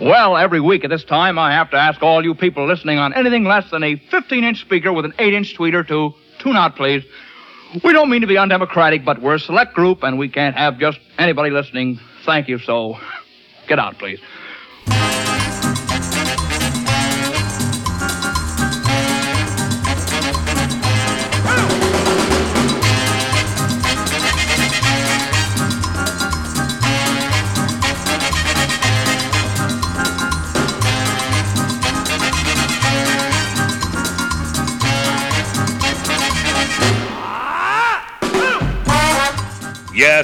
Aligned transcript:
Well, 0.00 0.36
every 0.36 0.60
week 0.60 0.84
at 0.84 0.90
this 0.90 1.04
time, 1.04 1.38
I 1.38 1.52
have 1.52 1.70
to 1.70 1.76
ask 1.76 2.02
all 2.02 2.24
you 2.24 2.34
people 2.34 2.66
listening 2.66 2.98
on 2.98 3.12
anything 3.14 3.44
less 3.44 3.70
than 3.70 3.84
a 3.84 3.96
15 3.96 4.42
inch 4.42 4.60
speaker 4.60 4.92
with 4.92 5.04
an 5.04 5.12
8 5.18 5.34
inch 5.34 5.56
tweeter 5.56 5.86
to 5.86 6.14
tune 6.38 6.56
out, 6.56 6.76
please. 6.76 7.04
We 7.84 7.92
don't 7.92 8.10
mean 8.10 8.20
to 8.22 8.26
be 8.26 8.36
undemocratic, 8.36 9.04
but 9.04 9.22
we're 9.22 9.34
a 9.34 9.40
select 9.40 9.74
group 9.74 10.02
and 10.02 10.18
we 10.18 10.28
can't 10.28 10.56
have 10.56 10.78
just 10.78 10.98
anybody 11.18 11.50
listening. 11.50 12.00
Thank 12.24 12.48
you, 12.48 12.58
so 12.58 12.98
get 13.68 13.78
out, 13.78 13.98
please. 13.98 14.20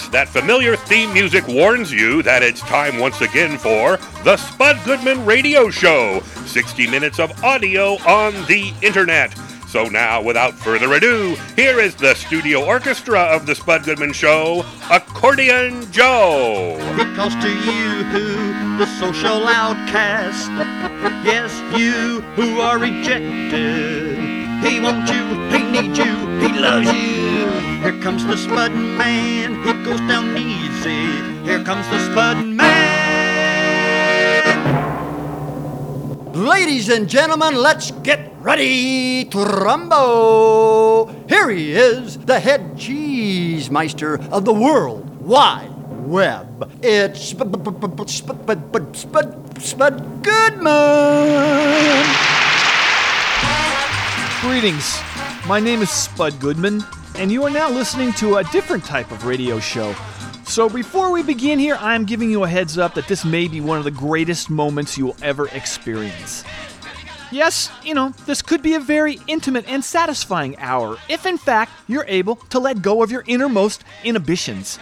That 0.06 0.28
familiar 0.28 0.76
theme 0.76 1.12
music 1.12 1.48
warns 1.48 1.90
you 1.90 2.22
that 2.22 2.42
it's 2.42 2.60
time 2.60 2.98
once 2.98 3.20
again 3.20 3.58
for 3.58 3.98
the 4.22 4.36
Spud 4.36 4.78
Goodman 4.84 5.26
Radio 5.26 5.70
Show 5.70 6.20
60 6.46 6.88
minutes 6.88 7.18
of 7.18 7.42
audio 7.42 7.94
on 8.06 8.32
the 8.46 8.72
internet. 8.80 9.34
So 9.66 9.84
now, 9.84 10.22
without 10.22 10.54
further 10.54 10.92
ado, 10.94 11.36
here 11.56 11.80
is 11.80 11.94
the 11.96 12.14
studio 12.14 12.64
orchestra 12.64 13.20
of 13.20 13.44
the 13.44 13.54
Spud 13.54 13.84
Goodman 13.84 14.12
Show, 14.12 14.64
Accordion 14.90 15.90
Joe. 15.90 16.76
Because 16.96 17.34
to 17.34 17.48
you, 17.50 18.04
who 18.04 18.78
the 18.78 18.86
social 19.00 19.46
outcast, 19.46 20.48
yes, 21.24 21.52
you 21.78 22.20
who 22.36 22.60
are 22.60 22.78
rejected, 22.78 24.16
he 24.64 24.80
wants 24.80 25.10
you, 25.10 25.24
he 25.50 25.62
needs 25.70 25.98
you, 25.98 26.14
he 26.38 26.58
loves 26.58 26.86
you. 26.86 27.67
Here 27.82 27.98
comes 28.02 28.26
the 28.26 28.36
Spud 28.36 28.72
Man, 28.72 29.62
he 29.62 29.72
goes 29.84 30.00
down 30.00 30.36
easy. 30.36 31.06
Here 31.44 31.62
comes 31.62 31.88
the 31.88 31.98
Spud 32.10 32.44
Man. 32.44 32.88
Ladies 36.34 36.88
and 36.88 37.08
gentlemen, 37.08 37.54
let's 37.54 37.90
get 38.02 38.34
ready 38.40 39.24
to 39.26 39.38
rumble. 39.38 41.14
Here 41.28 41.48
he 41.50 41.72
is, 41.72 42.18
the 42.18 42.40
head 42.40 42.76
cheese 42.76 43.70
meister 43.70 44.20
of 44.32 44.44
the 44.44 44.52
world 44.52 45.08
wide 45.20 45.70
web. 46.06 46.70
It's 46.82 47.20
Spud 47.28 47.52
Goodman. 50.22 52.06
Greetings. 54.40 55.00
My 55.46 55.60
name 55.60 55.82
is 55.82 55.90
Spud 55.90 56.38
Goodman, 56.40 56.84
and 57.18 57.32
you 57.32 57.42
are 57.42 57.50
now 57.50 57.68
listening 57.68 58.12
to 58.12 58.36
a 58.36 58.44
different 58.44 58.84
type 58.84 59.10
of 59.10 59.24
radio 59.26 59.58
show. 59.58 59.92
So, 60.44 60.68
before 60.68 61.10
we 61.10 61.24
begin 61.24 61.58
here, 61.58 61.76
I'm 61.80 62.04
giving 62.04 62.30
you 62.30 62.44
a 62.44 62.48
heads 62.48 62.78
up 62.78 62.94
that 62.94 63.08
this 63.08 63.24
may 63.24 63.48
be 63.48 63.60
one 63.60 63.76
of 63.76 63.84
the 63.84 63.90
greatest 63.90 64.48
moments 64.48 64.96
you 64.96 65.06
will 65.06 65.16
ever 65.20 65.48
experience. 65.48 66.44
Yes, 67.32 67.70
you 67.84 67.92
know, 67.92 68.10
this 68.24 68.40
could 68.40 68.62
be 68.62 68.74
a 68.74 68.80
very 68.80 69.18
intimate 69.26 69.68
and 69.68 69.84
satisfying 69.84 70.56
hour 70.58 70.96
if, 71.08 71.26
in 71.26 71.38
fact, 71.38 71.72
you're 71.88 72.06
able 72.06 72.36
to 72.36 72.60
let 72.60 72.82
go 72.82 73.02
of 73.02 73.10
your 73.10 73.24
innermost 73.26 73.84
inhibitions. 74.04 74.78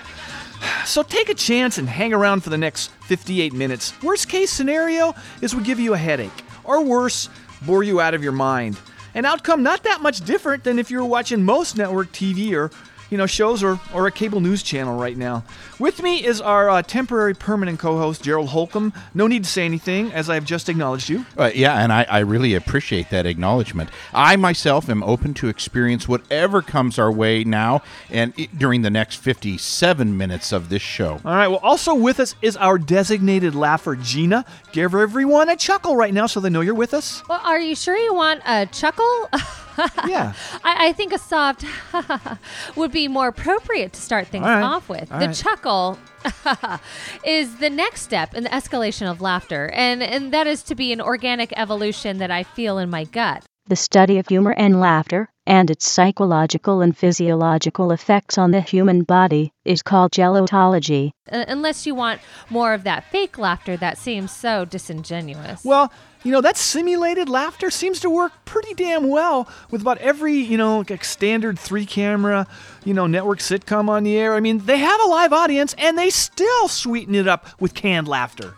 So 0.84 1.03
take 1.03 1.29
a 1.29 1.34
chance 1.34 1.79
and 1.79 1.89
hang 1.89 2.12
around 2.12 2.42
for 2.42 2.51
the 2.51 2.59
next 2.59 2.91
58 3.07 3.53
minutes. 3.53 4.01
Worst 4.03 4.29
case 4.29 4.51
scenario 4.51 5.14
is 5.41 5.55
we 5.55 5.62
give 5.62 5.81
you 5.81 5.95
a 5.95 5.98
headache, 5.98 6.45
or 6.64 6.84
worse, 6.84 7.29
bore 7.62 7.83
you 7.83 8.01
out 8.01 8.14
of 8.14 8.23
your 8.23 8.33
mind. 8.33 8.79
An 9.17 9.25
outcome 9.25 9.62
not 9.62 9.83
that 9.84 10.03
much 10.03 10.20
different 10.20 10.62
than 10.62 10.78
if 10.78 10.91
you 10.91 10.98
were 10.98 11.06
watching 11.06 11.42
most 11.42 11.74
network 11.74 12.13
TV 12.13 12.52
or 12.52 12.70
you 13.11 13.18
know 13.18 13.27
shows 13.27 13.62
or, 13.62 13.78
or 13.94 14.06
a 14.06 14.11
cable 14.12 14.40
news 14.40 14.62
channel 14.62 14.98
right 14.98 15.17
now. 15.17 15.44
With 15.78 16.02
me 16.02 16.24
is 16.24 16.40
our 16.40 16.68
uh, 16.70 16.83
temporary 16.83 17.34
permanent 17.34 17.78
co-host 17.78 18.22
Gerald 18.22 18.48
Holcomb. 18.48 18.92
No 19.14 19.27
need 19.27 19.44
to 19.44 19.50
say 19.50 19.64
anything, 19.64 20.12
as 20.12 20.30
I've 20.30 20.44
just 20.44 20.68
acknowledged 20.68 21.08
you. 21.08 21.27
Uh, 21.36 21.50
yeah, 21.55 21.83
and 21.83 21.92
I, 21.92 22.05
I 22.08 22.18
really 22.20 22.55
appreciate 22.55 23.11
that 23.11 23.27
acknowledgement. 23.27 23.90
I 24.14 24.36
myself 24.36 24.89
am 24.89 25.02
open 25.02 25.34
to 25.34 25.48
experience 25.48 26.08
whatever 26.08 26.62
comes 26.62 26.98
our 26.98 27.12
way 27.12 27.45
now 27.45 27.83
and 28.11 28.33
i- 28.39 28.48
during 28.56 28.83
the 28.83 28.90
next 28.90 29.16
57 29.16 30.16
minutes 30.16 30.52
of 30.52 30.68
this 30.68 30.83
show. 30.83 31.20
All 31.24 31.34
right. 31.34 31.48
Well, 31.48 31.61
also 31.62 31.95
with 31.95 32.20
us 32.20 32.34
is 32.42 32.56
our 32.56 32.78
designated 32.78 33.55
laugher 33.55 33.96
Gina. 33.96 34.45
Give 34.72 34.95
everyone 34.95 35.48
a 35.48 35.56
chuckle 35.56 35.96
right 35.96 36.12
now 36.14 36.27
so 36.27 36.40
they 36.40 36.48
know 36.50 36.61
you're 36.62 36.74
with 36.74 36.95
us. 36.95 37.22
Well, 37.28 37.40
are 37.45 37.61
you 37.61 37.74
sure 37.74 37.96
you 37.96 38.14
want 38.14 38.42
a 38.46 38.66
chuckle? 38.66 39.28
Yeah. 40.07 40.33
I, 40.64 40.89
I 40.89 40.92
think 40.92 41.13
a 41.13 41.19
soft 41.19 41.64
would 42.77 42.92
be 42.92 43.09
more 43.09 43.29
appropriate 43.29 43.92
to 43.95 44.01
start 44.01 44.29
things 44.29 44.45
All 44.45 44.51
right. 44.51 44.63
off 44.63 44.89
with. 44.89 45.11
All 45.13 45.19
the 45.19 45.27
right. 45.27 45.35
chuckle 45.35 45.98
is 47.25 47.57
the 47.57 47.70
next 47.70 48.03
step 48.03 48.35
in 48.35 48.45
the 48.45 48.51
escalation 48.51 49.11
of 49.11 49.20
laughter, 49.20 49.70
and, 49.75 50.03
and 50.03 50.33
that 50.33 50.47
is 50.47 50.63
to 50.64 50.75
be 50.75 50.92
an 50.92 51.01
organic 51.01 51.53
evolution 51.57 52.19
that 52.19 52.31
I 52.31 52.42
feel 52.42 52.79
in 52.79 52.91
my 52.91 53.05
gut. 53.05 53.45
the 53.69 53.77
study 53.77 54.19
of 54.19 54.29
humor 54.29 54.53
and 54.57 54.81
laughter, 54.81 55.29
and 55.47 55.70
its 55.70 55.89
psychological 55.89 56.81
and 56.83 56.97
physiological 56.97 57.91
effects 57.93 58.39
on 58.39 58.51
the 58.53 58.61
human 58.61 59.03
body, 59.03 59.53
is 59.64 59.83
called 59.83 60.13
gelotology. 60.13 61.11
Uh, 61.31 61.45
unless 61.48 61.87
you 61.87 61.95
want 61.95 62.20
more 62.51 62.73
of 62.75 62.85
that 62.85 63.05
fake 63.11 63.39
laughter 63.39 63.77
that 63.77 63.98
seems 63.98 64.31
so 64.31 64.64
disingenuous. 64.64 65.64
Well, 65.64 65.93
you 66.27 66.33
know, 66.33 66.41
that 66.41 66.57
simulated 66.57 67.29
laughter 67.29 67.70
seems 67.70 68.01
to 68.01 68.11
work 68.11 68.33
pretty 68.45 68.75
damn 68.75 69.09
well 69.09 69.48
with 69.70 69.81
about 69.81 69.98
every, 69.98 70.35
you 70.35 70.59
know, 70.59 70.83
like 70.91 71.05
standard 71.05 71.57
three 71.57 71.87
camera, 71.87 72.48
you 72.85 72.92
know, 72.92 73.07
network 73.07 73.39
sitcom 73.39 73.89
on 73.89 74.03
the 74.03 74.17
air. 74.17 74.35
I 74.35 74.41
mean, 74.41 74.59
they 74.59 74.79
have 74.79 75.01
a 75.01 75.07
live 75.07 75.33
audience 75.33 75.73
and 75.79 75.97
they 75.97 76.11
still 76.11 76.67
sweeten 76.67 77.14
it 77.14 77.29
up 77.29 77.47
with 77.61 77.75
canned 77.75 78.09
laughter. 78.09 78.55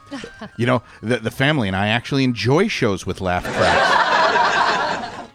You 0.56 0.64
know, 0.64 0.82
the, 1.02 1.18
the 1.18 1.30
family 1.30 1.68
and 1.68 1.76
I 1.76 1.88
actually 1.88 2.24
enjoy 2.24 2.68
shows 2.68 3.04
with 3.04 3.20
laugh 3.20 3.44
tracks. 3.44 4.64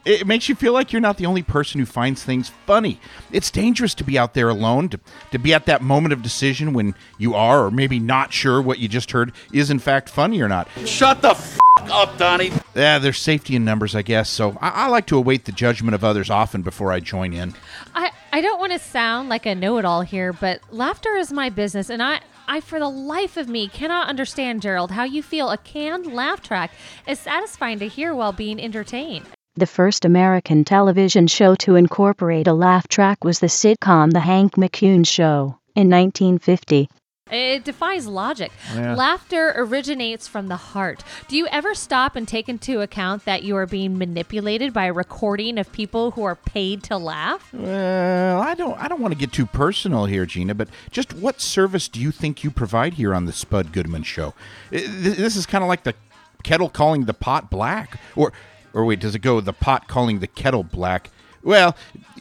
It 0.06 0.28
makes 0.28 0.50
you 0.50 0.56
feel 0.56 0.74
like 0.74 0.92
you're 0.92 1.02
not 1.02 1.18
the 1.18 1.26
only 1.26 1.44
person 1.44 1.80
who 1.80 1.86
finds 1.86 2.24
things 2.24 2.52
funny. 2.66 3.00
It's 3.32 3.50
dangerous 3.50 3.94
to 3.96 4.04
be 4.04 4.18
out 4.18 4.34
there 4.34 4.50
alone, 4.50 4.90
to, 4.90 5.00
to 5.32 5.40
be 5.40 5.54
at 5.54 5.66
that 5.68 5.82
moment 5.82 6.12
of 6.12 6.22
decision 6.22 6.74
when 6.74 6.94
you 7.18 7.36
are 7.36 7.66
or 7.66 7.72
maybe 7.72 8.00
not 8.00 8.34
sure 8.34 8.62
what 8.62 8.80
you 8.80 8.90
just 8.90 9.12
heard 9.12 9.32
is 9.54 9.70
in 9.70 9.80
fact 9.80 10.10
funny 10.10 10.42
or 10.42 10.50
not. 10.50 10.68
Shut 10.86 11.22
the 11.22 11.30
f 11.30 11.58
up, 11.84 12.18
Donnie. 12.18 12.52
Yeah, 12.76 13.00
there's 13.00 13.18
safety 13.18 13.56
in 13.56 13.66
numbers, 13.66 13.96
I 13.96 14.02
guess, 14.02 14.30
so 14.30 14.58
I, 14.62 14.70
I 14.70 14.88
like 14.88 15.06
to 15.08 15.18
await 15.18 15.46
the 15.46 15.52
judgment 15.52 15.96
of 15.96 16.04
others 16.04 16.30
often 16.30 16.62
before 16.62 16.92
I 16.92 17.00
join 17.00 17.34
in. 17.34 17.54
I, 17.96 18.12
I 18.32 18.42
don't 18.42 18.60
want 18.60 18.74
to 18.74 18.80
sound 18.80 19.30
like 19.30 19.46
a 19.46 19.56
know 19.56 19.78
it 19.78 19.86
all 19.86 20.02
here, 20.02 20.34
but 20.34 20.62
laughter 20.72 21.16
is 21.16 21.32
my 21.32 21.50
business, 21.50 21.90
and 21.90 22.02
I, 22.02 22.22
I, 22.48 22.60
for 22.62 22.80
the 22.80 22.90
life 22.90 23.38
of 23.38 23.48
me, 23.48 23.68
cannot 23.68 24.08
understand, 24.08 24.62
Gerald, 24.62 24.92
how 24.92 25.04
you 25.04 25.24
feel 25.24 25.50
a 25.50 25.58
canned 25.58 26.08
laugh 26.08 26.42
track 26.42 26.72
is 27.08 27.20
satisfying 27.20 27.80
to 27.80 27.88
hear 27.88 28.14
while 28.14 28.34
being 28.34 28.60
entertained. 28.60 29.26
The 29.56 29.68
first 29.68 30.04
American 30.04 30.64
television 30.64 31.28
show 31.28 31.54
to 31.58 31.76
incorporate 31.76 32.48
a 32.48 32.54
laugh 32.54 32.88
track 32.88 33.24
was 33.24 33.38
the 33.38 33.46
sitcom 33.46 34.12
The 34.12 34.20
Hank 34.20 34.54
McCune 34.54 35.06
Show 35.06 35.60
in 35.76 35.92
1950. 35.92 36.90
It 37.30 37.64
defies 37.64 38.08
logic. 38.08 38.52
Yeah. 38.74 38.96
Laughter 38.96 39.54
originates 39.56 40.28
from 40.28 40.48
the 40.48 40.56
heart. 40.56 41.04
Do 41.28 41.38
you 41.38 41.46
ever 41.52 41.76
stop 41.76 42.16
and 42.16 42.28
take 42.28 42.50
into 42.50 42.82
account 42.82 43.26
that 43.26 43.44
you 43.44 43.56
are 43.56 43.68
being 43.68 43.96
manipulated 43.96 44.74
by 44.74 44.86
a 44.86 44.94
recording 44.94 45.60
of 45.60 45.72
people 45.72 46.10
who 46.12 46.24
are 46.24 46.36
paid 46.36 46.82
to 46.86 46.98
laugh? 46.98 47.54
Well, 47.54 48.42
I 48.42 48.56
don't 48.56 48.78
I 48.80 48.88
don't 48.88 49.02
want 49.02 49.14
to 49.14 49.20
get 49.20 49.32
too 49.32 49.46
personal 49.46 50.06
here, 50.06 50.26
Gina, 50.26 50.56
but 50.56 50.68
just 50.90 51.14
what 51.14 51.40
service 51.40 51.88
do 51.88 52.00
you 52.00 52.10
think 52.10 52.44
you 52.44 52.50
provide 52.50 52.96
here 52.96 53.14
on 53.14 53.26
the 53.26 53.34
Spud 53.34 53.72
Goodman 53.72 54.02
show? 54.02 54.34
This 54.72 55.36
is 55.36 55.46
kind 55.46 55.64
of 55.64 55.68
like 55.68 55.84
the 55.84 55.94
kettle 56.42 56.70
calling 56.70 57.06
the 57.06 57.14
pot 57.14 57.52
black 57.52 58.00
or 58.16 58.34
or 58.74 58.86
wait, 58.86 59.00
does 59.00 59.16
it 59.16 59.20
go 59.20 59.40
the 59.42 59.54
pot 59.54 59.88
calling 59.88 60.20
the 60.20 60.28
kettle 60.28 60.64
black? 60.64 61.10
Well, 61.44 61.76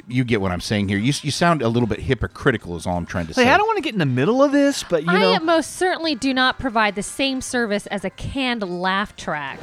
you 0.08 0.24
get 0.24 0.40
what 0.40 0.50
I'm 0.50 0.60
saying 0.60 0.88
here. 0.88 0.98
You, 0.98 1.12
you 1.22 1.30
sound 1.30 1.62
a 1.62 1.68
little 1.68 1.86
bit 1.86 2.00
hypocritical 2.00 2.76
is 2.76 2.86
all 2.86 2.96
I'm 2.96 3.06
trying 3.06 3.28
to 3.28 3.34
say. 3.34 3.44
Hey, 3.44 3.50
I 3.50 3.56
don't 3.56 3.66
want 3.66 3.76
to 3.76 3.82
get 3.82 3.92
in 3.92 4.00
the 4.00 4.06
middle 4.06 4.42
of 4.42 4.50
this, 4.50 4.82
but 4.82 5.02
you 5.04 5.12
know. 5.12 5.32
I 5.32 5.38
most 5.38 5.76
certainly 5.76 6.14
do 6.14 6.34
not 6.34 6.58
provide 6.58 6.96
the 6.96 7.02
same 7.02 7.40
service 7.40 7.86
as 7.86 8.04
a 8.04 8.10
canned 8.10 8.62
laugh 8.62 9.14
track. 9.14 9.60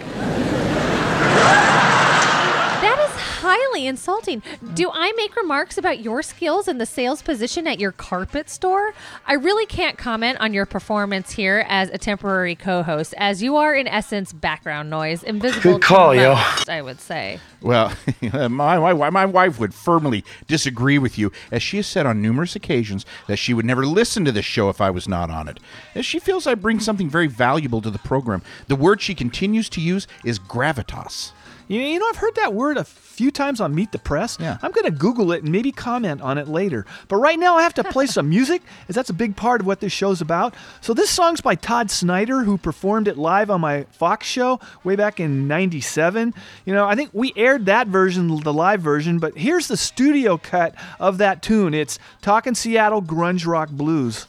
That 2.89 3.07
is 3.07 3.15
highly 3.21 3.85
insulting. 3.85 4.41
Do 4.73 4.89
I 4.91 5.11
make 5.15 5.35
remarks 5.35 5.77
about 5.77 5.99
your 5.99 6.23
skills 6.23 6.67
in 6.67 6.79
the 6.79 6.87
sales 6.87 7.21
position 7.21 7.67
at 7.67 7.79
your 7.79 7.91
carpet 7.91 8.49
store? 8.49 8.95
I 9.27 9.33
really 9.33 9.67
can't 9.67 9.95
comment 9.95 10.39
on 10.39 10.55
your 10.55 10.65
performance 10.65 11.29
here 11.29 11.63
as 11.69 11.91
a 11.91 11.99
temporary 11.99 12.55
co-host, 12.55 13.13
as 13.15 13.43
you 13.43 13.57
are 13.57 13.75
in 13.75 13.87
essence 13.87 14.33
background 14.33 14.89
noise, 14.89 15.21
invisible. 15.21 15.73
Good 15.73 15.83
call, 15.83 16.13
to 16.13 16.19
yo. 16.19 16.33
most, 16.33 16.67
I 16.67 16.81
would 16.81 16.99
say. 16.99 17.39
Well, 17.61 17.93
my, 18.49 18.49
my, 18.79 19.09
my 19.11 19.25
wife 19.27 19.59
would 19.59 19.75
firmly 19.75 20.25
disagree 20.47 20.97
with 20.97 21.15
you, 21.15 21.31
as 21.51 21.61
she 21.61 21.77
has 21.77 21.85
said 21.85 22.07
on 22.07 22.23
numerous 22.23 22.55
occasions 22.55 23.05
that 23.27 23.37
she 23.37 23.53
would 23.53 23.65
never 23.65 23.85
listen 23.85 24.25
to 24.25 24.31
this 24.31 24.45
show 24.45 24.67
if 24.69 24.81
I 24.81 24.89
was 24.89 25.07
not 25.07 25.29
on 25.29 25.47
it. 25.47 25.59
As 25.93 26.07
she 26.07 26.17
feels 26.17 26.47
I 26.47 26.55
bring 26.55 26.79
something 26.79 27.07
very 27.07 27.27
valuable 27.27 27.83
to 27.83 27.91
the 27.91 27.99
program. 27.99 28.41
The 28.65 28.75
word 28.75 28.99
she 28.99 29.13
continues 29.13 29.69
to 29.69 29.79
use 29.79 30.07
is 30.25 30.39
gravitas. 30.39 31.33
You, 31.69 31.81
you 31.81 31.99
know, 31.99 32.07
I've 32.09 32.15
heard 32.15 32.33
that 32.35 32.55
word 32.55 32.77
a 32.77 32.83
few 32.83 33.29
times 33.29 33.61
on 33.61 33.75
Meet 33.75 33.91
the 33.91 33.99
Press. 33.99 34.37
Yeah. 34.39 34.57
I'm 34.63 34.71
going 34.71 34.85
to 34.85 34.91
Google 34.91 35.31
it 35.31 35.43
and 35.43 35.51
maybe 35.51 35.71
comment 35.71 36.19
on 36.19 36.39
it 36.39 36.47
later. 36.47 36.83
But 37.07 37.17
right 37.17 37.37
now, 37.37 37.57
I 37.57 37.61
have 37.61 37.75
to 37.75 37.83
play 37.83 38.07
some 38.07 38.27
music, 38.37 38.63
as 38.89 38.95
that's 38.95 39.11
a 39.11 39.13
big 39.13 39.35
part 39.35 39.61
of 39.61 39.67
what 39.67 39.79
this 39.79 39.93
show's 39.93 40.19
about. 40.19 40.55
So 40.81 40.95
this 40.95 41.11
song's 41.11 41.41
by 41.41 41.53
Todd 41.53 41.91
Snider, 41.91 42.43
who 42.43 42.57
performed 42.57 43.07
it 43.07 43.19
live 43.19 43.51
on 43.51 43.61
my 43.61 43.83
Fox 43.91 44.25
show 44.25 44.59
way 44.83 44.95
back 44.95 45.19
in 45.19 45.47
'97. 45.47 46.33
You 46.65 46.73
know, 46.73 46.87
I 46.87 46.95
think 46.95 47.11
we 47.13 47.33
aired 47.35 47.67
that 47.67 47.87
version, 47.87 48.35
the 48.41 48.53
live 48.53 48.81
version, 48.81 49.19
but 49.19 49.37
here's 49.37 49.67
the 49.67 49.77
studio 49.77 50.39
cut 50.39 50.73
of 50.99 51.19
that 51.19 51.43
tune. 51.43 51.75
It's 51.75 51.99
Talkin' 52.23 52.55
Seattle 52.55 53.03
Grunge 53.03 53.45
Rock 53.45 53.69
Blues. 53.69 54.25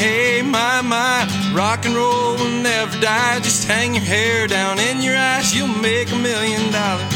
Hey, 0.00 0.40
my, 0.40 0.80
my, 0.80 1.28
rock 1.54 1.84
and 1.84 1.94
roll 1.94 2.34
will 2.36 2.62
never 2.62 2.98
die. 3.02 3.38
Just 3.40 3.68
hang 3.68 3.94
your 3.94 4.02
hair 4.02 4.46
down 4.46 4.78
in 4.78 5.02
your 5.02 5.14
eyes, 5.14 5.54
you'll 5.54 5.68
make 5.68 6.10
a 6.10 6.16
million 6.16 6.72
dollars. 6.72 7.12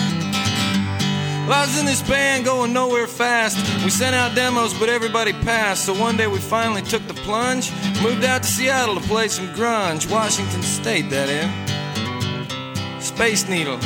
Well, 1.48 1.54
I 1.54 1.64
was 1.64 1.78
in 1.80 1.86
this 1.86 2.02
band 2.02 2.44
going 2.44 2.74
nowhere 2.74 3.06
fast. 3.06 3.56
We 3.82 3.88
sent 3.88 4.14
out 4.14 4.34
demos, 4.34 4.74
but 4.78 4.90
everybody 4.90 5.32
passed. 5.32 5.86
So 5.86 5.98
one 5.98 6.18
day 6.18 6.26
we 6.26 6.38
finally 6.38 6.82
took 6.82 7.06
the 7.08 7.14
plunge, 7.14 7.72
moved 8.02 8.22
out 8.22 8.42
to 8.42 8.48
Seattle 8.48 8.96
to 8.96 9.08
play 9.08 9.28
some 9.28 9.48
grunge. 9.54 10.10
Washington 10.10 10.60
State, 10.60 11.08
that 11.08 11.30
is. 11.30 11.48
Space 13.02 13.48
Needle. 13.48 13.78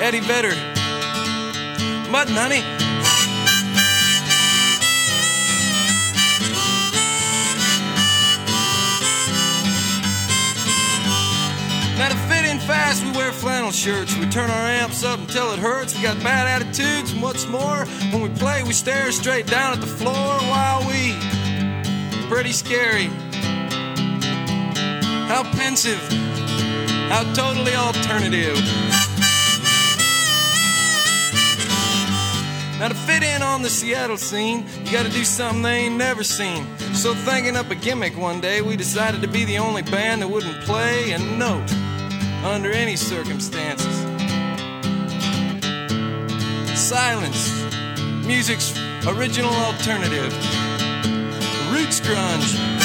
Eddie 0.00 0.20
Vedder. 0.20 0.56
Mudhoney. 2.08 2.64
Now 11.98 12.10
to 12.10 12.16
fit 12.32 12.44
in 12.44 12.60
fast, 12.60 13.04
we 13.04 13.10
wear 13.10 13.32
flannel 13.32 13.72
shirts. 13.72 14.16
We 14.16 14.26
turn 14.26 14.50
our 14.50 14.66
amps 14.68 15.02
up 15.02 15.18
until 15.18 15.52
it 15.52 15.58
hurts. 15.58 15.96
We 15.96 16.02
got 16.04 16.16
bad 16.22 16.46
attitudes, 16.46 17.10
and 17.10 17.20
what's 17.20 17.48
more, 17.48 17.86
when 18.12 18.22
we 18.22 18.28
play, 18.28 18.62
we 18.62 18.72
stare 18.72 19.10
straight 19.10 19.48
down 19.48 19.72
at 19.72 19.80
the 19.80 19.88
floor 19.88 20.14
while 20.14 20.86
we 20.86 21.18
pretty 22.28 22.52
scary. 22.52 23.06
How 25.26 25.42
pensive, 25.56 26.00
how 27.10 27.24
totally 27.34 27.74
alternative. 27.74 28.54
Now 32.78 32.86
to 32.86 32.94
fit 32.94 33.24
in 33.24 33.42
on 33.42 33.62
the 33.62 33.70
Seattle 33.70 34.18
scene, 34.18 34.64
you 34.84 34.92
gotta 34.92 35.10
do 35.10 35.24
something 35.24 35.62
they 35.62 35.86
ain't 35.86 35.96
never 35.96 36.22
seen. 36.22 36.64
So 36.94 37.12
thinking 37.12 37.56
up 37.56 37.72
a 37.72 37.74
gimmick 37.74 38.16
one 38.16 38.40
day, 38.40 38.62
we 38.62 38.76
decided 38.76 39.20
to 39.22 39.28
be 39.28 39.44
the 39.44 39.58
only 39.58 39.82
band 39.82 40.22
that 40.22 40.28
wouldn't 40.28 40.60
play 40.60 41.10
a 41.10 41.18
note 41.18 41.68
under 42.44 42.70
any 42.70 42.96
circumstances. 42.96 43.94
Silence, 46.78 47.50
music's 48.26 48.78
original 49.06 49.52
alternative. 49.52 50.32
Roots 51.72 52.00
grunge. 52.00 52.78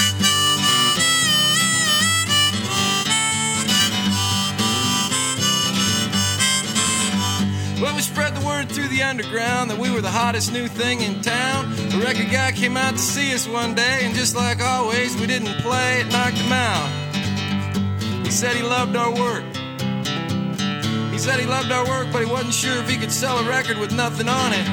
Well, 7.81 7.95
we 7.95 8.01
spread 8.01 8.33
the 8.33 8.45
word 8.45 8.69
through 8.69 8.87
the 8.87 9.03
underground 9.03 9.69
that 9.69 9.77
we 9.77 9.91
were 9.91 10.01
the 10.01 10.09
hottest 10.09 10.53
new 10.53 10.67
thing 10.67 11.01
in 11.01 11.21
town. 11.21 11.69
The 11.89 12.01
record 12.03 12.31
guy 12.31 12.53
came 12.53 12.77
out 12.77 12.93
to 12.93 12.97
see 12.99 13.33
us 13.33 13.47
one 13.47 13.75
day, 13.75 13.99
and 14.03 14.15
just 14.15 14.35
like 14.35 14.61
always, 14.61 15.19
we 15.19 15.27
didn't 15.27 15.61
play, 15.61 15.99
it 15.99 16.11
knocked 16.11 16.37
him 16.37 16.51
out. 16.51 17.12
He 18.23 18.31
said 18.31 18.55
he 18.55 18.63
loved 18.63 18.95
our 18.95 19.11
work. 19.11 19.43
He 21.11 21.19
said 21.19 21.39
he 21.39 21.45
loved 21.45 21.71
our 21.71 21.85
work, 21.85 22.07
but 22.11 22.23
he 22.23 22.29
wasn't 22.29 22.53
sure 22.53 22.77
if 22.77 22.89
he 22.89 22.97
could 22.97 23.11
sell 23.11 23.37
a 23.37 23.47
record 23.47 23.77
with 23.77 23.93
nothing 23.93 24.27
on 24.27 24.53
it. 24.53 24.67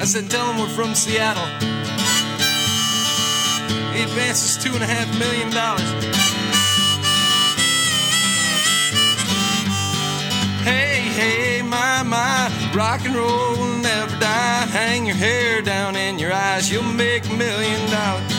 I 0.00 0.04
said, 0.04 0.30
tell 0.30 0.52
him 0.52 0.58
we're 0.60 0.68
from 0.68 0.94
Seattle. 0.94 1.46
He 3.94 4.02
advances 4.02 4.62
two 4.62 4.72
and 4.74 4.82
a 4.82 4.86
half 4.86 5.08
million 5.18 5.50
dollars. 5.50 5.88
Hey, 10.62 11.00
hey, 11.16 11.62
my, 11.62 12.02
my, 12.02 12.50
rock 12.74 13.04
and 13.04 13.14
roll 13.14 13.56
will 13.56 13.78
never 13.78 14.18
die. 14.20 14.66
Hang 14.66 15.06
your 15.06 15.16
hair 15.16 15.62
down 15.62 15.96
in 15.96 16.18
your 16.18 16.32
eyes, 16.32 16.70
you'll 16.70 16.82
make 16.82 17.24
a 17.26 17.32
million 17.32 17.90
dollars. 17.90 18.35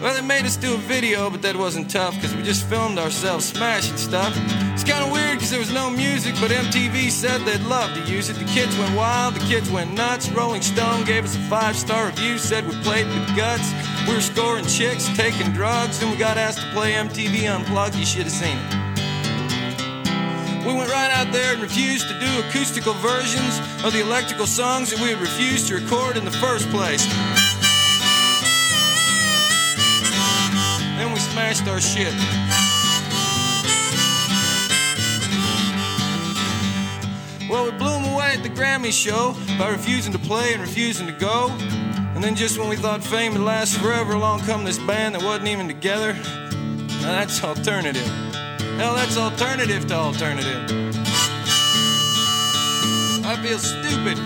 Well, 0.00 0.14
they 0.14 0.22
made 0.22 0.46
us 0.46 0.56
do 0.56 0.72
a 0.72 0.78
video, 0.78 1.28
but 1.28 1.42
that 1.42 1.54
wasn't 1.54 1.90
tough 1.90 2.14
because 2.14 2.34
we 2.34 2.42
just 2.42 2.66
filmed 2.66 2.98
ourselves 2.98 3.44
smashing 3.44 3.98
stuff. 3.98 4.32
It's 4.72 4.82
kind 4.82 5.04
of 5.04 5.12
weird 5.12 5.36
because 5.36 5.50
there 5.50 5.58
was 5.58 5.74
no 5.74 5.90
music, 5.90 6.34
but 6.40 6.50
MTV 6.50 7.10
said 7.10 7.42
they'd 7.42 7.60
love 7.68 7.92
to 7.92 8.00
use 8.10 8.30
it. 8.30 8.36
The 8.36 8.46
kids 8.46 8.74
went 8.78 8.96
wild, 8.96 9.34
the 9.34 9.40
kids 9.40 9.70
went 9.70 9.92
nuts. 9.92 10.30
Rolling 10.30 10.62
Stone 10.62 11.04
gave 11.04 11.24
us 11.24 11.36
a 11.36 11.40
five 11.50 11.76
star 11.76 12.06
review, 12.06 12.38
said 12.38 12.66
we 12.66 12.74
played 12.80 13.06
with 13.08 13.36
guts. 13.36 13.74
We 14.08 14.14
were 14.14 14.22
scoring 14.22 14.64
chicks, 14.64 15.06
taking 15.18 15.52
drugs, 15.52 16.00
and 16.00 16.10
we 16.10 16.16
got 16.16 16.38
asked 16.38 16.60
to 16.60 16.70
play 16.72 16.92
MTV 16.92 17.54
Unplugged. 17.54 17.94
You 17.94 18.06
should 18.06 18.24
have 18.24 18.32
seen 18.32 18.56
it. 18.56 18.80
We 20.66 20.72
went 20.72 20.90
right 20.90 21.10
out 21.10 21.30
there 21.30 21.52
and 21.52 21.60
refused 21.60 22.08
to 22.08 22.18
do 22.18 22.40
acoustical 22.48 22.94
versions 22.94 23.58
of 23.84 23.92
the 23.92 24.00
electrical 24.00 24.46
songs 24.46 24.92
that 24.92 25.00
we 25.00 25.10
had 25.10 25.20
refused 25.20 25.68
to 25.68 25.74
record 25.74 26.16
in 26.16 26.24
the 26.24 26.30
first 26.30 26.70
place. 26.70 27.06
Smashed 31.30 31.68
our 31.68 31.80
shit. 31.80 32.12
Well, 37.48 37.64
we 37.64 37.70
blew 37.78 37.90
them 37.90 38.04
away 38.12 38.34
at 38.36 38.42
the 38.42 38.48
Grammy 38.48 38.92
show 38.92 39.34
by 39.58 39.70
refusing 39.70 40.12
to 40.12 40.18
play 40.18 40.52
and 40.52 40.60
refusing 40.60 41.06
to 41.06 41.12
go. 41.12 41.48
And 42.14 42.22
then 42.22 42.34
just 42.34 42.58
when 42.58 42.68
we 42.68 42.76
thought 42.76 43.02
fame 43.02 43.32
would 43.32 43.42
last 43.42 43.78
forever, 43.78 44.12
along 44.12 44.40
come 44.40 44.64
this 44.64 44.78
band 44.78 45.14
that 45.14 45.22
wasn't 45.22 45.48
even 45.48 45.68
together. 45.68 46.14
Now 47.02 47.12
that's 47.18 47.42
alternative. 47.42 48.06
Hell, 48.76 48.94
that's 48.94 49.16
alternative 49.16 49.86
to 49.86 49.94
alternative. 49.94 50.70
I 53.24 53.36
feel 53.42 53.58
stupid 53.58 54.18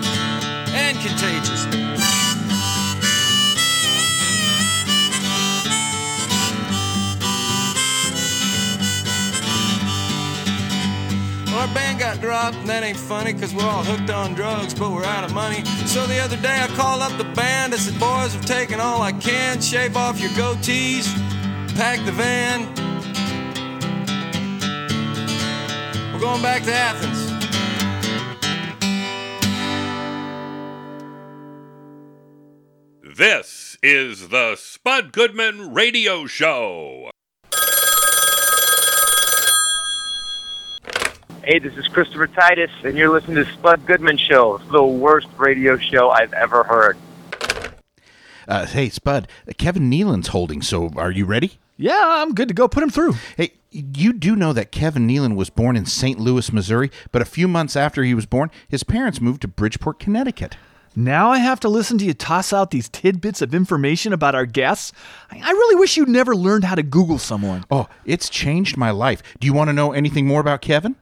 and 0.73 0.97
contagious. 0.97 1.84
Our 11.55 11.73
band 11.73 11.99
got 11.99 12.19
dropped, 12.19 12.57
and 12.57 12.67
that 12.67 12.83
ain't 12.83 12.97
funny 12.97 13.31
because 13.31 13.55
we're 13.55 13.63
all 13.63 13.83
hooked 13.83 14.09
on 14.09 14.33
drugs, 14.33 14.73
but 14.73 14.91
we're 14.91 15.05
out 15.05 15.23
of 15.23 15.33
money. 15.33 15.63
So 15.87 16.05
the 16.05 16.19
other 16.19 16.35
day 16.35 16.59
I 16.61 16.67
called 16.75 17.01
up 17.01 17.17
the 17.17 17.23
band. 17.23 17.73
I 17.73 17.77
said, 17.77 17.97
Boys, 17.97 18.35
I've 18.35 18.45
taken 18.45 18.81
all 18.81 19.01
I 19.01 19.13
can. 19.13 19.61
Shave 19.61 19.95
off 19.95 20.19
your 20.19 20.31
goatees, 20.31 21.07
pack 21.77 22.05
the 22.05 22.11
van. 22.11 22.67
We're 26.13 26.19
going 26.19 26.41
back 26.41 26.63
to 26.63 26.73
Athens. 26.73 27.35
This 33.17 33.77
is 33.81 34.27
the 34.27 34.57
Spud 34.57 35.13
Goodman 35.13 35.73
Radio 35.73 36.25
Show. 36.25 37.11
Hey, 41.45 41.59
this 41.59 41.77
is 41.77 41.87
Christopher 41.87 42.25
Titus, 42.25 42.71
and 42.83 42.97
you're 42.97 43.11
listening 43.11 43.35
to 43.35 43.45
Spud 43.53 43.85
Goodman 43.85 44.17
Show, 44.17 44.57
the 44.71 44.83
worst 44.83 45.27
radio 45.37 45.77
show 45.77 46.09
I've 46.09 46.33
ever 46.33 46.63
heard. 46.63 46.97
Uh, 48.47 48.65
hey, 48.65 48.89
Spud, 48.89 49.27
Kevin 49.59 49.87
Nealon's 49.87 50.29
holding, 50.29 50.63
so 50.63 50.89
are 50.95 51.11
you 51.11 51.23
ready? 51.23 51.59
Yeah, 51.77 52.03
I'm 52.03 52.33
good 52.33 52.47
to 52.47 52.55
go. 52.55 52.67
Put 52.67 52.81
him 52.81 52.89
through. 52.89 53.13
Hey, 53.37 53.51
you 53.69 54.11
do 54.11 54.35
know 54.35 54.53
that 54.53 54.71
Kevin 54.71 55.07
Nealon 55.07 55.35
was 55.35 55.51
born 55.51 55.75
in 55.75 55.85
St. 55.85 56.19
Louis, 56.19 56.51
Missouri, 56.51 56.89
but 57.11 57.21
a 57.21 57.25
few 57.25 57.47
months 57.47 57.75
after 57.75 58.01
he 58.01 58.15
was 58.15 58.25
born, 58.25 58.49
his 58.67 58.83
parents 58.83 59.21
moved 59.21 59.43
to 59.43 59.47
Bridgeport, 59.47 59.99
Connecticut. 59.99 60.57
Now 60.95 61.29
I 61.29 61.37
have 61.37 61.59
to 61.59 61.69
listen 61.69 61.99
to 61.99 62.05
you 62.05 62.15
toss 62.15 62.53
out 62.53 62.71
these 62.71 62.89
tidbits 62.89 63.43
of 63.43 63.53
information 63.53 64.13
about 64.13 64.33
our 64.33 64.47
guests. 64.47 64.93
I 65.29 65.41
I 65.43 65.51
really 65.51 65.75
wish 65.75 65.95
you'd 65.95 66.09
never 66.09 66.35
learned 66.35 66.63
how 66.63 66.73
to 66.73 66.81
Google 66.81 67.19
someone. 67.19 67.65
Oh, 67.69 67.87
it's 68.03 68.29
changed 68.29 68.77
my 68.77 68.89
life. 68.89 69.21
Do 69.39 69.45
you 69.45 69.53
want 69.53 69.67
to 69.67 69.73
know 69.73 69.91
anything 69.91 70.25
more 70.25 70.41
about 70.41 70.61
Kevin? 70.61 70.95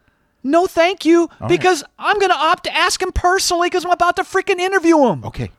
No, 0.43 0.67
thank 0.67 1.05
you, 1.05 1.29
right. 1.39 1.47
because 1.47 1.83
I'm 1.97 2.19
going 2.19 2.31
to 2.31 2.37
opt 2.37 2.65
to 2.65 2.75
ask 2.75 3.01
him 3.01 3.11
personally 3.11 3.69
because 3.69 3.85
I'm 3.85 3.91
about 3.91 4.17
to 4.17 4.23
freaking 4.23 4.59
interview 4.59 4.97
him. 5.07 5.23
Okay. 5.23 5.51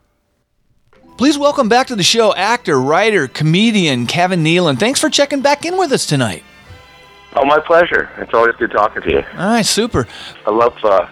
Please 1.17 1.39
welcome 1.39 1.69
back 1.69 1.87
to 1.87 1.97
the 1.97 2.03
show 2.03 2.35
actor, 2.35 2.81
writer, 2.81 3.29
comedian 3.29 4.07
Kevin 4.07 4.43
Nealon. 4.43 4.79
Thanks 4.79 5.01
for 5.01 5.09
checking 5.09 5.41
back 5.43 5.65
in 5.65 5.79
with 5.79 5.93
us 5.93 6.07
tonight. 6.07 6.43
Oh, 7.37 7.45
my 7.45 7.61
pleasure. 7.61 8.11
It's 8.19 8.35
always 8.35 8.55
good 8.57 8.73
talking 8.73 9.03
to 9.03 9.11
you. 9.11 9.23
All 9.33 9.47
right, 9.47 9.65
super. 9.67 10.07
I 10.47 10.51
love 10.51 10.77
uh, 10.85 11.09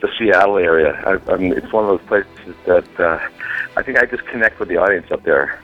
the 0.00 0.08
Seattle 0.18 0.58
area. 0.58 0.92
I, 1.06 1.32
I 1.32 1.36
mean, 1.36 1.52
it's 1.52 1.72
one 1.72 1.84
of 1.84 1.98
those 1.98 2.08
places 2.08 2.56
that 2.66 3.00
uh, 3.00 3.20
I 3.76 3.82
think 3.82 3.98
I 3.98 4.06
just 4.06 4.26
connect 4.26 4.58
with 4.58 4.68
the 4.68 4.78
audience 4.78 5.10
up 5.10 5.22
there. 5.22 5.60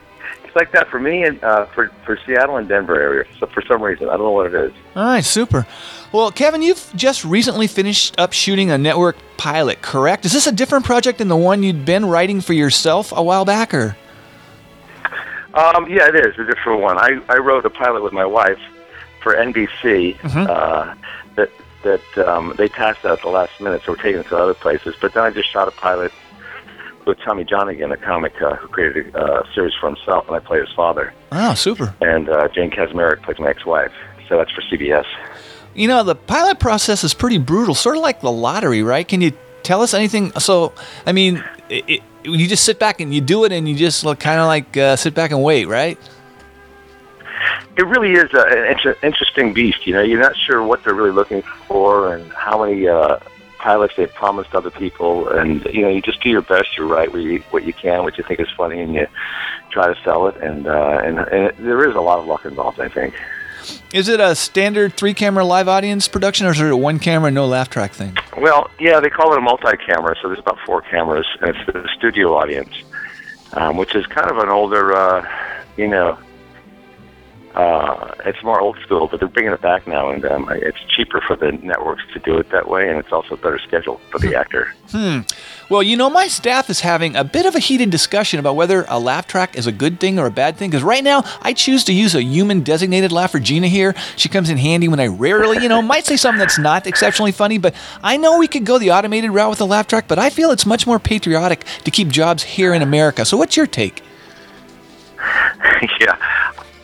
It's 0.49 0.55
like 0.55 0.71
that 0.71 0.87
for 0.87 0.99
me 0.99 1.21
and 1.21 1.43
uh, 1.43 1.67
for 1.67 1.91
for 2.07 2.17
Seattle 2.25 2.57
and 2.57 2.67
Denver 2.67 2.99
area. 2.99 3.23
So 3.39 3.45
for 3.45 3.61
some 3.61 3.83
reason, 3.83 4.09
I 4.09 4.13
don't 4.13 4.21
know 4.21 4.31
what 4.31 4.47
it 4.47 4.55
is. 4.55 4.73
All 4.95 5.05
right, 5.05 5.23
super. 5.23 5.67
Well, 6.11 6.31
Kevin, 6.31 6.63
you've 6.63 6.91
just 6.95 7.23
recently 7.23 7.67
finished 7.67 8.19
up 8.19 8.33
shooting 8.33 8.71
a 8.71 8.77
network 8.79 9.15
pilot, 9.37 9.83
correct? 9.83 10.25
Is 10.25 10.33
this 10.33 10.47
a 10.47 10.51
different 10.51 10.85
project 10.85 11.19
than 11.19 11.27
the 11.27 11.37
one 11.37 11.61
you'd 11.61 11.85
been 11.85 12.03
writing 12.03 12.41
for 12.41 12.53
yourself 12.53 13.13
a 13.15 13.21
while 13.21 13.45
back, 13.45 13.75
or? 13.75 13.95
Um, 15.53 15.87
yeah, 15.87 16.07
it 16.07 16.15
is 16.15 16.33
a 16.39 16.45
different 16.45 16.81
one. 16.81 16.97
I, 16.97 17.21
I 17.29 17.37
wrote 17.37 17.63
a 17.63 17.69
pilot 17.69 18.01
with 18.01 18.13
my 18.13 18.25
wife 18.25 18.59
for 19.21 19.35
NBC 19.35 20.17
uh, 20.49 20.95
that 21.35 21.51
that 21.83 22.27
um, 22.27 22.55
they 22.57 22.69
passed 22.69 23.05
out 23.05 23.19
at 23.19 23.21
the 23.21 23.29
last 23.29 23.61
minute, 23.61 23.83
so 23.85 23.91
we're 23.91 23.97
taking 23.97 24.21
it 24.21 24.27
to 24.29 24.37
other 24.37 24.55
places. 24.55 24.95
But 24.99 25.13
then 25.13 25.25
I 25.25 25.29
just 25.29 25.51
shot 25.51 25.67
a 25.67 25.71
pilot 25.71 26.11
with 27.09 27.19
Tommy 27.19 27.43
Johnagin, 27.43 27.91
a 27.91 27.97
comic 27.97 28.41
uh, 28.41 28.55
who 28.55 28.67
created 28.67 29.13
a 29.15 29.23
uh, 29.23 29.53
series 29.53 29.73
for 29.79 29.87
himself, 29.87 30.27
and 30.27 30.35
I 30.35 30.39
play 30.39 30.59
his 30.59 30.71
father. 30.75 31.13
Oh, 31.31 31.53
super. 31.53 31.93
And 32.01 32.29
uh, 32.29 32.47
Jane 32.49 32.71
Kaczmarek 32.71 33.23
plays 33.23 33.39
my 33.39 33.49
ex-wife. 33.49 33.91
So 34.27 34.37
that's 34.37 34.51
for 34.51 34.61
CBS. 34.61 35.05
You 35.75 35.87
know, 35.87 36.03
the 36.03 36.15
pilot 36.15 36.59
process 36.59 37.03
is 37.03 37.13
pretty 37.13 37.37
brutal, 37.37 37.75
sort 37.75 37.97
of 37.97 38.03
like 38.03 38.21
the 38.21 38.31
lottery, 38.31 38.83
right? 38.83 39.07
Can 39.07 39.21
you 39.21 39.33
tell 39.63 39.81
us 39.81 39.93
anything? 39.93 40.31
So, 40.33 40.73
I 41.05 41.11
mean, 41.11 41.43
it, 41.69 41.83
it, 41.87 42.01
you 42.23 42.47
just 42.47 42.63
sit 42.63 42.79
back 42.79 43.01
and 43.01 43.13
you 43.13 43.21
do 43.21 43.43
it, 43.43 43.51
and 43.51 43.67
you 43.67 43.75
just 43.75 44.03
look 44.03 44.19
kind 44.19 44.39
of 44.39 44.47
like 44.47 44.77
uh, 44.77 44.95
sit 44.95 45.13
back 45.13 45.31
and 45.31 45.43
wait, 45.43 45.67
right? 45.67 45.97
It 47.77 47.83
really 47.83 48.11
is 48.11 48.31
a, 48.33 48.45
an 48.45 48.71
inter- 48.71 48.97
interesting 49.01 49.53
beast. 49.53 49.87
You 49.87 49.93
know, 49.93 50.01
you're 50.01 50.21
not 50.21 50.35
sure 50.37 50.63
what 50.63 50.83
they're 50.83 50.93
really 50.93 51.11
looking 51.11 51.41
for 51.67 52.13
and 52.13 52.31
how 52.33 52.63
many 52.63 52.87
uh, 52.87 53.19
pilots 53.59 53.93
they've 53.95 54.13
promised 54.13 54.55
other 54.55 54.71
people, 54.71 55.27
and 55.29 55.63
you 55.65 55.81
know, 55.81 55.89
you 55.89 56.01
just 56.01 56.21
do 56.21 56.29
your 56.29 56.41
best. 56.41 56.77
You 56.77 56.87
write 56.87 57.11
what 57.13 57.21
you, 57.21 57.39
what 57.51 57.63
you 57.63 57.73
can, 57.73 58.03
what 58.03 58.17
you 58.17 58.23
think 58.23 58.39
is 58.39 58.49
funny, 58.57 58.79
and 58.81 58.93
you 58.93 59.07
try 59.69 59.93
to 59.93 60.01
sell 60.03 60.27
it. 60.27 60.37
And 60.37 60.67
uh, 60.67 61.01
and, 61.03 61.19
and 61.19 61.43
it, 61.45 61.57
there 61.57 61.87
is 61.87 61.95
a 61.95 62.01
lot 62.01 62.19
of 62.19 62.25
luck 62.25 62.45
involved, 62.45 62.79
I 62.79 62.89
think. 62.89 63.13
Is 63.93 64.07
it 64.07 64.19
a 64.19 64.35
standard 64.35 64.93
three 64.93 65.13
camera 65.13 65.43
live 65.43 65.67
audience 65.67 66.07
production, 66.07 66.47
or 66.47 66.51
is 66.51 66.59
it 66.59 66.71
a 66.71 66.77
one 66.77 66.99
camera, 66.99 67.29
no 67.29 67.45
laugh 67.45 67.69
track 67.69 67.91
thing? 67.91 68.17
Well, 68.37 68.69
yeah, 68.79 68.99
they 68.99 69.09
call 69.09 69.33
it 69.33 69.37
a 69.37 69.41
multi-camera, 69.41 70.15
so 70.21 70.29
there's 70.29 70.39
about 70.39 70.59
four 70.65 70.81
cameras, 70.81 71.27
and 71.41 71.55
it's 71.55 71.65
the 71.65 71.87
studio 71.97 72.35
audience, 72.35 72.73
um, 73.53 73.77
which 73.77 73.95
is 73.95 74.05
kind 74.07 74.31
of 74.31 74.37
an 74.37 74.49
older, 74.49 74.95
uh, 74.95 75.27
you 75.77 75.87
know, 75.87 76.17
uh, 77.59 78.13
it's 78.25 78.41
more 78.41 78.61
old 78.61 78.77
school, 78.79 79.07
but 79.07 79.19
they're 79.19 79.27
bringing 79.27 79.51
it 79.51 79.61
back 79.61 79.85
now, 79.85 80.09
and 80.09 80.23
um, 80.25 80.49
it's 80.49 80.79
cheaper 80.87 81.19
for 81.19 81.35
the 81.35 81.51
networks 81.51 82.03
to 82.13 82.19
do 82.19 82.37
it 82.37 82.49
that 82.51 82.69
way, 82.69 82.87
and 82.89 82.97
it's 82.97 83.11
also 83.11 83.33
a 83.33 83.37
better 83.37 83.59
schedule 83.59 83.99
for 84.11 84.19
the 84.19 84.33
actor. 84.33 84.73
Hmm. 84.91 85.19
Well, 85.69 85.83
you 85.83 85.97
know, 85.97 86.09
my 86.09 86.29
staff 86.29 86.69
is 86.69 86.79
having 86.79 87.17
a 87.17 87.25
bit 87.25 87.45
of 87.45 87.55
a 87.55 87.59
heated 87.59 87.89
discussion 87.89 88.39
about 88.39 88.55
whether 88.55 88.85
a 88.87 88.97
laugh 88.97 89.27
track 89.27 89.57
is 89.57 89.67
a 89.67 89.73
good 89.73 89.99
thing 89.99 90.17
or 90.19 90.25
a 90.25 90.31
bad 90.31 90.55
thing. 90.55 90.69
Because 90.69 90.83
right 90.83 91.03
now, 91.03 91.23
I 91.41 91.51
choose 91.51 91.83
to 91.85 91.93
use 91.93 92.15
a 92.15 92.23
human 92.23 92.61
designated 92.61 93.11
laugher. 93.11 93.39
Gina 93.39 93.67
here, 93.67 93.93
she 94.15 94.29
comes 94.29 94.49
in 94.49 94.57
handy 94.57 94.87
when 94.87 95.01
I 95.01 95.07
rarely, 95.07 95.61
you 95.61 95.67
know, 95.67 95.81
might 95.81 96.05
say 96.05 96.15
something 96.15 96.39
that's 96.39 96.59
not 96.59 96.87
exceptionally 96.87 97.33
funny. 97.33 97.57
But 97.57 97.75
I 98.01 98.15
know 98.15 98.39
we 98.39 98.47
could 98.47 98.65
go 98.65 98.79
the 98.79 98.91
automated 98.91 99.31
route 99.31 99.49
with 99.49 99.59
a 99.59 99.65
laugh 99.65 99.87
track, 99.87 100.07
but 100.07 100.17
I 100.17 100.29
feel 100.29 100.51
it's 100.51 100.65
much 100.65 100.87
more 100.87 100.97
patriotic 100.97 101.65
to 101.83 101.91
keep 101.91 102.07
jobs 102.07 102.43
here 102.43 102.73
in 102.73 102.81
America. 102.81 103.25
So, 103.25 103.35
what's 103.35 103.57
your 103.57 103.67
take? 103.67 104.01
yeah. 105.99 106.17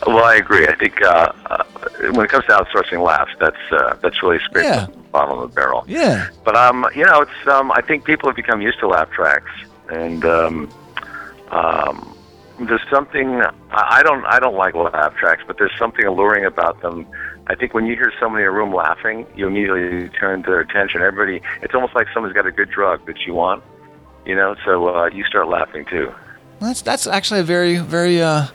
Well, 0.05 0.23
I 0.23 0.35
agree. 0.35 0.67
I 0.67 0.75
think 0.75 1.01
uh, 1.01 1.31
uh, 1.47 1.63
when 2.11 2.25
it 2.25 2.29
comes 2.29 2.45
to 2.45 2.51
outsourcing 2.51 3.03
laughs, 3.03 3.31
that's 3.39 3.57
uh, 3.71 3.95
that's 4.01 4.21
really 4.21 4.39
scraping 4.39 4.69
Yeah. 4.71 4.85
the 4.85 4.97
bottom 5.11 5.39
of 5.39 5.49
the 5.49 5.55
barrel. 5.55 5.83
Yeah. 5.87 6.27
But 6.43 6.55
um, 6.55 6.85
you 6.95 7.03
know, 7.05 7.21
it's 7.21 7.47
um, 7.47 7.71
I 7.71 7.81
think 7.81 8.03
people 8.05 8.29
have 8.29 8.35
become 8.35 8.61
used 8.61 8.79
to 8.79 8.87
laugh 8.87 9.09
tracks, 9.11 9.49
and 9.89 10.23
um, 10.25 10.69
um, 11.51 12.15
there's 12.59 12.81
something 12.89 13.41
I 13.71 14.01
don't 14.03 14.23
I 14.25 14.39
don't 14.39 14.55
like 14.55 14.75
laugh 14.75 15.15
tracks, 15.15 15.43
but 15.47 15.57
there's 15.57 15.75
something 15.77 16.05
alluring 16.05 16.45
about 16.45 16.81
them. 16.81 17.05
I 17.47 17.55
think 17.55 17.73
when 17.73 17.85
you 17.85 17.95
hear 17.95 18.11
somebody 18.19 18.43
in 18.43 18.47
a 18.49 18.51
room 18.51 18.73
laughing, 18.73 19.27
you 19.35 19.47
immediately 19.47 20.09
turn 20.09 20.41
their 20.43 20.59
attention. 20.59 21.01
Everybody, 21.01 21.41
it's 21.61 21.75
almost 21.75 21.93
like 21.93 22.07
someone's 22.13 22.33
got 22.33 22.47
a 22.47 22.51
good 22.51 22.69
drug 22.71 23.05
that 23.05 23.19
you 23.27 23.33
want, 23.35 23.63
you 24.25 24.35
know. 24.35 24.55
So 24.65 24.95
uh, 24.95 25.09
you 25.13 25.23
start 25.25 25.47
laughing 25.47 25.85
too. 25.85 26.13
That's 26.59 26.81
that's 26.81 27.05
actually 27.07 27.41
a 27.41 27.43
very 27.43 27.77
very 27.77 28.21
uh, 28.21 28.47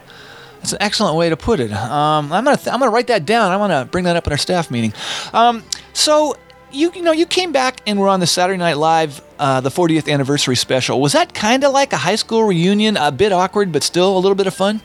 that's 0.61 0.73
an 0.73 0.77
excellent 0.79 1.17
way 1.17 1.27
to 1.27 1.35
put 1.35 1.59
it. 1.59 1.73
Um, 1.73 2.31
I'm 2.31 2.43
gonna 2.43 2.55
th- 2.55 2.67
I'm 2.67 2.79
gonna 2.79 2.91
write 2.91 3.07
that 3.07 3.25
down. 3.25 3.51
I'm 3.51 3.57
gonna 3.57 3.85
bring 3.85 4.05
that 4.05 4.15
up 4.15 4.27
in 4.27 4.31
our 4.31 4.37
staff 4.37 4.69
meeting. 4.69 4.93
Um, 5.33 5.63
so 5.93 6.37
you 6.71 6.91
you 6.93 7.01
know 7.01 7.11
you 7.11 7.25
came 7.25 7.51
back 7.51 7.81
and 7.87 7.99
were 7.99 8.07
on 8.07 8.19
the 8.19 8.27
Saturday 8.27 8.59
Night 8.59 8.77
Live 8.77 9.21
uh, 9.39 9.59
the 9.59 9.69
40th 9.69 10.11
anniversary 10.11 10.55
special. 10.55 11.01
Was 11.01 11.13
that 11.13 11.33
kind 11.33 11.63
of 11.63 11.71
like 11.71 11.93
a 11.93 11.97
high 11.97 12.15
school 12.15 12.43
reunion? 12.43 12.95
A 12.95 13.11
bit 13.11 13.31
awkward, 13.31 13.71
but 13.71 13.81
still 13.81 14.15
a 14.15 14.19
little 14.19 14.35
bit 14.35 14.45
of 14.45 14.53
fun. 14.53 14.81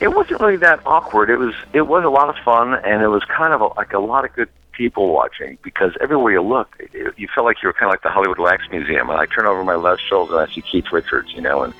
It 0.00 0.14
wasn't 0.14 0.40
really 0.40 0.56
that 0.58 0.80
awkward. 0.86 1.28
It 1.28 1.38
was 1.38 1.54
it 1.72 1.82
was 1.88 2.04
a 2.04 2.08
lot 2.08 2.28
of 2.28 2.36
fun, 2.44 2.74
and 2.74 3.02
it 3.02 3.08
was 3.08 3.24
kind 3.24 3.52
of 3.52 3.60
a, 3.62 3.66
like 3.66 3.92
a 3.92 3.98
lot 3.98 4.24
of 4.24 4.32
good 4.32 4.48
people 4.70 5.12
watching 5.12 5.58
because 5.62 5.92
everywhere 6.00 6.32
you 6.32 6.42
looked, 6.42 6.80
it, 6.80 7.14
you 7.16 7.28
felt 7.34 7.44
like 7.44 7.62
you 7.62 7.68
were 7.68 7.72
kind 7.72 7.86
of 7.86 7.90
like 7.90 8.02
the 8.02 8.10
Hollywood 8.10 8.38
Wax 8.38 8.64
Museum. 8.70 9.10
And 9.10 9.18
I 9.18 9.26
turn 9.26 9.46
over 9.46 9.64
my 9.64 9.74
left 9.74 10.02
shoulder 10.02 10.38
and 10.38 10.48
I 10.48 10.54
see 10.54 10.62
Keith 10.62 10.90
Richards, 10.92 11.32
you 11.32 11.40
know, 11.40 11.62
and 11.62 11.74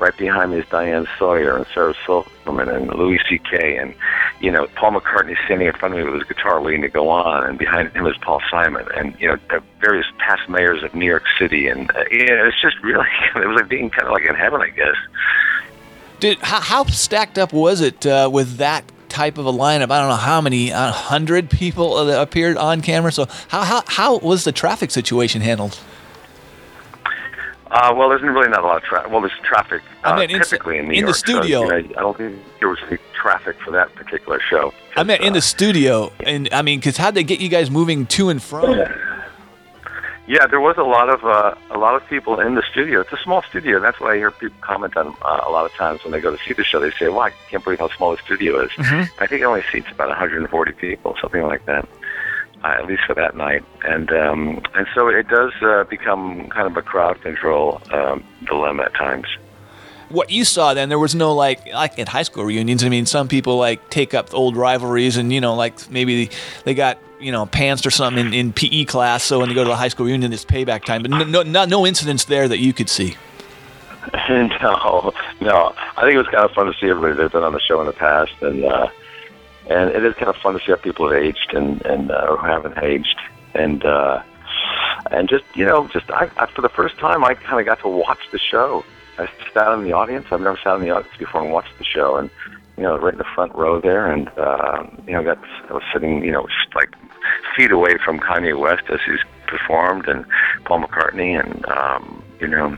right 0.00 0.16
behind 0.16 0.50
me 0.50 0.58
is 0.58 0.66
Diane 0.70 1.06
Sawyer 1.18 1.56
and 1.56 1.66
Sarah 1.72 1.94
Silverman 2.06 2.68
and 2.68 2.88
Louis 2.94 3.20
C.K. 3.28 3.76
and 3.76 3.94
you 4.40 4.50
know 4.50 4.66
Paul 4.74 4.92
McCartney 4.92 5.36
standing 5.44 5.68
in 5.68 5.74
front 5.74 5.94
of 5.94 5.98
me 5.98 6.10
with 6.10 6.20
his 6.20 6.28
guitar 6.28 6.60
waiting 6.60 6.82
to 6.82 6.88
go 6.88 7.08
on, 7.08 7.46
and 7.46 7.58
behind 7.58 7.92
him 7.92 8.06
is 8.06 8.16
Paul 8.22 8.40
Simon 8.50 8.86
and 8.96 9.14
you 9.20 9.28
know 9.28 9.36
various 9.80 10.06
past 10.18 10.48
mayors 10.48 10.82
of 10.82 10.94
New 10.94 11.06
York 11.06 11.24
City, 11.38 11.68
and 11.68 11.90
uh, 11.90 12.04
yeah, 12.10 12.46
it's 12.48 12.60
just 12.60 12.76
really 12.82 13.06
it 13.36 13.46
was 13.46 13.60
like 13.60 13.68
being 13.68 13.90
kind 13.90 14.06
of 14.06 14.12
like 14.12 14.24
in 14.24 14.34
heaven, 14.34 14.60
I 14.62 14.70
guess. 14.70 14.96
Did 16.18 16.38
how, 16.38 16.60
how 16.60 16.84
stacked 16.84 17.38
up 17.38 17.52
was 17.52 17.80
it 17.80 18.04
uh, 18.06 18.28
with 18.32 18.56
that 18.56 18.84
type 19.08 19.38
of 19.38 19.46
a 19.46 19.52
lineup? 19.52 19.90
I 19.90 20.00
don't 20.00 20.08
know 20.08 20.16
how 20.16 20.40
many 20.40 20.72
uh, 20.72 20.92
hundred 20.92 21.50
people 21.50 21.94
uh, 21.94 22.20
appeared 22.20 22.56
on 22.56 22.80
camera. 22.80 23.12
So 23.12 23.26
how 23.48 23.62
how 23.64 23.82
how 23.86 24.18
was 24.18 24.44
the 24.44 24.52
traffic 24.52 24.90
situation 24.90 25.40
handled? 25.42 25.78
Uh, 27.70 27.94
well, 27.96 28.08
there's 28.08 28.22
really 28.22 28.48
not 28.48 28.60
a 28.64 28.66
lot 28.66 28.76
of 28.78 28.82
traffic. 28.82 29.10
Well, 29.12 29.20
there's 29.20 29.32
traffic 29.44 29.82
uh, 30.04 30.08
I 30.08 30.16
meant 30.18 30.32
in- 30.32 30.40
typically 30.42 30.78
in 30.78 30.88
New 30.88 30.94
in 30.94 31.00
the 31.04 31.12
York. 31.12 31.14
so, 31.16 31.20
studio. 31.40 31.60
you 31.62 31.68
know, 31.68 31.76
I 31.76 32.00
don't 32.00 32.16
think 32.16 32.38
there 32.58 32.68
was 32.68 32.78
any 32.88 32.98
traffic 33.14 33.56
for 33.64 33.70
that 33.70 33.94
particular 33.94 34.40
show. 34.40 34.72
I 34.96 35.04
meant 35.04 35.22
in 35.22 35.32
the 35.34 35.40
studio, 35.40 36.10
and 36.20 36.48
I 36.52 36.62
mean, 36.62 36.80
because 36.80 36.96
how'd 36.96 37.14
they 37.14 37.22
get 37.24 37.38
you 37.40 37.48
guys 37.48 37.70
moving 37.70 38.06
to 38.06 38.28
and 38.28 38.42
from? 38.42 38.76
Yeah, 40.26 40.46
there 40.46 40.60
was 40.60 40.76
a 40.78 40.82
lot 40.84 41.08
of 41.08 41.24
uh, 41.24 41.54
a 41.72 41.78
lot 41.78 41.96
of 41.96 42.06
people 42.08 42.38
in 42.38 42.54
the 42.54 42.62
studio. 42.70 43.00
It's 43.00 43.12
a 43.12 43.16
small 43.24 43.42
studio. 43.42 43.76
and 43.76 43.84
That's 43.84 43.98
what 43.98 44.12
I 44.12 44.16
hear 44.16 44.30
people 44.30 44.56
comment 44.60 44.96
on 44.96 45.08
uh, 45.22 45.40
a 45.44 45.50
lot 45.50 45.66
of 45.66 45.72
times 45.72 46.04
when 46.04 46.12
they 46.12 46.20
go 46.20 46.30
to 46.34 46.40
see 46.44 46.54
the 46.54 46.62
show. 46.62 46.78
They 46.78 46.92
say, 46.92 47.08
"Well, 47.08 47.20
I 47.20 47.30
can't 47.50 47.64
believe 47.64 47.80
how 47.80 47.88
small 47.96 48.12
the 48.12 48.22
studio 48.22 48.60
is." 48.64 48.70
Mhm. 48.72 49.08
I 49.18 49.26
think 49.26 49.42
it 49.42 49.44
only 49.44 49.64
seats 49.72 49.88
about 49.90 50.08
140 50.08 50.72
people, 50.72 51.16
something 51.20 51.42
like 51.42 51.66
that, 51.66 51.88
uh, 52.62 52.76
at 52.78 52.86
least 52.86 53.02
for 53.06 53.14
that 53.14 53.36
night. 53.36 53.64
And 53.84 54.12
um, 54.12 54.62
and 54.74 54.86
so 54.94 55.08
it 55.08 55.28
does 55.28 55.52
uh, 55.62 55.84
become 55.84 56.48
kind 56.48 56.66
of 56.66 56.76
a 56.76 56.82
crowd 56.82 57.20
control 57.22 57.80
um, 57.92 58.24
dilemma 58.46 58.84
at 58.84 58.94
times. 58.94 59.26
What 60.08 60.30
you 60.30 60.44
saw 60.44 60.74
then, 60.74 60.88
there 60.88 60.98
was 60.98 61.14
no 61.14 61.34
like 61.34 61.66
like 61.72 61.98
at 61.98 62.08
high 62.08 62.24
school 62.24 62.44
reunions. 62.44 62.82
I 62.82 62.88
mean, 62.88 63.06
some 63.06 63.28
people 63.28 63.56
like 63.56 63.90
take 63.90 64.12
up 64.14 64.34
old 64.34 64.56
rivalries, 64.56 65.16
and 65.16 65.32
you 65.32 65.40
know, 65.40 65.54
like 65.54 65.90
maybe 65.90 66.30
they 66.64 66.74
got 66.74 66.98
you 67.20 67.30
know 67.32 67.46
pantsed 67.46 67.86
or 67.86 67.90
something 67.90 68.26
in, 68.26 68.34
in 68.34 68.52
PE 68.52 68.86
class. 68.86 69.22
So 69.22 69.38
when 69.38 69.48
they 69.48 69.54
go 69.54 69.64
to 69.64 69.70
the 69.70 69.76
high 69.76 69.88
school 69.88 70.06
reunion, 70.06 70.32
it's 70.32 70.44
payback 70.44 70.84
time. 70.84 71.02
But 71.02 71.12
no, 71.12 71.24
no, 71.24 71.42
no, 71.42 71.64
no 71.64 71.86
incidents 71.86 72.24
there 72.24 72.48
that 72.48 72.58
you 72.58 72.72
could 72.72 72.88
see. 72.88 73.16
no, 74.28 75.12
no. 75.40 75.74
I 75.96 76.00
think 76.02 76.14
it 76.14 76.18
was 76.18 76.26
kind 76.26 76.44
of 76.44 76.52
fun 76.52 76.66
to 76.66 76.72
see 76.80 76.88
everybody 76.88 77.14
that's 77.14 77.32
been 77.32 77.44
on 77.44 77.52
the 77.52 77.60
show 77.60 77.80
in 77.80 77.86
the 77.86 77.92
past, 77.92 78.32
and 78.40 78.64
uh, 78.64 78.88
and 79.70 79.90
it 79.90 80.04
is 80.04 80.14
kind 80.14 80.28
of 80.28 80.36
fun 80.36 80.54
to 80.54 80.58
see 80.58 80.72
how 80.72 80.76
people 80.76 81.10
have 81.10 81.22
aged 81.22 81.54
and 81.54 81.84
and 81.86 82.10
uh, 82.10 82.26
or 82.28 82.38
haven't 82.38 82.76
aged, 82.82 83.16
and 83.54 83.84
uh, 83.84 84.22
and 85.10 85.28
just 85.28 85.44
you 85.54 85.64
know, 85.64 85.88
just 85.88 86.10
I, 86.10 86.28
I 86.36 86.46
for 86.46 86.60
the 86.60 86.68
first 86.68 86.98
time, 86.98 87.24
I 87.24 87.34
kind 87.34 87.60
of 87.60 87.66
got 87.66 87.80
to 87.80 87.88
watch 87.88 88.20
the 88.32 88.38
show. 88.38 88.84
I 89.18 89.28
sat 89.54 89.72
in 89.74 89.84
the 89.84 89.92
audience. 89.92 90.26
I've 90.30 90.40
never 90.40 90.58
sat 90.62 90.76
in 90.76 90.82
the 90.82 90.90
audience 90.90 91.16
before 91.16 91.42
and 91.42 91.52
watched 91.52 91.78
the 91.78 91.84
show, 91.84 92.16
and 92.16 92.30
you 92.76 92.82
know, 92.82 92.98
right 92.98 93.12
in 93.12 93.18
the 93.18 93.24
front 93.34 93.54
row 93.54 93.80
there, 93.80 94.10
and 94.10 94.28
uh, 94.36 94.84
you 95.06 95.12
know, 95.12 95.22
got 95.22 95.38
I 95.68 95.74
was 95.74 95.82
sitting, 95.92 96.24
you 96.24 96.32
know, 96.32 96.46
just 96.46 96.74
like 96.74 96.92
feet 97.56 97.70
away 97.70 97.96
from 98.04 98.18
Kanye 98.18 98.58
West 98.58 98.84
as 98.90 98.98
he's 99.06 99.20
performed, 99.46 100.08
and 100.08 100.24
Paul 100.64 100.82
McCartney, 100.82 101.38
and 101.38 101.64
um, 101.66 102.24
you 102.40 102.48
know, 102.48 102.76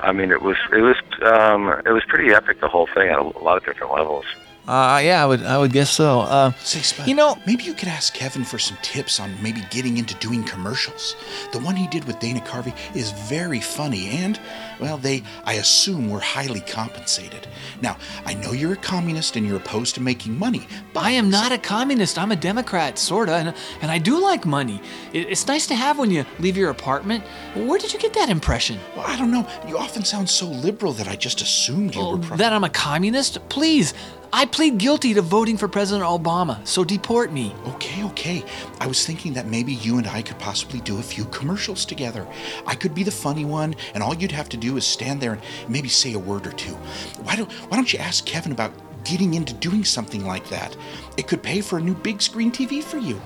I 0.00 0.12
mean, 0.12 0.30
it 0.30 0.42
was 0.42 0.56
it 0.72 0.82
was 0.82 0.96
um, 1.32 1.68
it 1.86 1.92
was 1.92 2.02
pretty 2.06 2.34
epic. 2.34 2.60
The 2.60 2.68
whole 2.68 2.88
thing 2.94 3.08
at 3.08 3.18
a 3.18 3.22
lot 3.22 3.56
of 3.56 3.64
different 3.64 3.92
levels. 3.94 4.26
Uh, 4.68 5.00
yeah, 5.02 5.22
I 5.22 5.26
would 5.26 5.42
I 5.44 5.56
would 5.56 5.72
guess 5.72 5.90
so. 5.90 6.20
Uh, 6.20 6.52
Say, 6.62 6.80
Spud, 6.82 7.08
you 7.08 7.14
know, 7.14 7.38
maybe 7.46 7.64
you 7.64 7.72
could 7.72 7.88
ask 7.88 8.12
Kevin 8.12 8.44
for 8.44 8.58
some 8.58 8.76
tips 8.82 9.18
on 9.18 9.34
maybe 9.42 9.62
getting 9.70 9.96
into 9.96 10.14
doing 10.16 10.44
commercials. 10.44 11.16
The 11.52 11.58
one 11.60 11.74
he 11.74 11.86
did 11.86 12.04
with 12.04 12.18
Dana 12.18 12.40
Carvey 12.40 12.74
is 12.94 13.10
very 13.12 13.60
funny, 13.60 14.08
and 14.10 14.38
well, 14.78 14.98
they 14.98 15.22
I 15.44 15.54
assume 15.54 16.10
were 16.10 16.20
highly 16.20 16.60
compensated. 16.60 17.48
Now, 17.80 17.96
I 18.26 18.34
know 18.34 18.52
you're 18.52 18.74
a 18.74 18.76
communist 18.76 19.36
and 19.36 19.46
you're 19.46 19.56
opposed 19.56 19.94
to 19.94 20.02
making 20.02 20.38
money, 20.38 20.66
but 20.92 21.02
I 21.02 21.12
am 21.12 21.30
not 21.30 21.50
a 21.50 21.56
communist. 21.58 22.18
I'm 22.18 22.30
a 22.32 22.36
Democrat, 22.36 22.98
sorta, 22.98 23.36
and, 23.36 23.54
and 23.80 23.90
I 23.90 23.96
do 23.96 24.20
like 24.22 24.44
money. 24.44 24.82
It, 25.14 25.30
it's 25.30 25.46
nice 25.46 25.66
to 25.68 25.74
have 25.76 25.98
when 25.98 26.10
you 26.10 26.26
leave 26.40 26.58
your 26.58 26.68
apartment. 26.68 27.24
Where 27.54 27.78
did 27.78 27.94
you 27.94 27.98
get 27.98 28.12
that 28.14 28.28
impression? 28.28 28.78
Well, 28.94 29.06
I 29.06 29.16
don't 29.16 29.30
know. 29.30 29.48
You 29.66 29.78
often 29.78 30.04
sound 30.04 30.28
so 30.28 30.46
liberal 30.46 30.92
that 30.92 31.08
I 31.08 31.16
just 31.16 31.40
assumed 31.40 31.94
you 31.94 32.02
Oh, 32.02 32.16
were. 32.16 32.18
Pro- 32.22 32.36
that 32.36 32.52
I'm 32.52 32.64
a 32.64 32.68
communist? 32.70 33.38
Please, 33.48 33.94
I 34.32 34.44
plead 34.44 34.76
guilty 34.78 35.14
to 35.14 35.22
voting 35.22 35.56
for 35.56 35.68
President 35.68 36.06
Obama, 36.06 36.64
so 36.66 36.84
deport 36.84 37.32
me. 37.32 37.54
Okay, 37.66 38.04
okay. 38.04 38.44
I 38.78 38.86
was 38.86 39.06
thinking 39.06 39.32
that 39.34 39.46
maybe 39.46 39.72
you 39.74 39.96
and 39.96 40.06
I 40.06 40.20
could 40.20 40.38
possibly 40.38 40.80
do 40.80 40.98
a 40.98 41.02
few 41.02 41.24
commercials 41.26 41.86
together. 41.86 42.26
I 42.66 42.74
could 42.74 42.94
be 42.94 43.02
the 43.02 43.10
funny 43.10 43.46
one, 43.46 43.74
and 43.94 44.02
all 44.02 44.14
you'd 44.14 44.32
have 44.32 44.50
to 44.50 44.56
do 44.58 44.76
is 44.76 44.86
stand 44.86 45.20
there 45.20 45.32
and 45.32 45.42
maybe 45.68 45.88
say 45.88 46.12
a 46.12 46.18
word 46.18 46.46
or 46.46 46.52
two. 46.52 46.74
Why 47.22 47.36
don't 47.36 47.50
Why 47.70 47.76
don't 47.76 47.90
you 47.92 47.98
ask 47.98 48.24
Kevin 48.26 48.52
about 48.52 48.72
getting 49.04 49.32
into 49.32 49.54
doing 49.54 49.82
something 49.84 50.26
like 50.26 50.46
that? 50.50 50.76
It 51.16 51.26
could 51.26 51.42
pay 51.42 51.62
for 51.62 51.78
a 51.78 51.82
new 51.82 51.94
big 51.94 52.20
screen 52.20 52.52
TV 52.52 52.82
for 52.82 52.98
you. 52.98 53.20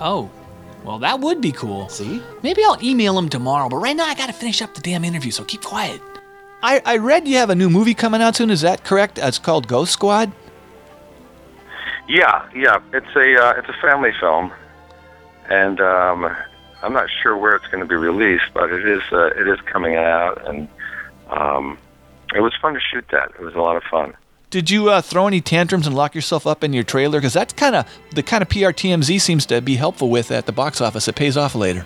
Oh, 0.00 0.30
well, 0.84 0.98
that 1.00 1.20
would 1.20 1.40
be 1.42 1.52
cool. 1.52 1.88
See? 1.90 2.22
Maybe 2.42 2.62
I'll 2.64 2.82
email 2.82 3.18
him 3.18 3.28
tomorrow, 3.28 3.68
but 3.68 3.76
right 3.76 3.96
now 3.96 4.06
I 4.06 4.14
gotta 4.14 4.32
finish 4.32 4.62
up 4.62 4.74
the 4.74 4.80
damn 4.80 5.04
interview, 5.04 5.32
so 5.32 5.44
keep 5.44 5.62
quiet. 5.62 6.00
I, 6.62 6.80
I 6.86 6.96
read 6.96 7.28
you 7.28 7.36
have 7.36 7.50
a 7.50 7.54
new 7.54 7.68
movie 7.68 7.92
coming 7.94 8.22
out 8.22 8.36
soon. 8.36 8.48
Is 8.50 8.62
that 8.62 8.84
correct? 8.84 9.18
Uh, 9.18 9.26
It's 9.26 9.38
called 9.38 9.68
Ghost 9.68 9.92
Squad. 9.92 10.32
Yeah, 12.08 12.48
yeah, 12.54 12.78
it's 12.92 13.16
a 13.16 13.44
uh, 13.44 13.54
it's 13.58 13.68
a 13.68 13.76
family 13.80 14.12
film, 14.20 14.52
and 15.48 15.80
um, 15.80 16.36
I'm 16.82 16.92
not 16.92 17.08
sure 17.22 17.36
where 17.36 17.56
it's 17.56 17.66
going 17.66 17.80
to 17.80 17.86
be 17.86 17.96
released, 17.96 18.44
but 18.54 18.70
it 18.70 18.86
is 18.86 19.02
uh, 19.12 19.26
it 19.28 19.48
is 19.48 19.60
coming 19.62 19.96
out, 19.96 20.46
and 20.46 20.68
um, 21.30 21.78
it 22.34 22.40
was 22.40 22.54
fun 22.60 22.74
to 22.74 22.80
shoot 22.80 23.04
that. 23.10 23.30
It 23.30 23.40
was 23.40 23.54
a 23.54 23.60
lot 23.60 23.76
of 23.76 23.82
fun. 23.84 24.14
Did 24.50 24.70
you 24.70 24.90
uh, 24.90 25.02
throw 25.02 25.26
any 25.26 25.40
tantrums 25.40 25.88
and 25.88 25.96
lock 25.96 26.14
yourself 26.14 26.46
up 26.46 26.62
in 26.62 26.72
your 26.72 26.84
trailer? 26.84 27.18
Because 27.18 27.32
that's 27.32 27.52
kind 27.52 27.74
of 27.74 27.88
the 28.12 28.22
kind 28.22 28.42
of 28.42 28.48
PR 28.48 28.70
TMZ 28.70 29.20
seems 29.20 29.44
to 29.46 29.60
be 29.60 29.74
helpful 29.74 30.08
with 30.08 30.30
at 30.30 30.46
the 30.46 30.52
box 30.52 30.80
office. 30.80 31.08
It 31.08 31.16
pays 31.16 31.36
off 31.36 31.56
later. 31.56 31.84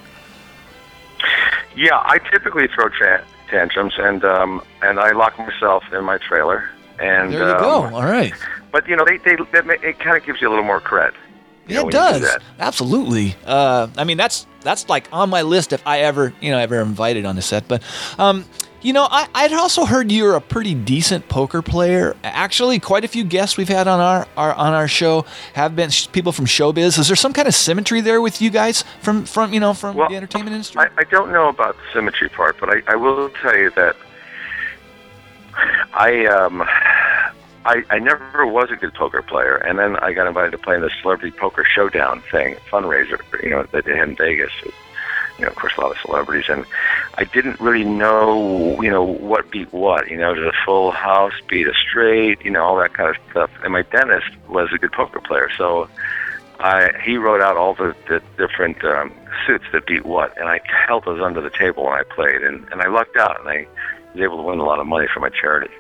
Yeah, 1.75 1.97
I 1.97 2.19
typically 2.31 2.69
throw 2.69 2.91
tra- 2.91 3.25
tantrums, 3.49 3.95
and 3.97 4.23
um, 4.25 4.63
and 4.83 5.01
I 5.01 5.13
lock 5.13 5.39
myself 5.39 5.85
in 5.93 6.05
my 6.05 6.19
trailer. 6.19 6.69
And 7.01 7.33
There 7.33 7.49
you 7.49 7.55
um, 7.55 7.61
go. 7.61 7.97
All 7.97 8.05
right. 8.05 8.33
But 8.71 8.87
you 8.87 8.95
know, 8.95 9.05
they 9.05 9.17
they, 9.19 9.37
it 9.89 9.99
kind 9.99 10.17
of 10.17 10.25
gives 10.25 10.41
you 10.41 10.49
a 10.49 10.51
little 10.51 10.65
more 10.65 10.81
cred. 10.81 11.13
Yeah, 11.67 11.81
it 11.81 11.85
you 11.85 11.91
do 11.91 11.91
does. 11.91 12.39
Absolutely. 12.59 13.37
Uh, 13.45 13.89
I 13.97 14.05
mean, 14.05 14.17
that's 14.17 14.47
that's 14.63 14.89
like 14.89 15.09
on 15.13 15.31
my 15.31 15.43
list 15.43 15.73
if 15.73 15.87
I 15.87 16.01
ever, 16.01 16.33
you 16.41 16.51
know, 16.51 16.59
ever 16.59 16.81
invited 16.81 17.25
on 17.25 17.37
the 17.37 17.43
set. 17.43 17.67
But, 17.69 17.83
um, 18.19 18.45
you 18.83 18.93
know, 18.93 19.07
I, 19.11 19.29
I'd 19.35 19.53
also 19.53 19.85
heard 19.85 20.11
you're 20.11 20.37
a 20.37 20.41
pretty 20.41 20.75
decent 20.75 21.29
poker 21.29 21.63
player. 21.63 22.17
Actually, 22.25 22.79
quite 22.79 23.05
a 23.05 23.09
few 23.09 23.25
guests 23.25 23.57
we've 23.57 23.69
had 23.69 23.89
on 23.89 24.01
our, 24.01 24.27
our 24.37 24.55
on 24.55 24.73
our 24.73 24.89
show 24.89 25.25
have 25.55 25.77
been 25.77 25.91
sh- 25.91 26.09
people 26.13 26.33
from 26.33 26.47
showbiz. 26.47 26.99
Is 26.99 27.07
there 27.07 27.17
some 27.17 27.33
kind 27.33 27.47
of 27.47 27.55
symmetry 27.55 28.01
there 28.01 28.21
with 28.21 28.41
you 28.41 28.51
guys 28.51 28.85
from 29.01 29.25
from 29.25 29.53
you 29.53 29.61
know 29.61 29.75
from 29.75 29.97
Well, 29.97 30.09
the 30.09 30.17
entertainment 30.17 30.55
industry? 30.55 30.81
I, 30.81 30.89
I 30.99 31.05
don't 31.05 31.31
know 31.31 31.49
about 31.49 31.77
the 31.77 31.83
symmetry 31.93 32.29
part, 32.31 32.57
but 32.59 32.71
I, 32.71 32.83
I 32.89 32.97
will 32.97 33.31
tell 33.43 33.57
you 33.57 33.71
that 33.77 33.97
I 35.55 36.27
um 36.27 36.63
I, 37.65 37.85
I 37.91 37.99
never 37.99 38.47
was 38.47 38.71
a 38.71 38.77
good 38.77 38.95
poker 38.95 39.23
player, 39.23 39.57
and 39.57 39.79
then 39.79 39.97
I 39.97 40.13
got 40.13 40.27
invited 40.27 40.53
to 40.53 40.59
play 40.59 40.77
in 40.77 40.81
the 40.81 40.91
Celebrity 41.03 41.37
Poker 41.37 41.65
Showdown 41.65 42.23
thing 42.31 42.57
fundraiser, 42.71 43.21
you 43.43 43.51
know, 43.51 43.65
that 43.65 43.85
they 43.85 43.97
had 43.97 44.09
in 44.09 44.17
Vegas. 44.17 44.53
You 45.39 45.45
know, 45.45 45.49
of 45.49 45.57
course, 45.57 45.73
a 45.77 45.81
lot 45.81 45.91
of 45.91 45.99
celebrities, 45.99 46.47
and 46.49 46.65
I 47.17 47.25
didn't 47.25 47.61
really 47.61 47.85
know, 47.85 48.81
you 48.83 48.91
know, 48.91 49.03
what 49.03 49.51
beat 49.51 49.73
what. 49.73 50.11
You 50.11 50.17
know, 50.17 50.35
did 50.35 50.47
a 50.47 50.53
full 50.65 50.91
house 50.91 51.33
beat 51.49 51.67
a 51.67 51.73
straight? 51.75 52.43
You 52.45 52.51
know, 52.51 52.63
all 52.63 52.77
that 52.77 52.95
kind 52.95 53.15
of 53.15 53.17
stuff. 53.31 53.51
And 53.63 53.73
my 53.73 53.83
dentist 53.83 54.29
was 54.49 54.71
a 54.75 54.79
good 54.79 54.93
poker 54.93 55.21
player, 55.21 55.51
so 55.57 55.89
I, 56.59 56.91
he 57.03 57.17
wrote 57.17 57.41
out 57.41 57.57
all 57.57 57.75
the, 57.75 57.95
the 58.09 58.23
different 58.37 58.85
um, 58.85 59.13
suits 59.47 59.65
that 59.73 59.87
beat 59.87 60.05
what, 60.05 60.37
and 60.39 60.49
I 60.49 60.61
held 60.87 61.05
those 61.05 61.21
under 61.21 61.41
the 61.41 61.51
table 61.51 61.85
when 61.85 61.95
I 61.95 62.03
played, 62.03 62.43
and, 62.43 62.69
and 62.71 62.83
I 62.83 62.89
lucked 62.89 63.17
out, 63.17 63.41
and 63.41 63.49
I 63.49 63.67
was 64.15 64.23
able 64.23 64.37
to 64.39 64.43
win 64.43 64.59
a 64.59 64.65
lot 64.65 64.81
of 64.81 64.87
money 64.87 65.07
for 65.13 65.21
my 65.21 65.29
charity. 65.29 65.73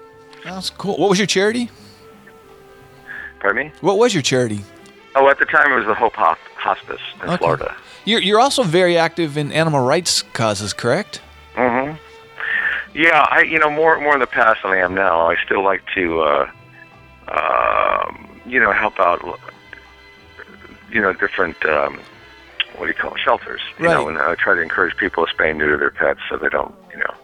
That's 0.45 0.71
cool. 0.71 0.97
What 0.97 1.11
was 1.11 1.19
your 1.19 1.27
charity? 1.27 1.71
Pardon 3.41 3.67
me? 3.67 3.73
What 3.81 3.99
was 3.99 4.15
your 4.15 4.23
charity? 4.23 4.65
Oh, 5.15 5.29
at 5.29 5.39
the 5.39 5.45
time 5.47 5.73
it 5.73 5.77
was 5.77 5.87
the 5.87 5.95
Hope 5.95 6.15
Hospice 6.15 7.01
in 7.23 7.29
Okay. 7.29 7.37
Florida. 7.39 7.75
You're 8.05 8.21
you're 8.21 8.41
also 8.41 8.63
very 8.63 8.97
active 8.97 9.37
in 9.37 9.51
animal 9.53 9.81
rights 9.81 10.23
causes, 10.23 10.73
correct? 10.73 11.21
hmm 11.55 11.93
Yeah, 12.95 13.27
I 13.31 13.43
you 13.43 13.59
know 13.59 13.71
more 13.71 13.99
more 14.01 14.15
in 14.15 14.21
the 14.21 14.27
past 14.27 14.63
than 14.63 14.73
I 14.73 14.77
am 14.79 14.95
now. 14.95 15.29
I 15.31 15.37
still 15.45 15.63
like 15.65 15.83
to 15.95 16.21
uh, 16.23 16.51
um, 17.29 18.29
you 18.47 18.61
know 18.61 18.73
help 18.73 18.99
out 19.01 19.21
you 20.93 21.01
know 21.01 21.13
different 21.13 21.63
um, 21.67 21.99
what 22.77 22.87
do 22.87 22.89
you 22.89 22.95
call 22.95 23.15
it, 23.15 23.21
shelters. 23.25 23.61
You 23.79 23.87
know, 23.89 24.07
Right. 24.07 24.17
and 24.17 24.19
uh, 24.19 24.37
try 24.37 24.55
to 24.55 24.61
encourage 24.61 24.97
people 24.97 25.27
to 25.27 25.33
spay 25.35 25.51
and 25.51 25.59
neuter 25.59 25.77
their 25.77 25.91
pets 25.91 26.21
so 26.29 26.37
they 26.37 26.49
don't 26.49 26.75
you 26.93 26.99
know 26.99 27.15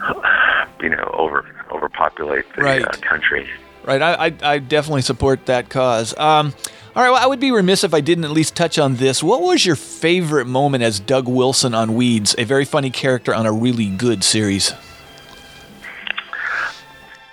you 0.82 0.90
know 0.90 1.10
over 1.14 1.44
overpopulate 1.72 2.44
the 2.56 2.62
Right. 2.62 2.82
uh, 2.84 2.90
country. 3.00 3.48
Right. 3.84 4.00
I, 4.00 4.26
I, 4.26 4.32
I 4.54 4.58
definitely 4.60 5.02
support 5.02 5.46
that 5.46 5.68
cause. 5.68 6.16
Um, 6.16 6.54
all 6.96 7.02
right. 7.02 7.10
Well, 7.10 7.22
I 7.22 7.26
would 7.26 7.40
be 7.40 7.50
remiss 7.50 7.84
if 7.84 7.92
I 7.92 8.00
didn't 8.00 8.24
at 8.24 8.30
least 8.30 8.54
touch 8.56 8.78
on 8.78 8.96
this. 8.96 9.22
What 9.22 9.42
was 9.42 9.66
your 9.66 9.76
favorite 9.76 10.46
moment 10.46 10.82
as 10.84 11.00
Doug 11.00 11.28
Wilson 11.28 11.74
on 11.74 11.94
Weeds, 11.94 12.34
a 12.38 12.44
very 12.44 12.64
funny 12.64 12.90
character 12.90 13.34
on 13.34 13.44
a 13.46 13.52
really 13.52 13.88
good 13.90 14.24
series? 14.24 14.72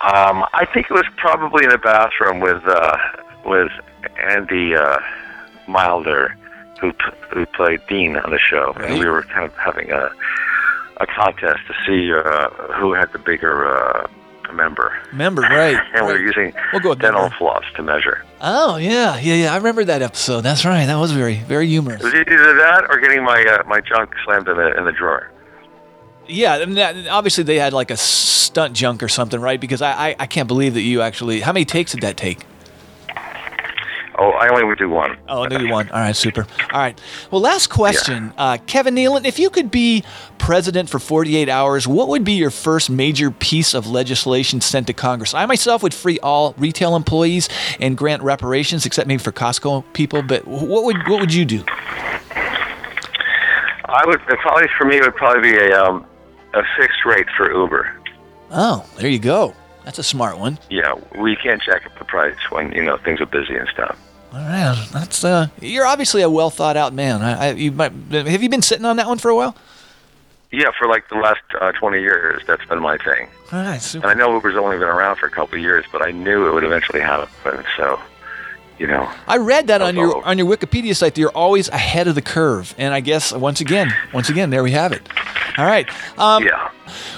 Um, 0.02 0.44
I 0.52 0.66
think 0.72 0.90
it 0.90 0.94
was 0.94 1.06
probably 1.16 1.64
in 1.64 1.70
the 1.70 1.78
bathroom 1.78 2.40
with 2.40 2.62
uh, 2.66 2.96
with 3.46 3.70
Andy 4.20 4.74
uh, 4.74 4.98
Milder, 5.68 6.36
who 6.80 6.92
who 7.32 7.46
played 7.46 7.80
Dean 7.88 8.16
on 8.16 8.30
the 8.32 8.38
show, 8.38 8.72
and 8.80 8.98
we 8.98 9.06
were 9.06 9.22
kind 9.22 9.44
of 9.44 9.56
having 9.56 9.92
a 9.92 10.10
a 11.02 11.06
contest 11.06 11.60
to 11.66 11.74
see 11.86 12.12
uh, 12.12 12.48
who 12.80 12.92
had 12.94 13.12
the 13.12 13.18
bigger 13.18 13.68
uh, 13.68 14.06
member, 14.52 14.92
Member, 15.12 15.42
right? 15.62 15.78
and 15.94 16.06
we 16.06 16.12
were 16.12 16.18
using 16.18 16.52
We'll 16.72 16.80
go 16.82 16.94
dental 16.94 17.22
member. 17.22 17.36
floss 17.36 17.64
to 17.76 17.82
measure. 17.82 18.24
Oh 18.40 18.76
yeah, 18.76 19.18
yeah, 19.18 19.34
yeah. 19.34 19.52
I 19.52 19.56
remember 19.56 19.84
that 19.84 20.02
episode. 20.02 20.42
That's 20.42 20.64
right. 20.64 20.86
That 20.86 20.96
was 20.96 21.12
very, 21.12 21.36
very 21.36 21.66
humorous. 21.68 22.00
It 22.00 22.04
was 22.04 22.14
either 22.14 22.54
that 22.56 22.86
or 22.90 23.00
getting 23.00 23.22
my 23.24 23.42
uh, 23.44 23.62
my 23.66 23.80
junk 23.80 24.14
slammed 24.24 24.48
in 24.48 24.56
the 24.56 24.76
in 24.78 24.84
the 24.84 24.92
drawer. 24.92 25.30
Yeah, 26.28 26.56
and 26.62 26.76
that, 26.76 27.08
obviously 27.08 27.44
they 27.44 27.58
had 27.58 27.72
like 27.72 27.90
a 27.90 27.96
stunt 27.96 28.74
junk 28.74 29.02
or 29.02 29.08
something, 29.08 29.40
right? 29.40 29.60
Because 29.60 29.82
I, 29.82 30.10
I, 30.10 30.16
I 30.20 30.26
can't 30.26 30.46
believe 30.48 30.74
that 30.74 30.82
you 30.82 31.02
actually. 31.02 31.40
How 31.40 31.52
many 31.52 31.64
takes 31.64 31.92
did 31.92 32.02
that 32.02 32.16
take? 32.16 32.44
Oh, 34.18 34.30
I 34.30 34.48
only 34.48 34.64
would 34.64 34.78
do 34.78 34.88
one. 34.88 35.16
Oh, 35.28 35.48
maybe 35.48 35.70
one. 35.70 35.88
All 35.90 36.00
right, 36.00 36.14
super. 36.14 36.46
All 36.72 36.80
right. 36.80 37.00
Well, 37.30 37.40
last 37.40 37.68
question, 37.68 38.32
uh, 38.36 38.58
Kevin 38.66 38.94
Nealon. 38.94 39.24
If 39.24 39.38
you 39.38 39.48
could 39.48 39.70
be 39.70 40.04
president 40.38 40.90
for 40.90 40.98
48 40.98 41.48
hours, 41.48 41.88
what 41.88 42.08
would 42.08 42.22
be 42.22 42.32
your 42.32 42.50
first 42.50 42.90
major 42.90 43.30
piece 43.30 43.74
of 43.74 43.86
legislation 43.86 44.60
sent 44.60 44.86
to 44.88 44.92
Congress? 44.92 45.32
I 45.32 45.46
myself 45.46 45.82
would 45.82 45.94
free 45.94 46.18
all 46.20 46.54
retail 46.58 46.94
employees 46.94 47.48
and 47.80 47.96
grant 47.96 48.22
reparations, 48.22 48.84
except 48.84 49.08
maybe 49.08 49.22
for 49.22 49.32
Costco 49.32 49.84
people. 49.94 50.22
But 50.22 50.46
what 50.46 50.84
would 50.84 50.96
what 51.08 51.20
would 51.20 51.32
you 51.32 51.44
do? 51.44 51.64
I 53.86 54.04
would 54.06 54.20
probably 54.20 54.68
for 54.78 54.84
me 54.84 54.96
it 54.96 55.02
would 55.02 55.16
probably 55.16 55.52
be 55.52 55.56
a 55.56 55.82
um, 55.82 56.06
a 56.54 56.62
fixed 56.76 57.04
rate 57.06 57.26
for 57.36 57.52
Uber. 57.52 57.94
Oh, 58.50 58.84
there 58.98 59.08
you 59.08 59.18
go. 59.18 59.54
That's 59.84 59.98
a 59.98 60.02
smart 60.02 60.38
one. 60.38 60.58
Yeah, 60.70 60.94
we 61.18 61.36
can't 61.36 61.60
jack 61.62 61.86
up 61.86 61.98
the 61.98 62.04
price 62.04 62.36
when 62.50 62.72
you 62.72 62.84
know 62.84 62.96
things 62.98 63.20
are 63.20 63.26
busy 63.26 63.56
and 63.56 63.68
stuff. 63.68 63.98
All 64.32 64.38
right, 64.38 64.88
that's 64.92 65.24
uh, 65.24 65.48
you're 65.60 65.84
obviously 65.84 66.22
a 66.22 66.30
well 66.30 66.48
thought 66.48 66.76
out 66.76 66.94
man. 66.94 67.20
I, 67.20 67.48
I, 67.48 67.50
you 67.52 67.70
might, 67.70 67.92
have 68.10 68.42
you 68.42 68.48
been 68.48 68.62
sitting 68.62 68.86
on 68.86 68.96
that 68.96 69.06
one 69.06 69.18
for 69.18 69.30
a 69.30 69.36
while? 69.36 69.54
Yeah, 70.50 70.70
for 70.78 70.86
like 70.86 71.08
the 71.08 71.16
last 71.16 71.40
uh, 71.60 71.72
20 71.72 72.00
years, 72.00 72.42
that's 72.46 72.64
been 72.66 72.80
my 72.80 72.98
thing. 72.98 73.28
All 73.52 73.62
right, 73.62 73.80
super. 73.80 74.06
And 74.06 74.18
I 74.18 74.22
know 74.22 74.32
Uber's 74.34 74.56
only 74.56 74.78
been 74.78 74.88
around 74.88 75.16
for 75.16 75.26
a 75.26 75.30
couple 75.30 75.56
of 75.56 75.62
years, 75.62 75.84
but 75.92 76.06
I 76.06 76.10
knew 76.12 76.46
it 76.46 76.52
would 76.52 76.64
eventually 76.64 77.00
happen. 77.00 77.28
So, 77.76 78.00
you 78.78 78.86
know, 78.86 79.10
I 79.26 79.36
read 79.36 79.66
that 79.66 79.82
on 79.82 79.96
your 79.96 80.24
on 80.24 80.38
your 80.38 80.46
Wikipedia 80.46 80.96
site 80.96 81.14
that 81.14 81.20
you're 81.20 81.30
always 81.30 81.68
ahead 81.68 82.08
of 82.08 82.14
the 82.14 82.22
curve, 82.22 82.74
and 82.78 82.94
I 82.94 83.00
guess 83.00 83.32
once 83.32 83.60
again, 83.60 83.94
once 84.14 84.28
again, 84.30 84.48
there 84.50 84.62
we 84.62 84.72
have 84.72 84.92
it. 84.92 85.02
All 85.58 85.66
right. 85.66 85.88
Um, 86.18 86.44
yeah. 86.44 86.70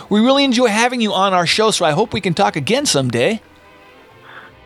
We 0.08 0.20
really 0.20 0.44
enjoy 0.44 0.66
having 0.66 1.00
you 1.00 1.12
on 1.12 1.32
our 1.32 1.46
show, 1.46 1.70
so 1.70 1.84
I 1.84 1.92
hope 1.92 2.12
we 2.12 2.20
can 2.20 2.34
talk 2.34 2.56
again 2.56 2.86
someday. 2.86 3.40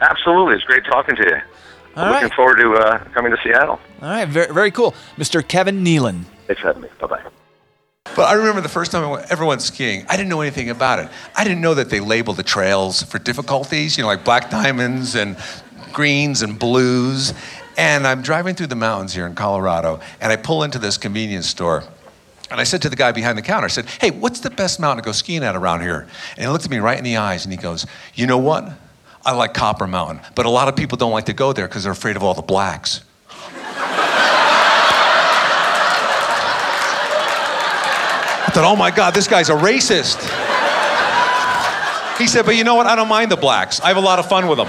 Absolutely, 0.00 0.54
it's 0.54 0.64
great 0.64 0.84
talking 0.84 1.16
to 1.16 1.22
you. 1.22 1.57
All 1.96 2.04
I'm 2.04 2.12
looking 2.12 2.28
right. 2.28 2.34
forward 2.34 2.56
to 2.58 2.74
uh, 2.74 3.04
coming 3.12 3.32
to 3.32 3.38
Seattle. 3.42 3.80
All 4.02 4.08
right, 4.08 4.28
very, 4.28 4.52
very 4.52 4.70
cool. 4.70 4.94
Mr. 5.16 5.46
Kevin 5.46 5.84
Nealon. 5.84 6.24
Thanks 6.46 6.62
for 6.62 6.68
having 6.68 6.82
me. 6.82 6.88
Bye 7.00 7.06
bye. 7.06 7.22
But 8.16 8.26
I 8.28 8.32
remember 8.34 8.60
the 8.60 8.68
first 8.68 8.90
time 8.90 9.04
I 9.04 9.10
went, 9.10 9.30
ever 9.30 9.44
went 9.44 9.62
skiing, 9.62 10.04
I 10.08 10.16
didn't 10.16 10.28
know 10.28 10.40
anything 10.40 10.70
about 10.70 10.98
it. 10.98 11.08
I 11.36 11.44
didn't 11.44 11.60
know 11.60 11.74
that 11.74 11.90
they 11.90 12.00
labeled 12.00 12.36
the 12.36 12.42
trails 12.42 13.02
for 13.02 13.18
difficulties, 13.18 13.96
you 13.96 14.02
know, 14.02 14.08
like 14.08 14.24
black 14.24 14.50
diamonds 14.50 15.14
and 15.14 15.36
greens 15.92 16.42
and 16.42 16.58
blues. 16.58 17.34
And 17.76 18.06
I'm 18.06 18.22
driving 18.22 18.54
through 18.54 18.68
the 18.68 18.76
mountains 18.76 19.14
here 19.14 19.26
in 19.26 19.34
Colorado, 19.34 20.00
and 20.20 20.32
I 20.32 20.36
pull 20.36 20.64
into 20.64 20.78
this 20.78 20.96
convenience 20.96 21.46
store. 21.46 21.84
And 22.50 22.60
I 22.60 22.64
said 22.64 22.82
to 22.82 22.88
the 22.88 22.96
guy 22.96 23.12
behind 23.12 23.36
the 23.36 23.42
counter, 23.42 23.66
I 23.66 23.68
said, 23.68 23.86
Hey, 24.00 24.10
what's 24.10 24.40
the 24.40 24.50
best 24.50 24.80
mountain 24.80 25.02
to 25.02 25.06
go 25.06 25.12
skiing 25.12 25.44
at 25.44 25.54
around 25.54 25.82
here? 25.82 26.06
And 26.36 26.46
he 26.46 26.48
looked 26.48 26.64
at 26.64 26.70
me 26.70 26.78
right 26.78 26.96
in 26.96 27.04
the 27.04 27.18
eyes 27.18 27.44
and 27.44 27.52
he 27.52 27.58
goes, 27.58 27.86
You 28.14 28.26
know 28.26 28.38
what? 28.38 28.72
I 29.24 29.32
like 29.32 29.54
Copper 29.54 29.86
Mountain, 29.86 30.20
but 30.34 30.46
a 30.46 30.50
lot 30.50 30.68
of 30.68 30.76
people 30.76 30.96
don't 30.96 31.12
like 31.12 31.26
to 31.26 31.32
go 31.32 31.52
there 31.52 31.68
because 31.68 31.82
they're 31.84 31.92
afraid 31.92 32.16
of 32.16 32.22
all 32.22 32.34
the 32.34 32.42
blacks. 32.42 33.02
I 38.40 38.50
thought, 38.50 38.64
oh 38.64 38.76
my 38.76 38.90
God, 38.90 39.12
this 39.14 39.28
guy's 39.28 39.50
a 39.50 39.54
racist. 39.54 40.16
He 42.18 42.26
said, 42.26 42.46
but 42.46 42.56
you 42.56 42.64
know 42.64 42.74
what? 42.74 42.86
I 42.86 42.96
don't 42.96 43.08
mind 43.08 43.30
the 43.30 43.36
blacks. 43.36 43.80
I 43.80 43.88
have 43.88 43.98
a 43.98 44.00
lot 44.00 44.18
of 44.18 44.28
fun 44.28 44.48
with 44.48 44.58
them. 44.58 44.68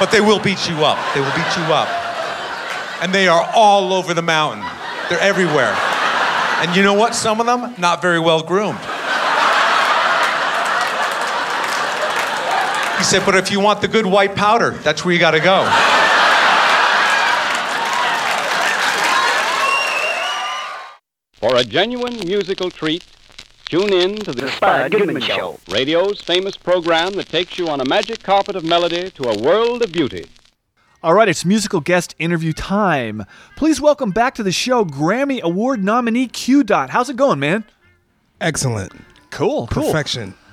But 0.00 0.10
they 0.10 0.20
will 0.20 0.40
beat 0.40 0.68
you 0.68 0.84
up. 0.84 0.98
They 1.14 1.20
will 1.20 1.30
beat 1.36 1.56
you 1.56 1.64
up. 1.72 1.88
And 3.02 3.12
they 3.12 3.28
are 3.28 3.48
all 3.54 3.92
over 3.92 4.14
the 4.14 4.22
mountain. 4.22 4.64
They're 5.08 5.20
everywhere. 5.20 5.76
And 6.60 6.74
you 6.74 6.82
know 6.82 6.94
what? 6.94 7.14
Some 7.14 7.38
of 7.38 7.46
them, 7.46 7.74
not 7.78 8.02
very 8.02 8.18
well 8.18 8.42
groomed. 8.42 8.80
He 12.98 13.04
said, 13.04 13.24
but 13.24 13.36
if 13.36 13.50
you 13.52 13.60
want 13.60 13.80
the 13.80 13.88
good 13.88 14.04
white 14.04 14.34
powder, 14.34 14.72
that's 14.72 15.04
where 15.04 15.14
you 15.14 15.20
got 15.20 15.30
to 15.30 15.40
go. 15.40 15.64
For 21.34 21.54
a 21.54 21.62
genuine 21.62 22.18
musical 22.26 22.70
treat, 22.70 23.06
tune 23.66 23.92
in 23.92 24.16
to 24.16 24.32
the, 24.32 24.50
Spud 24.50 24.90
Goodman 24.90 25.22
Show, 25.22 25.60
radio's 25.70 26.20
famous 26.20 26.56
program 26.56 27.12
that 27.12 27.28
takes 27.28 27.56
you 27.56 27.68
on 27.68 27.80
a 27.80 27.84
magic 27.84 28.24
carpet 28.24 28.56
of 28.56 28.64
melody 28.64 29.10
to 29.12 29.28
a 29.28 29.38
world 29.38 29.82
of 29.82 29.92
beauty. 29.92 30.26
All 31.00 31.14
right, 31.14 31.28
it's 31.28 31.44
musical 31.44 31.80
guest 31.80 32.16
interview 32.18 32.52
time. 32.52 33.24
Please 33.56 33.80
welcome 33.80 34.10
back 34.10 34.34
to 34.34 34.42
the 34.42 34.50
show 34.50 34.84
Grammy 34.84 35.40
Award 35.40 35.84
nominee 35.84 36.26
Q 36.26 36.64
Dot. 36.64 36.90
How's 36.90 37.08
it 37.08 37.14
going, 37.14 37.38
man? 37.38 37.62
Excellent. 38.40 38.92
Cool, 39.30 39.68
cool. 39.68 39.92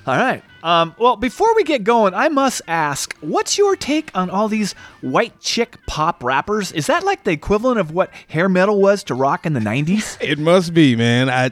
All 0.08 0.18
right. 0.18 0.44
Um, 0.62 0.96
well, 1.00 1.15
before 1.15 1.56
we 1.56 1.63
get 1.63 1.84
going, 1.84 2.13
I 2.13 2.30
must 2.30 2.62
ask, 2.68 3.15
what's 3.22 3.58
your 3.58 3.76
take 3.76 4.12
on 4.15 4.30
all 4.30 4.48
these 4.48 4.74
white 5.02 5.39
chick 5.39 5.78
pop 5.88 6.24
rappers? 6.24 6.72
Is 6.72 6.88
that 6.88 7.04
like 7.04 7.24
the 7.24 7.32
equivalent 7.32 7.80
of 7.80 7.91
what 7.91 8.12
hair 8.28 8.48
metal 8.48 8.80
was 8.80 9.04
to 9.06 9.15
rock 9.15 9.46
in 9.46 9.54
the 9.54 9.60
'90s? 9.60 10.18
It 10.22 10.38
must 10.39 10.74
be, 10.74 10.96
man. 10.96 11.30
I, 11.30 11.52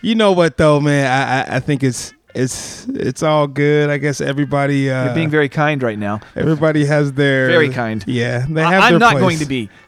you 0.00 0.14
know 0.14 0.32
what 0.32 0.56
though, 0.56 0.80
man. 0.80 1.06
I, 1.06 1.54
I, 1.54 1.56
I 1.56 1.60
think 1.60 1.82
it's 1.82 2.12
it's 2.38 2.86
it's 2.88 3.22
all 3.22 3.46
good. 3.46 3.90
I 3.90 3.98
guess 3.98 4.20
everybody. 4.20 4.90
Uh, 4.90 5.06
You're 5.06 5.14
being 5.14 5.30
very 5.30 5.48
kind 5.48 5.82
right 5.82 5.98
now. 5.98 6.20
Everybody 6.36 6.84
has 6.84 7.12
their 7.12 7.48
Very 7.48 7.68
kind. 7.70 8.04
Yeah, 8.06 8.46
they 8.48 8.62
I- 8.62 8.72
have. 8.72 8.82
I'm 8.84 8.92
their 8.92 8.98
not 9.00 9.12
place. 9.12 9.20
going 9.22 9.38
to 9.38 9.46
be. 9.46 9.70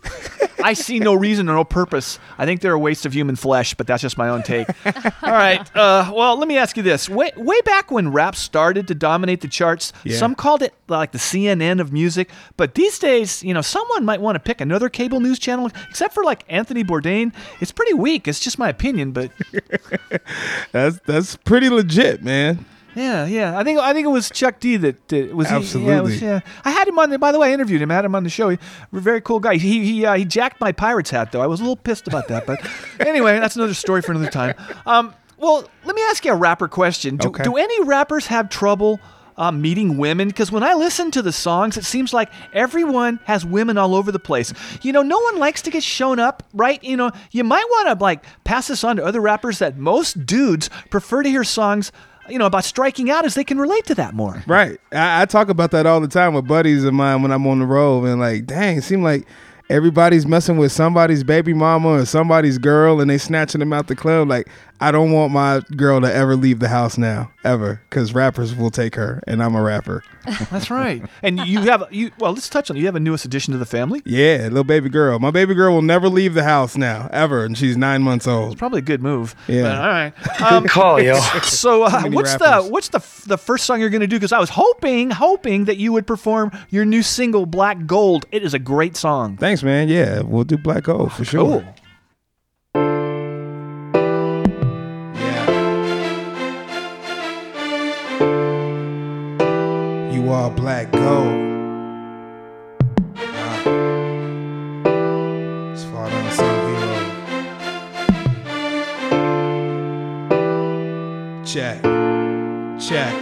I 0.63 0.75
see 0.75 0.99
no 0.99 1.15
reason 1.15 1.49
or 1.49 1.55
no 1.55 1.65
purpose. 1.65 2.19
I 2.37 2.45
think 2.45 2.61
they're 2.61 2.75
a 2.75 2.79
waste 2.79 3.07
of 3.07 3.15
human 3.15 3.35
flesh, 3.35 3.73
but 3.73 3.87
that's 3.87 4.03
just 4.03 4.19
my 4.19 4.29
own 4.29 4.43
take. 4.43 4.69
All 5.23 5.33
right. 5.33 5.59
Uh, 5.75 6.13
well, 6.15 6.37
let 6.39 6.49
me 6.49 6.59
ask 6.59 6.77
you 6.77 6.83
this: 6.83 7.09
way, 7.09 7.31
way 7.35 7.59
back 7.63 7.91
when 7.91 8.13
rap 8.13 8.37
started 8.37 8.87
to 8.89 8.95
dominate 8.95 9.41
the 9.41 9.49
charts, 9.49 9.95
Yeah. 10.05 10.19
some 10.19 10.35
called 10.35 10.61
it 10.61 10.75
like 10.87 11.13
the 11.13 11.19
CNN 11.19 11.81
of 11.81 11.95
music. 11.95 12.29
But 12.59 12.75
these 12.75 12.99
days, 12.99 13.43
you 13.43 13.55
know, 13.55 13.63
someone 13.63 14.05
might 14.05 14.21
want 14.21 14.37
to 14.37 14.41
pick 14.41 14.61
another 14.61 14.91
cable 14.91 15.21
news 15.21 15.39
channel, 15.39 15.71
except 15.89 16.13
for 16.13 16.25
like 16.25 16.45
Anthony 16.49 16.85
Bourdain. 16.85 17.33
It's 17.63 17.73
pretty 17.73 17.95
weak. 17.95 18.29
It's 18.29 18.41
just 18.41 18.59
my 18.59 18.69
opinion, 18.69 19.13
but 19.13 19.31
That's 20.73 20.99
that's 21.07 21.37
pretty 21.37 21.69
legit, 21.71 22.23
man. 22.23 22.40
Yeah, 22.95 23.25
yeah. 23.27 23.59
I 23.59 23.63
think 23.65 23.79
I 23.79 23.93
think 23.93 24.05
it 24.05 24.11
was 24.11 24.29
Chuck 24.31 24.59
D 24.61 24.77
that, 24.79 25.09
that 25.09 25.35
was 25.35 25.49
he- 25.49 25.55
yeah, 25.55 25.59
it 25.99 26.03
was- 26.03 26.13
Absolutely. 26.15 26.17
yeah, 26.27 26.41
I 26.65 26.71
had 26.71 26.89
him 26.89 26.99
on. 26.99 27.11
The, 27.11 27.19
by 27.19 27.31
the 27.33 27.39
way, 27.39 27.51
I 27.51 27.53
interviewed 27.53 27.81
him. 27.83 27.91
I 27.91 27.95
had 27.95 28.05
him 28.05 28.15
on 28.15 28.25
the 28.25 28.31
show. 28.31 28.49
He, 28.49 28.59
very 28.93 29.21
cool 29.21 29.41
guy. 29.41 29.57
He 29.57 29.85
he 29.85 30.05
uh, 30.05 30.15
he 30.15 30.25
jacked 30.25 30.61
my 30.61 30.73
pirate's 30.73 31.11
hat 31.11 31.33
though. 31.33 31.41
I 31.41 31.47
was 31.47 31.61
a 31.61 31.63
little 31.63 31.77
pissed 31.77 32.09
about 32.09 32.29
that, 32.29 32.47
but 32.47 32.59
anyway, 33.01 33.39
that's 33.39 33.57
another 33.57 33.75
story 33.75 34.03
for 34.03 34.13
another 34.13 34.31
time. 34.31 34.55
Um, 34.87 35.15
well, 35.39 35.65
let 35.85 35.95
me 35.97 36.03
ask 36.11 36.25
you 36.25 36.33
a 36.33 36.37
rapper 36.37 36.69
question. 36.69 37.17
Do, 37.17 37.29
Okay. 37.29 37.45
do 37.45 37.57
any 37.57 37.83
rappers 37.85 38.27
have 38.27 38.49
trouble? 38.49 39.01
Uh, 39.37 39.51
meeting 39.51 39.97
women 39.97 40.29
because 40.29 40.53
when 40.53 40.63
I 40.63 40.75
listen 40.75 41.11
to 41.13 41.23
the 41.23 41.33
songs, 41.33 41.79
it 41.79 41.85
seems 41.87 42.13
like 42.13 42.31
everyone 42.53 43.21
has 43.25 43.43
women 43.43 43.79
all 43.79 43.95
over 43.95 44.13
the 44.13 44.19
place. 44.19 44.53
You 44.83 44.93
know, 44.93 45.01
no 45.01 45.19
one 45.19 45.39
likes 45.39 45.63
to 45.63 45.71
get 45.71 45.83
shown 45.83 46.19
up, 46.19 46.43
right? 46.53 46.83
You 46.85 46.99
know, 46.99 47.11
you 47.31 47.43
might 47.43 47.65
want 47.71 47.89
to 47.99 48.05
like 48.05 48.23
pass 48.45 48.67
this 48.69 48.85
on 48.85 48.97
to 48.97 49.05
other 49.05 49.21
rappers 49.23 49.59
that 49.61 49.79
most 49.79 50.27
dudes 50.27 50.69
prefer 50.91 51.23
to 51.23 51.29
hear 51.31 51.43
songs 51.45 51.91
you 52.31 52.39
know, 52.39 52.47
about 52.47 52.65
striking 52.65 53.11
out 53.11 53.25
as 53.25 53.35
they 53.35 53.45
can 53.45 53.59
relate 53.59 53.87
to 53.87 53.95
that 53.97 54.15
more. 54.15 54.43
Right. 54.47 54.81
I, 54.93 55.23
I 55.23 55.25
talk 55.27 55.49
about 55.49 55.71
that 55.73 55.87
all 55.87 56.01
the 56.01 56.09
time 56.09 56.35
with 56.35 56.47
buddies 56.47 56.85
of 56.85 56.95
mine 56.95 57.23
when 57.23 57.33
I'm 57.33 57.47
on 57.47 57.59
the 57.59 57.67
road, 57.67 58.05
and 58.05 58.21
like, 58.21 58.47
dang, 58.47 58.79
it 58.79 58.83
seems 58.83 59.03
like 59.03 59.27
everybody's 59.69 60.27
messing 60.27 60.57
with 60.57 60.73
somebody's 60.73 61.23
baby 61.23 61.55
mama 61.55 61.89
or 61.89 62.05
somebody's 62.05 62.59
girl, 62.59 63.01
and 63.01 63.09
they 63.09 63.19
snatching 63.19 63.61
them 63.61 63.73
out 63.73 63.87
the 63.87 63.97
club. 63.97 64.29
Like, 64.29 64.49
I 64.81 64.91
don't 64.91 65.13
want 65.13 65.33
my 65.33 65.63
girl 65.77 66.01
to 66.01 66.13
ever 66.13 66.37
leave 66.37 66.59
the 66.59 66.69
house 66.69 66.99
now, 66.99 67.31
ever, 67.45 67.81
because 67.89 68.15
rappers 68.15 68.55
will 68.55 68.71
take 68.71 68.95
her, 68.97 69.23
and 69.27 69.43
I'm 69.43 69.55
a 69.55 69.63
rapper. 69.63 70.03
That's 70.51 70.71
right. 70.71 71.03
And 71.23 71.39
you 71.47 71.61
have 71.63 71.85
you 71.91 72.11
well, 72.19 72.33
let's 72.33 72.49
touch 72.49 72.71
on 72.71 72.77
it. 72.77 72.81
You 72.81 72.87
have 72.87 72.97
a 72.97 73.01
newest 73.01 73.25
addition 73.25 73.53
to 73.53 73.59
the 73.59 73.67
family. 73.67 74.03
Yeah, 74.05 74.43
little 74.45 74.65
baby 74.65 74.89
girl. 74.89 75.19
My 75.19 75.31
baby 75.31 75.55
girl 75.55 75.73
will 75.75 75.83
never 75.83 76.09
leave 76.09 76.35
the 76.35 76.45
house 76.45 76.77
now, 76.77 77.09
ever, 77.13 77.45
and 77.45 77.57
she's 77.57 77.77
nine 77.77 78.03
months 78.03 78.27
old. 78.27 78.53
It's 78.53 78.59
Probably 78.59 78.81
a 78.81 78.83
good 78.83 79.03
move. 79.03 79.35
Yeah. 79.49 79.63
But, 79.63 79.75
all 79.79 79.89
right. 79.89 80.13
Um, 80.41 80.67
call, 80.67 81.01
yo. 81.01 81.15
So, 81.43 81.85
uh, 81.85 82.03
what's 82.09 82.33
rappers. 82.41 82.65
the 82.67 82.71
what's 82.71 82.89
the 82.89 82.99
f- 82.99 83.25
the 83.27 83.39
first 83.39 83.65
song 83.67 83.81
you're 83.81 83.91
going 83.91 84.01
to 84.01 84.07
do? 84.07 84.17
Because 84.17 84.33
I 84.33 84.39
was 84.39 84.51
hoping 84.51 85.11
hoping 85.11 85.67
that 85.67 85.77
you 85.77 85.93
would 85.93 86.07
perform 86.07 86.51
your 86.71 86.85
new 86.85 87.03
single 87.03 87.47
Black 87.47 87.87
Gold. 87.87 88.27
It 88.33 88.43
is 88.43 88.55
a 88.55 88.59
great 88.59 88.97
song. 88.97 89.37
Thanks, 89.37 89.63
man. 89.63 89.89
Yeah, 89.89 90.21
we'll 90.23 90.45
do 90.45 90.57
Black 90.57 90.85
Gold 90.85 91.13
for 91.13 91.25
sure. 91.25 91.61
Cool. 91.63 91.75
Are 100.51 100.57
black 100.57 100.91
gold. 100.91 101.29
Uh. 103.17 103.61
Check. 111.45 111.83
Check. 112.81 113.15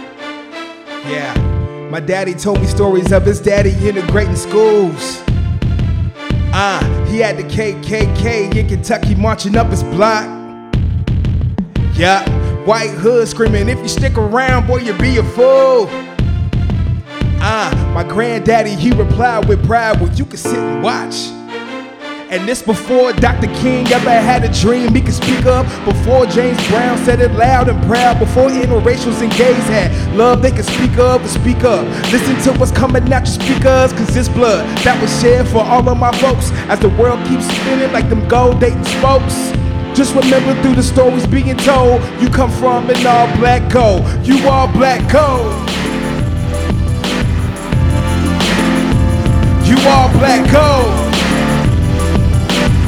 Yeah. 1.05 1.87
My 1.91 1.99
daddy 1.99 2.33
told 2.33 2.61
me 2.61 2.67
stories 2.67 3.11
of 3.11 3.25
his 3.25 3.39
daddy 3.39 3.73
integrating 3.87 4.35
schools. 4.35 5.21
Ah, 6.51 6.81
he 7.09 7.19
had 7.19 7.37
the 7.37 7.43
KKK 7.43 8.55
in 8.55 8.67
Kentucky 8.67 9.13
marching 9.13 9.55
up 9.55 9.67
his 9.67 9.83
block. 9.83 10.25
Yeah, 11.93 12.27
white 12.65 12.91
hood 12.91 13.27
screaming, 13.27 13.69
if 13.69 13.77
you 13.79 13.87
stick 13.87 14.17
around, 14.17 14.67
boy, 14.67 14.77
you 14.77 14.93
be 14.93 15.17
a 15.17 15.23
fool. 15.23 15.89
Ah, 17.41 17.91
my 17.93 18.03
granddaddy, 18.03 18.75
he 18.75 18.91
replied 18.91 19.47
with 19.47 19.65
pride, 19.65 19.99
well, 20.01 20.13
you 20.13 20.25
can 20.25 20.37
sit 20.37 20.57
and 20.57 20.83
watch. 20.83 21.29
And 22.29 22.47
this 22.47 22.61
before 22.61 23.11
Dr. 23.13 23.47
King 23.55 23.87
ever 23.87 24.11
had 24.11 24.43
a 24.43 24.53
dream 24.61 24.93
he 24.93 25.01
could 25.01 25.15
speak 25.15 25.45
up. 25.45 25.65
Before 25.83 26.27
James 26.27 26.59
Brown 26.67 26.97
said 26.99 27.21
it 27.21 27.31
loud 27.31 27.69
and 27.69 27.81
proud. 27.87 28.19
Before 28.19 28.49
interracials 28.49 29.21
and 29.21 29.31
gays 29.31 29.63
had 29.65 29.89
love 30.15 30.43
they 30.43 30.51
could 30.51 30.65
speak 30.65 30.97
up 30.99 31.21
and 31.21 31.29
speak 31.29 31.63
up. 31.63 31.87
Listen 32.11 32.35
to 32.43 32.59
what's 32.59 32.71
coming 32.71 33.11
out 33.11 33.25
your 33.25 33.33
speakers, 33.33 33.93
cause 33.93 34.13
this 34.13 34.29
blood 34.29 34.67
that 34.83 35.01
was 35.01 35.09
shed 35.19 35.47
for 35.47 35.63
all 35.63 35.89
of 35.89 35.97
my 35.97 36.11
folks. 36.19 36.51
As 36.69 36.79
the 36.79 36.89
world 36.89 37.25
keeps 37.27 37.45
spinning 37.47 37.91
like 37.91 38.09
them 38.09 38.27
gold 38.27 38.59
dating 38.59 38.83
spokes. 38.85 39.33
Just 39.97 40.13
remember 40.13 40.53
through 40.61 40.75
the 40.75 40.83
stories 40.83 41.25
being 41.25 41.57
told, 41.57 41.99
you 42.21 42.29
come 42.29 42.51
from 42.51 42.89
an 42.91 43.07
all 43.07 43.25
black 43.37 43.71
gold. 43.71 44.05
You 44.23 44.47
all 44.47 44.67
black 44.67 45.01
gold. 45.11 45.88
All 49.87 50.09
black 50.13 50.43
gold. 50.51 50.91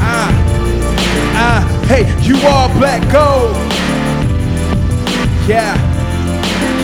Ah, 0.03 0.31
ah, 1.35 1.85
hey, 1.87 2.03
you 2.21 2.35
all 2.47 2.67
black 2.77 3.01
gold. 3.11 3.55
Yeah, 5.47 5.75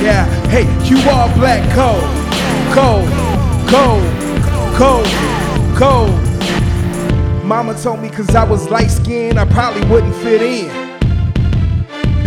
yeah, 0.02 0.26
hey, 0.48 0.66
you 0.88 0.98
all 1.10 1.34
black 1.36 1.64
gold. 1.76 2.04
Gold, 2.74 3.10
gold, 3.70 4.08
gold, 4.78 5.08
gold. 5.78 6.28
Mama 7.44 7.74
told 7.82 8.02
me 8.02 8.10
cause 8.10 8.36
I 8.36 8.44
was 8.44 8.70
light 8.70 8.92
skinned, 8.92 9.40
I 9.40 9.46
probably 9.46 9.88
wouldn't 9.90 10.16
fit 10.16 10.42
in. 10.42 10.87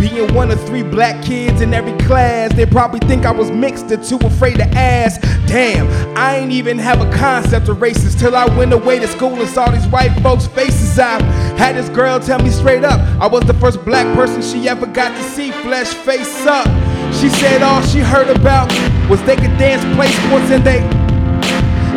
Being 0.01 0.33
one 0.33 0.49
of 0.49 0.59
three 0.65 0.81
black 0.81 1.23
kids 1.23 1.61
in 1.61 1.75
every 1.75 1.95
class, 2.07 2.51
they 2.55 2.65
probably 2.65 2.99
think 3.01 3.23
I 3.23 3.31
was 3.31 3.51
mixed 3.51 3.91
or 3.91 3.97
too 3.97 4.17
afraid 4.25 4.55
to 4.57 4.65
ask. 4.69 5.21
Damn, 5.45 5.87
I 6.17 6.37
ain't 6.37 6.51
even 6.51 6.79
have 6.79 7.01
a 7.01 7.11
concept 7.15 7.69
of 7.69 7.77
racist 7.77 8.17
till 8.19 8.35
I 8.35 8.45
went 8.57 8.73
away 8.73 8.97
to 8.97 9.07
school 9.07 9.39
and 9.39 9.47
saw 9.47 9.69
these 9.69 9.85
white 9.89 10.09
folks' 10.23 10.47
faces. 10.47 10.97
I 10.97 11.21
had 11.55 11.75
this 11.75 11.87
girl 11.89 12.19
tell 12.19 12.41
me 12.41 12.49
straight 12.49 12.83
up 12.83 12.99
I 13.21 13.27
was 13.27 13.43
the 13.43 13.53
first 13.53 13.85
black 13.85 14.07
person 14.15 14.41
she 14.41 14.67
ever 14.67 14.87
got 14.87 15.15
to 15.15 15.23
see 15.23 15.51
flesh 15.51 15.93
face 15.93 16.47
up. 16.47 16.65
She 17.13 17.29
said 17.29 17.61
all 17.61 17.83
she 17.83 17.99
heard 17.99 18.35
about 18.35 18.71
was 19.07 19.21
they 19.25 19.35
could 19.35 19.55
dance, 19.59 19.83
play 19.95 20.07
sports, 20.07 20.49
and 20.49 20.63
they 20.63 20.81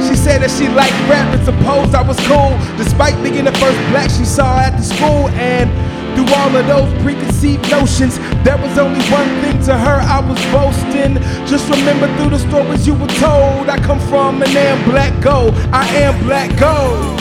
she 0.07 0.15
said 0.15 0.43
that 0.43 0.51
she 0.51 0.69
liked 0.69 0.93
rap 1.09 1.33
and 1.33 1.43
supposed 1.43 1.95
I 1.95 2.03
was 2.03 2.21
cool, 2.29 2.53
despite 2.77 3.17
being 3.25 3.47
the 3.47 3.53
first 3.53 3.79
black 3.89 4.11
she 4.11 4.27
saw 4.27 4.59
at 4.59 4.77
the 4.77 4.83
school. 4.83 5.31
And 5.41 5.71
through 6.15 6.33
all 6.35 6.57
of 6.57 6.67
those 6.67 7.03
preconceived 7.03 7.71
notions, 7.71 8.19
there 8.45 8.57
was 8.57 8.79
only 8.79 9.03
one 9.11 9.29
thing 9.43 9.61
to 9.65 9.77
her 9.77 9.99
I 10.01 10.21
was 10.21 10.41
boasting. 10.53 11.15
Just 11.47 11.69
remember 11.71 12.07
through 12.17 12.31
the 12.31 12.39
stories 12.39 12.87
you 12.87 12.95
were 12.95 13.15
told, 13.19 13.69
I 13.69 13.79
come 13.79 14.01
from 14.09 14.43
an 14.43 14.57
am 14.57 14.89
black 14.89 15.13
gold. 15.23 15.55
I 15.73 15.87
am 15.97 16.25
black 16.25 16.51
gold. 16.59 17.21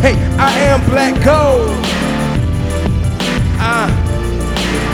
Hey, 0.00 0.14
I 0.38 0.52
am 0.68 0.84
black 0.90 1.14
gold. 1.24 1.70
Uh, 3.58 3.88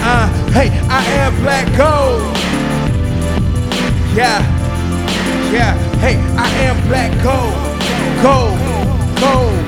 uh, 0.03 0.29
hey, 0.53 0.70
I 0.88 1.05
am 1.20 1.35
black 1.42 1.66
gold. 1.76 2.37
Yeah, 4.14 4.40
yeah, 5.53 5.74
hey, 5.98 6.16
I 6.37 6.48
am 6.66 6.76
black 6.88 7.12
gold, 7.22 7.55
gold, 8.22 8.59
gold, 9.20 9.60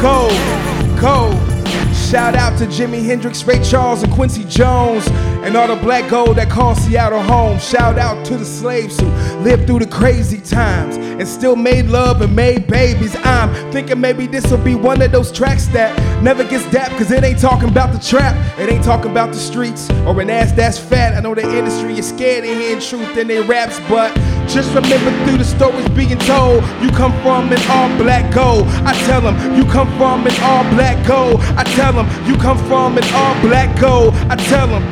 gold, 0.00 1.00
gold. 1.00 1.45
Shout 1.94 2.36
out 2.36 2.56
to 2.58 2.66
Jimi 2.66 3.04
Hendrix, 3.04 3.42
Ray 3.44 3.62
Charles, 3.62 4.02
and 4.02 4.12
Quincy 4.12 4.44
Jones, 4.44 5.06
and 5.42 5.56
all 5.56 5.66
the 5.66 5.82
black 5.82 6.08
gold 6.10 6.36
that 6.36 6.48
called 6.48 6.76
Seattle 6.76 7.22
home. 7.22 7.58
Shout 7.58 7.98
out 7.98 8.24
to 8.26 8.36
the 8.36 8.44
slaves 8.44 8.98
who 9.00 9.06
lived 9.42 9.66
through 9.66 9.80
the 9.80 9.86
crazy 9.86 10.40
times 10.40 10.96
and 10.96 11.26
still 11.26 11.56
made 11.56 11.86
love 11.86 12.22
and 12.22 12.34
made 12.34 12.66
babies. 12.66 13.16
I'm 13.24 13.52
thinking 13.72 14.00
maybe 14.00 14.26
this 14.26 14.50
will 14.50 14.58
be 14.58 14.74
one 14.74 15.02
of 15.02 15.12
those 15.12 15.32
tracks 15.32 15.66
that 15.68 15.96
never 16.22 16.44
gets 16.44 16.70
dapped, 16.70 16.96
cause 16.96 17.10
it 17.10 17.24
ain't 17.24 17.40
talking 17.40 17.68
about 17.68 17.92
the 17.92 17.98
trap, 17.98 18.34
it 18.58 18.68
ain't 18.70 18.84
talking 18.84 19.10
about 19.10 19.32
the 19.32 19.38
streets 19.38 19.90
or 20.06 20.20
an 20.20 20.30
ass 20.30 20.52
that's 20.52 20.78
fat. 20.78 21.14
I 21.14 21.20
know 21.20 21.34
the 21.34 21.42
industry 21.42 21.98
is 21.98 22.08
scared 22.08 22.44
of 22.44 22.50
hearing 22.50 22.80
truth 22.80 23.16
in 23.16 23.28
their 23.28 23.42
raps, 23.42 23.80
but 23.88 24.14
just 24.48 24.72
remember 24.74 25.10
through 25.24 25.38
the 25.38 25.44
stories 25.44 25.88
being 25.90 26.18
told, 26.18 26.62
you 26.80 26.90
come 26.90 27.12
from 27.22 27.52
an 27.52 27.58
all 27.68 27.88
black 27.98 28.32
gold. 28.32 28.66
I 28.86 28.94
tell 29.06 29.20
them, 29.20 29.56
you 29.56 29.64
come 29.64 29.88
from 29.96 30.26
an 30.26 30.34
all 30.42 30.62
black 30.74 31.04
gold. 31.06 31.40
I 31.56 31.64
tell 31.64 31.92
them, 31.92 32.06
you 32.26 32.36
come 32.36 32.58
from 32.66 32.98
an 32.98 33.04
all 33.14 33.40
black 33.40 33.80
gold. 33.80 34.14
I 34.28 34.36
tell 34.36 34.68
them, 34.68 34.82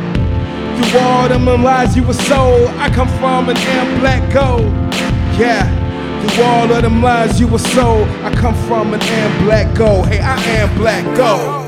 through 0.77 0.99
all 1.01 1.29
them 1.29 1.45
lies 1.63 1.97
you 1.97 2.03
were 2.03 2.15
sold, 2.15 2.69
I 2.79 2.89
come 2.91 3.09
from 3.19 3.49
an 3.49 3.57
all 3.57 4.01
black 4.01 4.33
gold. 4.33 4.73
Yeah. 5.39 5.85
You 6.25 6.43
all 6.43 6.73
of 6.73 6.83
them 6.83 7.03
lies 7.03 7.39
you 7.39 7.47
were 7.47 7.59
sold, 7.59 8.09
I 8.25 8.35
come 8.35 8.55
from 8.67 8.95
an 8.95 9.03
am 9.03 9.45
black 9.45 9.77
gold. 9.77 10.09
Hey, 10.09 10.21
I 10.21 10.41
am 10.57 10.75
black 10.79 11.05
gold. 11.17 11.64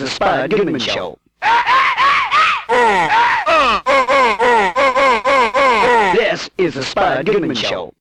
Is 0.00 0.08
the 0.10 0.14
Spud 0.14 0.50
Goodman 0.50 0.78
Show. 0.78 1.18
This 6.14 6.48
is 6.56 6.74
the 6.74 6.84
Spud 6.84 7.26
Goodman 7.26 7.56
Show. 7.56 7.92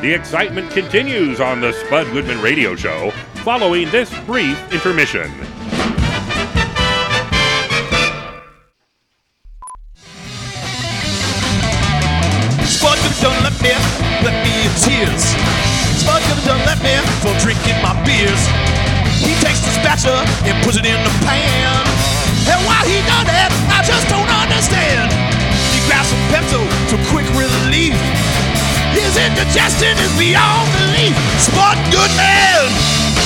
The 0.00 0.14
excitement 0.14 0.70
continues 0.70 1.40
on 1.40 1.60
the 1.60 1.72
Spud 1.72 2.06
Goodman 2.12 2.40
Radio 2.40 2.76
Show 2.76 3.10
following 3.44 3.90
this 3.90 4.10
brief 4.20 4.72
intermission. 4.72 5.30
Beyond 30.18 30.66
belief. 30.72 31.16
Spud 31.40 31.78
Goodman! 31.92 32.68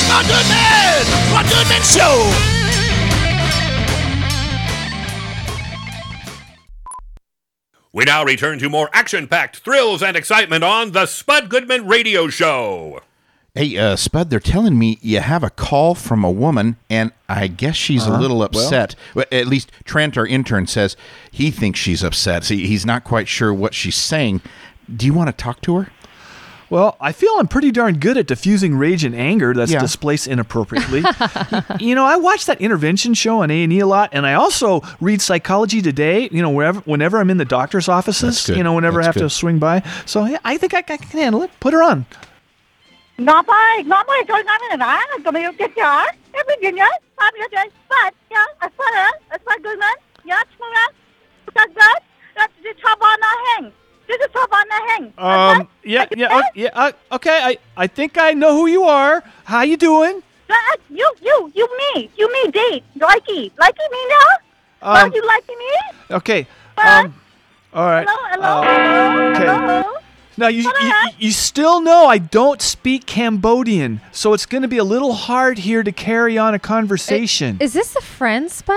Spud 0.06 0.24
Goodman! 0.26 1.04
Spud 1.30 1.46
Goodman 1.48 1.82
Show! 1.82 2.30
We 7.92 8.04
now 8.04 8.24
return 8.24 8.58
to 8.60 8.68
more 8.70 8.88
action 8.92 9.26
packed 9.26 9.58
thrills 9.58 10.02
and 10.02 10.16
excitement 10.16 10.62
on 10.62 10.92
the 10.92 11.06
Spud 11.06 11.48
Goodman 11.48 11.86
Radio 11.88 12.28
Show. 12.28 13.00
Hey, 13.52 13.76
uh, 13.76 13.96
Spud, 13.96 14.30
they're 14.30 14.38
telling 14.38 14.78
me 14.78 14.98
you 15.02 15.18
have 15.18 15.42
a 15.42 15.50
call 15.50 15.96
from 15.96 16.22
a 16.22 16.30
woman, 16.30 16.76
and 16.88 17.10
I 17.28 17.48
guess 17.48 17.74
she's 17.74 18.04
Uh-huh. 18.06 18.16
a 18.16 18.20
little 18.20 18.44
upset. 18.44 18.94
Well, 19.12 19.24
At 19.32 19.48
least 19.48 19.72
Trent, 19.84 20.16
our 20.16 20.26
intern, 20.26 20.68
says 20.68 20.96
he 21.32 21.50
thinks 21.50 21.80
she's 21.80 22.04
upset. 22.04 22.44
See, 22.44 22.64
he's 22.68 22.86
not 22.86 23.02
quite 23.02 23.26
sure 23.26 23.52
what 23.52 23.74
she's 23.74 23.96
saying. 23.96 24.40
Do 24.94 25.04
you 25.04 25.12
want 25.12 25.36
to 25.36 25.42
talk 25.44 25.60
to 25.62 25.76
her? 25.78 25.88
Well, 26.70 26.96
I 27.00 27.10
feel 27.12 27.32
I'm 27.38 27.48
pretty 27.48 27.72
darn 27.72 27.98
good 27.98 28.16
at 28.16 28.26
diffusing 28.28 28.76
rage 28.76 29.02
and 29.04 29.14
anger 29.14 29.52
that's 29.54 29.72
Yeah. 29.72 29.80
displaced 29.80 30.28
inappropriately. 30.28 31.02
you 31.80 31.94
know, 31.96 32.04
I 32.04 32.16
watch 32.16 32.46
that 32.46 32.60
intervention 32.60 33.14
show 33.14 33.42
on 33.42 33.50
A 33.50 33.64
and 33.64 33.72
E 33.72 33.80
a 33.80 33.86
lot, 33.86 34.10
and 34.12 34.24
I 34.24 34.34
also 34.34 34.80
read 35.00 35.20
Psychology 35.20 35.82
Today. 35.82 36.28
You 36.30 36.42
know, 36.42 36.50
wherever 36.50 36.80
whenever 36.86 37.18
I'm 37.18 37.28
in 37.28 37.38
the 37.38 37.44
doctor's 37.44 37.88
offices, 37.88 38.48
you 38.48 38.62
know, 38.62 38.72
whenever 38.72 39.00
I 39.00 39.04
That's 39.04 39.16
have 39.18 39.24
to 39.26 39.30
swing 39.30 39.58
by. 39.58 39.82
So 40.06 40.24
yeah, 40.26 40.38
I 40.44 40.56
think 40.58 40.72
I, 40.74 40.78
I 40.78 40.96
can 40.96 41.20
handle 41.20 41.42
it. 41.42 41.50
Put 41.60 41.72
her 41.74 41.82
on. 41.82 42.06
Ngọc 43.18 43.46
ơi, 43.46 43.84
Ngọc 43.84 44.06
ơi, 44.06 44.22
thôi 44.28 44.42
ngắm 44.44 44.60
này 44.68 44.76
đã, 44.76 45.06
còn 45.24 45.34
mình 45.34 45.42
get 45.58 45.70
your 45.76 46.06
everything, 46.32 46.76
yeah? 46.76 46.90
I'm 47.18 47.34
your 47.36 47.50
day, 47.52 47.68
but, 47.88 48.14
yeah, 48.30 48.46
I 48.60 48.68
saw 48.78 48.84
it, 49.08 49.14
I 49.30 49.36
saw 49.44 49.58
good 49.62 49.78
man, 49.78 49.96
yeah, 50.24 50.42
tomorrow, 50.56 50.88
that's 51.54 51.74
good, 51.74 52.00
that's 52.34 52.52
the 52.64 52.72
top 52.82 52.98
on 53.00 53.20
the 53.20 53.32
hang, 53.44 53.70
this 54.10 54.20
is 54.26 54.32
the 54.34 54.46
hang. 54.88 55.14
Um, 55.18 55.68
yeah, 55.84 56.06
yeah, 56.16 56.28
oh, 56.30 56.42
yeah. 56.54 56.70
Uh, 56.74 56.92
okay, 57.12 57.38
I 57.42 57.58
I 57.76 57.86
think 57.86 58.18
I 58.18 58.32
know 58.34 58.52
who 58.58 58.66
you 58.66 58.82
are. 58.84 59.22
How 59.44 59.62
you 59.62 59.76
doing? 59.76 60.22
Uh, 60.50 60.54
you, 60.90 61.06
you, 61.22 61.52
you 61.54 61.66
me, 61.78 62.10
you 62.18 62.26
me 62.32 62.50
date, 62.50 62.82
likey, 62.98 63.52
likey 63.54 63.86
me 63.94 64.00
now? 64.18 64.28
Um, 64.82 64.96
Are 64.96 65.08
you 65.14 65.22
liking 65.24 65.58
me? 65.58 65.74
Okay. 66.10 66.46
Um. 66.76 67.14
All 67.72 67.86
right. 67.86 68.06
Hello, 68.08 68.18
hello, 68.34 68.48
Uh, 68.48 68.64
hello, 68.66 69.30
okay. 69.30 69.46
hello. 69.46 70.09
Now 70.40 70.48
you, 70.48 70.62
you 70.62 70.92
you 71.18 71.30
still 71.32 71.82
know 71.82 72.06
I 72.06 72.16
don't 72.16 72.62
speak 72.62 73.04
Cambodian, 73.04 74.00
so 74.10 74.32
it's 74.32 74.46
going 74.46 74.62
to 74.62 74.68
be 74.68 74.78
a 74.78 74.84
little 74.84 75.12
hard 75.12 75.58
here 75.58 75.82
to 75.82 75.92
carry 75.92 76.38
on 76.38 76.54
a 76.54 76.58
conversation. 76.58 77.58
Is 77.60 77.74
this 77.74 77.94
a 77.94 78.00
friend, 78.00 78.50
Spud? 78.50 78.74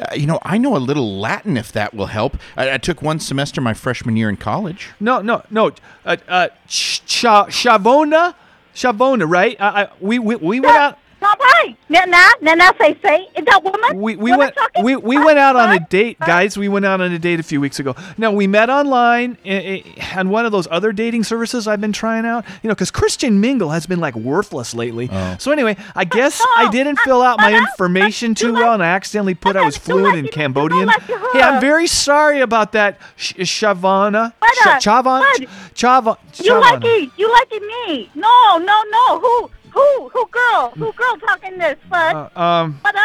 Uh, 0.00 0.06
you 0.14 0.26
know, 0.26 0.38
I 0.42 0.56
know 0.56 0.74
a 0.74 0.78
little 0.78 1.20
Latin 1.20 1.58
if 1.58 1.70
that 1.72 1.92
will 1.92 2.06
help. 2.06 2.38
I, 2.56 2.72
I 2.72 2.78
took 2.78 3.02
one 3.02 3.20
semester 3.20 3.60
my 3.60 3.74
freshman 3.74 4.16
year 4.16 4.30
in 4.30 4.38
college. 4.38 4.88
No, 5.00 5.20
no, 5.20 5.42
no. 5.50 5.72
Uh, 6.06 6.16
uh, 6.26 6.48
ch- 6.66 7.04
cha- 7.04 7.46
Shavona, 7.48 8.34
Shavona, 8.74 9.28
right? 9.30 9.60
I, 9.60 9.82
I, 9.82 9.88
we, 10.00 10.18
we 10.18 10.36
we 10.36 10.60
went 10.60 10.76
out. 10.76 10.98
Ngọc 11.22 11.38
ơi, 11.38 11.74
nè 11.88 12.06
nè, 12.06 12.22
nè 12.40 12.54
nè, 12.56 12.70
say, 12.78 12.96
say, 13.02 13.28
is 13.36 13.44
that 13.44 13.62
woman? 13.62 13.94
We, 13.94 14.16
we 14.16 14.30
Woman 14.32 14.38
went 14.38 14.54
talking? 14.56 14.84
we, 14.84 14.96
we 14.96 15.18
went 15.18 15.38
out 15.38 15.54
on 15.54 15.70
a 15.70 15.78
date, 15.78 16.18
guys. 16.18 16.56
We 16.58 16.68
went 16.68 16.84
out 16.84 17.00
on 17.00 17.12
a 17.12 17.18
date 17.18 17.38
a 17.38 17.44
few 17.44 17.60
weeks 17.60 17.78
ago. 17.78 17.94
Now 18.18 18.32
we 18.32 18.46
met 18.48 18.68
online 18.70 19.38
eh, 19.44 19.82
eh, 19.96 20.18
on 20.18 20.30
one 20.30 20.46
of 20.46 20.50
those 20.52 20.66
other 20.70 20.92
dating 20.92 21.22
services 21.24 21.68
I've 21.68 21.80
been 21.80 21.92
trying 21.92 22.26
out. 22.26 22.44
You 22.62 22.68
know, 22.68 22.74
because 22.74 22.90
Christian 22.90 23.40
Mingle 23.40 23.70
has 23.70 23.86
been 23.86 24.00
like 24.00 24.16
worthless 24.16 24.74
lately. 24.74 25.08
So 25.38 25.52
anyway, 25.52 25.76
I 25.94 26.04
guess 26.04 26.42
I 26.56 26.68
didn't 26.70 26.98
fill 27.00 27.22
out 27.22 27.38
my 27.38 27.56
information 27.56 28.34
too 28.34 28.52
well, 28.54 28.74
and 28.74 28.82
I 28.82 28.88
accidentally 28.88 29.34
put 29.34 29.54
I 29.56 29.64
was 29.64 29.76
fluent 29.76 30.16
in 30.16 30.26
Cambodian. 30.26 30.88
Hey, 30.88 31.40
I'm 31.40 31.60
very 31.60 31.86
sorry 31.86 32.40
about 32.40 32.72
that, 32.72 32.98
Sh- 33.16 33.34
Shavana. 33.34 34.32
Bud, 34.40 34.48
Sh- 34.54 34.86
Chavan. 34.86 35.20
Bud, 35.20 35.48
Chava. 35.74 36.16
You 36.44 36.58
like 36.60 36.84
it? 36.84 37.10
You 37.16 37.30
like 37.32 37.48
it 37.52 37.62
me? 37.62 38.10
No, 38.14 38.58
no, 38.58 38.82
no. 38.90 39.20
Who, 39.20 39.50
who, 39.74 40.08
who 40.08 40.24
girl? 40.32 40.72
Who 40.78 40.92
girl 40.92 41.16
talking 41.26 41.58
this? 41.58 41.76
But, 41.90 42.14
Uh, 42.14 42.40
um. 42.40 42.80
but 42.84 42.94
uh, 42.94 43.00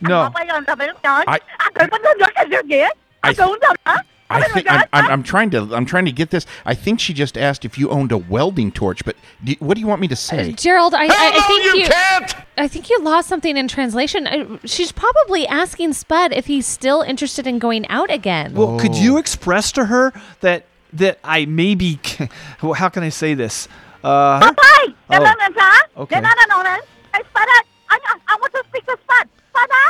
no. 0.00 0.22
Ngọc 0.24 0.34
ơi, 0.34 0.46
làm 0.46 0.64
sao 0.66 0.76
phải 0.76 0.88
nói? 1.02 1.24
I- 1.26 1.40
À, 1.58 1.70
cười 1.74 1.86
bắt 1.86 2.02
đầu 2.02 2.14
nói 2.18 2.30
cái 2.34 2.46
gì 2.50 2.56
vậy? 2.68 2.94
À, 3.20 3.28
I- 3.30 3.34
cười 3.34 3.46
không 3.46 3.76
hả? 3.84 3.96
I 4.32 4.40
think 4.54 4.66
I'm, 4.68 4.82
I'm, 4.92 5.06
I'm 5.10 5.22
trying 5.24 5.50
to 5.50 5.58
I'm 5.76 5.84
trying 5.84 6.04
to 6.06 6.12
get 6.16 6.30
this. 6.30 6.46
I 6.64 6.72
think 6.84 7.00
she 7.00 7.12
just 7.12 7.36
asked 7.36 7.64
if 7.64 7.76
you 7.76 7.88
owned 7.90 8.12
a 8.12 8.18
welding 8.30 8.70
torch, 8.70 9.04
but 9.04 9.16
do, 9.44 9.54
what 9.58 9.74
do 9.74 9.80
you 9.80 9.88
want 9.88 10.00
me 10.00 10.06
to 10.06 10.14
say? 10.14 10.52
Gerald, 10.52 10.94
I, 10.94 11.06
I, 11.06 11.32
I 11.34 11.40
think 11.48 11.64
you 11.64 11.80
you 11.80 11.86
can't! 11.88 12.34
I 12.56 12.68
think 12.68 12.88
you 12.88 12.98
lost 13.02 13.28
something 13.28 13.56
in 13.56 13.66
translation. 13.66 14.28
Uh, 14.28 14.58
She's 14.64 14.92
probably 14.92 15.48
asking 15.48 15.94
Spud 15.94 16.32
if 16.32 16.46
he's 16.46 16.64
still 16.64 17.02
interested 17.02 17.44
in 17.48 17.58
going 17.58 17.88
out 17.88 18.08
again. 18.12 18.54
Well, 18.54 18.78
could 18.78 18.92
Oh. 18.94 19.02
you 19.02 19.18
express 19.18 19.72
to 19.72 19.86
her 19.86 20.12
that 20.42 20.62
that 20.92 21.18
I 21.24 21.46
maybe 21.46 21.98
well, 22.62 22.74
how 22.82 22.88
can 22.88 23.02
I 23.02 23.08
say 23.10 23.34
this? 23.34 23.66
Uh, 24.02 24.52
Bye. 24.52 24.94
Oh, 25.10 26.02
okay. 26.02 26.16
Hey, 26.16 27.22
Spud, 27.22 27.26
I, 27.36 27.62
I, 27.90 28.18
I 28.28 28.36
want 28.40 28.52
to 28.52 28.62
speak 28.68 28.86
to 28.86 28.96
Spud. 29.02 29.28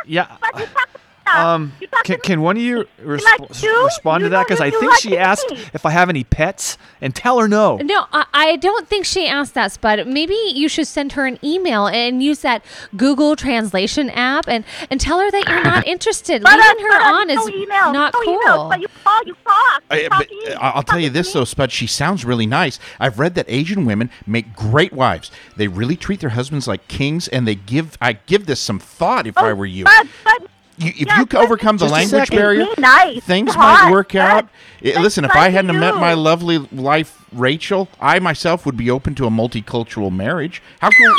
Yeah. 0.07 0.37
Spud, 0.37 0.61
you 0.61 0.67
talk 0.67 0.89
Um, 1.33 1.73
can, 2.05 2.19
can 2.21 2.41
one 2.41 2.57
of 2.57 2.63
you 2.63 2.87
resp- 3.03 3.23
like 3.23 3.63
you? 3.63 3.85
respond 3.85 4.25
to 4.25 4.31
that? 4.31 4.47
Because 4.49 4.61
I 4.61 4.71
think 4.71 4.91
like 4.91 5.01
she 5.01 5.11
me. 5.11 5.17
asked 5.19 5.47
if 5.75 5.87
I 5.87 5.91
have 5.91 6.09
any 6.09 6.25
pets, 6.25 6.77
and 7.01 7.15
tell 7.15 7.39
her 7.39 7.49
no. 7.49 7.77
No, 7.79 8.07
I, 8.13 8.27
I 8.33 8.57
don't 8.57 8.89
think 8.89 9.05
she 9.05 9.27
asked 9.27 9.55
that, 9.55 9.73
Spud. 9.73 10.07
Maybe 10.07 10.37
you 10.55 10.69
should 10.69 10.87
send 10.87 11.13
her 11.13 11.27
an 11.27 11.39
email 11.45 11.87
and 11.87 12.23
use 12.23 12.41
that 12.41 12.65
Google 12.97 13.37
Translation 13.37 14.11
app 14.11 14.49
and, 14.49 14.65
and 14.91 15.01
tell 15.01 15.21
her 15.21 15.31
that 15.31 15.49
you're 15.49 15.65
not 15.65 15.87
interested. 15.87 16.43
Spud, 16.43 16.59
Leaving 16.59 16.85
her 16.85 17.01
Spud, 17.01 17.15
on 17.15 17.29
no 17.29 17.43
is 17.43 17.49
email, 17.51 17.93
not 17.93 18.15
no 18.15 18.23
cool. 18.25 18.35
Email, 18.35 18.69
but 18.69 18.81
you 18.81 18.89
call, 19.05 19.23
you 19.25 19.35
talk. 19.45 19.83
You 19.91 19.97
I, 19.97 20.09
talk 20.09 20.19
but, 20.19 20.29
to 20.29 20.35
me. 20.35 20.55
I- 20.55 20.71
I'll 20.71 20.83
tell 20.83 21.01
you 21.01 21.11
this 21.11 21.33
though, 21.33 21.45
Spud. 21.45 21.73
She 21.73 21.87
sounds 21.87 22.25
really 22.25 22.47
nice. 22.47 22.79
I've 22.99 23.19
read 23.19 23.35
that 23.35 23.47
Asian 23.49 23.85
women 23.85 24.11
make 24.27 24.55
great 24.55 24.93
wives. 24.93 25.31
They 25.57 25.69
really 25.69 25.97
treat 25.97 26.21
their 26.21 26.31
husbands 26.31 26.67
like 26.69 26.87
kings, 26.89 27.29
and 27.29 27.47
they 27.47 27.55
give. 27.55 27.97
I 28.01 28.15
give 28.15 28.47
this 28.47 28.61
some 28.61 28.79
thought. 28.79 29.27
If 29.27 29.39
I 29.39 29.51
oh, 29.51 29.55
were 29.55 29.67
you, 29.67 29.85
Spud, 29.87 30.09
Spud, 30.21 30.49
you 30.81 30.93
if 30.97 31.33
you 31.33 31.39
overcome 31.39 31.77
the 31.77 31.87
language 31.87 32.31
barrier, 32.31 32.67
nice. 32.79 33.23
things 33.23 33.55
Hot. 33.55 33.85
might 33.85 33.91
work 33.91 34.15
out. 34.15 34.49
I- 34.85 35.01
listen, 35.01 35.25
if 35.25 35.35
nice 35.35 35.45
I 35.45 35.49
hadn't 35.51 35.75
have 35.75 35.81
met 35.81 35.95
my 35.97 36.15
lovely 36.15 36.59
wife 36.59 37.25
Rachel, 37.33 37.89
I 38.01 38.19
myself 38.19 38.67
would 38.67 38.77
be 38.77 38.91
open 38.91 39.15
to 39.17 39.27
a 39.27 39.31
multicultural 39.31 40.11
marriage. 40.15 40.63
How 40.81 40.91
cool? 40.91 41.15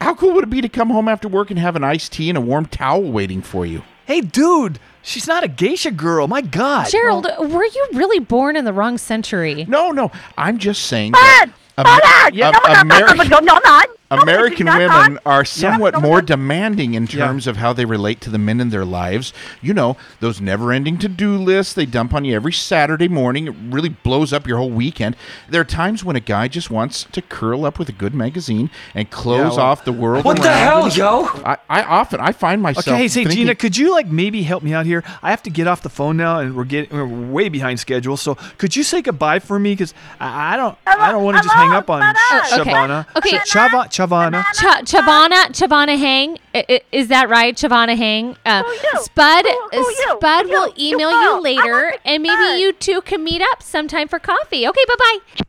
How 0.00 0.14
cool 0.14 0.32
would 0.34 0.44
it 0.44 0.50
be 0.50 0.60
to 0.60 0.68
come 0.68 0.90
home 0.90 1.08
after 1.08 1.28
work 1.28 1.50
and 1.50 1.58
have 1.58 1.76
an 1.76 1.84
iced 1.84 2.12
tea 2.12 2.28
and 2.28 2.36
a 2.38 2.40
warm 2.40 2.66
towel 2.66 3.02
waiting 3.02 3.42
for 3.42 3.64
you? 3.64 3.82
Hey, 4.04 4.20
dude, 4.20 4.78
she's 5.02 5.28
not 5.28 5.44
a 5.44 5.48
geisha 5.48 5.90
girl. 5.90 6.26
My 6.26 6.40
God. 6.40 6.88
Gerald, 6.90 7.26
were 7.38 7.64
you 7.64 7.88
really 7.92 8.18
born 8.18 8.56
in 8.56 8.64
the 8.64 8.72
wrong 8.72 8.98
century? 8.98 9.64
No, 9.68 9.90
no. 9.92 10.10
I'm 10.36 10.58
just 10.58 10.82
saying. 10.86 11.14
Spud, 11.14 11.52
that 11.76 12.30
Spud, 12.32 12.34
Am- 12.34 12.88
no, 12.88 12.98
no, 12.98 13.04
no, 13.04 13.14
Ameri- 13.14 13.30
no, 13.30 13.38
no, 13.38 13.54
no, 13.54 13.60
no. 13.64 13.82
American 14.22 14.66
women 14.66 15.14
no. 15.14 15.20
are 15.26 15.44
somewhat 15.44 16.00
more 16.00 16.20
demanding 16.20 16.94
in 16.94 17.06
terms 17.06 17.46
of 17.46 17.56
how 17.56 17.72
they 17.72 17.84
relate 17.84 18.20
to 18.22 18.30
the 18.30 18.38
men 18.38 18.60
in 18.60 18.70
their 18.70 18.84
lives. 18.84 19.32
You 19.60 19.74
know, 19.74 19.96
those 20.20 20.40
never 20.40 20.72
ending 20.72 20.98
to 20.98 21.08
do 21.08 21.36
lists 21.36 21.74
they 21.74 21.86
dump 21.86 22.14
on 22.14 22.24
you 22.24 22.34
every 22.34 22.52
Saturday 22.52 23.08
morning. 23.08 23.46
It 23.46 23.54
really 23.70 23.88
blows 23.88 24.32
up 24.32 24.46
your 24.46 24.58
whole 24.58 24.70
weekend. 24.70 25.16
There 25.48 25.60
are 25.60 25.64
times 25.64 26.04
when 26.04 26.16
a 26.16 26.20
guy 26.20 26.48
just 26.48 26.70
wants 26.70 27.04
to 27.12 27.22
curl 27.22 27.64
up 27.64 27.78
with 27.78 27.88
a 27.88 27.92
good 27.92 28.14
magazine 28.14 28.70
and 28.94 29.10
close 29.10 29.38
Yeah, 29.38 29.48
well- 29.48 29.60
off 29.60 29.84
the 29.84 29.92
world. 29.92 30.24
What 30.24 30.42
the 30.42 30.52
hell, 30.52 30.88
yo? 30.88 31.24
I, 31.44 31.56
I 31.68 31.82
often 31.82 32.20
I 32.20 32.32
find 32.32 32.60
myself. 32.62 32.88
Okay, 32.88 32.96
hey, 32.98 33.08
say 33.08 33.22
thinking- 33.24 33.38
Gina, 33.42 33.54
could 33.54 33.76
you 33.76 33.90
like 33.92 34.06
maybe 34.06 34.42
help 34.42 34.62
me 34.62 34.72
out 34.74 34.86
here? 34.86 35.02
I 35.22 35.30
have 35.30 35.42
to 35.44 35.50
get 35.50 35.66
off 35.66 35.82
the 35.82 35.88
phone 35.88 36.16
now, 36.16 36.38
and 36.40 36.54
we're 36.56 36.64
getting 36.64 36.96
we're 36.96 37.06
way 37.06 37.48
behind 37.48 37.80
schedule. 37.80 38.16
So 38.16 38.34
could 38.58 38.76
you 38.76 38.82
say 38.82 39.02
goodbye 39.02 39.38
for 39.38 39.58
me? 39.58 39.72
Because 39.72 39.94
I, 40.20 40.54
I 40.54 40.56
don't 40.56 40.76
I 40.86 41.12
don't 41.12 41.24
want 41.24 41.38
to 41.38 41.42
just 41.42 41.54
hang 41.54 41.72
up 41.72 41.88
on 41.90 42.02
Okay. 42.02 42.70
Shavana. 42.70 43.06
Okay. 43.16 43.38
Sh- 43.38 43.52
Chava, 43.52 43.88
Chavana. 44.06 44.42
Ch- 44.54 44.92
Chavana, 44.92 45.46
Chavana 45.52 45.98
Hang, 45.98 46.38
I- 46.54 46.64
I- 46.68 46.80
is 46.92 47.08
that 47.08 47.28
right? 47.28 47.54
Chavana 47.56 47.96
Hang. 47.96 48.36
Uh, 48.44 48.62
Spud, 49.00 49.44
Spud 49.72 50.46
will 50.46 50.72
email 50.78 51.10
you 51.10 51.40
later, 51.40 51.94
and 52.04 52.22
maybe 52.22 52.60
you 52.60 52.72
two 52.72 53.00
can 53.02 53.22
meet 53.24 53.42
up 53.42 53.62
sometime 53.62 54.08
for 54.08 54.18
coffee. 54.18 54.66
Okay, 54.66 54.84
bye 54.88 54.94
bye. 54.98 55.44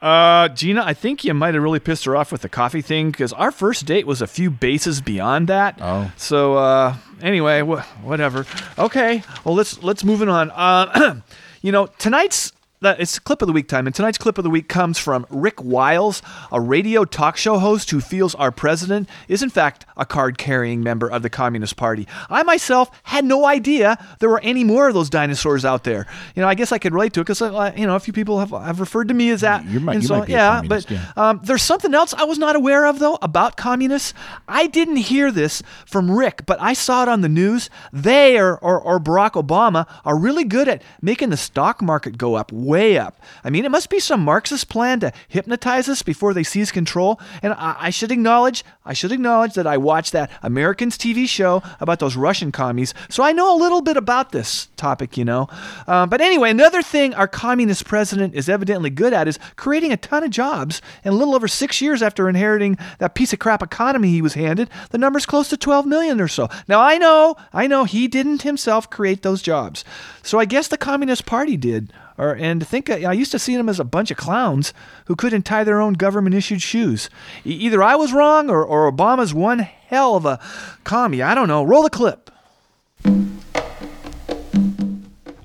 Uh, 0.00 0.48
Gina, 0.50 0.82
I 0.84 0.94
think 0.94 1.24
you 1.24 1.34
might 1.34 1.54
have 1.54 1.62
really 1.62 1.80
pissed 1.80 2.04
her 2.04 2.14
off 2.14 2.30
with 2.30 2.42
the 2.42 2.48
coffee 2.48 2.82
thing 2.82 3.10
because 3.10 3.32
our 3.32 3.50
first 3.50 3.84
date 3.84 4.06
was 4.06 4.22
a 4.22 4.28
few 4.28 4.48
bases 4.48 5.00
beyond 5.00 5.48
that. 5.48 5.76
Oh. 5.80 6.12
So, 6.16 6.54
uh, 6.56 6.94
anyway, 7.20 7.62
wh- 7.62 7.82
whatever. 8.04 8.46
Okay. 8.78 9.24
Well, 9.44 9.56
let's 9.56 9.82
let's 9.82 10.04
move 10.04 10.22
it 10.22 10.28
on. 10.28 10.52
Uh, 10.52 11.20
you 11.62 11.72
know, 11.72 11.86
tonight's 11.98 12.52
that 12.52 12.57
it's 12.82 13.18
clip 13.18 13.42
of 13.42 13.46
the 13.46 13.52
week 13.52 13.68
time, 13.68 13.86
and 13.86 13.94
tonight's 13.94 14.18
clip 14.18 14.38
of 14.38 14.44
the 14.44 14.50
week 14.50 14.68
comes 14.68 14.98
from 14.98 15.26
Rick 15.30 15.62
Wiles, 15.62 16.22
a 16.52 16.60
radio 16.60 17.04
talk 17.04 17.36
show 17.36 17.58
host 17.58 17.90
who 17.90 18.00
feels 18.00 18.34
our 18.36 18.52
president 18.52 19.08
is 19.28 19.42
in 19.42 19.50
fact 19.50 19.84
a 19.96 20.06
card-carrying 20.06 20.82
member 20.82 21.10
of 21.10 21.22
the 21.22 21.30
Communist 21.30 21.76
Party. 21.76 22.06
I 22.30 22.42
myself 22.42 22.90
had 23.04 23.24
no 23.24 23.44
idea 23.46 23.98
there 24.20 24.28
were 24.28 24.40
any 24.40 24.64
more 24.64 24.88
of 24.88 24.94
those 24.94 25.10
dinosaurs 25.10 25.64
out 25.64 25.84
there. 25.84 26.06
You 26.34 26.42
know, 26.42 26.48
I 26.48 26.54
guess 26.54 26.72
I 26.72 26.78
could 26.78 26.92
relate 26.92 27.12
to 27.14 27.20
it 27.20 27.24
because 27.24 27.42
uh, 27.42 27.72
you 27.76 27.86
know 27.86 27.96
a 27.96 28.00
few 28.00 28.12
people 28.12 28.38
have, 28.38 28.50
have 28.50 28.80
referred 28.80 29.08
to 29.08 29.14
me 29.14 29.30
as 29.30 29.40
that. 29.42 29.64
You 29.64 29.80
might- 29.80 29.96
you 29.96 30.02
so, 30.02 30.18
might 30.18 30.26
be 30.26 30.32
yeah, 30.32 30.62
but 30.66 30.88
yeah. 30.90 31.12
um, 31.16 31.40
there's 31.42 31.62
something 31.62 31.94
else 31.94 32.14
I 32.14 32.24
was 32.24 32.38
not 32.38 32.54
aware 32.56 32.86
of 32.86 32.98
though 32.98 33.18
about 33.22 33.56
communists. 33.56 34.14
I 34.46 34.66
didn't 34.66 34.96
hear 34.96 35.32
this 35.32 35.62
from 35.86 36.10
Rick, 36.10 36.46
but 36.46 36.60
I 36.60 36.72
saw 36.74 37.02
it 37.02 37.08
on 37.08 37.20
the 37.22 37.28
news. 37.28 37.70
They 37.92 38.38
or, 38.38 38.56
or, 38.58 38.80
or 38.80 39.00
Barack 39.00 39.32
Obama 39.32 39.86
are 40.04 40.18
really 40.18 40.44
good 40.44 40.68
at 40.68 40.82
making 41.02 41.30
the 41.30 41.36
stock 41.36 41.82
market 41.82 42.18
go 42.18 42.34
up, 42.34 42.52
way 42.68 42.98
up. 42.98 43.18
I 43.42 43.50
mean, 43.50 43.64
it 43.64 43.70
must 43.70 43.88
be 43.88 43.98
some 43.98 44.20
Marxist 44.20 44.68
plan 44.68 45.00
to 45.00 45.12
hypnotize 45.26 45.88
us 45.88 46.02
before 46.02 46.34
they 46.34 46.42
seize 46.44 46.70
control. 46.70 47.18
And 47.42 47.54
I, 47.54 47.76
I 47.78 47.90
should 47.90 48.12
acknowledge, 48.12 48.62
I 48.84 48.92
should 48.92 49.10
acknowledge 49.10 49.54
that 49.54 49.66
I 49.66 49.78
watched 49.78 50.12
that 50.12 50.30
Americans 50.42 50.98
TV 50.98 51.26
show 51.26 51.62
about 51.80 51.98
those 51.98 52.14
Russian 52.14 52.52
commies, 52.52 52.92
so 53.08 53.24
I 53.24 53.32
know 53.32 53.54
a 53.54 53.56
little 53.56 53.80
bit 53.80 53.96
about 53.96 54.32
this 54.32 54.68
topic, 54.76 55.16
you 55.16 55.24
know. 55.24 55.48
Um, 55.86 56.10
but 56.10 56.20
anyway, 56.20 56.50
another 56.50 56.82
thing 56.82 57.14
our 57.14 57.26
communist 57.26 57.86
president 57.86 58.34
is 58.34 58.48
evidently 58.48 58.90
good 58.90 59.14
at 59.14 59.26
is 59.26 59.38
creating 59.56 59.92
a 59.92 59.96
ton 59.96 60.22
of 60.22 60.30
jobs. 60.30 60.82
And 61.04 61.14
a 61.14 61.16
little 61.16 61.34
over 61.34 61.48
six 61.48 61.80
years 61.80 62.02
after 62.02 62.28
inheriting 62.28 62.76
that 62.98 63.14
piece 63.14 63.32
of 63.32 63.38
crap 63.38 63.62
economy 63.62 64.10
he 64.10 64.22
was 64.22 64.34
handed, 64.34 64.68
the 64.90 64.98
number's 64.98 65.26
close 65.26 65.48
to 65.48 65.56
12 65.56 65.86
million 65.86 66.20
or 66.20 66.28
so. 66.28 66.48
Now 66.68 66.80
I 66.80 66.98
know, 66.98 67.36
I 67.52 67.66
know 67.66 67.84
he 67.84 68.08
didn't 68.08 68.42
himself 68.42 68.90
create 68.90 69.22
those 69.22 69.40
jobs. 69.40 69.84
So 70.22 70.38
I 70.38 70.44
guess 70.44 70.68
the 70.68 70.76
Communist 70.76 71.24
Party 71.24 71.56
did. 71.56 71.92
Or, 72.18 72.34
and 72.34 72.66
think 72.66 72.90
uh, 72.90 72.94
I 72.94 73.12
used 73.12 73.30
to 73.30 73.38
see 73.38 73.56
them 73.56 73.68
as 73.68 73.78
a 73.78 73.84
bunch 73.84 74.10
of 74.10 74.16
clowns 74.16 74.74
who 75.06 75.14
couldn't 75.14 75.42
tie 75.42 75.62
their 75.62 75.80
own 75.80 75.92
government 75.94 76.34
issued 76.34 76.60
shoes. 76.60 77.08
Either 77.44 77.82
I 77.82 77.94
was 77.94 78.12
wrong 78.12 78.50
or, 78.50 78.64
or 78.64 78.90
Obama's 78.90 79.32
one 79.32 79.60
hell 79.60 80.16
of 80.16 80.26
a 80.26 80.40
commie. 80.84 81.22
I 81.22 81.34
don't 81.34 81.48
know. 81.48 81.62
Roll 81.62 81.82
the 81.82 81.90
clip. 81.90 82.30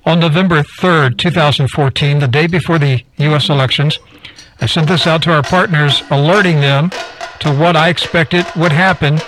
On 0.06 0.20
November 0.20 0.62
3rd, 0.62 1.16
2014, 1.16 2.18
the 2.18 2.28
day 2.28 2.46
before 2.46 2.78
the 2.78 3.02
U.S. 3.18 3.48
elections, 3.48 3.98
I 4.60 4.66
sent 4.66 4.88
this 4.88 5.06
out 5.06 5.22
to 5.22 5.32
our 5.32 5.42
partners, 5.42 6.02
alerting 6.10 6.60
them 6.60 6.90
to 7.40 7.54
what 7.54 7.76
I 7.76 7.88
expected 7.88 8.44
would 8.56 8.72
happen 8.72 9.18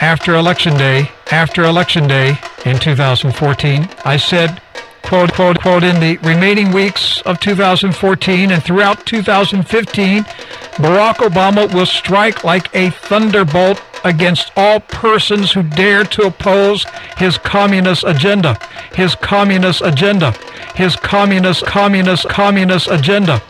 after 0.00 0.34
Election 0.34 0.76
Day. 0.76 1.10
After 1.30 1.64
Election 1.64 2.06
Day 2.06 2.38
in 2.64 2.78
2014, 2.78 3.88
I 4.04 4.16
said, 4.16 4.60
quote, 5.06 5.32
quote, 5.34 5.60
quote, 5.60 5.84
in 5.84 6.00
the 6.00 6.16
remaining 6.26 6.72
weeks 6.72 7.22
of 7.22 7.38
2014 7.38 8.50
and 8.50 8.62
throughout 8.62 9.06
2015, 9.06 10.24
Barack 10.24 11.16
Obama 11.16 11.72
will 11.72 11.86
strike 11.86 12.42
like 12.42 12.74
a 12.74 12.90
thunderbolt 12.90 13.80
against 14.04 14.50
all 14.56 14.80
persons 14.80 15.52
who 15.52 15.62
dare 15.62 16.02
to 16.02 16.22
oppose 16.22 16.84
his 17.18 17.38
communist 17.38 18.02
agenda, 18.04 18.58
his 18.94 19.14
communist 19.14 19.80
agenda, 19.82 20.32
his 20.74 20.96
communist, 20.96 21.64
communist, 21.64 22.28
communist 22.28 22.88
agenda. 22.88 23.40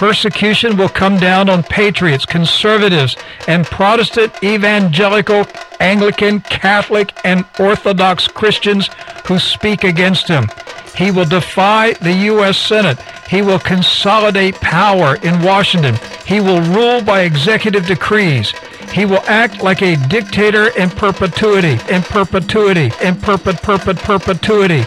Persecution 0.00 0.78
will 0.78 0.88
come 0.88 1.18
down 1.18 1.50
on 1.50 1.62
patriots, 1.62 2.24
conservatives, 2.24 3.18
and 3.46 3.66
Protestant, 3.66 4.32
evangelical, 4.42 5.46
Anglican, 5.78 6.40
Catholic, 6.40 7.12
and 7.22 7.44
Orthodox 7.58 8.26
Christians 8.26 8.88
who 9.26 9.38
speak 9.38 9.84
against 9.84 10.26
him. 10.26 10.48
He 10.96 11.10
will 11.10 11.26
defy 11.26 11.92
the 11.92 12.14
U.S. 12.32 12.56
Senate. 12.56 12.98
He 13.28 13.42
will 13.42 13.58
consolidate 13.58 14.54
power 14.54 15.16
in 15.16 15.42
Washington. 15.42 15.96
He 16.24 16.40
will 16.40 16.62
rule 16.62 17.02
by 17.02 17.20
executive 17.20 17.86
decrees. 17.86 18.54
He 18.92 19.04
will 19.04 19.22
act 19.26 19.62
like 19.62 19.82
a 19.82 19.96
dictator 20.08 20.68
in 20.78 20.88
perpetuity, 20.88 21.78
in 21.92 22.00
perpetuity, 22.00 22.90
in 23.02 23.16
perpet, 23.16 23.60
perpet, 23.60 23.98
perpetuity. 23.98 24.86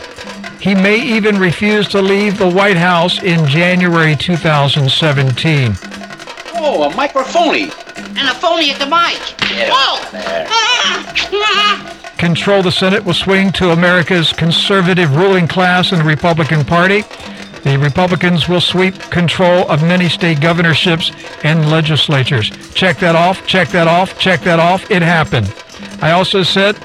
He 0.63 0.73
may 0.73 0.95
even 0.95 1.37
refuse 1.37 1.89
to 1.89 2.01
leave 2.01 2.37
the 2.37 2.49
White 2.49 2.77
House 2.77 3.21
in 3.21 3.45
January 3.47 4.15
2017. 4.15 5.73
Oh, 6.55 6.89
a 6.89 6.95
microphony. 6.95 7.63
And 7.97 8.29
a 8.29 8.33
phony 8.35 8.71
at 8.71 8.79
the 8.79 8.85
mic. 8.85 9.19
Whoa! 9.69 9.99
Control 12.17 12.63
the 12.63 12.71
Senate 12.71 13.03
will 13.03 13.13
swing 13.13 13.51
to 13.51 13.71
America's 13.71 14.31
conservative 14.31 15.13
ruling 15.17 15.49
class 15.49 15.91
and 15.91 15.99
the 15.99 16.05
Republican 16.05 16.63
Party. 16.63 17.01
The 17.65 17.77
Republicans 17.77 18.47
will 18.47 18.61
sweep 18.61 18.97
control 19.11 19.69
of 19.69 19.81
many 19.81 20.07
state 20.07 20.39
governorships 20.39 21.11
and 21.43 21.69
legislatures. 21.69 22.51
Check 22.73 22.99
that 22.99 23.17
off, 23.17 23.45
check 23.45 23.67
that 23.69 23.89
off, 23.89 24.17
check 24.17 24.39
that 24.43 24.61
off. 24.61 24.89
It 24.89 25.01
happened. 25.01 25.53
I 26.01 26.11
also 26.11 26.41
said 26.41 26.77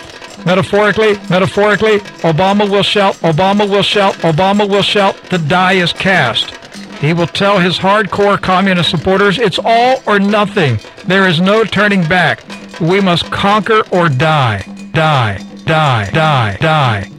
Metaphorically, 0.44 1.18
metaphorically, 1.28 1.98
Obama 2.22 2.68
will 2.68 2.82
shout, 2.82 3.14
Obama 3.16 3.68
will 3.68 3.82
shout, 3.82 4.14
Obama 4.16 4.68
will 4.68 4.82
shout, 4.82 5.16
the 5.30 5.38
die 5.38 5.74
is 5.74 5.92
cast. 5.92 6.54
He 7.00 7.12
will 7.12 7.26
tell 7.26 7.58
his 7.58 7.78
hardcore 7.78 8.40
communist 8.40 8.90
supporters 8.90 9.38
it's 9.38 9.58
all 9.62 10.02
or 10.06 10.18
nothing. 10.18 10.78
There 11.06 11.28
is 11.28 11.40
no 11.40 11.64
turning 11.64 12.02
back. 12.08 12.42
We 12.80 13.00
must 13.00 13.30
conquer 13.30 13.82
or 13.92 14.08
die. 14.08 14.64
Die, 14.92 15.38
die, 15.64 16.10
die, 16.10 16.56
die. 16.60 17.17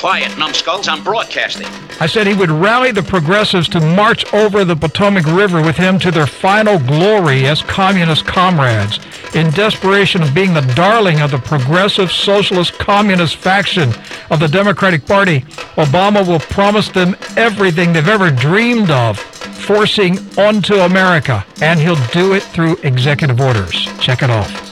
Quiet, 0.00 0.38
numbskulls. 0.38 0.88
I'm 0.88 1.04
broadcasting. 1.04 1.66
I 2.00 2.06
said 2.06 2.26
he 2.26 2.32
would 2.32 2.50
rally 2.50 2.90
the 2.90 3.02
progressives 3.02 3.68
to 3.68 3.80
march 3.80 4.24
over 4.32 4.64
the 4.64 4.74
Potomac 4.74 5.26
River 5.26 5.60
with 5.60 5.76
him 5.76 5.98
to 5.98 6.10
their 6.10 6.26
final 6.26 6.78
glory 6.78 7.44
as 7.44 7.60
communist 7.60 8.24
comrades. 8.24 8.98
In 9.34 9.50
desperation 9.50 10.22
of 10.22 10.34
being 10.34 10.54
the 10.54 10.62
darling 10.74 11.20
of 11.20 11.32
the 11.32 11.38
progressive 11.38 12.10
socialist 12.10 12.78
communist 12.78 13.36
faction 13.36 13.92
of 14.30 14.40
the 14.40 14.48
Democratic 14.48 15.04
Party, 15.04 15.40
Obama 15.76 16.26
will 16.26 16.40
promise 16.40 16.88
them 16.88 17.14
everything 17.36 17.92
they've 17.92 18.08
ever 18.08 18.30
dreamed 18.30 18.90
of, 18.90 19.18
forcing 19.18 20.18
onto 20.38 20.76
America. 20.76 21.44
And 21.60 21.78
he'll 21.78 22.02
do 22.06 22.32
it 22.32 22.42
through 22.42 22.78
executive 22.84 23.38
orders. 23.38 23.86
Check 24.00 24.22
it 24.22 24.30
off. 24.30 24.69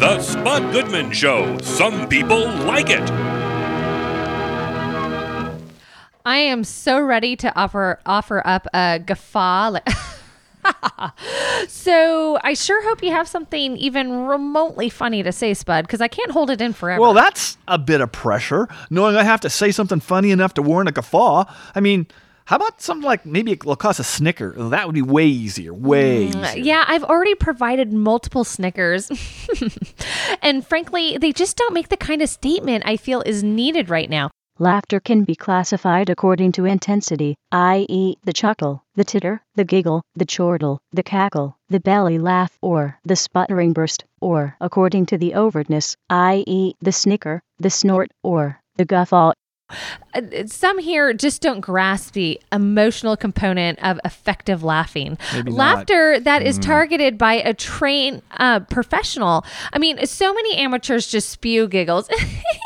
The 0.00 0.20
Spud 0.20 0.72
Goodman 0.72 1.12
Show. 1.12 1.56
Some 1.60 2.08
people 2.08 2.48
like 2.64 2.90
it. 2.90 3.08
I 6.26 6.36
am 6.36 6.64
so 6.64 7.00
ready 7.00 7.36
to 7.36 7.54
offer 7.56 8.00
offer 8.04 8.42
up 8.44 8.66
a 8.74 8.98
guffaw. 8.98 9.70
li- 9.70 9.80
so 11.68 12.38
I 12.42 12.54
sure 12.54 12.82
hope 12.88 13.02
you 13.04 13.10
have 13.12 13.28
something 13.28 13.76
even 13.76 14.26
remotely 14.26 14.88
funny 14.90 15.22
to 15.22 15.30
say, 15.30 15.54
Spud, 15.54 15.86
because 15.86 16.00
I 16.00 16.08
can't 16.08 16.32
hold 16.32 16.50
it 16.50 16.60
in 16.60 16.72
forever. 16.72 17.00
Well, 17.00 17.14
that's 17.14 17.56
a 17.68 17.78
bit 17.78 18.00
of 18.00 18.10
pressure, 18.10 18.68
knowing 18.90 19.14
I 19.16 19.22
have 19.22 19.40
to 19.42 19.50
say 19.50 19.70
something 19.70 20.00
funny 20.00 20.32
enough 20.32 20.54
to 20.54 20.62
warrant 20.62 20.88
a 20.88 20.92
guffaw. 20.92 21.44
I 21.74 21.80
mean, 21.80 22.06
how 22.50 22.56
about 22.56 22.82
something 22.82 23.06
like 23.06 23.24
maybe 23.24 23.52
it'll 23.52 23.76
cost 23.76 24.00
a 24.00 24.02
snicker? 24.02 24.52
That 24.70 24.84
would 24.84 24.94
be 24.96 25.02
way 25.02 25.26
easier. 25.26 25.72
Way 25.72 26.32
Mm, 26.32 26.44
easier. 26.44 26.64
Yeah, 26.64 26.84
I've 26.84 27.04
already 27.04 27.36
provided 27.36 27.92
multiple 27.92 28.42
Snickers. 28.42 29.08
and 30.42 30.66
frankly, 30.66 31.16
they 31.16 31.30
just 31.30 31.56
don't 31.56 31.72
make 31.72 31.90
the 31.90 31.96
kind 31.96 32.20
of 32.20 32.28
statement 32.28 32.82
I 32.84 32.96
feel 32.96 33.22
is 33.22 33.44
needed 33.44 33.88
right 33.88 34.10
now. 34.10 34.30
Laughter 34.58 34.98
can 34.98 35.22
be 35.22 35.36
classified 35.36 36.10
according 36.10 36.50
to 36.52 36.64
intensity, 36.64 37.36
i.e., 37.52 38.16
the 38.24 38.32
chuckle, 38.32 38.82
the 38.96 39.04
titter, 39.04 39.40
the 39.54 39.64
giggle, 39.64 40.02
the 40.16 40.26
chortle, 40.26 40.80
the 40.90 41.04
cackle, 41.04 41.56
the 41.68 41.78
belly 41.78 42.18
laugh, 42.18 42.58
or 42.60 42.98
the 43.04 43.14
sputtering 43.14 43.72
burst, 43.72 44.04
or 44.20 44.56
according 44.60 45.06
to 45.06 45.16
the 45.16 45.34
overtness, 45.36 45.94
i.e., 46.10 46.74
the 46.80 46.90
snicker, 46.90 47.40
the 47.60 47.70
snort, 47.70 48.10
or 48.24 48.60
the 48.74 48.84
guffaw. 48.84 49.32
Uh, 50.14 50.20
Some 50.46 50.78
here 50.78 51.12
just 51.12 51.40
don't 51.42 51.60
grasp 51.60 52.14
the 52.14 52.40
emotional 52.52 53.16
component 53.16 53.78
of 53.82 53.98
effective 54.04 54.62
laughing. 54.64 55.16
Maybe 55.32 55.50
not. 55.50 55.56
Laughter 55.56 56.20
that 56.20 56.42
is 56.42 56.58
Mm. 56.58 56.62
targeted 56.62 57.18
by 57.18 57.34
a 57.34 57.54
trained 57.54 58.22
uh, 58.38 58.60
professional. 58.60 59.44
I 59.72 59.78
mean, 59.78 60.04
so 60.06 60.32
many 60.34 60.56
amateurs 60.56 61.06
just 61.06 61.28
spew 61.30 61.68
giggles. 61.68 62.08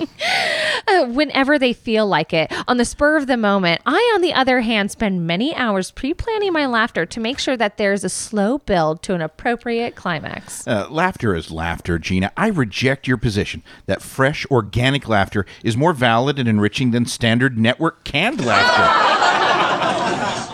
Uh, 0.00 1.04
whenever 1.08 1.58
they 1.58 1.72
feel 1.72 2.06
like 2.06 2.32
it, 2.32 2.52
on 2.66 2.76
the 2.76 2.84
spur 2.84 3.16
of 3.16 3.26
the 3.26 3.36
moment. 3.36 3.80
I, 3.86 4.12
on 4.14 4.20
the 4.20 4.32
other 4.32 4.60
hand, 4.60 4.90
spend 4.90 5.26
many 5.26 5.54
hours 5.54 5.90
pre 5.90 6.14
planning 6.14 6.52
my 6.52 6.66
laughter 6.66 7.06
to 7.06 7.20
make 7.20 7.38
sure 7.38 7.56
that 7.56 7.76
there's 7.76 8.04
a 8.04 8.08
slow 8.08 8.58
build 8.58 9.02
to 9.04 9.14
an 9.14 9.20
appropriate 9.20 9.96
climax. 9.96 10.66
Uh, 10.66 10.88
laughter 10.90 11.34
is 11.34 11.50
laughter, 11.50 11.98
Gina. 11.98 12.32
I 12.36 12.48
reject 12.48 13.06
your 13.06 13.16
position 13.16 13.62
that 13.86 14.02
fresh, 14.02 14.46
organic 14.50 15.08
laughter 15.08 15.46
is 15.64 15.76
more 15.76 15.92
valid 15.92 16.38
and 16.38 16.48
enriching 16.48 16.90
than 16.90 17.06
standard 17.06 17.58
network 17.58 18.04
canned 18.04 18.44
laughter. 18.44 19.26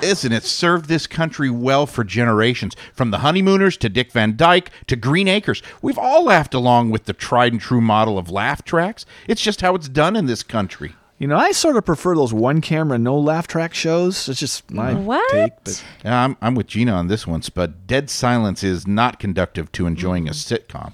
Listen, 0.03 0.33
it's 0.33 0.49
served 0.49 0.87
this 0.89 1.07
country 1.07 1.51
well 1.51 1.87
for 1.87 2.05
generations. 2.05 2.75
From 2.93 3.11
the 3.11 3.19
honeymooners 3.19 3.77
to 3.79 3.89
Dick 3.89 4.13
Van 4.13 4.37
Dyke 4.37 4.71
to 4.87 4.97
Green 4.97 5.27
Acres, 5.29 5.63
we've 5.83 5.99
all 5.99 6.25
laughed 6.25 6.55
along 6.55 6.91
with 6.91 7.05
the 7.05 7.13
tried 7.13 7.53
and 7.53 7.61
true 7.61 7.81
model 7.81 8.19
of 8.19 8.31
laugh 8.31 8.63
tracks. 8.63 9.05
It's 9.27 9.43
just 9.43 9.61
how 9.63 9.75
it's 9.75 9.89
done 9.89 10.15
in 10.17 10.27
this 10.27 10.43
country. 10.43 10.95
You 11.19 11.27
know, 11.27 11.37
I 11.37 11.53
sort 11.53 11.77
of 11.77 11.85
prefer 11.87 12.15
those 12.15 12.35
one 12.35 12.61
camera, 12.61 12.99
no 12.99 13.19
laugh 13.19 13.47
track 13.47 13.73
shows. 13.73 14.29
It's 14.29 14.39
just 14.39 14.71
my 14.71 14.93
What? 14.93 15.31
take. 15.33 15.53
But 15.65 15.85
Yeah, 16.05 16.25
I'm, 16.25 16.37
I'm 16.43 16.55
with 16.55 16.67
Gina 16.67 16.93
on 16.93 17.09
this 17.09 17.27
one, 17.27 17.43
but 17.55 17.87
dead 17.87 18.11
silence 18.11 18.63
is 18.63 18.87
not 18.87 19.19
conductive 19.19 19.73
to 19.73 19.87
enjoying 19.87 20.29
a 20.29 20.33
sitcom. 20.33 20.93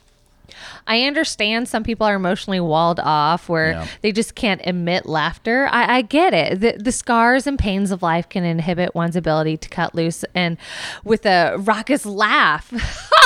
I 0.86 1.02
understand 1.04 1.68
some 1.68 1.82
people 1.84 2.06
are 2.06 2.14
emotionally 2.14 2.60
walled 2.60 3.00
off 3.00 3.48
where 3.48 3.72
Yeah. 3.72 3.86
they 4.02 4.12
just 4.12 4.34
can't 4.34 4.60
emit 4.62 5.06
laughter. 5.06 5.68
I, 5.70 5.96
I 5.98 6.02
get 6.02 6.34
it. 6.34 6.60
The, 6.60 6.76
the 6.82 6.92
scars 6.92 7.46
and 7.46 7.58
pains 7.58 7.90
of 7.90 8.02
life 8.02 8.28
can 8.28 8.44
inhibit 8.44 8.94
one's 8.94 9.16
ability 9.16 9.56
to 9.58 9.68
cut 9.68 9.94
loose 9.94 10.24
and 10.34 10.56
with 11.04 11.26
a 11.26 11.56
raucous 11.58 12.06
laugh. 12.06 12.72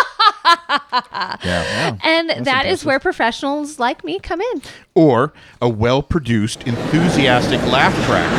Yeah. 1.45 1.97
and 2.05 2.28
That's 2.30 2.45
that 2.45 2.66
is 2.66 2.84
where 2.84 3.01
professionals 3.01 3.78
like 3.80 4.05
me 4.05 4.18
come 4.20 4.41
in. 4.41 4.62
Or 4.95 5.32
a 5.61 5.68
well 5.68 6.03
produced, 6.03 6.62
enthusiastic 6.66 7.61
laugh 7.62 7.93
track. 8.07 8.30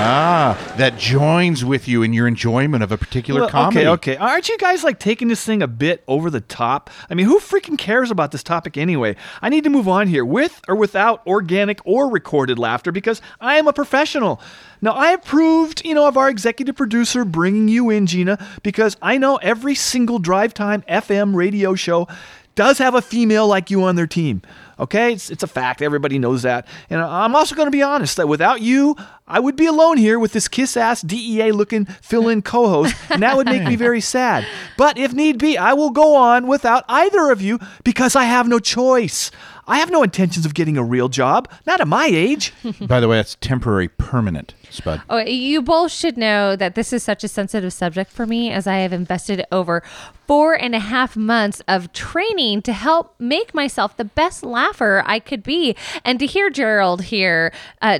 Ah, 0.00 0.74
that 0.76 0.96
joins 0.96 1.64
with 1.64 1.88
you 1.88 2.02
in 2.02 2.12
your 2.12 2.28
enjoyment 2.28 2.82
of 2.82 2.92
a 2.92 2.96
particular 2.96 3.40
Well, 3.42 3.50
comedy. 3.50 3.80
Okay, 3.80 4.12
okay. 4.12 4.16
Aren't 4.16 4.48
you 4.48 4.56
guys 4.58 4.84
like 4.84 4.98
taking 4.98 5.28
this 5.28 5.44
thing 5.44 5.62
a 5.62 5.66
bit 5.66 6.04
over 6.06 6.30
the 6.30 6.40
top? 6.40 6.88
I 7.10 7.14
mean, 7.14 7.26
who 7.26 7.40
freaking 7.40 7.76
cares 7.76 8.10
about 8.10 8.30
this 8.30 8.42
topic 8.42 8.76
anyway? 8.76 9.16
I 9.42 9.48
need 9.48 9.64
to 9.64 9.70
move 9.70 9.88
on 9.88 10.06
here 10.06 10.24
with 10.24 10.60
or 10.68 10.76
without 10.76 11.26
organic 11.26 11.80
or 11.84 12.08
recorded 12.10 12.58
laughter 12.58 12.92
because 12.92 13.20
I 13.40 13.58
am 13.58 13.66
a 13.66 13.72
professional. 13.72 14.40
Now, 14.80 14.92
I 14.92 15.10
approved, 15.10 15.84
you 15.84 15.94
know, 15.94 16.06
of 16.06 16.16
our 16.16 16.28
executive 16.28 16.76
producer 16.76 17.24
bringing 17.24 17.66
you 17.68 17.90
in, 17.90 18.06
Gina, 18.06 18.38
because 18.62 18.96
I 19.02 19.18
know 19.18 19.36
every 19.36 19.74
single 19.74 20.20
drive 20.20 20.54
time 20.54 20.82
FM 20.88 21.34
radio 21.34 21.74
show 21.74 22.06
does 22.54 22.78
have 22.78 22.94
a 22.94 23.02
female 23.02 23.46
like 23.46 23.70
you 23.70 23.82
on 23.82 23.96
their 23.96 24.06
team. 24.06 24.42
Okay, 24.80 25.12
it's, 25.12 25.30
it's 25.30 25.42
a 25.42 25.48
fact. 25.48 25.82
Everybody 25.82 26.18
knows 26.18 26.42
that. 26.42 26.66
And 26.88 27.00
I'm 27.00 27.34
also 27.34 27.54
going 27.54 27.66
to 27.66 27.72
be 27.72 27.82
honest 27.82 28.16
that 28.16 28.28
without 28.28 28.60
you, 28.60 28.96
I 29.26 29.40
would 29.40 29.56
be 29.56 29.66
alone 29.66 29.96
here 29.96 30.18
with 30.18 30.32
this 30.32 30.46
kiss 30.48 30.76
ass 30.76 31.02
DEA 31.02 31.52
looking 31.52 31.84
fill 31.84 32.28
in 32.28 32.42
co 32.42 32.68
host, 32.68 32.94
and 33.10 33.22
that 33.22 33.36
would 33.36 33.46
make 33.46 33.64
me 33.64 33.76
very 33.76 34.00
sad. 34.00 34.46
But 34.76 34.96
if 34.96 35.12
need 35.12 35.38
be, 35.38 35.58
I 35.58 35.72
will 35.72 35.90
go 35.90 36.14
on 36.14 36.46
without 36.46 36.84
either 36.88 37.30
of 37.30 37.42
you 37.42 37.58
because 37.84 38.14
I 38.14 38.24
have 38.24 38.46
no 38.46 38.58
choice. 38.58 39.30
I 39.68 39.78
have 39.78 39.90
no 39.90 40.02
intentions 40.02 40.46
of 40.46 40.54
getting 40.54 40.78
a 40.78 40.82
real 40.82 41.08
job, 41.08 41.48
not 41.66 41.80
at 41.80 41.86
my 41.86 42.06
age. 42.06 42.54
By 42.80 43.00
the 43.00 43.08
way, 43.08 43.16
that's 43.18 43.36
temporary 43.36 43.88
permanent, 43.88 44.54
Spud. 44.70 45.02
Oh, 45.10 45.18
you 45.18 45.60
both 45.60 45.92
should 45.92 46.16
know 46.16 46.56
that 46.56 46.74
this 46.74 46.92
is 46.92 47.02
such 47.02 47.22
a 47.22 47.28
sensitive 47.28 47.72
subject 47.72 48.10
for 48.10 48.26
me 48.26 48.50
as 48.50 48.66
I 48.66 48.78
have 48.78 48.94
invested 48.94 49.44
over 49.52 49.82
four 50.26 50.54
and 50.54 50.74
a 50.74 50.78
half 50.78 51.16
months 51.16 51.62
of 51.68 51.92
training 51.92 52.62
to 52.62 52.72
help 52.72 53.14
make 53.18 53.54
myself 53.54 53.96
the 53.96 54.04
best 54.04 54.42
laugher 54.42 55.02
I 55.06 55.18
could 55.18 55.42
be. 55.42 55.76
And 56.04 56.18
to 56.18 56.26
hear 56.26 56.48
Gerald 56.48 57.02
here 57.02 57.52
uh, 57.82 57.98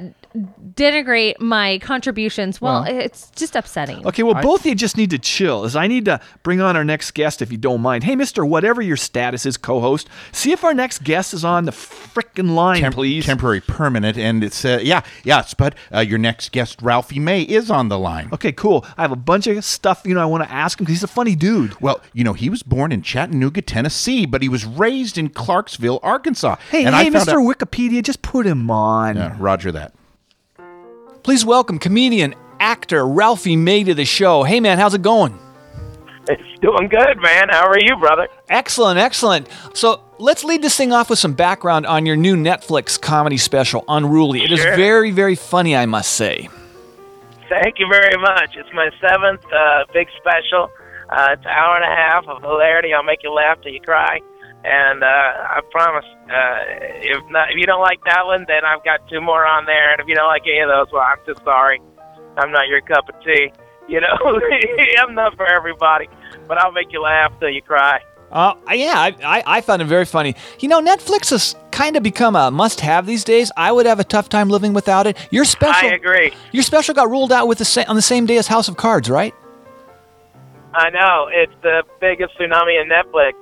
denigrate 0.75 1.41
my 1.41 1.79
contributions, 1.79 2.61
well, 2.61 2.83
Well- 2.83 2.97
it's 2.97 3.31
just 3.35 3.57
upsetting. 3.57 4.07
Okay, 4.07 4.23
well, 4.23 4.41
both 4.43 4.61
of 4.61 4.67
you 4.67 4.75
just 4.75 4.97
need 4.97 5.11
to 5.11 5.19
chill, 5.19 5.65
as 5.65 5.75
I 5.77 5.87
need 5.87 6.05
to 6.07 6.21
bring 6.43 6.61
on 6.61 6.77
our 6.77 6.85
next 6.85 7.13
guest 7.13 7.43
if 7.43 7.51
you 7.51 7.59
don't 7.59 7.81
mind. 7.81 8.05
Hey, 8.05 8.15
Mister, 8.17 8.45
whatever 8.45 8.81
your 8.83 8.97
status 8.97 9.47
is, 9.47 9.57
co-host, 9.57 10.09
see 10.33 10.53
if 10.53 10.65
our 10.65 10.75
next 10.75 11.03
guest 11.05 11.35
is 11.35 11.45
on 11.45 11.65
the 11.65 11.73
frickin' 11.73 12.55
line, 12.55 12.83
Tem- 12.83 12.93
please. 12.93 13.27
Temporary 13.27 13.61
permanent, 13.61 14.17
and 14.19 14.45
it's 14.45 14.65
uh, 14.65 14.79
yeah, 14.83 15.03
yes. 15.25 15.55
But 15.55 15.75
Uh, 15.95 16.01
your 16.01 16.19
next 16.19 16.53
guest, 16.53 16.81
Ralphie 16.83 17.19
May, 17.19 17.43
is 17.43 17.71
on 17.71 17.89
the 17.89 17.99
line. 17.99 18.29
Okay, 18.33 18.53
cool. 18.53 18.85
I 18.97 19.03
have 19.03 19.13
a 19.13 19.17
bunch 19.17 19.47
of 19.47 19.65
stuff 19.65 20.03
you 20.05 20.15
know 20.15 20.21
I 20.21 20.27
want 20.27 20.45
to 20.45 20.53
ask 20.53 20.79
him 20.79 20.85
because 20.85 20.97
he's 20.97 21.03
a 21.05 21.09
funny 21.09 21.35
dude. 21.35 21.81
Well, 21.81 22.01
you 22.13 22.25
know, 22.25 22.35
he 22.35 22.49
was 22.51 22.63
born 22.63 22.93
in 22.93 23.03
Chattanooga, 23.03 23.63
Tennessee, 23.63 24.27
but 24.27 24.43
he 24.43 24.49
was 24.49 24.65
raised 24.65 25.17
in 25.19 25.29
Clarksville, 25.31 26.01
Arkansas. 26.03 26.57
Hey, 26.71 26.85
and 26.85 26.95
hey, 26.95 27.11
Mister 27.11 27.41
out- 27.41 27.47
Wikipedia, 27.47 28.03
just 28.03 28.23
put 28.23 28.47
him 28.47 28.71
on. 28.71 29.17
Yeah, 29.17 29.35
Roger 29.39 29.73
that. 29.73 29.93
Please 31.23 31.45
welcome 31.45 31.79
comedian, 31.79 32.35
actor 32.61 33.07
Ralphie 33.07 33.57
May 33.57 33.85
to 33.85 33.95
the 33.95 34.05
show. 34.05 34.43
Hey, 34.45 34.61
man, 34.61 34.79
how's 34.79 34.95
it 34.95 35.03
going? 35.03 35.39
It's 36.29 36.61
doing 36.61 36.89
good, 36.89 37.19
man. 37.21 37.49
How 37.51 37.67
are 37.69 37.79
you, 37.79 37.97
brother? 37.97 38.29
Excellent, 38.49 38.99
excellent. 38.99 39.49
So, 39.75 40.03
let's 40.19 40.45
lead 40.45 40.63
this 40.63 40.77
thing 40.77 40.93
off 40.93 41.09
with 41.11 41.19
some 41.19 41.33
background 41.33 41.87
on 41.87 42.05
your 42.07 42.17
new 42.17 42.37
Netflix 42.37 43.01
comedy 43.01 43.37
special, 43.39 43.85
Unruly. 43.89 44.43
It 44.45 44.53
is 44.53 44.61
Sure. 44.61 44.77
very, 44.77 45.11
very 45.11 45.35
funny, 45.35 45.75
I 45.77 45.87
must 45.87 46.13
say. 46.13 46.49
Thank 47.49 47.79
you 47.79 47.89
very 47.91 48.17
much. 48.21 48.57
It's 48.57 48.69
my 48.75 48.91
seventh 49.01 49.41
uh, 49.53 49.85
big 49.95 50.09
special. 50.19 50.71
Uh, 51.11 51.29
it's 51.33 51.45
an 51.47 51.51
hour 51.51 51.77
and 51.77 51.85
a 51.85 51.97
half 51.97 52.29
of 52.29 52.43
hilarity. 52.43 52.93
I'll 52.93 53.03
make 53.03 53.23
you 53.23 53.33
laugh 53.33 53.61
till 53.63 53.73
you 53.73 53.81
cry. 53.81 54.21
And 54.65 55.03
uh, 55.05 55.07
I 55.07 55.61
promise, 55.71 56.05
uh, 56.29 56.59
if 57.01 57.23
not, 57.31 57.51
if 57.51 57.57
you 57.57 57.67
don't 57.67 57.81
like 57.81 58.01
that 58.05 58.27
one, 58.27 58.45
then 58.49 58.65
I've 58.65 58.85
got 58.85 59.09
two 59.09 59.21
more 59.21 59.47
on 59.47 59.67
there. 59.67 59.93
And 59.93 60.01
if 60.01 60.09
you 60.09 60.15
don't 60.15 60.27
like 60.27 60.43
any 60.47 60.61
of 60.61 60.69
those, 60.69 60.93
well, 60.93 61.03
I'm 61.03 61.19
just 61.27 61.43
sorry. 61.45 61.81
I'm 62.37 62.51
not 62.51 62.69
your 62.69 62.81
cup 62.81 63.09
of 63.09 63.15
tea. 63.25 63.53
You 63.89 64.01
know, 64.01 64.17
I'm 65.01 65.15
not 65.15 65.37
for 65.37 65.47
everybody. 65.47 66.09
But 66.47 66.59
I'll 66.59 66.73
make 66.73 66.93
you 66.93 67.03
laugh 67.03 67.33
till 67.39 67.51
you 67.51 67.63
cry. 67.63 68.01
Uh, 68.31 68.55
yeah, 68.73 68.95
I, 68.97 69.17
I, 69.25 69.43
I 69.47 69.61
found 69.63 69.81
it 69.81 69.87
very 69.87 70.05
funny. 70.05 70.35
You 70.61 70.69
know, 70.69 70.83
Netflix 70.83 71.31
has 71.31 71.57
kind 71.71 71.97
of 71.97 72.03
become 72.03 72.37
a 72.37 72.51
must-have 72.51 73.07
these 73.07 73.25
days. 73.25 73.51
I 73.57 73.73
would 73.73 73.87
have 73.87 74.01
a 74.01 74.05
tough 74.05 74.29
time 74.29 74.51
living 74.51 74.75
without 74.75 75.07
it. 75.07 75.17
Your 75.31 75.47
special, 75.47 75.89
I 75.89 75.93
agree. 75.95 76.35
Your 76.53 76.63
special 76.63 76.95
got 76.95 77.09
ruled 77.09 77.33
out 77.33 77.49
with 77.49 77.59
the 77.59 77.65
sa- 77.65 77.85
on 77.89 77.97
the 77.97 78.03
same 78.03 78.27
day 78.27 78.37
as 78.37 78.47
House 78.47 78.69
of 78.69 78.77
Cards, 78.77 79.09
right? 79.09 79.35
I 80.75 80.91
know 80.91 81.31
it's 81.33 81.55
the 81.63 81.83
biggest 82.01 82.39
tsunami 82.39 82.81
in 82.83 82.89
Netflix. 82.91 83.33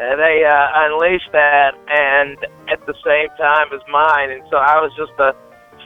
They 0.00 0.44
uh, 0.44 0.68
unleashed 0.86 1.30
that, 1.32 1.74
and 1.88 2.38
at 2.70 2.84
the 2.86 2.94
same 3.04 3.28
time 3.36 3.66
as 3.72 3.80
mine, 3.90 4.30
and 4.30 4.42
so 4.50 4.56
I 4.56 4.80
was 4.80 4.90
just 4.96 5.12
a 5.18 5.34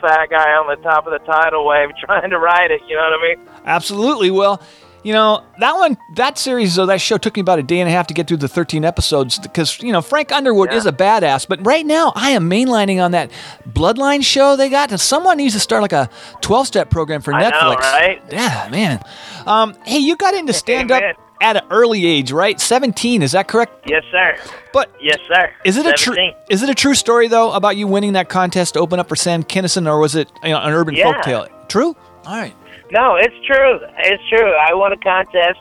fat 0.01 0.31
guy 0.31 0.53
on 0.53 0.69
the 0.69 0.81
top 0.83 1.07
of 1.07 1.13
the 1.13 1.19
tidal 1.27 1.67
wave 1.67 1.89
trying 2.05 2.31
to 2.31 2.39
ride 2.39 2.71
it. 2.71 2.81
You 2.89 2.95
know 2.97 3.03
what 3.03 3.21
I 3.21 3.23
mean? 3.23 3.49
Absolutely. 3.65 4.31
Well, 4.31 4.63
you 5.03 5.13
know 5.13 5.43
that 5.59 5.75
one, 5.75 5.99
that 6.15 6.39
series, 6.39 6.77
though, 6.77 6.87
that 6.87 7.01
show 7.01 7.19
took 7.19 7.37
me 7.37 7.41
about 7.41 7.59
a 7.59 7.63
day 7.63 7.81
and 7.81 7.89
a 7.89 7.93
half 7.93 8.07
to 8.07 8.15
get 8.15 8.27
through 8.29 8.39
the 8.39 8.49
13 8.49 8.85
episodes 8.85 9.39
because 9.39 9.83
you 9.83 9.93
know 9.93 10.01
Frank 10.01 10.31
Underwood 10.33 10.73
is 10.73 10.87
a 10.87 10.93
badass. 10.93 11.47
But 11.47 11.67
right 11.67 11.85
now, 11.85 12.13
I 12.15 12.31
am 12.31 12.49
mainlining 12.49 13.03
on 13.05 13.11
that 13.11 13.31
Bloodline 13.69 14.25
show 14.25 14.57
they 14.57 14.71
got, 14.71 14.93
and 14.93 15.01
someone 15.01 15.37
needs 15.37 15.55
to 15.55 15.61
start 15.61 15.83
like 15.83 15.93
a 15.93 16.09
12-step 16.41 16.89
program 16.89 17.21
for 17.21 17.35
I 17.35 17.43
know, 17.43 17.51
Netflix. 17.51 17.81
right? 17.81 18.23
Yeah, 18.31 18.69
man. 18.71 19.05
Um, 19.45 19.75
hey, 19.85 19.99
you 19.99 20.17
got 20.17 20.35
into 20.35 20.53
stand 20.53 20.91
up 20.91 21.03
at 21.41 21.57
an 21.57 21.65
early 21.71 22.07
age, 22.07 22.33
right? 22.33 22.61
17, 22.61 23.23
is 23.23 23.33
that 23.33 23.49
correct? 23.49 23.73
Yes, 23.89 24.03
sir. 24.11 24.37
But 24.73 24.91
yes, 25.01 25.19
sir. 25.29 25.51
Is 25.65 25.77
it 25.77 25.87
a 25.87 25.93
true? 25.93 26.17
Is 26.51 26.63
it 26.63 26.69
a 26.71 26.75
true 26.75 26.95
story 26.95 27.29
though 27.29 27.53
about 27.53 27.77
you 27.77 27.87
winning 27.87 28.15
that 28.15 28.29
contest 28.29 28.75
to 28.75 28.81
open 28.81 28.99
up 28.99 29.09
for 29.09 29.17
Sam 29.17 29.43
Kinison, 29.43 29.87
or 29.87 29.99
was 29.99 30.15
it 30.15 30.31
you 30.43 30.51
know, 30.51 30.61
an 30.61 30.73
urban 30.73 30.95
Yeah. 30.95 31.13
folktale? 31.13 31.49
True. 31.69 31.97
All 32.27 32.37
right. 32.37 32.55
No, 32.91 33.17
it's 33.17 33.35
true. 33.47 33.81
It's 33.99 34.23
true. 34.29 34.53
I 34.53 34.75
won 34.75 34.93
a 34.93 34.97
contest 34.97 35.61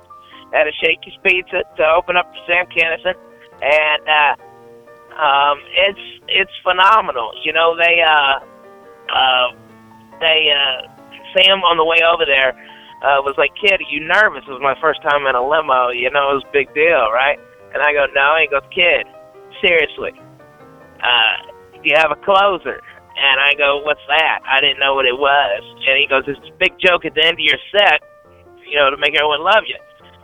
at 0.54 0.68
a 0.68 0.72
Shakey's 0.82 1.18
Pizza 1.24 1.64
to 1.78 1.86
open 1.88 2.16
up 2.18 2.32
for 2.32 2.40
Sam 2.48 2.66
Kinison, 2.68 3.16
and 3.62 4.02
uh, 4.08 5.22
um, 5.22 5.60
it's 5.76 6.00
it's 6.28 6.52
phenomenal. 6.64 7.32
You 7.44 7.54
know, 7.54 7.76
they 7.78 8.02
uh, 8.02 8.40
uh, 9.14 9.48
they 10.20 10.50
uh, 10.52 10.88
Sam 11.36 11.64
on 11.64 11.78
the 11.78 11.86
way 11.86 11.98
over 12.06 12.26
there 12.26 12.54
uh, 13.04 13.20
was 13.22 13.36
like, 13.38 13.52
"Kid, 13.60 13.80
are 13.84 13.92
you 13.92 14.00
nervous?" 14.00 14.44
It 14.48 14.52
was 14.52 14.64
my 14.64 14.80
first 14.80 15.04
time 15.04 15.28
in 15.28 15.36
a 15.36 15.44
limo. 15.44 15.90
You 15.90 16.10
know, 16.10 16.32
it 16.32 16.36
was 16.42 16.48
a 16.48 16.56
big 16.56 16.74
deal, 16.74 17.12
right? 17.12 17.38
And 17.76 17.84
I 17.84 17.92
go, 17.92 18.08
"No." 18.16 18.40
He 18.40 18.48
goes, 18.48 18.64
"Kid, 18.72 19.06
seriously, 19.60 20.16
uh, 21.04 21.36
you 21.84 21.94
have 22.00 22.12
a 22.12 22.20
closer?" 22.24 22.80
And 23.14 23.38
I 23.40 23.54
go, 23.54 23.84
"What's 23.84 24.04
that?" 24.08 24.40
I 24.48 24.60
didn't 24.62 24.80
know 24.80 24.96
what 24.96 25.06
it 25.06 25.20
was. 25.20 25.62
And 25.86 26.00
he 26.00 26.08
goes, 26.08 26.24
"It's 26.28 26.40
a 26.48 26.58
big 26.58 26.80
joke 26.80 27.06
at 27.06 27.14
the 27.14 27.24
end 27.24 27.36
of 27.36 27.46
your 27.46 27.60
set, 27.76 28.02
you 28.66 28.80
know, 28.80 28.90
to 28.90 28.98
make 28.98 29.14
everyone 29.14 29.44
love 29.44 29.68
you." 29.68 29.78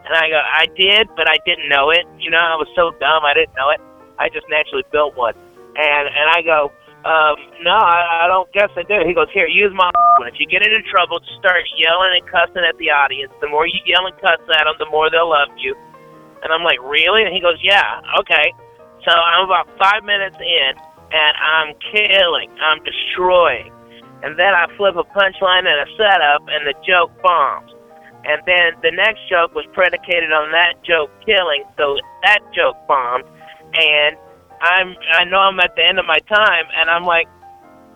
And 0.08 0.16
I 0.16 0.30
go, 0.30 0.40
"I 0.40 0.66
did, 0.74 1.10
but 1.16 1.30
I 1.30 1.38
didn't 1.46 1.70
know 1.70 1.92
it. 1.92 2.08
You 2.18 2.32
know, 2.32 2.40
I 2.40 2.56
was 2.56 2.68
so 2.76 2.92
dumb, 3.00 3.26
I 3.26 3.34
didn't 3.36 3.54
know 3.56 3.70
it. 3.70 3.82
I 4.18 4.30
just 4.30 4.48
naturally 4.50 4.88
built 4.92 5.16
one." 5.16 5.36
And 5.76 6.08
and 6.08 6.28
I 6.32 6.42
go, 6.42 6.72
um, 7.06 7.38
"No, 7.64 7.76
I, 7.76 8.26
I 8.26 8.28
don't 8.28 8.52
guess 8.52 8.70
I 8.76 8.84
do." 8.84 9.04
He 9.06 9.14
goes, 9.14 9.28
"Here, 9.34 9.48
use 9.48 9.72
my 9.76 9.92
one. 10.18 10.28
If 10.34 10.36
you 10.38 10.48
get 10.48 10.62
into 10.62 10.84
trouble, 10.92 11.20
just 11.20 11.40
start 11.40 11.64
yelling 11.80 12.20
and 12.20 12.26
cussing 12.28 12.64
at 12.68 12.76
the 12.78 12.92
audience. 12.92 13.32
The 13.40 13.48
more 13.48 13.66
you 13.66 13.80
yell 13.88 14.06
and 14.06 14.16
cuss 14.20 14.40
at 14.52 14.68
them, 14.68 14.76
the 14.78 14.90
more 14.92 15.10
they'll 15.10 15.30
love 15.30 15.50
you." 15.58 15.76
And 16.44 16.52
I'm 16.52 16.64
like, 16.64 16.80
"Really?" 16.84 17.24
And 17.24 17.34
he 17.34 17.40
goes, 17.40 17.58
"Yeah, 17.64 18.02
okay." 18.20 18.52
So 19.08 19.12
I'm 19.16 19.48
about 19.48 19.68
five 19.80 20.04
minutes 20.04 20.36
in, 20.36 20.72
and 21.12 21.34
I'm 21.40 21.70
killing, 21.92 22.52
I'm 22.60 22.84
destroying. 22.84 23.72
And 24.22 24.38
then 24.38 24.52
I 24.52 24.68
flip 24.76 24.96
a 25.00 25.08
punchline 25.16 25.64
and 25.64 25.80
a 25.80 25.90
setup, 25.96 26.44
and 26.52 26.68
the 26.68 26.76
joke 26.84 27.12
bombs. 27.24 27.72
And 28.28 28.44
then 28.46 28.76
the 28.84 28.92
next 28.92 29.24
joke 29.32 29.56
was 29.56 29.64
predicated 29.72 30.32
on 30.36 30.52
that 30.52 30.76
joke 30.84 31.10
killing, 31.24 31.64
so 31.78 31.96
that 32.24 32.40
joke 32.52 32.76
bombed. 32.88 33.24
And 33.74 34.18
I'm, 34.62 34.96
I 35.14 35.24
know 35.26 35.40
I'm 35.40 35.60
at 35.60 35.76
the 35.76 35.84
end 35.86 36.00
of 36.00 36.06
my 36.06 36.20
time, 36.20 36.66
and 36.76 36.90
I'm 36.90 37.04
like, 37.04 37.28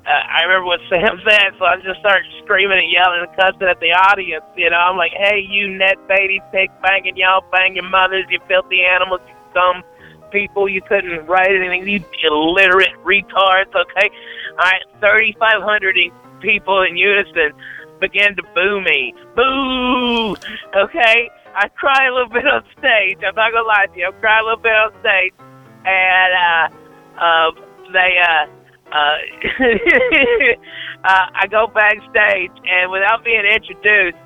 uh, 0.05 0.11
I 0.11 0.43
remember 0.43 0.67
what 0.67 0.79
Sam 0.89 1.19
said, 1.27 1.55
so 1.59 1.65
I 1.65 1.77
just 1.77 1.99
started 1.99 2.27
screaming 2.43 2.79
and 2.79 2.91
yelling 2.91 3.23
and 3.23 3.31
cussing 3.39 3.67
at 3.67 3.79
the 3.79 3.95
audience. 3.95 4.43
You 4.55 4.69
know, 4.69 4.77
I'm 4.77 4.97
like, 4.97 5.13
hey, 5.15 5.39
you 5.47 5.67
net 5.67 5.95
baity, 6.07 6.39
pig 6.51 6.69
banging, 6.81 7.15
y'all 7.15 7.43
bang 7.51 7.75
your 7.75 7.87
mothers, 7.87 8.25
you 8.29 8.39
filthy 8.47 8.83
animals, 8.83 9.21
you 9.27 9.35
dumb 9.53 9.83
people, 10.31 10.67
you 10.67 10.81
couldn't 10.81 11.25
write 11.27 11.51
anything, 11.51 11.87
you 11.87 12.03
illiterate 12.23 12.95
retards, 13.05 13.71
okay? 13.71 14.09
All 14.59 14.65
right, 14.65 14.83
3,500 14.99 15.95
people 16.41 16.81
in 16.81 16.97
unison 16.97 17.53
began 18.01 18.35
to 18.35 18.43
boo 18.53 18.81
me. 18.81 19.13
Boo! 19.35 20.35
Okay? 20.75 21.29
I 21.55 21.69
cry 21.69 22.07
a 22.07 22.13
little 22.13 22.29
bit 22.29 22.45
on 22.45 22.63
stage. 22.77 23.19
I'm 23.25 23.35
not 23.35 23.53
gonna 23.53 23.67
lie 23.67 23.85
to 23.93 23.97
you. 23.97 24.07
I 24.07 24.11
cry 24.19 24.39
a 24.39 24.43
little 24.43 24.57
bit 24.57 24.73
on 24.73 24.91
stage, 24.99 25.33
and 25.85 26.31
uh, 26.33 27.21
uh, 27.21 27.51
they 27.91 28.17
uh, 28.19 28.45
uh, 28.93 29.17
uh, 31.03 31.25
I 31.33 31.47
go 31.49 31.67
backstage, 31.67 32.51
and 32.65 32.91
without 32.91 33.23
being 33.23 33.45
introduced, 33.45 34.17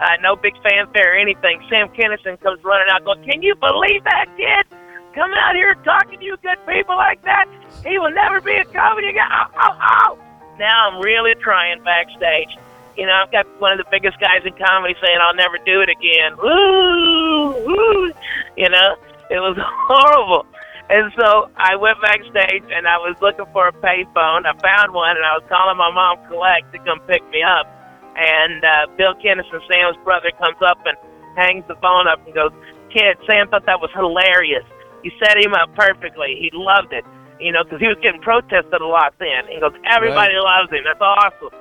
uh, 0.00 0.16
no 0.22 0.36
big 0.36 0.54
fanfare 0.62 1.14
or 1.14 1.18
anything, 1.18 1.62
Sam 1.68 1.88
Kinison 1.88 2.40
comes 2.40 2.62
running 2.64 2.88
out, 2.90 3.04
going, 3.04 3.22
"Can 3.24 3.42
you 3.42 3.54
believe 3.56 4.04
that 4.04 4.26
kid? 4.36 4.66
Coming 5.14 5.36
out 5.38 5.54
here 5.54 5.74
talking 5.84 6.18
to 6.18 6.24
you 6.24 6.36
good 6.42 6.58
people 6.66 6.96
like 6.96 7.22
that? 7.22 7.46
He 7.84 7.98
will 7.98 8.12
never 8.12 8.40
be 8.40 8.54
a 8.54 8.64
comedy 8.64 9.12
guy." 9.12 9.28
Oh, 9.30 9.60
oh, 9.60 9.78
oh. 9.80 10.18
Now 10.58 10.90
I'm 10.90 11.02
really 11.02 11.34
crying 11.34 11.82
backstage. 11.82 12.56
You 12.96 13.06
know, 13.06 13.14
I've 13.14 13.32
got 13.32 13.46
one 13.60 13.72
of 13.72 13.78
the 13.78 13.88
biggest 13.90 14.20
guys 14.20 14.44
in 14.44 14.52
comedy 14.52 14.94
saying, 15.02 15.18
"I'll 15.20 15.34
never 15.34 15.58
do 15.64 15.80
it 15.80 15.88
again." 15.88 16.36
Woo, 16.36 17.50
woo. 17.64 18.12
You 18.56 18.68
know, 18.68 18.96
it 19.30 19.40
was 19.40 19.56
horrible. 19.88 20.46
And 20.92 21.08
so 21.16 21.48
I 21.56 21.72
went 21.80 21.96
backstage 22.04 22.68
and 22.68 22.84
I 22.84 23.00
was 23.00 23.16
looking 23.24 23.48
for 23.56 23.64
a 23.64 23.72
payphone. 23.72 24.44
I 24.44 24.52
found 24.60 24.92
one 24.92 25.16
and 25.16 25.24
I 25.24 25.40
was 25.40 25.46
calling 25.48 25.80
my 25.80 25.88
mom 25.88 26.20
collect 26.28 26.68
to 26.76 26.78
come 26.84 27.00
pick 27.08 27.24
me 27.32 27.40
up. 27.40 27.64
And 28.12 28.60
uh, 28.60 28.92
Bill 29.00 29.16
Kinison, 29.16 29.56
Sam's 29.64 29.96
brother, 30.04 30.28
comes 30.36 30.60
up 30.60 30.76
and 30.84 30.92
hangs 31.32 31.64
the 31.64 31.80
phone 31.80 32.04
up 32.04 32.20
and 32.28 32.36
goes, 32.36 32.52
"Kid, 32.92 33.16
Sam 33.24 33.48
thought 33.48 33.64
that 33.64 33.80
was 33.80 33.88
hilarious. 33.96 34.68
You 35.00 35.10
set 35.16 35.40
him 35.40 35.56
up 35.56 35.72
perfectly. 35.72 36.36
He 36.36 36.52
loved 36.52 36.92
it. 36.92 37.08
You 37.40 37.56
know, 37.56 37.64
because 37.64 37.80
he 37.80 37.88
was 37.88 37.96
getting 38.04 38.20
protested 38.20 38.76
a 38.76 38.86
lot 38.86 39.16
then. 39.18 39.48
He 39.48 39.58
goes, 39.58 39.72
everybody 39.88 40.36
loves 40.36 40.68
him. 40.70 40.84
That's 40.84 41.00
awesome. 41.00 41.56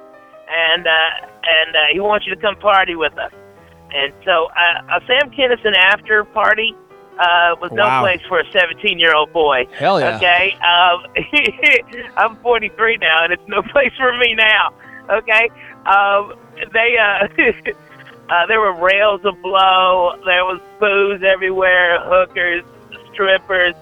And 0.51 0.83
uh, 0.83 1.11
and 1.47 1.71
uh, 1.71 1.79
he 1.95 2.03
wants 2.03 2.27
you 2.27 2.35
to 2.35 2.41
come 2.41 2.59
party 2.59 2.99
with 2.99 3.15
us. 3.15 3.31
And 3.95 4.11
so 4.27 4.51
uh, 4.51 4.99
a 4.99 4.99
Sam 5.07 5.31
Kinison 5.31 5.71
after 5.71 6.27
party 6.35 6.75
uh, 7.19 7.55
was 7.61 7.71
no 7.71 7.83
Wow. 7.85 8.01
place 8.01 8.21
for 8.27 8.39
a 8.39 8.51
17 8.51 8.97
year 8.99 9.13
old 9.15 9.31
boy. 9.33 9.67
Hell 9.77 9.99
yeah. 9.99 10.17
Okay. 10.17 10.53
Um, 10.61 11.05
I'm 12.17 12.35
43 12.37 12.97
now, 12.97 13.23
and 13.23 13.33
it's 13.33 13.47
no 13.47 13.61
place 13.71 13.91
for 13.97 14.17
me 14.17 14.33
now. 14.35 14.73
Okay. 15.09 15.49
Um, 15.85 16.33
they 16.73 16.97
uh, 16.97 17.27
uh, 18.29 18.45
there 18.47 18.59
were 18.59 18.73
rails 18.73 19.21
of 19.25 19.39
blow. 19.41 20.13
There 20.25 20.45
was 20.45 20.59
booze 20.79 21.21
everywhere. 21.23 21.99
Hookers, 22.03 22.63
strippers, 23.13 23.73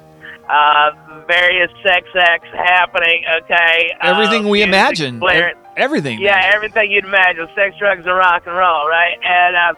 uh, 0.49 0.91
various 1.27 1.71
sex 1.83 2.07
acts 2.15 2.47
happening. 2.53 3.23
Okay. 3.43 3.91
Everything 4.01 4.45
Uh, 4.45 4.49
we 4.49 4.63
imagine. 4.63 5.19
blaring. 5.19 5.55
Everything. 5.77 6.19
Yeah, 6.19 6.51
everything 6.53 6.91
you'd 6.91 7.05
imagine. 7.05 7.47
Sex, 7.55 7.75
drugs, 7.77 8.05
and 8.05 8.15
rock 8.15 8.43
and 8.47 8.55
roll, 8.55 8.87
right? 8.89 9.17
And 9.23 9.55
uh, 9.55 9.73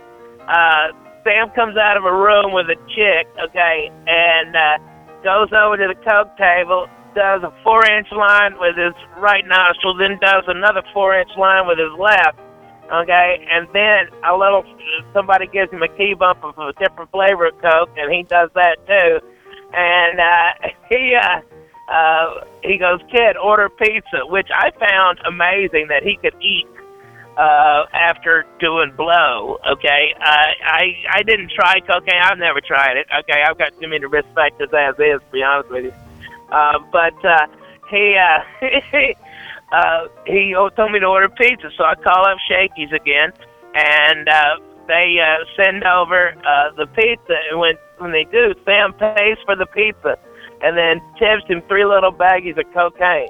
uh, 0.52 0.92
Sam 1.24 1.50
comes 1.54 1.78
out 1.78 1.98
of 1.98 2.06
a 2.06 2.14
room 2.14 2.54
with 2.54 2.68
a 2.70 2.80
chick, 2.94 3.28
okay, 3.38 3.92
and 4.08 4.56
uh, 4.56 4.78
goes 5.24 5.54
over 5.54 5.78
to 5.78 5.88
the 5.88 6.00
coke 6.02 6.36
table, 6.38 6.88
does 7.14 7.44
a 7.44 7.54
four-inch 7.64 8.08
line 8.12 8.58
with 8.58 8.78
his 8.78 8.94
right 9.18 9.46
nostril, 9.46 9.96
then 9.98 10.18
does 10.22 10.44
another 10.48 10.82
four-inch 10.94 11.30
line 11.38 11.68
with 11.68 11.78
his 11.78 11.94
left, 12.00 12.40
okay, 12.90 13.46
and 13.52 13.68
then 13.74 14.10
a 14.26 14.34
little 14.36 14.64
somebody 15.14 15.48
gives 15.48 15.72
him 15.72 15.84
a 15.84 15.92
key 15.98 16.14
bump 16.18 16.44
of 16.44 16.58
a 16.58 16.74
different 16.80 17.12
flavor 17.12 17.48
of 17.48 17.56
coke, 17.62 17.90
and 17.98 18.12
he 18.12 18.24
does 18.24 18.50
that 18.56 18.78
too, 18.88 19.20
and 19.74 20.20
uh, 20.20 20.70
he 20.90 21.14
uh, 21.14 21.42
uh, 21.92 22.46
he 22.64 22.78
goes, 22.78 23.02
kid, 23.12 23.36
order 23.36 23.68
pizza, 23.68 24.24
which 24.26 24.48
I 24.56 24.72
found 24.80 25.20
amazing 25.28 25.88
that 25.90 26.04
he 26.04 26.18
could 26.22 26.36
eat 26.42 26.66
uh, 27.38 27.86
after 27.94 28.46
doing 28.60 28.94
blow. 28.96 29.58
Okay, 29.72 30.14
I 30.20 30.54
I 30.64 30.84
I 31.20 31.24
didn't 31.24 31.52
try 31.52 31.80
cocaine. 31.80 32.22
I've 32.22 32.38
never 32.38 32.62
tried 32.62 32.98
it. 32.98 33.08
Okay, 33.20 33.44
I've 33.48 33.58
got 33.58 33.72
too 33.80 33.88
many 33.88 34.06
risk 34.06 34.28
factors 34.36 34.70
as 34.74 34.96
is, 34.96 35.22
to 35.22 35.32
be 35.32 35.44
honest 35.44 35.70
with 35.70 35.86
you. 35.86 35.94
Uh, 36.52 36.80
but 36.92 37.26
uh, 37.26 37.48
he 37.90 38.18
uh, 38.18 38.68
uh, 39.72 40.08
he 40.26 40.54
told 40.76 40.92
me 40.92 41.00
to 41.00 41.06
order 41.06 41.30
pizza, 41.30 41.70
so 41.78 41.84
I 41.84 41.96
call 41.96 42.26
up 42.26 42.38
Shakey's 42.50 42.92
again, 42.92 43.32
and 43.76 44.28
uh, 44.28 44.58
they 44.88 45.18
uh, 45.20 45.46
send 45.56 45.84
over 45.84 46.34
uh, 46.46 46.72
the 46.76 46.88
pizza. 46.88 47.36
And 47.50 47.60
when 47.60 47.76
when 48.00 48.12
they 48.12 48.26
do, 48.26 48.54
Sam 48.66 48.94
pays 48.94 49.38
for 49.46 49.56
the 49.56 49.68
pizza, 49.68 50.18
and 50.62 50.78
then 50.78 51.02
tips 51.18 51.48
him 51.48 51.62
three 51.68 51.86
little 51.86 52.12
baggies 52.12 52.60
of 52.60 52.72
cocaine. 52.74 53.30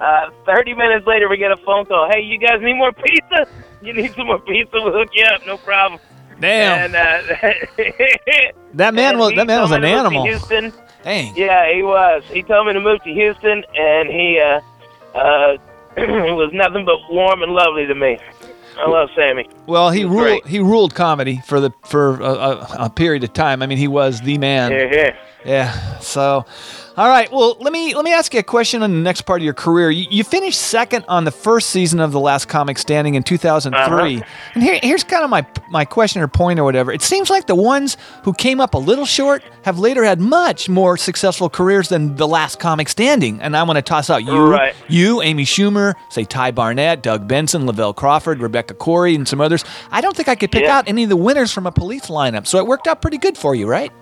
Uh, 0.00 0.30
30 0.44 0.74
minutes 0.74 1.06
later, 1.06 1.28
we 1.28 1.36
get 1.38 1.50
a 1.52 1.56
phone 1.58 1.86
call. 1.86 2.08
Hey, 2.10 2.20
you 2.20 2.38
guys 2.38 2.60
need 2.60 2.74
more 2.74 2.92
pizza? 2.92 3.46
You 3.82 3.92
need 3.94 4.12
some 4.14 4.26
more 4.26 4.38
pizza? 4.40 4.72
We'll 4.74 4.92
hook 4.92 5.08
you 5.12 5.24
up. 5.24 5.46
No 5.46 5.56
problem. 5.58 6.00
Damn. 6.40 6.94
And, 6.94 6.96
uh, 6.96 7.52
That 8.74 8.92
man 8.92 9.10
and 9.12 9.18
was 9.18 9.32
that 9.36 9.46
man 9.46 9.62
was 9.62 9.70
an 9.72 9.80
me 9.82 9.88
to 9.88 9.94
move 9.94 10.02
to 10.02 10.08
animal. 10.08 10.24
Houston. 10.26 10.72
Dang. 11.02 11.34
Yeah, 11.36 11.72
he 11.72 11.82
was. 11.82 12.24
He 12.30 12.42
told 12.42 12.66
me 12.66 12.74
to 12.74 12.80
move 12.80 13.02
to 13.04 13.10
Houston, 13.10 13.64
and 13.74 14.08
he 14.10 14.38
uh, 14.38 14.60
uh, 15.18 15.56
was 15.96 16.50
nothing 16.52 16.84
but 16.84 16.96
warm 17.10 17.42
and 17.42 17.52
lovely 17.52 17.86
to 17.86 17.94
me. 17.94 18.18
I 18.78 18.86
love 18.90 19.08
Sammy. 19.16 19.48
Well, 19.66 19.88
he 19.90 20.00
He 20.00 20.04
ruled 20.04 20.18
great. 20.42 20.46
he 20.46 20.58
ruled 20.58 20.94
comedy 20.94 21.40
for 21.46 21.58
the 21.60 21.70
for 21.86 22.20
a, 22.20 22.24
a, 22.34 22.76
a 22.80 22.90
period 22.90 23.24
of 23.24 23.32
time. 23.32 23.62
I 23.62 23.66
mean, 23.66 23.78
he 23.78 23.88
was 23.88 24.20
the 24.20 24.36
man. 24.36 24.72
Yeah, 24.72 24.88
yeah. 24.92 25.16
Yeah. 25.46 25.98
So, 26.00 26.44
all 26.96 27.08
right. 27.08 27.30
Well, 27.30 27.56
let 27.60 27.72
me 27.72 27.94
let 27.94 28.04
me 28.04 28.12
ask 28.12 28.32
you 28.32 28.40
a 28.40 28.42
question 28.42 28.82
on 28.82 28.90
the 28.90 28.96
next 29.00 29.22
part 29.22 29.40
of 29.40 29.44
your 29.44 29.52
career. 29.54 29.90
You, 29.90 30.06
you 30.10 30.24
finished 30.24 30.60
second 30.60 31.04
on 31.08 31.24
the 31.24 31.30
first 31.30 31.70
season 31.70 32.00
of 32.00 32.12
The 32.12 32.20
Last 32.20 32.46
Comic 32.48 32.78
Standing 32.78 33.16
in 33.16 33.22
2003. 33.22 34.16
Uh-huh. 34.16 34.24
And 34.54 34.62
here, 34.62 34.78
here's 34.82 35.04
kind 35.04 35.22
of 35.22 35.28
my 35.30 35.44
my 35.68 35.84
question 35.84 36.22
or 36.22 36.28
point 36.28 36.58
or 36.58 36.64
whatever. 36.64 36.90
It 36.90 37.02
seems 37.02 37.28
like 37.28 37.46
the 37.46 37.54
ones 37.54 37.96
who 38.22 38.32
came 38.32 38.60
up 38.60 38.74
a 38.74 38.78
little 38.78 39.04
short 39.04 39.42
have 39.62 39.78
later 39.78 40.04
had 40.04 40.20
much 40.20 40.68
more 40.68 40.96
successful 40.96 41.50
careers 41.50 41.88
than 41.90 42.16
The 42.16 42.26
Last 42.26 42.58
Comic 42.58 42.88
Standing. 42.88 43.40
And 43.42 43.56
I 43.56 43.62
want 43.64 43.76
to 43.76 43.82
toss 43.82 44.08
out 44.08 44.24
you, 44.24 44.46
Right. 44.46 44.74
you, 44.88 45.20
Amy 45.22 45.44
Schumer, 45.44 45.94
say 46.08 46.24
Ty 46.24 46.52
Barnett, 46.52 47.02
Doug 47.02 47.28
Benson, 47.28 47.66
Lavelle 47.66 47.92
Crawford, 47.92 48.40
Rebecca 48.40 48.74
Corry, 48.74 49.14
and 49.14 49.26
some 49.28 49.40
others. 49.40 49.64
I 49.90 50.00
don't 50.00 50.16
think 50.16 50.28
I 50.28 50.34
could 50.34 50.50
pick 50.50 50.62
Yeah. 50.62 50.78
out 50.78 50.88
any 50.88 51.02
of 51.02 51.08
the 51.10 51.16
winners 51.16 51.52
from 51.52 51.66
a 51.66 51.72
police 51.72 52.06
lineup. 52.06 52.46
So 52.46 52.58
it 52.58 52.66
worked 52.66 52.86
out 52.86 53.02
pretty 53.02 53.18
good 53.18 53.36
for 53.36 53.54
you, 53.54 53.66
right? 53.66 53.92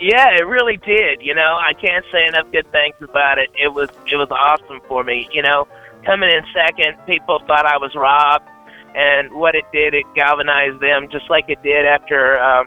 Yeah, 0.00 0.30
it 0.36 0.46
really 0.46 0.76
did. 0.78 1.22
You 1.22 1.34
know, 1.34 1.58
I 1.60 1.72
can't 1.74 2.04
say 2.12 2.26
enough 2.26 2.50
good 2.52 2.70
things 2.72 2.94
about 3.00 3.38
it. 3.38 3.50
It 3.54 3.72
was 3.74 3.88
it 4.10 4.16
was 4.16 4.28
awesome 4.30 4.80
for 4.88 5.02
me. 5.04 5.28
You 5.32 5.42
know, 5.42 5.66
coming 6.04 6.30
in 6.30 6.42
second, 6.54 6.96
people 7.06 7.40
thought 7.46 7.66
I 7.66 7.76
was 7.78 7.94
robbed, 7.94 8.48
and 8.94 9.32
what 9.32 9.54
it 9.54 9.64
did, 9.72 9.94
it 9.94 10.04
galvanized 10.14 10.80
them, 10.80 11.08
just 11.10 11.28
like 11.30 11.46
it 11.48 11.62
did 11.62 11.84
after 11.86 12.38
um, 12.38 12.66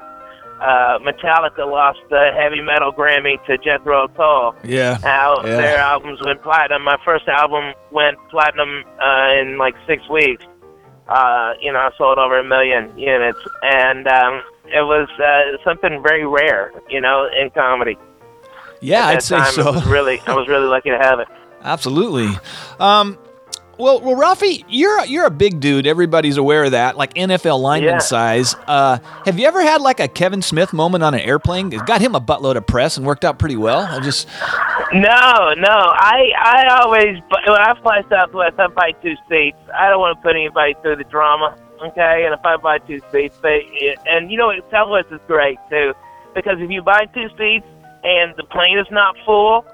uh, 0.61 0.99
Metallica 0.99 1.65
lost 1.69 1.99
the 2.09 2.31
heavy 2.37 2.61
metal 2.61 2.91
Grammy 2.91 3.43
to 3.47 3.57
Jethro 3.57 4.07
Tull. 4.09 4.55
Yeah. 4.63 4.97
How 5.01 5.41
Yeah. 5.43 5.57
their 5.57 5.77
albums 5.79 6.19
went 6.23 6.41
platinum. 6.43 6.83
My 6.83 6.97
first 7.03 7.27
album 7.27 7.73
went 7.91 8.17
platinum 8.29 8.83
uh, 9.01 9.39
in 9.41 9.57
like 9.57 9.73
six 9.87 10.07
weeks. 10.09 10.45
Uh, 11.07 11.53
you 11.59 11.71
know, 11.73 11.79
I 11.79 11.89
sold 11.97 12.17
over 12.17 12.39
a 12.39 12.43
million 12.43 12.97
units, 12.97 13.39
and 13.63 14.07
um, 14.07 14.41
it 14.65 14.81
was 14.81 15.09
uh, 15.19 15.63
something 15.63 16.01
very 16.01 16.25
rare, 16.25 16.71
you 16.89 17.01
know, 17.01 17.27
in 17.37 17.49
comedy. 17.49 17.97
Yeah, 18.79 19.07
I'd 19.07 19.21
say 19.23 19.43
so. 19.45 19.69
It 19.69 19.75
was 19.75 19.85
really, 19.87 20.21
I 20.25 20.33
was 20.33 20.47
really 20.47 20.67
lucky 20.67 20.89
to 20.89 20.97
have 20.97 21.19
it. 21.19 21.27
Absolutely. 21.63 22.29
Um, 22.79 23.17
well, 23.77 23.99
well, 24.01 24.15
Ralphie, 24.15 24.63
you're 24.69 25.03
you're 25.05 25.25
a 25.25 25.31
big 25.31 25.59
dude. 25.59 25.87
Everybody's 25.87 26.37
aware 26.37 26.63
of 26.65 26.71
that, 26.71 26.97
like 26.97 27.13
NFL 27.15 27.59
lineman 27.61 27.93
Yeah. 27.95 27.97
size. 27.99 28.55
Uh, 28.67 28.99
have 29.25 29.39
you 29.39 29.47
ever 29.47 29.61
had 29.61 29.81
like 29.81 29.99
a 29.99 30.07
Kevin 30.07 30.41
Smith 30.41 30.73
moment 30.73 31.03
on 31.03 31.13
an 31.13 31.21
airplane? 31.21 31.71
It 31.73 31.85
got 31.85 32.01
him 32.01 32.13
a 32.15 32.21
buttload 32.21 32.55
of 32.57 32.67
press 32.67 32.97
and 32.97 33.05
worked 33.05 33.25
out 33.25 33.39
pretty 33.39 33.55
well. 33.55 33.81
I 33.89 33.99
just 33.99 34.27
No, 34.93 35.53
no. 35.57 35.69
I 35.69 36.31
I 36.37 36.77
always 36.81 37.17
when 37.47 37.59
I 37.61 37.73
fly 37.81 38.03
Southwest, 38.09 38.59
I 38.59 38.67
buy 38.67 38.91
two 39.01 39.15
seats. 39.29 39.57
I 39.77 39.89
don't 39.89 39.99
want 39.99 40.17
to 40.17 40.21
put 40.21 40.35
anybody 40.35 40.75
through 40.81 40.97
the 40.97 41.03
drama. 41.05 41.55
Okay, 41.83 42.25
and 42.25 42.33
if 42.33 42.45
I 42.45 42.57
buy 42.57 42.77
two 42.79 42.99
seats, 43.11 43.35
they 43.41 43.95
and 44.05 44.29
you 44.31 44.37
know 44.37 44.51
Southwest 44.69 45.07
is 45.11 45.19
great 45.27 45.57
too, 45.69 45.93
because 46.35 46.57
if 46.59 46.69
you 46.69 46.81
buy 46.83 47.05
two 47.13 47.27
seats 47.37 47.65
and 48.03 48.35
the 48.37 48.43
plane 48.43 48.77
is 48.77 48.85
not 48.91 49.15
full 49.25 49.65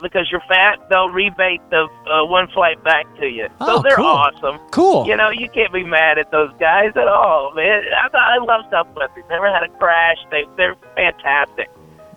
because 0.00 0.28
you're 0.30 0.42
fat, 0.48 0.78
they'll 0.88 1.10
rebate 1.10 1.60
the 1.70 1.88
uh, 2.10 2.24
one 2.24 2.48
flight 2.48 2.82
back 2.84 3.04
to 3.18 3.26
you. 3.26 3.48
Oh, 3.60 3.76
so 3.76 3.82
they're 3.82 3.96
cool. 3.96 4.06
awesome. 4.06 4.58
Cool. 4.70 5.06
You 5.06 5.16
know, 5.16 5.30
you 5.30 5.48
can't 5.50 5.72
be 5.72 5.84
mad 5.84 6.18
at 6.18 6.30
those 6.30 6.50
guys 6.58 6.92
at 6.96 7.08
all, 7.08 7.52
man. 7.54 7.82
I, 7.94 8.08
I 8.16 8.38
love 8.38 8.64
Southwest. 8.70 9.12
They've 9.14 9.28
never 9.28 9.52
had 9.52 9.62
a 9.62 9.68
crash. 9.78 10.18
They 10.30 10.44
they're 10.56 10.76
fantastic. 10.96 11.68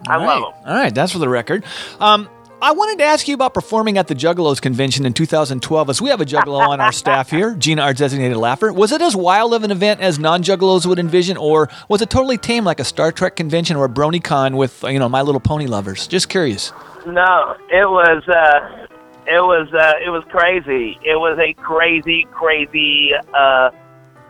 I 0.08 0.16
All 0.16 0.26
love 0.26 0.28
right. 0.44 0.54
them. 0.64 0.70
All 0.72 0.76
right, 0.78 0.96
that's 0.96 1.12
for 1.12 1.20
the 1.20 1.30
record. 1.30 1.66
Um, 2.00 2.30
I 2.62 2.72
wanted 2.72 3.00
to 3.00 3.04
ask 3.04 3.28
you 3.28 3.36
about 3.36 3.54
performing 3.54 3.98
at 3.98 4.08
the 4.08 4.16
Juggalos 4.16 4.62
convention 4.62 5.06
in 5.06 5.14
2012, 5.14 5.90
as 5.90 6.02
we 6.02 6.10
have 6.10 6.22
a 6.22 6.26
Juggalo 6.26 6.68
on 6.68 6.80
our 6.80 6.92
staff 6.94 7.30
here, 7.30 7.54
Gina, 7.60 7.82
our 7.82 7.94
designated 7.94 8.38
laugher. 8.38 8.72
Was 8.72 8.92
it 8.92 9.02
as 9.02 9.16
wild 9.16 9.54
of 9.54 9.64
an 9.64 9.72
event 9.72 10.00
as 10.00 10.18
non-Juggalos 10.20 10.86
would 10.86 10.98
envision, 10.98 11.38
or 11.38 11.70
was 11.90 12.02
it 12.02 12.10
totally 12.10 12.38
tame 12.38 12.64
like 12.64 12.80
a 12.80 12.86
Star 12.86 13.12
Trek 13.12 13.36
convention 13.36 13.76
or 13.76 13.86
a 13.86 13.90
BronyCon 13.90 14.56
with, 14.56 14.84
you 14.84 15.00
know, 15.00 15.10
My 15.10 15.22
Little 15.22 15.42
Pony 15.42 15.68
lovers? 15.68 16.08
Just 16.08 16.30
curious. 16.30 16.72
No, 17.06 17.56
it 17.70 17.88
was 17.88 18.24
uh 18.28 18.88
it 19.28 19.42
was 19.42 19.68
uh 19.74 19.94
it 20.06 20.10
was 20.10 20.24
crazy. 20.30 20.98
It 21.04 21.18
was 21.18 21.38
a 21.40 21.54
crazy, 21.62 22.28
crazy 22.34 23.12
uh 23.34 23.70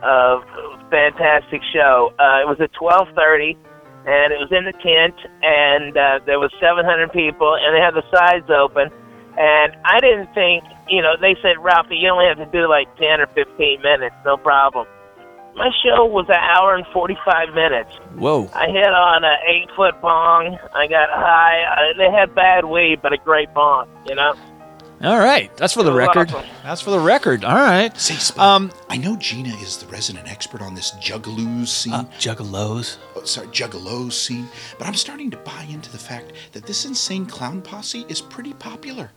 uh 0.02 0.40
fantastic 0.90 1.62
show. 1.72 2.12
Uh 2.18 2.44
it 2.44 2.46
was 2.48 2.58
at 2.60 2.72
twelve 2.74 3.08
thirty 3.16 3.56
and 4.06 4.32
it 4.32 4.38
was 4.38 4.52
in 4.52 4.64
the 4.64 4.76
tent 4.84 5.16
and 5.42 5.96
uh 5.96 6.20
there 6.26 6.38
was 6.38 6.52
seven 6.60 6.84
hundred 6.84 7.12
people 7.12 7.56
and 7.56 7.74
they 7.74 7.80
had 7.80 7.94
the 7.94 8.04
sides 8.14 8.48
open 8.50 8.90
and 9.38 9.76
I 9.84 10.00
didn't 10.00 10.32
think 10.34 10.64
you 10.88 11.02
know, 11.02 11.14
they 11.20 11.36
said, 11.42 11.58
Ralphie, 11.58 11.96
you 11.96 12.08
only 12.10 12.26
have 12.26 12.38
to 12.38 12.46
do 12.46 12.68
like 12.68 12.86
ten 12.96 13.20
or 13.20 13.26
fifteen 13.34 13.82
minutes, 13.82 14.14
no 14.24 14.36
problem. 14.36 14.86
My 15.56 15.70
show 15.82 16.04
was 16.04 16.26
an 16.28 16.34
hour 16.36 16.74
and 16.74 16.86
forty 16.92 17.16
five 17.24 17.54
minutes. 17.54 17.94
Whoa. 18.14 18.50
I 18.54 18.66
hit 18.66 18.86
on 18.92 19.24
an 19.24 19.36
eight 19.48 19.70
foot 19.74 20.00
bong. 20.02 20.58
I 20.74 20.86
got 20.86 21.08
high. 21.10 21.62
Uh, 21.64 21.96
they 21.96 22.10
had 22.10 22.34
bad 22.34 22.66
weed, 22.66 23.00
but 23.02 23.12
a 23.12 23.18
great 23.18 23.52
bong. 23.54 23.88
You 24.06 24.14
know. 24.16 24.34
All 25.02 25.18
right, 25.18 25.54
that's 25.58 25.74
for 25.74 25.82
the 25.82 25.92
record. 25.92 26.30
awesome. 26.30 26.46
That's 26.62 26.80
for 26.80 26.90
the 26.90 26.98
record. 26.98 27.44
All 27.44 27.54
right. 27.54 27.94
Say, 28.00 28.14
Spud, 28.14 28.38
Um, 28.42 28.72
I 28.88 28.96
know 28.96 29.14
Gina 29.16 29.54
is 29.56 29.76
the 29.76 29.86
resident 29.88 30.26
expert 30.26 30.62
on 30.62 30.74
this 30.74 30.92
Juggaloos 30.92 31.66
scene. 31.68 31.92
Uh, 31.92 32.04
Juggalos. 32.18 32.96
Oh, 33.14 33.22
sorry, 33.24 33.46
Juggalos 33.48 34.12
scene. 34.12 34.48
But 34.78 34.86
I'm 34.88 34.94
starting 34.94 35.30
to 35.32 35.36
buy 35.36 35.66
into 35.68 35.92
the 35.92 35.98
fact 35.98 36.32
that 36.52 36.64
this 36.64 36.86
insane 36.86 37.26
clown 37.26 37.60
posse 37.60 38.06
is 38.08 38.22
pretty 38.22 38.54
popular. 38.54 39.10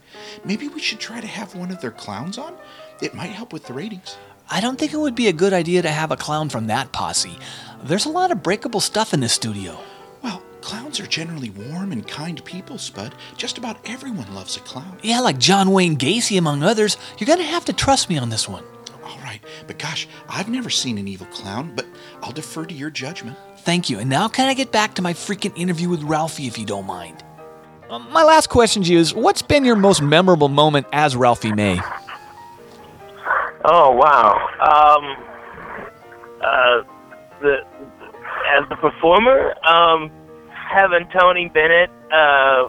Maybe 0.44 0.68
we 0.68 0.82
should 0.82 1.00
try 1.00 1.22
to 1.22 1.28
have 1.28 1.56
one 1.56 1.72
of 1.72 1.80
their 1.80 1.92
clowns 1.92 2.38
on. 2.38 2.56
It 3.02 3.14
might 3.14 3.28
help 3.32 3.54
with 3.54 3.66
the 3.66 3.72
ratings. 3.74 4.18
I 4.52 4.62
don't 4.62 4.80
think 4.80 4.93
it 4.93 4.97
would 4.97 5.14
be 5.14 5.28
a 5.28 5.34
good 5.34 5.54
idea 5.54 5.84
to 5.84 5.91
have 5.91 6.12
a 6.12 6.18
clown 6.18 6.50
from 6.50 6.68
that 6.68 6.91
posse. 6.91 7.38
There's 7.84 8.06
a 8.06 8.10
lot 8.10 8.32
of 8.32 8.41
breakable 8.41 8.80
stuff 8.80 9.14
in 9.14 9.20
this 9.20 9.34
studio. 9.34 9.80
Well, 10.24 10.41
clowns 10.62 11.00
are 11.00 11.06
generally 11.06 11.52
warm 11.52 11.91
and 11.91 12.08
kind 12.08 12.43
people, 12.43 12.80
Spud. 12.80 13.14
Just 13.38 13.60
about 13.60 13.78
everyone 13.88 14.34
loves 14.34 14.58
a 14.58 14.62
clown. 14.62 14.97
Yeah, 15.04 15.20
like 15.20 15.38
John 15.38 15.70
Wayne 15.70 15.97
Gacy, 15.97 16.39
among 16.39 16.64
others. 16.64 16.97
You're 17.20 17.28
going 17.28 17.39
to 17.39 17.45
have 17.45 17.66
to 17.66 17.74
trust 17.74 18.10
me 18.10 18.18
on 18.18 18.30
this 18.30 18.50
one. 18.50 18.64
All 19.04 19.20
right, 19.20 19.39
but 19.68 19.78
gosh, 19.78 20.08
I've 20.28 20.50
never 20.50 20.72
seen 20.72 20.97
an 20.97 21.08
evil 21.08 21.28
clown, 21.28 21.74
but 21.76 21.86
I'll 22.24 22.32
defer 22.32 22.66
to 22.66 22.74
your 22.74 22.89
judgment. 22.89 23.38
Thank 23.60 23.89
you. 23.89 24.00
And 24.00 24.10
now, 24.10 24.28
can 24.28 24.47
I 24.47 24.56
get 24.56 24.72
back 24.72 24.95
to 24.95 25.04
my 25.04 25.14
freaking 25.14 25.56
interview 25.56 25.89
with 25.89 26.02
Ralphie, 26.02 26.47
if 26.47 26.58
you 26.58 26.66
don't 26.66 26.88
mind? 26.88 27.24
Um, 27.89 28.08
my 28.12 28.24
last 28.24 28.50
question 28.50 28.82
to 28.84 28.91
you 28.91 29.00
is 29.00 29.14
What's 29.14 29.43
been 29.43 29.64
your 29.64 29.76
most 29.76 30.02
memorable 30.02 30.50
moment 30.50 30.88
as 30.91 31.16
Ralphie 31.16 31.54
May? 31.54 31.80
Oh 33.66 33.91
wow. 33.91 34.36
Um. 34.62 35.26
Uh. 36.41 36.84
The 37.41 37.57
as 38.57 38.68
the 38.70 38.76
performer, 38.76 39.53
um, 39.66 40.12
having 40.51 41.07
Tony 41.18 41.49
Bennett 41.49 41.89
uh 42.12 42.68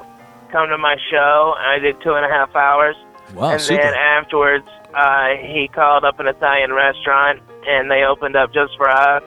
come 0.52 0.68
to 0.68 0.78
my 0.78 0.96
show, 1.10 1.54
I 1.58 1.78
did 1.78 1.96
two 2.02 2.14
and 2.14 2.24
a 2.24 2.28
half 2.28 2.54
hours. 2.54 2.96
Wow, 3.34 3.52
and 3.52 3.60
super. 3.60 3.82
then 3.82 3.94
afterwards, 3.94 4.66
uh, 4.94 5.28
he 5.40 5.68
called 5.72 6.04
up 6.04 6.18
an 6.18 6.26
Italian 6.26 6.72
restaurant, 6.72 7.40
and 7.66 7.90
they 7.90 8.02
opened 8.02 8.36
up 8.36 8.52
just 8.52 8.76
for 8.76 8.88
us. 8.88 9.22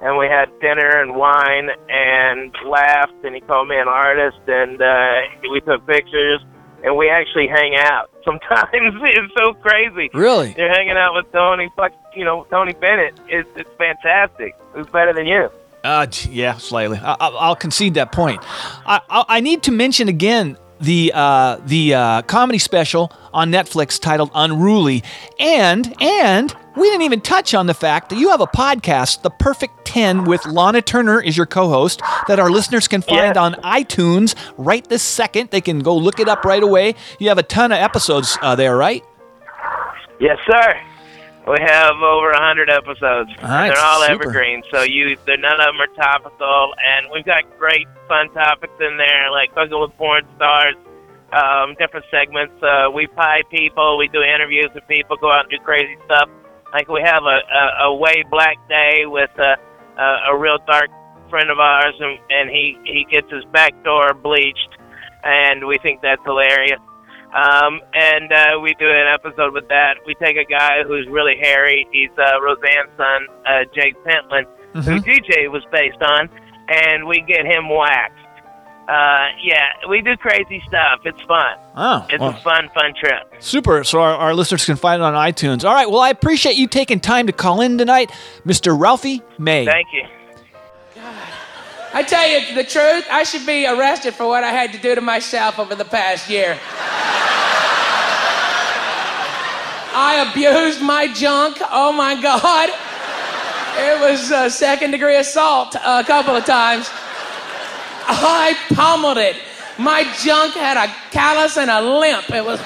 And 0.00 0.18
we 0.18 0.26
had 0.26 0.48
dinner 0.60 1.00
and 1.00 1.16
wine 1.16 1.70
and 1.88 2.54
laughed, 2.66 3.24
and 3.24 3.34
he 3.34 3.40
called 3.40 3.68
me 3.68 3.76
an 3.76 3.88
artist, 3.88 4.40
and 4.46 4.80
uh, 4.80 5.20
we 5.50 5.60
took 5.60 5.86
pictures, 5.86 6.40
and 6.82 6.96
we 6.96 7.08
actually 7.08 7.48
hang 7.48 7.76
out. 7.76 8.10
Sometimes 8.24 8.70
it's 9.02 9.34
so 9.36 9.52
crazy. 9.54 10.10
Really? 10.14 10.54
You're 10.56 10.70
hanging 10.72 10.96
out 10.96 11.14
with 11.14 11.30
Tony, 11.32 11.70
fuck, 11.76 11.92
you 12.16 12.24
know, 12.24 12.46
Tony 12.50 12.72
Bennett. 12.72 13.18
It's 13.28 13.48
it's 13.56 13.70
fantastic. 13.78 14.56
Who's 14.72 14.86
better 14.86 15.12
than 15.12 15.26
you? 15.26 15.50
Uh, 15.82 16.06
yeah, 16.30 16.56
slightly. 16.56 16.96
I- 16.98 17.12
I- 17.20 17.36
I'll 17.38 17.56
concede 17.56 17.94
that 17.94 18.10
point. 18.12 18.40
I-, 18.86 19.00
I 19.10 19.24
I 19.28 19.40
need 19.40 19.62
to 19.64 19.72
mention 19.72 20.08
again 20.08 20.56
the 20.80 21.12
uh, 21.14 21.58
the 21.64 21.94
uh, 21.94 22.22
comedy 22.22 22.58
special 22.58 23.12
on 23.32 23.50
Netflix 23.50 24.00
titled 24.00 24.30
Unruly, 24.34 25.02
and 25.38 25.94
and 26.00 26.54
we 26.76 26.90
didn't 26.90 27.02
even 27.02 27.20
touch 27.20 27.54
on 27.54 27.66
the 27.66 27.74
fact 27.74 28.10
that 28.10 28.18
you 28.18 28.30
have 28.30 28.40
a 28.40 28.46
podcast, 28.46 29.22
The 29.22 29.30
Perfect 29.30 29.84
Ten, 29.84 30.24
with 30.24 30.40
Lahna 30.42 30.84
Turner 30.84 31.20
is 31.20 31.36
your 31.36 31.46
co-host, 31.46 32.02
that 32.26 32.40
our 32.40 32.50
listeners 32.50 32.88
can 32.88 33.00
find 33.00 33.36
on 33.36 33.54
iTunes 33.54 34.34
right 34.58 34.84
this 34.88 35.02
second. 35.02 35.50
They 35.50 35.60
can 35.60 35.78
go 35.80 35.96
look 35.96 36.18
it 36.18 36.28
up 36.28 36.44
right 36.44 36.62
away. 36.62 36.96
You 37.20 37.28
have 37.28 37.38
a 37.38 37.44
ton 37.44 37.70
of 37.70 37.78
episodes 37.78 38.36
uh, 38.42 38.56
there, 38.56 38.76
right? 38.76 39.04
Yes, 40.18 40.38
sir. 40.50 40.80
We 41.46 41.56
have 41.60 41.96
over 42.00 42.30
a 42.30 42.40
hundred 42.40 42.70
episodes. 42.70 43.28
All 43.42 43.48
right, 43.48 43.68
they're 43.68 43.84
all 43.84 44.00
super. 44.00 44.24
evergreen, 44.24 44.62
so 44.72 44.80
you 44.80 45.16
they're 45.26 45.36
none 45.36 45.60
of 45.60 45.66
them 45.66 45.80
are 45.80 45.92
topical, 45.94 46.72
and 46.80 47.08
we've 47.12 47.24
got 47.24 47.44
great 47.58 47.86
fun 48.08 48.32
topics 48.32 48.72
in 48.80 48.96
there, 48.96 49.30
like 49.30 49.54
cooking 49.54 49.78
with 49.78 49.94
porn 49.98 50.24
stars, 50.36 50.74
um, 51.36 51.76
different 51.78 52.06
segments. 52.10 52.56
Uh, 52.62 52.88
we 52.90 53.06
pie 53.08 53.42
people, 53.50 53.98
we 53.98 54.08
do 54.08 54.22
interviews 54.22 54.70
with 54.74 54.88
people, 54.88 55.18
go 55.18 55.30
out 55.30 55.44
and 55.44 55.50
do 55.50 55.58
crazy 55.64 55.96
stuff. 56.06 56.30
Like 56.72 56.88
we 56.88 57.02
have 57.04 57.24
a 57.24 57.38
a, 57.44 57.84
a 57.88 57.94
way 57.94 58.24
black 58.30 58.56
day 58.68 59.04
with 59.04 59.30
a, 59.36 59.56
a 60.00 60.32
a 60.32 60.38
real 60.38 60.56
dark 60.66 60.88
friend 61.28 61.50
of 61.50 61.58
ours, 61.58 61.94
and 62.00 62.18
and 62.30 62.48
he 62.48 62.78
he 62.84 63.04
gets 63.10 63.30
his 63.30 63.44
back 63.52 63.74
door 63.84 64.14
bleached, 64.14 64.78
and 65.24 65.66
we 65.66 65.76
think 65.82 66.00
that's 66.00 66.22
hilarious. 66.24 66.80
Um, 67.34 67.80
and 67.94 68.32
uh, 68.32 68.60
we 68.62 68.74
do 68.78 68.88
an 68.88 69.08
episode 69.12 69.52
with 69.54 69.66
that. 69.68 69.94
We 70.06 70.14
take 70.14 70.36
a 70.36 70.44
guy 70.44 70.84
who's 70.84 71.06
really 71.08 71.36
hairy. 71.40 71.86
He's 71.90 72.10
uh, 72.16 72.40
Roseanne's 72.40 72.90
son, 72.96 73.26
uh, 73.44 73.64
Jake 73.74 73.96
Pentland, 74.04 74.46
who 74.74 75.00
DJ 75.00 75.50
was 75.50 75.64
based 75.72 76.00
on, 76.00 76.28
and 76.68 77.06
we 77.06 77.20
get 77.26 77.44
him 77.44 77.68
waxed. 77.68 78.20
Uh, 78.88 79.28
yeah, 79.42 79.66
we 79.88 80.02
do 80.02 80.14
crazy 80.16 80.62
stuff. 80.68 81.00
It's 81.04 81.20
fun. 81.22 81.56
Oh, 81.74 82.06
It's 82.10 82.20
well. 82.20 82.30
a 82.30 82.40
fun, 82.42 82.68
fun 82.74 82.92
trip. 83.00 83.22
Super. 83.40 83.82
So 83.82 84.00
our, 84.00 84.12
our 84.14 84.34
listeners 84.34 84.64
can 84.66 84.76
find 84.76 85.00
it 85.00 85.04
on 85.04 85.14
iTunes. 85.14 85.64
All 85.64 85.74
right. 85.74 85.90
Well, 85.90 86.00
I 86.00 86.10
appreciate 86.10 86.56
you 86.56 86.66
taking 86.68 87.00
time 87.00 87.26
to 87.26 87.32
call 87.32 87.62
in 87.62 87.78
tonight, 87.78 88.12
Mr. 88.44 88.78
Ralphie 88.78 89.22
May. 89.38 89.64
Thank 89.64 89.88
you. 89.92 90.02
I 91.96 92.02
tell 92.02 92.28
you 92.28 92.56
the 92.56 92.64
truth, 92.64 93.06
I 93.08 93.22
should 93.22 93.46
be 93.46 93.68
arrested 93.68 94.14
for 94.14 94.26
what 94.26 94.42
I 94.42 94.50
had 94.50 94.72
to 94.72 94.78
do 94.78 94.96
to 94.96 95.00
myself 95.00 95.60
over 95.60 95.76
the 95.76 95.84
past 95.84 96.28
year. 96.28 96.58
I 99.96 100.28
abused 100.28 100.82
my 100.82 101.06
junk. 101.06 101.58
Oh 101.70 101.92
my 101.92 102.20
God. 102.20 102.68
It 103.78 104.00
was 104.00 104.32
uh, 104.32 104.48
second 104.50 104.90
degree 104.90 105.18
assault 105.18 105.76
a 105.76 106.02
couple 106.02 106.34
of 106.34 106.44
times. 106.44 106.88
I 108.06 108.56
pummeled 108.74 109.18
it. 109.18 109.36
My 109.78 110.02
junk 110.20 110.54
had 110.54 110.76
a 110.76 110.92
callus 111.12 111.56
and 111.56 111.70
a 111.70 111.80
limp. 111.80 112.28
It 112.28 112.44
was. 112.44 112.58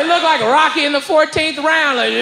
It 0.00 0.06
looked 0.06 0.24
like 0.24 0.40
Rocky 0.40 0.86
in 0.86 0.92
the 0.92 1.00
14th 1.00 1.62
round. 1.62 1.98
Like, 1.98 2.14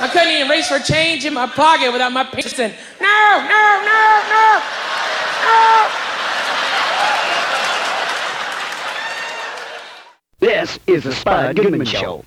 I 0.00 0.08
couldn't 0.10 0.32
even 0.32 0.48
reach 0.48 0.64
for 0.64 0.78
change 0.78 1.26
in 1.26 1.34
my 1.34 1.46
pocket 1.46 1.92
without 1.92 2.10
my 2.10 2.24
penis 2.24 2.58
in. 2.58 2.72
No, 3.02 3.44
no, 3.46 3.82
no, 3.84 4.22
no, 4.30 4.62
no. 5.44 5.88
This 10.38 10.78
is 10.86 11.04
the 11.04 11.12
Spud 11.12 11.54
Goodman 11.56 11.84
Show. 11.84 12.24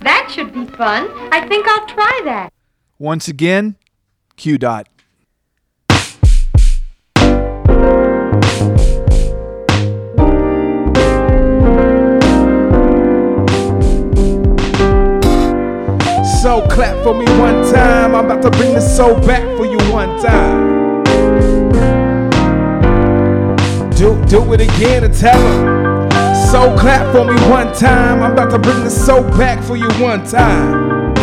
That 0.00 0.30
should 0.30 0.54
be 0.54 0.64
fun. 0.64 1.10
I 1.30 1.46
think 1.46 1.68
I'll 1.68 1.86
try 1.88 2.22
that. 2.24 2.50
Once 2.98 3.28
again, 3.28 3.76
Q 4.36 4.56
dot. 4.56 4.88
So 16.44 16.60
clap 16.68 17.02
for 17.02 17.14
me 17.14 17.24
one 17.40 17.64
time. 17.72 18.14
I'm 18.14 18.26
about 18.26 18.42
to 18.42 18.50
bring 18.50 18.74
the 18.74 18.80
soul 18.82 19.18
back 19.20 19.42
for 19.56 19.64
you 19.64 19.78
one 19.90 20.20
time. 20.20 21.02
Do 23.92 24.22
do 24.26 24.52
it 24.52 24.60
again 24.60 25.04
and 25.04 25.14
tell 25.14 25.40
'em. 25.40 26.10
So 26.50 26.76
clap 26.76 27.10
for 27.14 27.24
me 27.24 27.32
one 27.48 27.72
time. 27.72 28.22
I'm 28.22 28.32
about 28.32 28.50
to 28.50 28.58
bring 28.58 28.84
the 28.84 28.90
soul 28.90 29.22
back 29.38 29.62
for 29.62 29.74
you 29.74 29.88
one 29.92 30.22
time. 30.22 31.14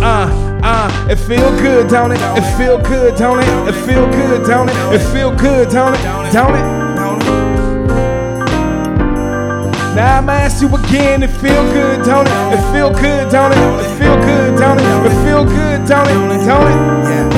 Uh, 0.00 0.30
uh, 0.62 1.08
it 1.10 1.16
feel 1.16 1.50
good, 1.58 1.88
don't 1.88 2.12
it? 2.12 2.20
It 2.38 2.44
feel 2.56 2.78
good, 2.78 3.16
don't 3.16 3.40
it? 3.40 3.48
It 3.68 3.74
feel 3.84 4.06
good, 4.12 4.46
don't 4.46 4.68
it? 4.70 4.76
It 4.94 5.02
feel 5.12 5.34
good, 5.34 5.70
don't 5.70 5.94
it? 5.94 6.32
Don't 6.32 6.54
it? 6.54 6.77
Now 9.94 10.18
I'ma 10.18 10.32
ask 10.32 10.60
you 10.62 10.68
again, 10.74 11.22
it 11.22 11.30
feel 11.42 11.62
good, 11.72 12.02
don't 12.04 12.26
it? 12.26 12.54
It 12.54 12.72
feel 12.72 12.90
good, 12.90 13.30
don't 13.30 13.52
it? 13.52 13.58
It 13.58 13.98
feel 13.98 14.16
good, 14.16 14.58
don't 14.58 14.78
it? 14.78 14.84
It 15.06 15.14
feel 15.24 15.44
good, 15.44 15.86
don't 15.86 16.08
it? 16.08 16.14
Don't 16.46 16.70
it? 16.70 16.76
Yeah. 17.08 17.28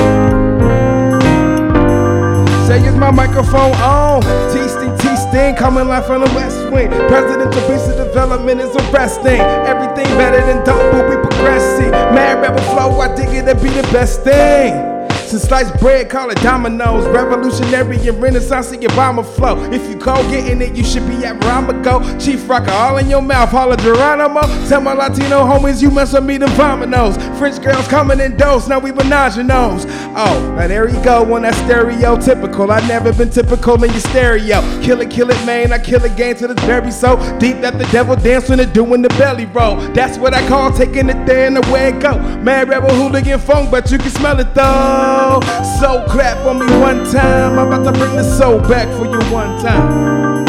Say 2.67 2.83
is 2.85 2.95
my 2.95 3.11
microphone 3.11 3.73
on? 3.81 4.21
T-Sting, 4.53 4.95
T-Sting, 4.99 5.55
coming 5.55 5.87
live 5.87 6.05
from 6.05 6.21
the 6.21 6.31
West 6.33 6.59
Wing. 6.71 6.89
Presidential 7.07 7.61
piece 7.67 7.87
of 7.87 7.97
development 7.97 8.61
is 8.61 8.75
arresting. 8.75 9.41
Everything 9.41 10.05
better 10.17 10.41
than 10.45 10.63
dope, 10.63 10.91
but 10.91 11.09
we 11.09 11.15
progressing. 11.17 11.91
Mad 11.91 12.41
rebel 12.41 12.63
flow, 12.71 12.99
I 12.99 13.13
dig 13.15 13.29
it, 13.29 13.47
it 13.47 13.61
be 13.61 13.69
the 13.69 13.83
best 13.91 14.23
thing. 14.23 14.90
Since 15.31 15.43
sliced 15.43 15.79
bread, 15.79 16.09
call 16.09 16.29
it 16.29 16.41
dominoes. 16.41 17.07
Revolutionary 17.07 17.95
and 18.05 18.21
renaissance 18.21 18.73
your 18.73 18.89
bomber 18.89 19.23
flow. 19.23 19.63
If 19.71 19.87
you 19.89 19.95
go 19.95 20.15
getting 20.29 20.61
it, 20.61 20.75
you 20.75 20.83
should 20.83 21.07
be 21.07 21.23
at 21.23 21.41
where 21.41 21.81
go. 21.81 22.01
Chief 22.19 22.49
Rocker, 22.49 22.71
all 22.71 22.97
in 22.97 23.09
your 23.09 23.21
mouth, 23.21 23.47
holla 23.47 23.77
Geronimo. 23.77 24.41
Tell 24.67 24.81
my 24.81 24.91
Latino 24.91 25.45
homies 25.45 25.81
you 25.81 25.89
mess 25.89 26.11
with 26.11 26.25
me, 26.25 26.37
them 26.37 26.49
vominos. 26.49 27.15
French 27.37 27.63
girls 27.63 27.87
coming 27.87 28.19
in 28.19 28.35
dose, 28.35 28.67
now 28.67 28.79
we 28.79 28.91
menage 28.91 29.37
your 29.37 29.45
nose. 29.45 29.85
Oh, 30.17 30.53
now 30.57 30.67
there 30.67 30.89
you 30.89 31.01
go, 31.01 31.23
one 31.23 31.43
that 31.43 31.53
stereotypical. 31.53 32.69
I 32.69 32.85
never 32.85 33.13
been 33.13 33.29
typical 33.29 33.81
in 33.85 33.89
your 33.91 34.01
stereo. 34.01 34.59
Kill 34.81 34.99
it, 34.99 35.09
kill 35.09 35.29
it, 35.29 35.45
man. 35.45 35.71
I 35.71 35.79
kill 35.79 36.03
it, 36.03 36.17
game 36.17 36.35
to 36.35 36.47
the 36.47 36.55
very 36.65 36.91
so 36.91 37.15
deep 37.39 37.61
that 37.61 37.77
the 37.77 37.85
devil 37.85 38.17
dancing 38.17 38.59
and 38.59 38.73
doing 38.73 39.01
the 39.01 39.09
belly 39.09 39.45
roll. 39.45 39.77
That's 39.93 40.17
what 40.17 40.33
I 40.33 40.45
call 40.49 40.73
taking 40.73 41.09
it 41.09 41.25
there 41.25 41.47
and 41.47 41.55
the 41.55 41.71
way 41.71 41.87
it 41.87 42.01
go. 42.01 42.19
Mad 42.39 42.67
rebel 42.67 42.93
hooligan 42.93 43.39
funk, 43.39 43.71
but 43.71 43.89
you 43.91 43.97
can 43.97 44.09
smell 44.09 44.37
it 44.37 44.53
though. 44.53 45.20
So 45.21 46.03
clap 46.07 46.41
for 46.43 46.55
me 46.55 46.65
one 46.79 47.05
time. 47.11 47.59
I'm 47.59 47.67
about 47.67 47.83
to 47.83 47.91
bring 47.91 48.15
the 48.15 48.23
soul 48.23 48.59
back 48.59 48.87
for 48.97 49.05
you 49.05 49.19
one 49.31 49.61
time. 49.61 50.45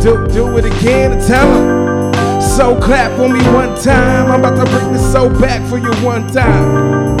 Do, 0.00 0.28
do 0.28 0.58
it 0.58 0.64
again 0.64 1.12
and 1.12 1.20
tell 1.20 1.42
tell 1.42 1.50
'em. 1.52 2.40
So 2.40 2.80
clap 2.80 3.10
for 3.18 3.28
me 3.28 3.40
one 3.52 3.74
time. 3.82 4.30
I'm 4.30 4.38
about 4.38 4.64
to 4.64 4.70
bring 4.70 4.92
the 4.92 4.98
soul 4.98 5.28
back 5.40 5.60
for 5.68 5.78
you 5.78 5.92
one 6.06 6.28
time. 6.28 7.18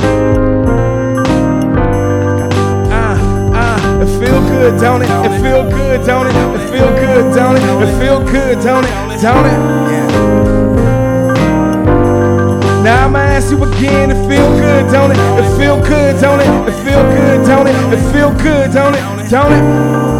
Uh, 2.92 3.16
uh, 3.52 4.02
it 4.02 4.10
feel 4.20 4.40
good, 4.46 4.80
don't 4.80 5.02
it? 5.02 5.10
It 5.26 5.40
feel 5.42 5.68
good, 5.70 6.06
don't 6.06 6.26
it? 6.28 6.36
It 6.36 6.70
feel 6.70 6.90
good, 7.02 7.34
don't 7.34 7.56
it? 7.56 7.62
It 7.62 7.98
feel 7.98 8.20
good, 8.24 8.60
don't 8.62 8.84
it? 8.84 9.20
Don't 9.22 9.46
it? 9.46 9.71
Now 12.82 13.06
I'ma 13.06 13.18
ask 13.18 13.52
you 13.52 13.62
again, 13.62 14.10
it 14.10 14.28
feel 14.28 14.48
good, 14.58 14.90
don't 14.90 15.12
it? 15.12 15.16
It 15.16 15.56
feel 15.56 15.80
good, 15.80 16.20
don't 16.20 16.40
it? 16.40 16.68
It 16.68 16.84
feel 16.84 17.02
good, 17.14 17.46
don't 17.46 17.66
it? 17.68 17.76
It 17.94 18.12
feel 18.12 18.32
good, 18.42 18.72
don't 18.72 18.94
it? 18.96 19.30
Don't 19.30 19.52
it? 19.52 20.11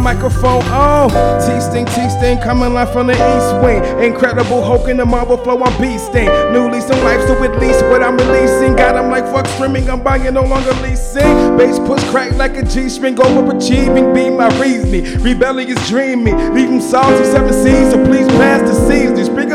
My 0.00 0.14
microphone 0.14 0.62
on? 0.66 1.10
T-Sting, 1.40 1.86
T-Sting, 1.86 2.38
coming 2.38 2.74
live 2.74 2.92
from 2.92 3.06
the 3.06 3.14
East 3.14 3.62
Wing. 3.62 3.82
Incredible 4.02 4.62
Hulk 4.62 4.88
in 4.88 4.96
the 4.96 5.06
marble 5.06 5.36
flow, 5.36 5.62
I'm 5.62 5.72
beasting. 5.74 6.28
New 6.52 6.68
lease 6.68 6.90
on 6.90 7.02
life, 7.04 7.20
so 7.26 7.34
at 7.44 7.58
least 7.60 7.84
what 7.86 8.02
I'm 8.02 8.16
releasing. 8.16 8.74
Got 8.74 8.96
'em 8.96 9.10
like 9.10 9.24
fuck 9.26 9.46
streaming, 9.46 9.88
I'm 9.88 10.00
buying, 10.00 10.34
no 10.34 10.42
longer 10.42 10.72
leasing. 10.82 11.56
Bass 11.56 11.78
push 11.78 12.02
crack 12.10 12.32
like 12.36 12.56
a 12.56 12.62
G-string, 12.62 13.16
overachieving, 13.16 14.14
be 14.14 14.30
my 14.30 14.48
reasoning. 14.60 15.22
Rebellious 15.22 15.88
dreaming, 15.88 16.54
leave 16.54 16.70
'em 16.70 16.80
salty, 16.80 17.24
seven 17.24 17.52
seas, 17.52 17.92
so 17.92 18.04
please 18.04 18.26
pass 18.38 18.62
the 18.62 18.74
seasoning. 18.74 19.14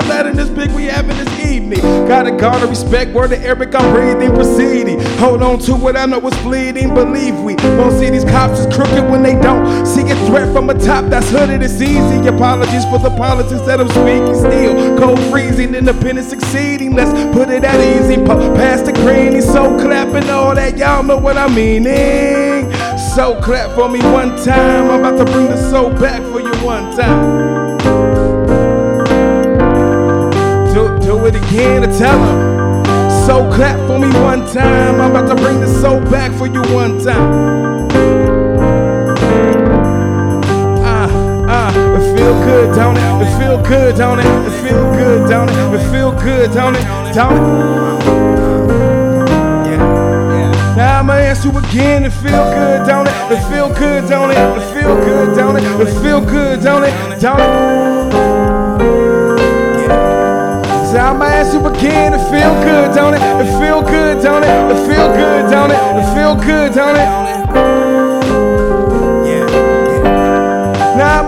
That 0.09 0.25
in 0.25 0.35
this 0.35 0.49
big 0.49 0.71
we 0.71 0.85
having 0.85 1.17
this 1.17 1.45
evening. 1.45 1.81
Gotta 2.07 2.31
garner 2.31 2.65
respect, 2.65 3.13
word 3.13 3.29
to 3.29 3.39
Eric, 3.45 3.75
I'm 3.75 3.93
breathing, 3.93 4.33
proceeding. 4.33 4.99
Hold 5.19 5.43
on 5.43 5.59
to 5.59 5.75
what 5.75 5.95
I 5.95 6.07
know 6.07 6.19
is 6.27 6.33
fleeting, 6.37 6.95
believe 6.95 7.37
we. 7.39 7.55
Won't 7.77 7.93
see 7.99 8.09
these 8.09 8.25
cops 8.25 8.59
is 8.59 8.75
crooked 8.75 9.07
when 9.11 9.21
they 9.21 9.35
don't. 9.35 9.85
See 9.85 10.01
a 10.01 10.15
threat 10.30 10.51
from 10.53 10.69
a 10.69 10.73
top 10.73 11.05
that's 11.05 11.30
hooded, 11.32 11.61
it's 11.63 11.82
easy. 11.82 12.27
Apologies 12.27 12.86
for 12.86 12.99
the 12.99 13.09
politics 13.17 13.61
that 13.61 13.80
I'm 13.82 13.89
speaking 13.89 14.36
still. 14.36 14.97
Cold 14.97 15.19
freezing, 15.32 15.73
independent 15.75 16.27
succeeding. 16.27 16.93
Let's 16.95 17.11
put 17.36 17.49
it 17.49 17.63
at 17.63 17.80
easy. 17.80 18.17
Pa- 18.23 18.38
Past 18.55 18.86
the 18.86 18.93
granny, 18.93 19.41
so 19.41 19.77
clapping 19.80 20.30
all 20.30 20.53
that, 20.55 20.77
y'all 20.77 21.03
know 21.03 21.17
what 21.17 21.38
I'm 21.38 21.55
meaning. 21.55 22.71
So 23.15 23.39
clap 23.41 23.71
for 23.75 23.89
me 23.89 23.99
one 24.01 24.36
time. 24.43 24.89
I'm 24.91 24.99
about 25.03 25.17
to 25.25 25.32
bring 25.32 25.47
the 25.49 25.57
soul 25.69 25.89
back 25.91 26.21
for 26.32 26.39
you 26.39 26.53
one 26.63 26.95
time. 26.95 27.77
Do, 30.73 30.99
do 30.99 31.25
it 31.25 31.36
again 31.36 31.84
and 31.84 31.93
tell 31.97 32.19
'em. 32.19 32.86
So 33.25 33.49
clap 33.53 33.77
for 33.88 33.97
me 33.99 34.07
one 34.21 34.45
time. 34.53 35.01
I'm 35.01 35.11
about 35.11 35.27
to 35.30 35.36
bring 35.41 35.59
the 35.59 35.67
soul 35.82 35.99
back 36.11 36.32
for 36.34 36.47
you 36.47 36.61
one 36.73 37.03
time. 37.03 37.78
Feel 42.20 42.43
good, 42.43 42.76
don't 42.76 42.97
it? 42.97 43.24
It 43.24 43.39
feel 43.39 43.57
good, 43.63 43.95
don't 43.95 44.20
it? 44.20 44.26
It 44.26 44.55
feel 44.63 44.91
good, 44.91 45.30
don't 45.30 45.49
it? 45.49 45.80
It 45.80 45.91
feel 45.91 46.11
good, 46.11 46.51
don't 46.51 46.76
it? 46.76 46.84
Don't 47.15 47.34
it? 47.34 48.09
Now 50.76 50.99
I'ma 50.99 51.13
ask 51.13 51.45
you 51.45 51.57
again, 51.57 52.03
it 52.03 52.11
feel 52.11 52.43
good, 52.51 52.86
don't 52.86 53.07
it? 53.07 53.13
It 53.32 53.41
feel 53.49 53.70
good, 53.74 54.09
don't 54.09 54.32
it? 54.32 54.38
It 54.38 54.65
feel 54.74 54.95
good, 54.95 55.36
don't 55.38 55.55
it? 55.55 55.63
It 55.63 56.01
feel 56.01 56.20
good, 56.20 56.61
don't 56.61 56.84
it? 56.84 56.93
Don't 57.22 57.39
it? 57.39 58.11
So 60.91 60.97
I'ma 60.97 61.26
ask 61.26 61.53
you 61.53 61.65
again, 61.67 62.13
it 62.13 62.24
feel 62.32 62.53
good, 62.67 62.93
don't 62.95 63.13
it? 63.13 63.22
It 63.22 63.49
feel 63.59 63.82
good, 63.82 64.22
don't 64.22 64.43
it? 64.43 64.49
It 64.74 64.88
feel 64.88 65.07
good, 65.15 65.49
don't 65.49 65.72
it? 65.72 65.80
It 65.99 66.13
feel 66.15 66.36
good, 66.36 66.74
don't 66.74 66.97
it? 66.97 67.28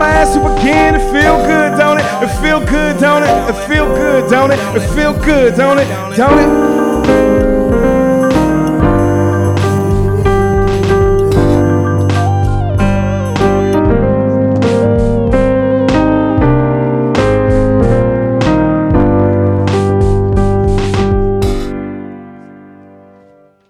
I'ma 0.01 0.13
ask 0.13 0.33
you 0.33 0.41
again, 0.47 0.95
it 0.95 1.11
feel 1.11 1.37
good, 1.45 1.77
don't 1.77 1.99
it? 1.99 2.05
It 2.23 2.29
feel 2.41 2.59
good, 2.59 2.97
don't 2.99 3.21
it? 3.21 3.29
It 3.49 3.67
feel 3.67 3.85
good, 3.85 4.31
don't 4.31 4.49
it? 4.49 4.57
It 4.75 4.81
feel 4.95 5.13
good, 5.13 5.53
don't 5.55 5.77
it? 5.77 5.87
Don't 6.17 6.39
it? 6.39 6.71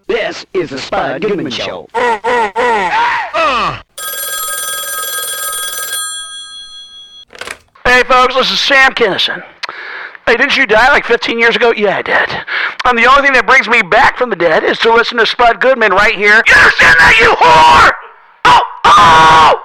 This 0.08 0.46
is 0.54 0.70
the 0.70 0.80
Spud 0.80 1.22
Goodman 1.24 1.52
Show. 1.52 1.90
Hey, 7.92 8.04
folks, 8.22 8.36
this 8.36 8.52
is 8.52 8.60
Sam 8.60 8.92
Kinison. 8.92 9.44
Hey, 10.28 10.38
didn't 10.38 10.56
you 10.56 10.68
die 10.68 10.90
like 10.90 11.06
15 11.06 11.40
years 11.40 11.56
ago? 11.56 11.74
Yeah, 11.76 11.98
I 11.98 12.02
did. 12.04 12.30
And 12.86 12.96
the 12.96 13.06
only 13.10 13.24
thing 13.24 13.34
that 13.34 13.48
brings 13.48 13.68
me 13.68 13.82
back 13.82 14.16
from 14.16 14.30
the 14.30 14.36
dead 14.36 14.64
is 14.64 14.78
to 14.80 14.94
listen 14.94 15.18
to 15.18 15.26
Spud 15.26 15.60
Goodman 15.60 15.92
right 15.92 16.14
here. 16.16 16.44
You 16.48 16.54
understand 16.54 17.00
that, 17.00 17.18
you 17.20 17.32
whore? 17.42 17.92
Oh, 18.46 19.64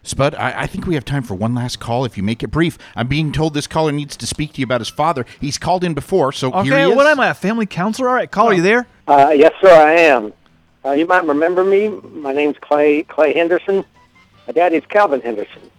Spud, 0.04 0.36
I, 0.36 0.64
I 0.64 0.68
think 0.68 0.86
we 0.86 0.96
have 0.96 1.06
time 1.06 1.24
for 1.24 1.36
one 1.36 1.56
last 1.56 1.80
call 1.80 2.04
if 2.04 2.18
you 2.18 2.24
make 2.24 2.44
it 2.44 2.48
brief. 2.48 2.78
I'm 2.96 3.08
being 3.08 3.32
told 3.32 3.54
this 3.54 3.68
caller 3.68 3.94
needs 3.94 4.18
to 4.18 4.28
speak 4.28 4.54
to 4.54 4.60
you 4.60 4.66
about 4.66 4.82
his 4.82 4.90
father. 4.90 5.26
He's 5.40 5.58
called 5.58 5.86
in 5.86 5.94
before, 5.94 6.34
so 6.34 6.52
here 6.52 6.64
he 6.64 6.72
Okay, 6.72 6.92
is. 6.92 6.96
what 6.96 7.08
am 7.08 7.22
I, 7.22 7.30
a 7.30 7.34
family 7.34 7.66
counselor? 7.66 8.10
All 8.10 8.16
right, 8.16 8.30
caller, 8.30 8.52
are 8.52 8.56
you 8.56 8.62
there? 8.62 8.88
Uh, 9.08 9.34
yes, 9.34 9.54
sir, 9.62 9.70
I 9.70 9.94
am. 9.94 10.34
Uh, 10.88 10.94
you 10.94 11.06
might 11.06 11.26
remember 11.26 11.66
me. 11.66 11.90
My 11.90 12.32
name's 12.32 12.56
Clay 12.62 13.04
Clay 13.04 13.34
Henderson. 13.34 13.84
My 14.48 14.54
daddy's 14.54 14.86
Calvin 14.88 15.20
Henderson. 15.20 15.70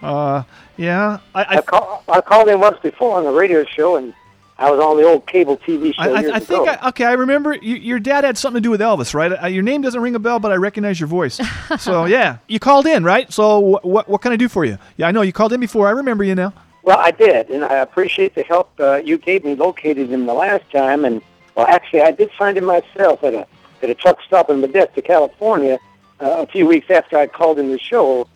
Uh, 0.00 0.44
yeah. 0.76 1.18
I, 1.34 1.56
I, 1.56 1.60
call, 1.60 2.04
I 2.08 2.20
called 2.20 2.48
in 2.48 2.60
once 2.60 2.78
before 2.80 3.16
on 3.16 3.24
the 3.24 3.32
radio 3.32 3.64
show, 3.64 3.96
and 3.96 4.14
I 4.58 4.70
was 4.70 4.78
on 4.78 4.96
the 4.96 5.02
old 5.02 5.26
cable 5.26 5.56
TV 5.56 5.92
show 5.92 6.02
I, 6.02 6.08
I, 6.08 6.20
years 6.20 6.32
I 6.32 6.38
think 6.38 6.62
ago. 6.68 6.76
I, 6.80 6.88
okay. 6.90 7.04
I 7.04 7.14
remember 7.14 7.54
you, 7.54 7.74
your 7.74 7.98
dad 7.98 8.22
had 8.22 8.38
something 8.38 8.62
to 8.62 8.64
do 8.64 8.70
with 8.70 8.80
Elvis, 8.80 9.12
right? 9.12 9.32
Uh, 9.32 9.46
your 9.48 9.64
name 9.64 9.82
doesn't 9.82 10.00
ring 10.00 10.14
a 10.14 10.20
bell, 10.20 10.38
but 10.38 10.52
I 10.52 10.56
recognize 10.56 11.00
your 11.00 11.08
voice. 11.08 11.40
so 11.80 12.04
yeah, 12.04 12.38
you 12.46 12.60
called 12.60 12.86
in, 12.86 13.02
right? 13.02 13.32
So 13.32 13.60
wh- 13.60 13.84
what 13.84 14.08
what 14.08 14.20
can 14.20 14.30
I 14.30 14.36
do 14.36 14.48
for 14.48 14.64
you? 14.64 14.78
Yeah, 14.96 15.08
I 15.08 15.10
know 15.10 15.22
you 15.22 15.32
called 15.32 15.52
in 15.52 15.58
before. 15.58 15.88
I 15.88 15.92
remember 15.92 16.22
you 16.22 16.36
now. 16.36 16.52
Well, 16.84 16.98
I 16.98 17.10
did, 17.10 17.50
and 17.50 17.64
I 17.64 17.78
appreciate 17.78 18.36
the 18.36 18.44
help 18.44 18.70
uh, 18.78 19.00
you 19.04 19.18
gave 19.18 19.42
me 19.42 19.56
locating 19.56 20.06
him 20.06 20.26
the 20.26 20.34
last 20.34 20.70
time. 20.70 21.04
And 21.04 21.22
well, 21.56 21.66
actually, 21.66 22.02
I 22.02 22.12
did 22.12 22.30
find 22.38 22.56
him 22.56 22.66
myself 22.66 23.24
at 23.24 23.34
a 23.34 23.48
at 23.84 23.90
a 23.90 23.94
truck 23.94 24.18
stop 24.26 24.50
in 24.50 24.60
Modesto, 24.60 25.04
California, 25.04 25.78
uh, 26.20 26.36
a 26.38 26.46
few 26.46 26.66
weeks 26.66 26.90
after 26.90 27.16
I 27.16 27.26
called 27.28 27.58
in 27.58 27.70
the 27.70 27.78
show. 27.78 28.26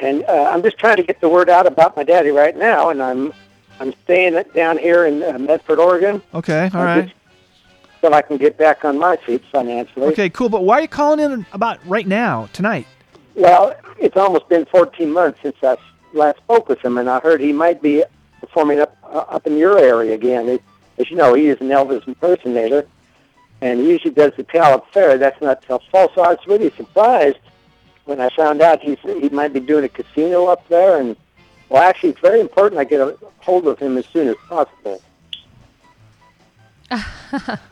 And 0.00 0.22
uh, 0.26 0.50
I'm 0.52 0.62
just 0.62 0.78
trying 0.78 0.96
to 0.98 1.02
get 1.02 1.20
the 1.20 1.28
word 1.28 1.48
out 1.50 1.66
about 1.66 1.96
my 1.96 2.04
daddy 2.04 2.30
right 2.30 2.56
now, 2.56 2.90
and 2.90 3.02
I'm 3.02 3.32
I'm 3.80 3.92
staying 4.04 4.40
down 4.54 4.78
here 4.78 5.06
in 5.06 5.22
uh, 5.22 5.38
Medford, 5.38 5.78
Oregon, 5.80 6.20
Okay, 6.34 6.70
all 6.74 6.80
I 6.82 6.84
right. 7.00 7.12
so 8.00 8.12
I 8.12 8.22
can 8.22 8.36
get 8.36 8.56
back 8.58 8.84
on 8.84 8.98
my 8.98 9.16
feet 9.16 9.42
financially. 9.50 10.06
Okay, 10.08 10.28
cool. 10.30 10.48
But 10.48 10.62
why 10.64 10.78
are 10.78 10.82
you 10.82 10.88
calling 10.88 11.18
in 11.20 11.46
about 11.52 11.84
right 11.86 12.06
now, 12.06 12.48
tonight? 12.52 12.86
Well, 13.34 13.74
it's 13.98 14.16
almost 14.16 14.48
been 14.48 14.66
14 14.66 15.10
months 15.12 15.40
since 15.42 15.56
I 15.62 15.76
last 16.12 16.38
spoke 16.38 16.68
with 16.68 16.80
him, 16.84 16.98
and 16.98 17.08
I 17.10 17.18
heard 17.20 17.40
he 17.40 17.52
might 17.52 17.80
be 17.82 18.04
performing 18.40 18.80
up 18.80 18.96
uh, 19.04 19.24
up 19.28 19.46
in 19.48 19.56
your 19.56 19.78
area 19.78 20.14
again. 20.14 20.60
As 20.98 21.10
you 21.10 21.16
know, 21.16 21.34
he 21.34 21.46
is 21.48 21.60
an 21.60 21.68
Elvis 21.68 22.06
impersonator, 22.06 22.86
and 23.60 23.80
he 23.80 23.90
usually 23.90 24.14
does 24.14 24.32
the 24.36 24.44
Talent 24.44 24.84
Fair. 24.92 25.18
That's 25.18 25.40
not 25.40 25.62
till 25.62 25.82
fall, 25.90 26.10
so 26.14 26.22
I 26.22 26.28
was 26.28 26.46
really 26.46 26.70
surprised 26.76 27.38
when 28.04 28.20
I 28.20 28.30
found 28.30 28.62
out 28.62 28.80
he's, 28.80 28.98
he 29.02 29.28
might 29.28 29.52
be 29.52 29.60
doing 29.60 29.84
a 29.84 29.88
casino 29.88 30.46
up 30.46 30.66
there. 30.68 30.98
And 30.98 31.16
well, 31.68 31.82
actually, 31.82 32.10
it's 32.10 32.20
very 32.20 32.40
important 32.40 32.80
I 32.80 32.84
get 32.84 33.00
a 33.00 33.16
hold 33.38 33.66
of 33.66 33.78
him 33.78 33.98
as 33.98 34.06
soon 34.06 34.28
as 34.28 34.36
possible. 34.48 35.02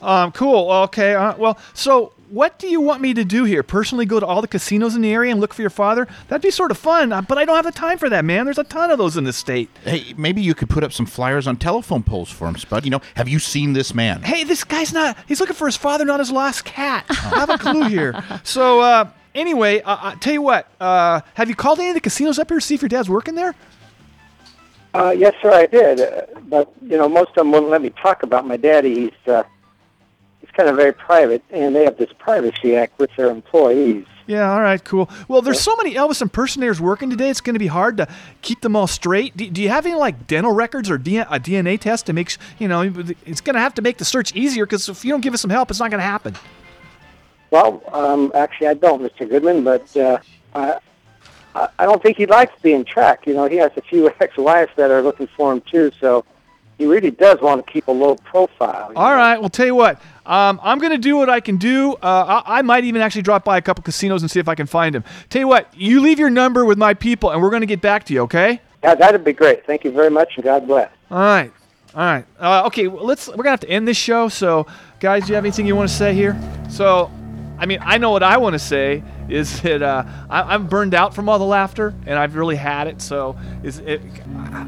Um, 0.03 0.33
cool. 0.33 0.71
Okay. 0.71 1.15
Uh, 1.15 1.35
well, 1.39 1.59
so 1.73 2.13
what 2.29 2.59
do 2.59 2.69
you 2.69 2.81
want 2.81 3.01
me 3.01 3.15
to 3.15 3.25
do 3.25 3.45
here? 3.45 3.63
Personally, 3.63 4.07
go 4.07 4.21
to 4.21 4.27
all 4.27 4.41
the 4.41 4.49
casinos 4.49 4.95
in 4.95 5.03
the 5.03 5.13
area 5.13 5.31
and 5.31 5.41
look 5.41 5.55
for 5.55 5.63
your 5.63 5.71
father? 5.71 6.07
That'd 6.29 6.43
be 6.43 6.51
sort 6.51 6.71
of 6.71 6.79
fun, 6.79 7.13
uh, 7.13 7.23
but 7.23 7.39
I 7.39 7.45
don't 7.45 7.57
have 7.57 7.65
the 7.65 7.73
time 7.73 7.99
for 7.99 8.09
that, 8.09 8.25
man. 8.25 8.45
There's 8.45 8.59
a 8.59 8.65
ton 8.65 8.91
of 8.91 8.99
those 8.99 9.17
in 9.17 9.25
this 9.25 9.37
state. 9.37 9.71
Hey, 9.85 10.15
maybe 10.17 10.41
you 10.41 10.55
could 10.55 10.69
put 10.69 10.85
up 10.85 10.93
some 10.93 11.07
flyers 11.07 11.47
on 11.47 11.57
telephone 11.57 12.03
poles 12.03 12.31
for 12.31 12.49
him, 12.49 12.57
Spud. 12.57 12.85
You 12.85 12.91
know, 12.91 13.01
have 13.15 13.29
you 13.29 13.39
seen 13.39 13.73
this 13.73 13.95
man? 13.95 14.23
Hey, 14.23 14.45
this 14.45 14.65
guy's 14.65 14.93
not. 14.93 15.17
He's 15.27 15.41
looking 15.41 15.57
for 15.57 15.67
his 15.67 15.77
father, 15.77 16.05
not 16.05 16.21
his 16.21 16.31
lost 16.31 16.65
cat. 16.65 17.05
I 17.11 17.15
have 17.41 17.51
a 17.51 17.59
clue 17.59 17.89
here. 17.89 18.23
So, 18.43 18.81
uh, 18.81 19.11
anyway, 19.35 19.81
uh, 19.83 19.97
uh, 20.01 20.15
tell 20.17 20.33
you 20.33 20.43
what. 20.43 20.69
Uh, 20.81 21.21
have 21.35 21.49
you 21.49 21.55
called 21.55 21.79
any 21.79 21.89
of 21.91 21.95
the 21.95 22.01
casinos 22.01 22.39
up 22.39 22.49
here 22.49 22.59
to 22.59 22.65
see 22.65 22.75
if 22.75 22.83
your 22.83 22.89
dad's 22.89 23.09
working 23.09 23.35
there? 23.35 23.55
Uh, 24.95 25.11
yes, 25.11 25.35
sir, 25.43 25.53
I 25.53 25.67
did. 25.67 26.01
Uh, 26.01 26.23
but 26.49 26.73
you 26.83 26.97
know, 26.97 27.09
most 27.09 27.31
of 27.31 27.35
them 27.37 27.53
wouldn't 27.53 27.71
let 27.71 27.83
me 27.83 27.91
talk 27.91 28.23
about 28.23 28.47
my 28.47 28.57
daddy. 28.57 28.95
He's 28.95 29.29
uh, 29.33 29.43
he's 29.43 29.56
kind 30.57 30.69
of 30.69 30.77
very 30.77 30.93
private, 30.93 31.43
and 31.51 31.75
they 31.75 31.85
have 31.85 31.99
this 31.99 32.13
privacy 32.19 32.75
act 32.77 32.99
with 32.99 33.11
their 33.17 33.31
employees. 33.31 34.07
Yeah, 34.27 34.53
all 34.53 34.61
right, 34.61 34.83
cool. 34.83 35.09
Well, 35.29 35.41
there's 35.41 35.61
so 35.61 35.77
many 35.77 35.95
Elvis 35.95 36.21
impersonators 36.21 36.81
working 36.81 37.11
today, 37.11 37.31
it's 37.31 37.41
going 37.41 37.55
to 37.55 37.61
be 37.61 37.69
hard 37.69 37.99
to 37.99 38.09
keep 38.43 38.61
them 38.61 38.75
all 38.75 38.89
straight. 38.89 39.37
Do, 39.37 39.49
do 39.49 39.63
you 39.63 39.69
have 39.69 39.87
any, 39.87 39.95
like, 39.95 40.27
dental 40.27 40.53
records 40.53 40.91
or 40.91 40.97
a 40.97 40.99
DNA 40.99 41.79
test 41.79 42.07
to 42.07 42.13
make, 42.13 42.37
you 42.59 42.67
know, 42.67 42.83
it's 43.25 43.41
going 43.41 43.55
to 43.55 43.61
have 43.61 43.75
to 43.75 43.83
make 43.83 43.99
the 43.99 44.05
search 44.05 44.35
easier 44.35 44.67
because 44.67 44.89
if 44.89 45.05
you 45.05 45.13
don't 45.13 45.21
give 45.21 45.35
us 45.35 45.41
some 45.41 45.51
help, 45.51 45.71
it's 45.71 45.79
not 45.79 45.91
going 45.91 46.01
to 46.01 46.07
happen. 46.07 46.35
Well, 47.51 47.83
um, 47.93 48.33
actually, 48.35 48.67
I 48.69 48.75
don't, 48.75 49.01
Mr. 49.01 49.29
Goodman, 49.29 49.63
but 49.63 49.97
uh, 49.97 50.19
I, 50.55 50.79
I 51.55 51.69
I 51.79 51.85
don't 51.85 52.03
think 52.03 52.17
he 52.17 52.27
likes 52.27 52.53
being 52.61 52.85
tracked. 52.85 53.27
You 53.27 53.35
know, 53.35 53.47
he 53.47 53.57
has 53.57 53.71
a 53.77 53.83
few 53.83 54.11
ex-wives 54.21 54.73
that 54.77 54.91
are 54.91 55.03
looking 55.03 55.29
for 55.29 55.53
him 55.53 55.61
too, 55.61 55.93
so 56.01 56.25
he 56.79 56.87
really 56.87 57.11
does 57.11 57.41
want 57.41 57.65
to 57.65 57.73
keep 57.73 57.89
a 57.89 57.93
low 57.93 58.17
profile. 58.17 58.93
All 58.97 59.15
right, 59.15 59.39
well, 59.39 59.49
tell 59.49 59.67
you 59.67 59.75
what, 59.75 60.01
um, 60.27 60.61
I'm 60.63 60.79
going 60.79 60.93
to 60.93 60.99
do 60.99 61.17
what 61.17 61.31
I 61.31 61.41
can 61.41 61.57
do. 61.57 61.95
Uh, 61.95 62.43
I, 62.45 62.59
I 62.59 62.63
might 62.63 62.85
even 62.85 63.01
actually 63.01 63.23
drop 63.23 63.45
by 63.45 63.57
a 63.57 63.63
couple 63.63 63.83
casinos 63.83 64.23
and 64.23 64.31
see 64.31 64.41
if 64.41 64.49
I 64.49 64.55
can 64.55 64.67
find 64.67 64.95
him. 64.95 65.05
Tell 65.31 65.41
you 65.41 65.49
what, 65.49 65.69
you 65.75 66.01
leave 66.01 66.19
your 66.19 66.31
number 66.31 66.65
with 66.65 66.79
my 66.79 66.95
people, 66.95 67.31
and 67.31 67.43
we're 67.43 67.51
going 67.51 67.63
to 67.63 67.67
get 67.67 67.81
back 67.81 68.05
to 68.05 68.13
you, 68.13 68.23
okay? 68.23 68.61
Yeah, 68.83 68.95
that'd 68.95 69.25
be 69.25 69.33
great. 69.33 69.67
Thank 69.67 69.85
you 69.85 69.91
very 69.91 70.11
much, 70.11 70.33
and 70.37 70.45
God 70.45 70.67
bless. 70.67 70.91
All 71.11 71.19
right. 71.19 71.53
All 71.95 72.03
right. 72.03 72.25
Uh, 72.39 72.67
okay. 72.67 72.89
well, 72.89 73.05
Let's. 73.05 73.27
We're 73.27 73.37
gonna 73.37 73.51
have 73.51 73.61
to 73.61 73.71
end 73.71 73.89
this 73.89 73.97
show. 73.97 74.29
So, 74.29 74.67
guys, 75.01 75.23
do 75.23 75.29
you 75.31 75.35
have 75.35 75.45
anything 75.45 75.67
you 75.67 75.75
want 75.75 75.89
to 75.89 75.95
say 75.95 76.13
here? 76.13 76.39
So, 76.69 77.11
I 77.59 77.65
mean, 77.65 77.79
I 77.81 77.97
know 77.97 78.11
what 78.11 78.23
I 78.23 78.37
want 78.37 78.53
to 78.53 78.59
say 78.59 79.03
is 79.31 79.61
that 79.63 79.83
uh, 79.83 80.05
I, 80.31 80.55
I'm 80.55 80.67
burned 80.67 80.95
out 80.95 81.15
from 81.15 81.29
all 81.29 81.39
the 81.39 81.45
laughter, 81.45 81.95
and 82.07 82.19
I've 82.19 82.37
really 82.37 82.57
had 82.57 82.87
it. 82.87 83.01
So, 83.03 83.37
is 83.63 83.79
it? 83.79 84.01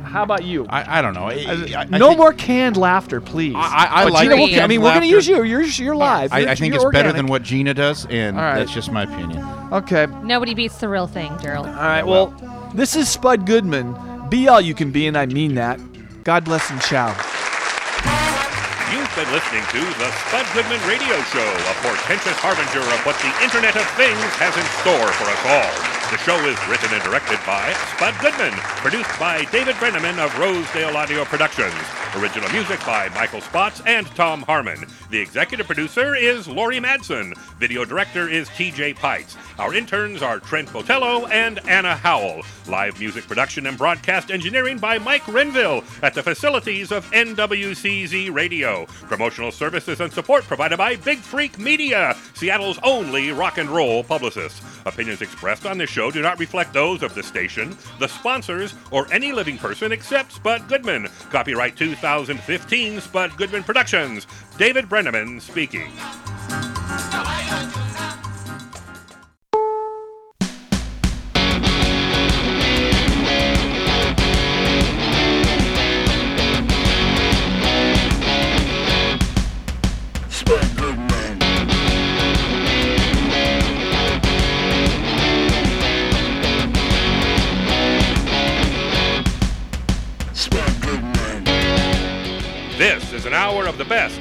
How 0.04 0.22
about 0.22 0.44
you? 0.44 0.66
I, 0.68 0.98
I 0.98 1.02
don't 1.02 1.14
know. 1.14 1.28
I, 1.28 1.74
I 1.76 1.84
no 1.84 2.14
more 2.16 2.32
canned 2.32 2.76
laughter, 2.76 3.20
please. 3.20 3.54
I, 3.56 3.88
I 3.90 4.04
But 4.04 4.12
like 4.12 4.22
Gina, 4.28 4.36
we'll- 4.36 4.60
I 4.60 4.66
mean, 4.66 4.82
we're 4.82 4.94
gonna 4.94 5.06
use 5.06 5.26
you. 5.28 5.42
You're 5.42 5.62
you're 5.62 5.96
live. 5.96 6.32
I, 6.32 6.38
You're- 6.40 6.50
I 6.52 6.54
think 6.54 6.74
you're 6.74 6.82
it's 6.88 6.92
better 6.92 7.12
than 7.12 7.26
what 7.26 7.42
Gina 7.42 7.74
does, 7.74 8.06
and 8.10 8.36
All 8.36 8.42
right. 8.42 8.58
that's 8.58 8.72
just 8.72 8.90
my 8.90 9.02
opinion. 9.04 9.44
Okay. 9.72 10.06
Nobody 10.22 10.54
beats 10.54 10.78
the 10.78 10.88
real 10.88 11.06
thing, 11.06 11.36
Gerald. 11.40 11.66
All 11.66 11.72
right. 11.72 12.02
Well, 12.06 12.28
this 12.74 12.96
is 12.96 13.08
Spud 13.08 13.46
Goodman. 13.46 14.28
Be 14.28 14.48
all 14.48 14.60
you 14.60 14.74
can 14.74 14.90
be, 14.90 15.06
and 15.06 15.16
I 15.16 15.26
mean 15.26 15.54
that. 15.54 15.78
God 16.24 16.44
bless 16.44 16.70
and 16.70 16.80
ciao. 16.82 17.14
You've 18.90 19.14
been 19.14 19.30
listening 19.32 19.64
to 19.68 19.80
the 20.00 20.10
Spud 20.10 20.46
Goodman 20.54 20.80
Radio 20.88 21.20
Show, 21.24 21.44
a 21.44 21.74
portentous 21.84 22.38
harbinger 22.40 22.80
of 22.80 23.00
what 23.04 23.20
the 23.20 23.44
Internet 23.44 23.76
of 23.76 23.84
Things 24.00 24.16
has 24.40 24.56
in 24.56 24.64
store 24.80 25.12
for 25.12 25.28
us 25.28 25.44
all. 25.44 25.97
The 26.10 26.16
show 26.16 26.38
is 26.46 26.56
written 26.68 26.88
and 26.94 27.02
directed 27.02 27.38
by 27.44 27.70
Spud 27.94 28.14
Goodman, 28.22 28.58
produced 28.80 29.18
by 29.20 29.44
David 29.52 29.74
Brenneman 29.74 30.18
of 30.18 30.36
Rosedale 30.38 30.96
Audio 30.96 31.26
Productions. 31.26 31.74
Original 32.16 32.50
music 32.50 32.80
by 32.86 33.10
Michael 33.10 33.42
Spots 33.42 33.82
and 33.84 34.06
Tom 34.16 34.40
Harmon. 34.40 34.86
The 35.10 35.18
executive 35.18 35.66
producer 35.66 36.14
is 36.14 36.48
Laurie 36.48 36.80
Madsen. 36.80 37.36
Video 37.58 37.84
director 37.84 38.26
is 38.26 38.48
TJ 38.48 38.96
Pites. 38.96 39.36
Our 39.58 39.74
interns 39.74 40.22
are 40.22 40.40
Trent 40.40 40.70
Botello 40.70 41.28
and 41.30 41.58
Anna 41.68 41.94
Howell. 41.94 42.42
Live 42.66 42.98
music 42.98 43.26
production 43.26 43.66
and 43.66 43.76
broadcast 43.76 44.30
engineering 44.30 44.78
by 44.78 44.98
Mike 44.98 45.28
Renville 45.28 45.84
at 46.02 46.14
the 46.14 46.22
facilities 46.22 46.90
of 46.90 47.04
NWCZ 47.10 48.32
Radio. 48.32 48.86
Promotional 49.08 49.52
services 49.52 50.00
and 50.00 50.12
support 50.12 50.44
provided 50.44 50.78
by 50.78 50.96
Big 50.96 51.18
Freak 51.18 51.58
Media, 51.58 52.16
Seattle's 52.34 52.78
only 52.82 53.30
rock 53.32 53.58
and 53.58 53.68
roll 53.68 54.02
publicist. 54.02 54.62
Opinions 54.86 55.20
expressed 55.20 55.66
on 55.66 55.76
this 55.76 55.90
show 55.90 55.97
do 55.98 56.22
not 56.22 56.38
reflect 56.38 56.72
those 56.72 57.02
of 57.02 57.14
the 57.14 57.22
station, 57.22 57.76
the 57.98 58.06
sponsors, 58.06 58.74
or 58.90 59.12
any 59.12 59.32
living 59.32 59.58
person 59.58 59.90
except 59.92 60.32
Spud 60.32 60.68
Goodman. 60.68 61.08
Copyright 61.30 61.76
2015 61.76 63.00
Spud 63.00 63.36
Goodman 63.36 63.64
Productions. 63.64 64.26
David 64.56 64.88
Brenneman 64.88 65.40
speaking. 65.42 65.90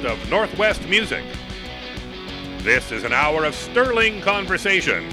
Of 0.08 0.30
Northwest 0.30 0.82
music. 0.88 1.24
This 2.58 2.90
is 2.90 3.04
an 3.04 3.12
hour 3.12 3.44
of 3.44 3.54
sterling 3.54 4.20
conversation. 4.22 5.08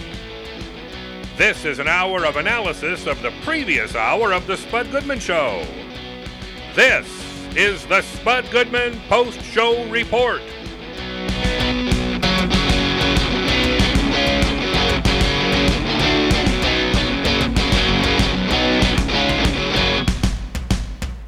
This 1.38 1.66
is 1.66 1.80
an 1.80 1.88
hour 1.88 2.26
of 2.26 2.38
analysis 2.38 3.06
of 3.06 3.22
the 3.22 3.32
previous 3.44 3.96
hour 3.96 4.32
of 4.32 4.48
The 4.48 4.58
Spud 4.58 4.90
Goodman 4.92 5.20
Show. 5.20 5.66
This 6.74 7.08
is 7.56 7.86
the 7.88 8.02
Spud 8.02 8.50
Goodman 8.52 9.00
Post 9.10 9.42
Show 9.42 9.88
Report. 9.90 10.42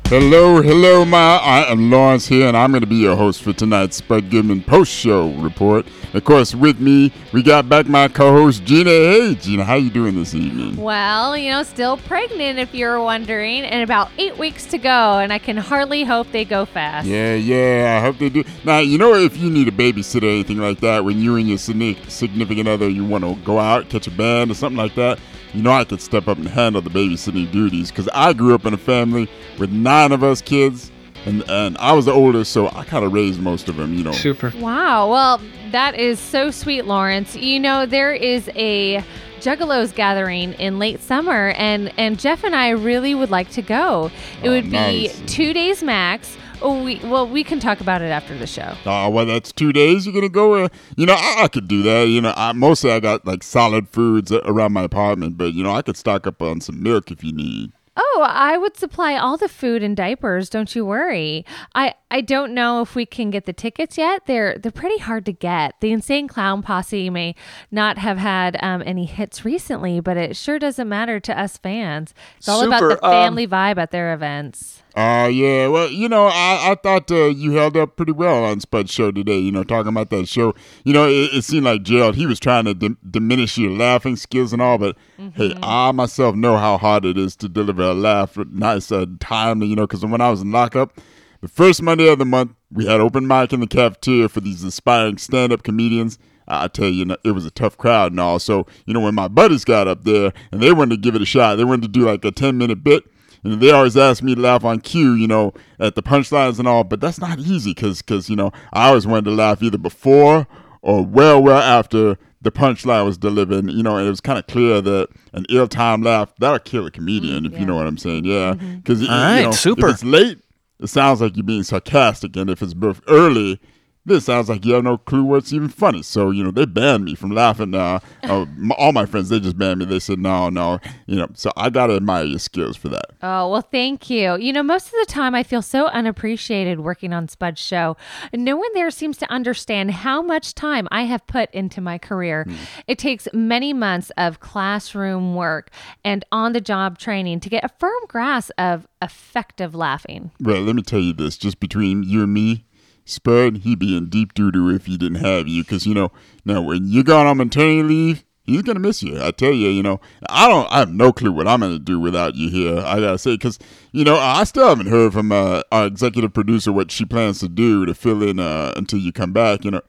Hello, 0.10 0.62
hello, 0.62 1.04
my. 1.04 1.36
I 1.36 1.70
am 1.70 1.92
Lawrence 1.92 2.28
here, 2.28 2.48
and 2.48 2.56
I'm 2.56 2.72
going 2.72 2.80
to 2.80 2.88
be 2.88 2.96
your 2.96 3.18
host 3.18 3.42
for 3.42 3.52
tonight's 3.52 3.98
Spud 3.98 4.30
Goodman 4.30 4.62
post 4.62 4.90
show 4.90 5.32
report. 5.32 5.86
Of 6.14 6.24
course, 6.24 6.56
with 6.56 6.80
me, 6.80 7.12
we 7.34 7.44
got 7.44 7.68
back 7.68 7.88
my 7.88 8.08
co-host 8.08 8.64
Gina. 8.64 8.90
Hey, 8.90 9.36
Gina, 9.36 9.66
how 9.66 9.76
you 9.76 9.90
doing 9.90 10.16
this 10.16 10.34
evening? 10.34 10.78
Well, 10.78 11.36
you 11.36 11.52
know, 11.52 11.62
still 11.64 11.98
pregnant 11.98 12.58
if 12.58 12.74
you're 12.74 13.02
wondering, 13.02 13.66
and 13.66 13.84
about 13.84 14.10
eight 14.18 14.38
weeks 14.38 14.66
to 14.68 14.78
go, 14.78 15.18
and 15.20 15.34
I 15.34 15.40
can 15.40 15.58
hardly 15.58 16.06
hope 16.06 16.32
they 16.32 16.46
go 16.46 16.64
fast. 16.64 17.06
Yeah, 17.06 17.36
yeah, 17.36 17.98
I 17.98 18.02
hope 18.02 18.18
they 18.18 18.30
do. 18.30 18.46
Now, 18.64 18.80
you 18.80 18.98
know, 18.98 19.14
if 19.14 19.36
you 19.36 19.50
need 19.50 19.68
a 19.68 19.72
babysitter 19.72 20.24
or 20.24 20.30
anything 20.30 20.60
like 20.60 20.80
that, 20.80 21.04
when 21.04 21.20
you 21.20 21.36
and 21.36 21.50
your 21.50 21.58
significant 21.58 22.70
other, 22.70 22.88
you 22.88 23.04
want 23.04 23.26
to 23.26 23.36
go 23.44 23.60
out, 23.60 23.90
catch 23.90 24.08
a 24.08 24.12
band 24.12 24.52
or 24.52 24.54
something 24.54 24.78
like 24.78 24.96
that, 24.96 25.20
you 25.54 25.62
know, 25.64 25.72
I 25.72 25.84
could 25.84 26.02
step 26.02 26.28
up 26.28 26.38
and 26.38 26.48
handle 26.48 26.82
the 26.82 26.90
babysitting 26.90 27.52
duties 27.52 27.90
because 27.92 28.10
I 28.14 28.34
grew 28.34 28.54
up 28.56 28.66
in 28.66 28.74
a 28.74 28.78
family 28.78 29.30
with 29.58 29.72
nine 29.72 30.12
of 30.12 30.24
us 30.24 30.42
kids, 30.42 30.92
and 31.26 31.44
and 31.50 31.78
I 31.80 31.94
was 31.94 32.06
the 32.06 32.14
oldest, 32.14 32.52
so 32.52 32.68
I 32.70 32.84
kind 32.84 33.04
of 33.06 33.14
raised 33.14 33.40
most 33.42 33.68
of 33.70 33.76
them. 33.78 33.94
You 33.94 34.04
know, 34.04 34.12
super. 34.12 34.54
Wow. 34.58 35.10
Well, 35.10 35.42
that 35.72 35.96
is 35.96 36.20
so 36.20 36.52
sweet, 36.52 36.84
Lawrence. 36.86 37.36
You 37.36 37.60
know, 37.60 37.86
there 37.86 38.14
is 38.14 38.50
a 38.56 39.04
Juggalos 39.40 39.94
gathering 39.94 40.54
in 40.54 40.80
late 40.80 41.00
summer, 41.02 41.50
and 41.58 41.92
and 41.98 42.20
Jeff 42.20 42.44
and 42.44 42.56
I 42.56 42.70
really 42.70 43.16
would 43.16 43.30
like 43.32 43.50
to 43.52 43.62
go. 43.62 44.12
It 44.44 44.50
Oh, 44.50 44.52
would 44.52 44.70
be 44.72 45.12
two 45.28 45.54
days 45.54 45.82
max. 45.84 46.38
Oh, 46.62 46.84
we 46.84 47.00
well, 47.04 47.28
we 47.28 47.44
can 47.44 47.60
talk 47.60 47.82
about 47.82 48.02
it 48.02 48.10
after 48.10 48.36
the 48.38 48.48
show. 48.48 48.74
Oh, 48.86 49.10
well, 49.10 49.26
that's 49.26 49.52
two 49.52 49.72
days. 49.72 50.06
You're 50.06 50.14
gonna 50.14 50.30
go. 50.30 50.56
Uh, 50.56 50.70
you 50.96 51.06
know, 51.06 51.14
I, 51.14 51.44
I 51.44 51.48
could 51.48 51.68
do 51.68 51.84
that. 51.84 52.08
You 52.08 52.22
know, 52.22 52.34
I, 52.36 52.52
mostly 52.54 52.92
I 52.92 53.00
got 53.00 53.26
like 53.26 53.44
solid 53.44 53.90
foods 53.90 54.32
around 54.32 54.74
my 54.74 54.84
apartment, 54.84 55.38
but 55.38 55.54
you 55.54 55.64
know, 55.64 55.72
I 55.72 55.82
could 55.82 55.98
stock 55.98 56.26
up 56.26 56.42
on 56.42 56.62
some 56.62 56.82
milk 56.82 57.12
if 57.12 57.24
you 57.24 57.32
need. 57.32 57.72
Oh, 58.00 58.24
I 58.28 58.58
would 58.58 58.78
supply 58.78 59.16
all 59.16 59.38
the 59.38 59.50
food 59.50 59.82
and 59.82 59.98
diapers. 59.98 60.52
Don't 60.52 60.76
you 60.76 60.86
worry. 60.86 61.44
I 61.74 61.96
I 62.12 62.22
don't 62.22 62.54
know 62.54 62.82
if 62.82 62.94
we 62.94 63.08
can 63.08 63.32
get 63.32 63.46
the 63.46 63.54
tickets 63.54 63.98
yet. 63.98 64.28
They're 64.28 64.58
they're 64.58 64.72
pretty 64.72 65.00
hard 65.00 65.26
to 65.26 65.34
get. 65.34 65.74
The 65.80 65.92
Insane 65.92 66.28
Clown 66.28 66.62
Posse 66.62 67.10
may 67.10 67.34
not 67.72 67.98
have 67.98 68.20
had 68.20 68.58
um, 68.62 68.84
any 68.86 69.06
hits 69.06 69.44
recently, 69.44 70.00
but 70.00 70.16
it 70.16 70.36
sure 70.36 70.60
doesn't 70.60 70.88
matter 70.88 71.20
to 71.20 71.40
us 71.40 71.58
fans. 71.58 72.14
It's 72.38 72.48
all 72.48 72.64
about 72.64 72.80
Super, 72.82 72.96
the 72.96 73.06
um, 73.06 73.12
family 73.12 73.48
vibe 73.48 73.78
at 73.78 73.90
their 73.90 74.14
events. 74.14 74.84
Uh, 74.98 75.28
yeah. 75.28 75.68
Well, 75.68 75.92
you 75.92 76.10
know, 76.10 76.26
I, 76.26 76.72
I 76.72 76.76
thought 76.82 77.12
uh, 77.12 77.26
you 77.26 77.52
held 77.52 77.78
up 77.78 77.98
pretty 77.98 78.14
well 78.14 78.44
on 78.46 78.60
Spud's 78.60 78.90
show 78.90 79.12
today. 79.12 79.38
You 79.38 79.52
know, 79.52 79.64
talking 79.64 79.90
about 79.90 80.10
that 80.10 80.28
show. 80.28 80.56
You 80.86 80.94
know, 80.94 81.08
it, 81.08 81.36
it 81.36 81.44
seemed 81.44 81.66
like 81.66 81.84
Gerald 81.84 82.16
he 82.16 82.26
was 82.26 82.40
trying 82.40 82.66
to 82.66 82.74
dim- 82.74 82.98
diminish 83.08 83.60
your 83.60 83.74
laughing 83.74 84.16
skills 84.16 84.54
and 84.54 84.62
all, 84.62 84.80
but 84.80 84.98
hey, 85.36 85.54
I 85.62 85.92
myself 85.92 86.36
know 86.36 86.58
how 86.58 86.80
hard 86.80 87.06
it 87.06 87.16
is 87.16 87.36
to 87.36 87.48
deliver 87.48 87.84
a 87.84 87.94
laugh, 87.94 88.38
nice, 88.38 88.92
uh, 88.92 89.06
timely. 89.20 89.68
You 89.68 89.76
know, 89.76 89.86
because 89.86 90.04
when 90.04 90.20
I 90.20 90.32
was 90.32 90.42
in 90.42 90.52
lockup, 90.52 91.00
the 91.42 91.48
first 91.48 91.84
Monday 91.84 92.08
of 92.08 92.18
the 92.18 92.26
month, 92.26 92.54
we 92.72 92.88
had 92.88 93.00
open 93.00 93.28
mic 93.28 93.54
in 93.54 93.60
the 93.60 93.68
cafeteria 93.68 94.28
for 94.30 94.42
these 94.42 94.64
aspiring 94.64 95.20
stand-up 95.20 95.62
comedians. 95.62 96.18
I 96.48 96.70
tell 96.70 96.88
you, 96.88 97.06
you 97.06 97.18
it 97.24 97.32
was 97.34 97.46
a 97.46 97.52
tough 97.52 97.78
crowd 97.78 98.14
and 98.14 98.20
all. 98.20 98.40
So, 98.40 98.66
you 98.88 98.96
know, 98.96 99.02
when 99.02 99.14
my 99.14 99.28
buddies 99.28 99.64
got 99.64 99.88
up 99.88 100.06
there 100.06 100.34
and 100.52 100.64
they 100.64 100.72
wanted 100.72 100.96
to 100.96 101.02
give 101.02 101.14
it 101.14 101.22
a 101.22 101.26
shot, 101.26 101.58
they 101.58 101.66
wanted 101.66 101.84
to 101.84 101.88
do 102.00 102.06
like 102.06 102.26
a 102.26 102.32
10 102.32 102.58
minute 102.58 102.84
bit. 102.84 103.04
And 103.44 103.62
they 103.62 103.72
always 103.72 103.96
ask 103.96 104.24
me 104.24 104.36
to 104.36 104.42
laugh 104.42 104.64
on 104.64 104.82
cue, 104.82 105.14
you 105.14 105.28
know, 105.28 105.54
at 105.80 105.96
the 105.96 106.04
punchlines 106.04 106.60
and 106.60 106.68
all, 106.68 106.84
but 106.84 107.00
that's 107.00 107.20
not 107.20 107.40
easy 107.40 107.72
because, 107.72 108.02
cause, 108.02 108.30
you 108.30 108.36
know, 108.36 108.52
I 108.74 108.90
always 108.90 109.08
wanted 109.08 109.26
to 109.26 109.32
laugh 109.32 109.62
either 109.62 109.78
before 109.78 110.48
or 110.82 111.06
well, 111.06 111.42
well 111.42 111.60
after 111.60 112.18
the 112.42 112.52
punchline 112.52 113.06
was 113.06 113.18
delivered. 113.18 113.72
You 113.72 113.84
know, 113.84 113.98
and 113.98 114.08
it 114.08 114.10
was 114.10 114.22
kind 114.22 114.40
of 114.40 114.48
clear 114.48 114.82
that 114.82 115.10
an 115.34 115.46
ill-timed 115.50 116.04
laugh, 116.04 116.34
that'll 116.40 116.60
kill 116.60 116.86
a 116.86 116.92
comedian, 116.92 117.46
if 117.46 117.60
you 117.60 117.66
know 117.66 117.76
what 117.76 117.88
I'm 117.88 117.98
saying. 117.98 118.26
Yeah. 118.26 118.54
Mm-hmm. 118.54 118.76
Because, 118.78 119.02
All 119.02 119.08
right, 119.10 119.54
super. 119.54 119.88
if 119.88 119.96
it's 119.96 120.04
late, 120.04 120.40
it 120.80 120.88
sounds 120.88 121.22
like 121.22 121.36
you're 121.36 121.44
being 121.44 121.64
sarcastic. 121.64 122.36
And 122.36 122.50
if 122.50 122.62
it's 122.62 122.74
both 122.74 123.02
early, 123.08 123.60
this 124.08 124.26
sounds 124.26 124.48
like 124.50 124.66
you 124.66 124.74
have 124.74 124.84
no 124.84 124.98
clue 124.98 125.24
what's 125.24 125.52
even 125.52 125.68
funny. 125.68 126.02
So, 126.02 126.32
you 126.32 126.44
know, 126.44 126.52
they 126.52 126.66
banned 126.66 127.06
me 127.06 127.14
from 127.14 127.32
laughing 127.32 127.72
now. 127.72 128.00
Uh, 128.24 128.46
all 128.78 128.94
my 128.94 129.06
friends, 129.06 129.30
they 129.30 129.40
just 129.40 129.58
banned 129.58 129.80
me. 129.80 129.86
They 129.86 130.00
said, 130.00 130.20
no, 130.20 130.50
no. 130.50 130.80
You 131.06 131.18
know, 131.18 131.28
so 131.34 131.52
I 131.58 131.70
got 131.70 131.88
to 131.88 131.96
admire 131.96 132.24
your 132.24 132.40
skills 132.40 132.78
for 132.78 132.88
that. 132.90 133.12
Oh, 133.22 133.50
well, 133.50 133.62
thank 133.62 134.10
you. 134.10 134.38
You 134.38 134.54
know, 134.54 134.64
most 134.64 134.88
of 134.88 134.94
the 134.94 135.06
time 135.08 135.36
I 135.36 135.44
feel 135.44 135.62
so 135.62 135.88
unappreciated 135.88 136.80
working 136.80 137.12
on 137.14 137.28
Spud's 137.28 137.60
show. 137.60 137.98
No 138.34 138.56
one 138.56 138.70
there 138.74 138.90
seems 138.92 139.18
to 139.18 139.32
understand 139.32 139.92
how 139.92 140.22
much 140.22 140.56
time 140.56 140.88
I 140.90 141.04
have 141.04 141.28
put 141.28 141.54
into 141.54 141.82
my 141.82 141.98
career. 141.98 142.48
It 142.88 142.98
takes 142.98 143.28
many 143.34 143.74
months 143.74 144.10
of 144.18 144.40
classroom 144.40 145.36
work 145.36 145.70
and 146.06 146.24
on 146.32 146.54
the 146.54 146.62
job 146.62 146.98
training 146.98 147.42
to 147.42 147.50
get 147.50 147.64
a 147.66 147.70
firm 147.70 148.00
grasp 148.08 148.52
of 148.58 148.88
effective 149.02 149.76
laughing. 149.76 150.32
Well, 150.40 150.62
let 150.62 150.76
me 150.76 150.82
tell 150.82 151.00
you 151.00 151.14
this 151.14 151.38
just 151.38 151.60
between 151.60 152.04
you 152.04 152.24
and 152.24 152.34
me, 152.34 152.64
Spud, 153.08 153.58
he'd 153.60 153.80
be 153.80 153.96
in 153.96 154.10
deep 154.10 154.34
doo 154.34 154.52
doo 154.52 154.70
if 154.70 154.86
he 154.86 154.98
didn't 154.98 155.24
have 155.24 155.48
you. 155.48 155.64
Because, 155.64 155.86
you 155.86 155.94
know, 155.94 156.12
now 156.46 156.62
when 156.62 156.88
you're 156.88 157.04
gone 157.04 157.26
on 157.26 157.38
maternity 157.38 157.84
leave, 157.84 158.24
he's 158.44 158.62
going 158.62 158.76
to 158.76 158.82
miss 158.82 159.04
you. 159.04 159.22
I 159.22 159.32
tell 159.32 159.52
you, 159.52 159.70
you 159.70 159.84
know, 159.84 160.00
I 160.30 160.48
don't, 160.48 160.72
I 160.72 160.80
have 160.80 160.92
no 160.92 161.12
clue 161.12 161.32
what 161.32 161.48
I'm 161.48 161.60
going 161.62 161.72
to 161.74 161.80
do 161.80 162.00
without 162.00 162.36
you 162.36 162.50
here. 162.50 162.80
I 162.80 163.00
got 163.00 163.12
to 163.12 163.18
say, 163.18 163.36
because, 163.36 163.60
you 163.92 164.04
know, 164.04 164.18
I 164.18 164.44
still 164.44 164.68
haven't 164.68 164.88
heard 164.88 165.14
from 165.14 165.32
uh, 165.32 165.62
our 165.72 165.86
executive 165.86 166.34
producer 166.34 166.72
what 166.72 166.92
she 166.92 167.06
plans 167.06 167.40
to 167.40 167.50
do 167.50 167.86
to 167.86 167.94
fill 167.94 168.24
in 168.24 168.40
uh, 168.40 168.74
until 168.76 169.00
you 169.00 169.12
come 169.12 169.34
back. 169.34 169.66
You 169.66 169.72
know, 169.72 169.82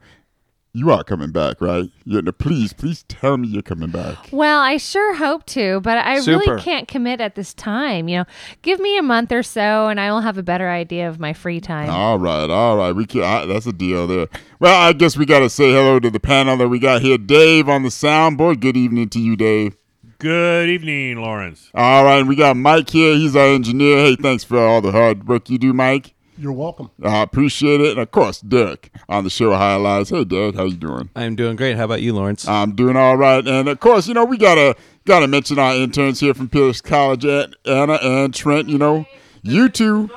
you 0.73 0.91
are 0.91 1.03
coming 1.03 1.31
back, 1.31 1.61
right? 1.61 1.89
You 2.05 2.21
know, 2.21 2.31
please, 2.31 2.73
please 2.73 3.03
tell 3.07 3.37
me 3.37 3.47
you're 3.47 3.61
coming 3.61 3.89
back. 3.89 4.17
Well, 4.31 4.59
I 4.59 4.77
sure 4.77 5.15
hope 5.15 5.45
to, 5.47 5.79
but 5.81 5.97
I 5.97 6.19
Super. 6.19 6.39
really 6.39 6.61
can't 6.61 6.87
commit 6.87 7.19
at 7.21 7.35
this 7.35 7.53
time. 7.53 8.07
You 8.07 8.19
know, 8.19 8.25
give 8.61 8.79
me 8.79 8.97
a 8.97 9.01
month 9.01 9.31
or 9.31 9.41
so 9.41 9.87
and 9.87 9.99
I 9.99 10.11
will 10.11 10.21
have 10.21 10.37
a 10.37 10.43
better 10.43 10.69
idea 10.69 11.09
of 11.09 11.19
my 11.19 11.33
free 11.33 11.59
time. 11.59 11.89
All 11.89 12.19
right, 12.19 12.49
all 12.49 12.77
right. 12.77 12.91
We 12.91 13.05
can, 13.05 13.23
I, 13.23 13.45
that's 13.45 13.65
a 13.65 13.73
deal 13.73 14.05
there. 14.07 14.27
Well, 14.59 14.79
I 14.79 14.93
guess 14.93 15.17
we 15.17 15.25
got 15.25 15.39
to 15.39 15.49
say 15.49 15.71
hello 15.71 15.99
to 15.99 16.09
the 16.09 16.19
panel 16.19 16.57
that 16.57 16.67
we 16.67 16.79
got 16.79 17.01
here. 17.01 17.17
Dave 17.17 17.67
on 17.67 17.83
the 17.83 17.89
soundboard. 17.89 18.59
Good 18.59 18.77
evening 18.77 19.09
to 19.09 19.19
you, 19.19 19.35
Dave. 19.35 19.75
Good 20.19 20.69
evening, 20.69 21.17
Lawrence. 21.17 21.71
All 21.73 22.03
right, 22.03 22.25
we 22.25 22.35
got 22.35 22.57
Mike 22.57 22.89
here. 22.89 23.15
He's 23.15 23.37
our 23.37 23.47
engineer. 23.47 23.97
Hey, 23.99 24.17
thanks 24.17 24.43
for 24.43 24.59
all 24.59 24.81
the 24.81 24.91
hard 24.91 25.27
work 25.27 25.49
you 25.49 25.57
do, 25.57 25.71
Mike. 25.71 26.13
You're 26.39 26.53
welcome. 26.53 26.89
I 27.03 27.21
appreciate 27.21 27.81
it. 27.81 27.91
And 27.91 27.99
of 27.99 28.11
course, 28.11 28.39
Derek 28.39 28.93
on 29.09 29.25
the 29.25 29.29
show 29.29 29.53
highlights. 29.55 30.09
Hey, 30.09 30.23
Derek, 30.23 30.55
how 30.55 30.63
you 30.63 30.77
doing? 30.77 31.09
I'm 31.13 31.35
doing 31.35 31.57
great. 31.57 31.75
How 31.75 31.83
about 31.83 32.01
you, 32.01 32.13
Lawrence? 32.13 32.47
I'm 32.47 32.75
doing 32.75 32.95
all 32.95 33.17
right. 33.17 33.45
And 33.45 33.67
of 33.67 33.81
course, 33.81 34.07
you 34.07 34.13
know, 34.13 34.23
we 34.23 34.37
gotta 34.37 34.77
gotta 35.03 35.27
mention 35.27 35.59
our 35.59 35.75
interns 35.75 36.21
here 36.21 36.33
from 36.33 36.47
Pierce 36.47 36.79
College, 36.79 37.25
Aunt 37.25 37.55
Anna 37.65 37.99
and 38.01 38.33
Trent. 38.33 38.69
You 38.69 38.77
know, 38.77 39.05
you 39.41 39.67
two. 39.67 40.09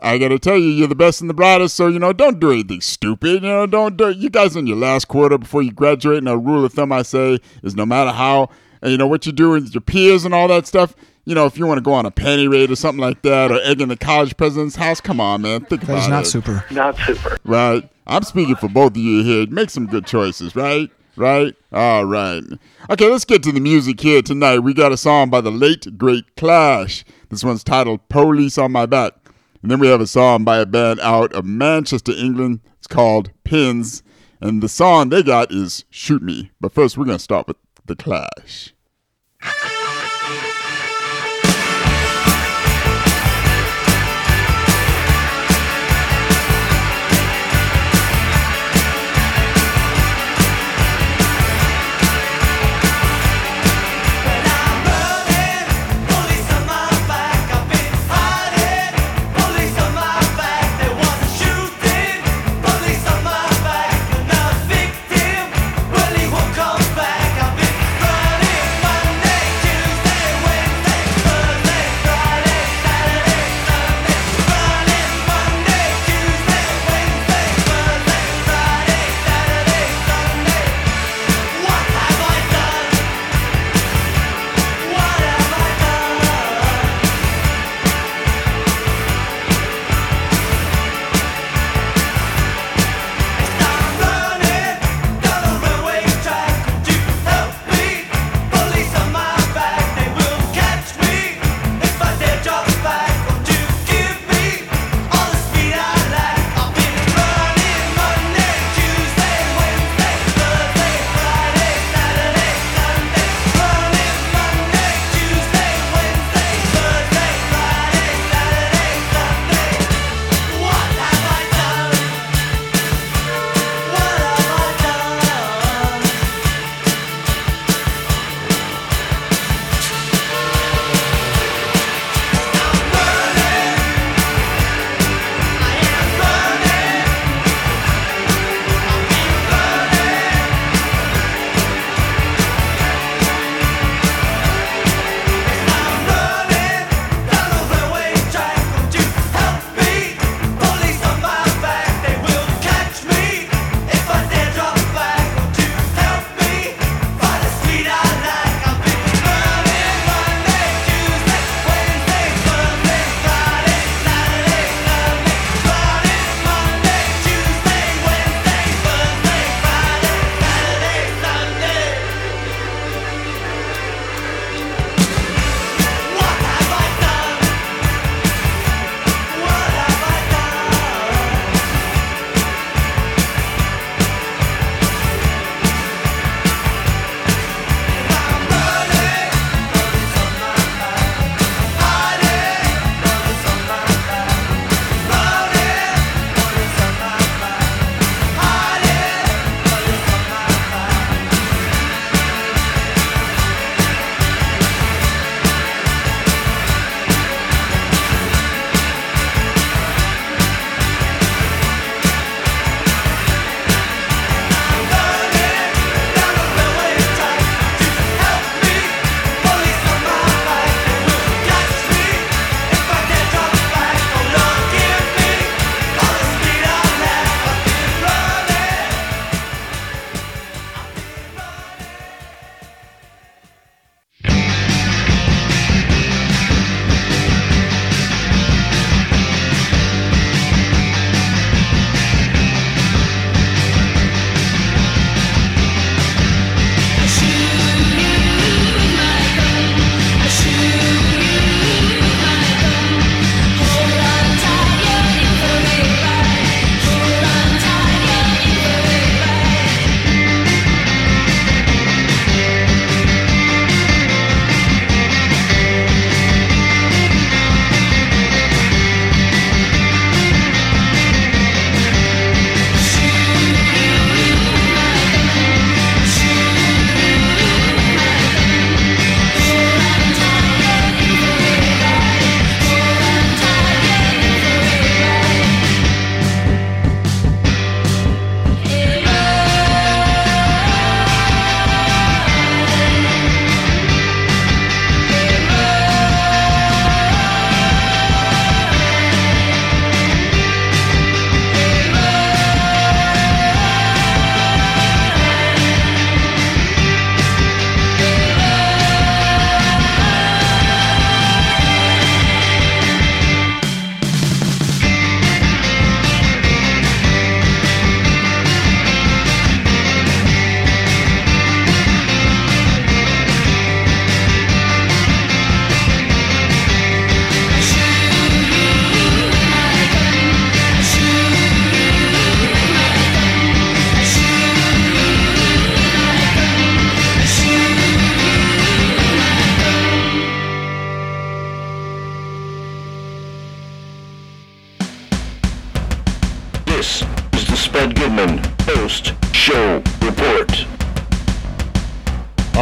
I 0.00 0.18
gotta 0.18 0.38
tell 0.38 0.56
you, 0.56 0.68
you're 0.68 0.86
the 0.86 0.94
best 0.94 1.20
and 1.20 1.28
the 1.28 1.34
brightest. 1.34 1.74
So 1.74 1.88
you 1.88 1.98
know, 1.98 2.12
don't 2.12 2.38
do 2.38 2.52
anything 2.52 2.80
stupid. 2.80 3.42
You 3.42 3.48
know, 3.48 3.66
don't 3.66 3.96
do. 3.96 4.10
You 4.10 4.30
guys 4.30 4.54
in 4.54 4.68
your 4.68 4.76
last 4.76 5.08
quarter 5.08 5.38
before 5.38 5.62
you 5.62 5.72
graduate. 5.72 6.18
And 6.18 6.28
a 6.28 6.38
rule 6.38 6.64
of 6.64 6.72
thumb 6.72 6.92
I 6.92 7.02
say 7.02 7.40
is, 7.64 7.74
no 7.74 7.84
matter 7.84 8.12
how, 8.12 8.48
and 8.80 8.92
you 8.92 8.98
know 8.98 9.08
what 9.08 9.26
you 9.26 9.32
do 9.32 9.50
with 9.50 9.74
your 9.74 9.80
peers 9.80 10.24
and 10.24 10.32
all 10.32 10.46
that 10.46 10.68
stuff. 10.68 10.94
You 11.26 11.34
know, 11.34 11.46
if 11.46 11.56
you 11.56 11.66
want 11.66 11.78
to 11.78 11.82
go 11.82 11.92
on 11.94 12.04
a 12.04 12.10
panty 12.10 12.50
raid 12.50 12.70
or 12.70 12.76
something 12.76 13.00
like 13.00 13.22
that, 13.22 13.50
or 13.50 13.58
egging 13.62 13.88
the 13.88 13.96
college 13.96 14.36
president's 14.36 14.76
house, 14.76 15.00
come 15.00 15.20
on, 15.20 15.42
man, 15.42 15.64
think 15.64 15.82
about 15.82 15.94
That 15.94 16.00
is 16.00 16.06
it. 16.06 16.10
not 16.10 16.26
super. 16.26 16.64
Not 16.70 16.96
super. 16.98 17.38
Right. 17.44 17.88
I'm 18.06 18.22
speaking 18.24 18.56
for 18.56 18.68
both 18.68 18.92
of 18.92 18.96
you 18.98 19.22
here. 19.22 19.46
Make 19.46 19.70
some 19.70 19.86
good 19.86 20.04
choices, 20.06 20.54
right? 20.54 20.90
Right? 21.16 21.54
All 21.72 22.04
right. 22.04 22.42
Okay, 22.90 23.08
let's 23.08 23.24
get 23.24 23.42
to 23.44 23.52
the 23.52 23.60
music 23.60 24.00
here 24.00 24.20
tonight. 24.20 24.58
We 24.58 24.74
got 24.74 24.92
a 24.92 24.96
song 24.98 25.30
by 25.30 25.40
the 25.40 25.50
late, 25.50 25.96
great 25.96 26.36
Clash. 26.36 27.04
This 27.30 27.42
one's 27.44 27.64
titled 27.64 28.06
Police 28.10 28.58
on 28.58 28.72
My 28.72 28.84
Back. 28.84 29.14
And 29.62 29.70
then 29.70 29.78
we 29.78 29.86
have 29.88 30.02
a 30.02 30.06
song 30.06 30.44
by 30.44 30.58
a 30.58 30.66
band 30.66 31.00
out 31.00 31.32
of 31.32 31.46
Manchester, 31.46 32.12
England. 32.12 32.60
It's 32.78 32.86
called 32.86 33.30
Pins. 33.44 34.02
And 34.42 34.62
the 34.62 34.68
song 34.68 35.08
they 35.08 35.22
got 35.22 35.50
is 35.50 35.86
Shoot 35.88 36.22
Me. 36.22 36.50
But 36.60 36.72
first, 36.72 36.98
we're 36.98 37.06
going 37.06 37.16
to 37.16 37.22
start 37.24 37.48
with 37.48 37.56
The 37.86 37.96
Clash. 37.96 38.74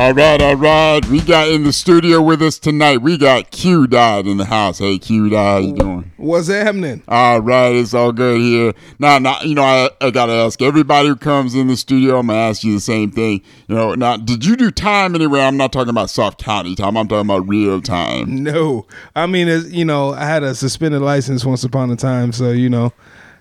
All 0.03 0.12
right, 0.15 0.43
all 0.43 0.57
right. 0.57 1.07
We 1.07 1.20
got 1.20 1.47
in 1.47 1.62
the 1.62 1.73
studio 1.73 2.20
with 2.20 2.43
us 2.43 2.59
tonight. 2.59 3.03
We 3.03 3.16
got 3.16 3.53
Q 3.53 3.87
Dot 3.87 4.27
in 4.27 4.37
the 4.37 4.45
house. 4.45 4.79
Hey, 4.79 4.99
Q 4.99 5.31
Dot, 5.31 5.39
how 5.39 5.59
you 5.59 5.74
doing? 5.77 6.11
What's 6.16 6.49
happening? 6.49 7.05
All 7.07 7.39
right, 7.39 7.73
it's 7.73 7.95
all 7.95 8.11
good 8.11 8.41
here. 8.41 8.74
Now, 8.99 9.20
now, 9.20 9.41
you 9.43 9.55
know, 9.55 9.62
I, 9.62 9.91
I 10.01 10.11
gotta 10.11 10.33
ask 10.33 10.61
everybody 10.61 11.07
who 11.07 11.15
comes 11.15 11.55
in 11.55 11.69
the 11.69 11.77
studio. 11.77 12.19
I'm 12.19 12.27
gonna 12.27 12.41
ask 12.41 12.65
you 12.65 12.74
the 12.74 12.81
same 12.81 13.12
thing. 13.12 13.43
You 13.69 13.77
know, 13.77 13.95
now, 13.95 14.16
did 14.16 14.45
you 14.45 14.57
do 14.57 14.73
time 14.73 15.15
anywhere? 15.15 15.43
I'm 15.43 15.57
not 15.57 15.73
talking 15.73 15.91
about 15.91 16.11
soft 16.11 16.43
county 16.43 16.74
time. 16.74 16.97
I'm 16.97 17.07
talking 17.07 17.31
about 17.31 17.47
real 17.47 17.81
time. 17.81 18.43
No, 18.43 18.89
I 19.15 19.29
mean, 19.29 19.47
it's, 19.47 19.70
you 19.70 19.85
know, 19.85 20.15
I 20.15 20.24
had 20.24 20.43
a 20.43 20.57
suspended 20.57 21.01
license 21.01 21.45
once 21.45 21.62
upon 21.62 21.93
a 21.93 21.97
time, 21.97 22.33
so 22.33 22.51
you 22.51 22.69
know, 22.69 22.93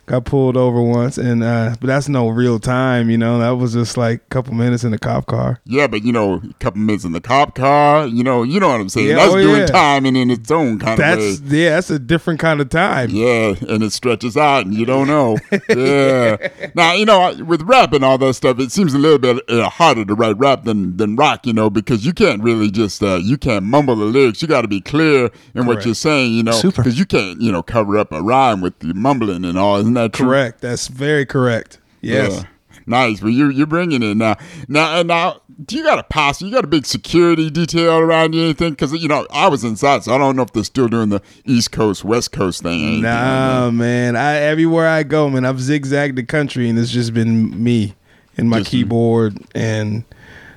got 0.05 0.25
pulled 0.25 0.57
over 0.57 0.81
once, 0.81 1.17
and 1.17 1.43
uh, 1.43 1.75
but 1.79 1.87
that's 1.87 2.09
no 2.09 2.29
real 2.29 2.59
time. 2.59 3.09
You 3.09 3.17
know, 3.17 3.39
that 3.39 3.51
was 3.51 3.73
just 3.73 3.97
like 3.97 4.21
a 4.21 4.29
couple 4.29 4.53
minutes 4.53 4.83
in 4.83 4.91
the 4.91 4.99
cop 4.99 5.25
car. 5.27 5.59
Yeah, 5.65 5.87
but 5.87 6.03
you 6.03 6.11
know, 6.11 6.35
a 6.35 6.53
couple 6.59 6.81
minutes 6.81 7.03
in 7.03 7.11
the 7.11 7.21
cop 7.21 7.55
car. 7.55 8.07
You 8.07 8.23
know, 8.23 8.43
you 8.43 8.59
know 8.59 8.69
what 8.69 8.81
I'm 8.81 8.89
saying. 8.89 9.07
Yeah, 9.07 9.15
that's 9.15 9.33
oh, 9.33 9.41
doing 9.41 9.61
yeah. 9.61 9.65
time 9.67 10.05
and 10.05 10.17
in 10.17 10.31
its 10.31 10.49
own 10.51 10.79
kind 10.79 10.99
That's 10.99 11.39
of 11.39 11.51
way. 11.51 11.63
yeah, 11.63 11.69
that's 11.71 11.89
a 11.89 11.99
different 11.99 12.39
kind 12.39 12.61
of 12.61 12.69
time. 12.69 13.09
Yeah, 13.11 13.55
and 13.69 13.83
it 13.83 13.91
stretches 13.91 14.37
out, 14.37 14.65
and 14.65 14.73
you 14.73 14.85
don't 14.85 15.07
know. 15.07 15.37
yeah. 15.69 16.71
Now 16.75 16.93
you 16.93 17.05
know, 17.05 17.35
with 17.45 17.61
rap 17.63 17.93
and 17.93 18.03
all 18.03 18.17
that 18.17 18.33
stuff, 18.33 18.59
it 18.59 18.71
seems 18.71 18.93
a 18.93 18.99
little 18.99 19.19
bit 19.19 19.49
uh, 19.49 19.69
harder 19.69 20.05
to 20.05 20.15
write 20.15 20.37
rap 20.37 20.63
than 20.63 20.97
than 20.97 21.15
rock. 21.15 21.45
You 21.45 21.53
know, 21.53 21.69
because 21.69 22.05
you 22.05 22.13
can't 22.13 22.43
really 22.43 22.71
just 22.71 23.01
uh, 23.03 23.15
you 23.15 23.37
can't 23.37 23.65
mumble 23.65 23.95
the 23.95 24.05
lyrics. 24.05 24.41
You 24.41 24.47
got 24.47 24.61
to 24.61 24.67
be 24.67 24.81
clear 24.81 25.31
in 25.55 25.65
what 25.65 25.85
you're 25.85 25.95
saying. 25.95 26.33
You 26.33 26.43
know, 26.43 26.61
because 26.61 26.97
you 26.97 27.05
can't 27.05 27.41
you 27.41 27.51
know 27.51 27.63
cover 27.63 27.97
up 27.97 28.11
a 28.11 28.21
rhyme 28.21 28.61
with 28.61 28.79
the 28.79 28.93
mumbling 28.93 29.45
and 29.45 29.57
all. 29.57 29.90
Isn't 29.91 30.03
that 30.11 30.13
true? 30.13 30.27
Correct. 30.27 30.61
That's 30.61 30.87
very 30.87 31.25
correct. 31.25 31.79
Yes. 32.01 32.41
Yeah. 32.41 32.47
Nice. 32.87 33.19
but 33.19 33.27
you 33.29 33.49
you're 33.49 33.67
bringing 33.67 34.01
it 34.03 34.15
now. 34.17 34.35
Now 34.67 34.99
and 34.99 35.07
now, 35.07 35.41
do 35.65 35.77
you 35.77 35.83
got 35.83 35.99
a 35.99 36.03
posse? 36.03 36.45
You 36.45 36.51
got 36.51 36.63
a 36.63 36.67
big 36.67 36.85
security 36.85 37.49
detail 37.49 37.97
around 37.99 38.33
you? 38.33 38.41
Anything? 38.43 38.71
Because 38.71 38.91
you 38.93 39.07
know 39.07 39.27
I 39.31 39.47
was 39.49 39.63
inside, 39.63 40.03
so 40.03 40.13
I 40.13 40.17
don't 40.17 40.35
know 40.35 40.41
if 40.41 40.51
they're 40.53 40.63
still 40.63 40.87
doing 40.87 41.09
the 41.09 41.21
East 41.45 41.71
Coast 41.71 42.03
West 42.03 42.31
Coast 42.31 42.63
thing. 42.63 42.81
or 42.81 42.87
anything 42.87 43.03
like. 43.03 43.13
Nah, 43.13 43.71
man. 43.71 44.15
I 44.15 44.37
everywhere 44.37 44.87
I 44.87 45.03
go, 45.03 45.29
man, 45.29 45.45
I've 45.45 45.61
zigzagged 45.61 46.17
the 46.17 46.23
country, 46.23 46.69
and 46.69 46.79
it's 46.79 46.91
just 46.91 47.13
been 47.13 47.63
me 47.63 47.93
and 48.37 48.49
my 48.49 48.59
Just 48.59 48.73
you. 48.73 48.79
keyboard 48.79 49.37
and 49.53 50.03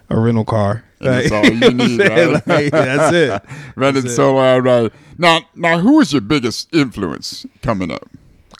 a 0.08 0.18
rental 0.18 0.44
car. 0.46 0.82
And 1.00 1.08
that's 1.08 1.30
all 1.32 1.44
you 1.44 1.54
know 1.60 1.68
you 1.68 1.76
what 1.76 1.82
I'm 1.82 1.96
need, 1.98 2.00
right? 2.08 2.46
Like, 2.46 2.70
that's 2.72 3.14
it. 3.14 3.42
That's 3.76 3.98
it. 3.98 4.08
solo, 4.10 4.38
all 4.40 4.60
right. 4.62 4.92
Now, 5.18 5.40
now, 5.54 5.78
who 5.78 6.00
is 6.00 6.12
your 6.12 6.22
biggest 6.22 6.72
influence 6.74 7.44
coming 7.60 7.90
up? 7.90 8.08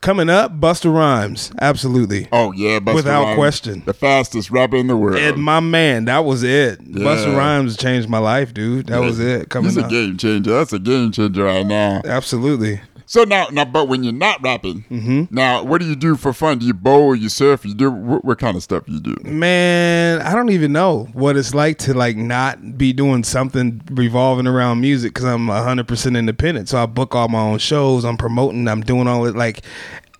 Coming 0.05 0.29
up, 0.29 0.61
Busta 0.61 0.93
Rhymes, 0.95 1.51
absolutely. 1.63 2.29
Oh 2.31 2.53
yeah, 2.53 2.79
Busta 2.79 2.95
without 2.95 3.23
Rhymes, 3.25 3.37
question. 3.37 3.83
the 3.87 3.95
fastest 3.95 4.51
rapper 4.51 4.77
in 4.77 4.87
the 4.87 4.95
world. 4.99 5.17
And 5.17 5.43
my 5.43 5.61
man, 5.61 6.05
that 6.05 6.27
was 6.27 6.43
it. 6.43 6.79
Busta 6.93 7.35
Rhymes 7.35 7.79
changed 7.79 8.11
my 8.11 8.19
life, 8.19 8.53
dude. 8.53 8.89
That 8.89 9.01
Yeah. 9.01 9.07
was 9.07 9.19
it. 9.19 9.49
Coming 9.49 9.71
He's 9.71 9.79
a 9.79 9.85
up, 9.85 9.91
game 9.91 10.19
changer. 10.19 10.51
That's 10.51 10.75
a 10.75 10.79
game 10.79 11.11
changer 11.11 11.45
right 11.45 11.65
now. 11.65 12.03
absolutely. 12.05 12.83
So 13.15 13.23
now, 13.23 13.47
now, 13.53 13.65
but 13.65 13.87
when 13.87 14.03
you're 14.03 14.13
not 14.13 14.43
rapping, 14.43 14.85
Mm-hmm. 14.91 15.33
now, 15.33 15.63
what 15.63 15.81
do 15.81 15.87
you 15.87 15.95
do 15.95 16.17
for 16.17 16.33
fun? 16.33 16.59
Do 16.59 16.67
you 16.67 16.75
bowl? 16.75 17.15
You 17.15 17.29
surf? 17.29 17.65
You 17.65 17.73
do 17.73 17.89
what, 17.89 18.25
what 18.25 18.39
kind 18.41 18.57
of 18.57 18.63
stuff 18.65 18.83
you 18.89 18.99
do? 18.99 19.15
Man, 19.23 20.21
I 20.21 20.35
don't 20.35 20.51
even 20.51 20.73
know 20.73 21.05
what 21.13 21.37
it's 21.37 21.55
like 21.55 21.79
to 21.79 21.95
like 21.95 22.17
not 22.17 22.77
be 22.77 22.93
doing 22.93 23.23
something 23.23 23.83
revolving 23.93 24.49
around 24.49 24.81
music 24.81 25.15
because 25.15 25.27
I'm 25.27 25.47
100% 25.47 26.19
independent. 26.19 26.69
So 26.69 26.83
I 26.83 26.87
book 26.87 27.15
all 27.15 27.29
my 27.29 27.39
own 27.39 27.59
shows. 27.59 28.05
I'm 28.05 28.17
promoting. 28.17 28.67
I'm 28.67 28.81
doing 28.81 29.07
all 29.07 29.27
it 29.27 29.37
like 29.37 29.61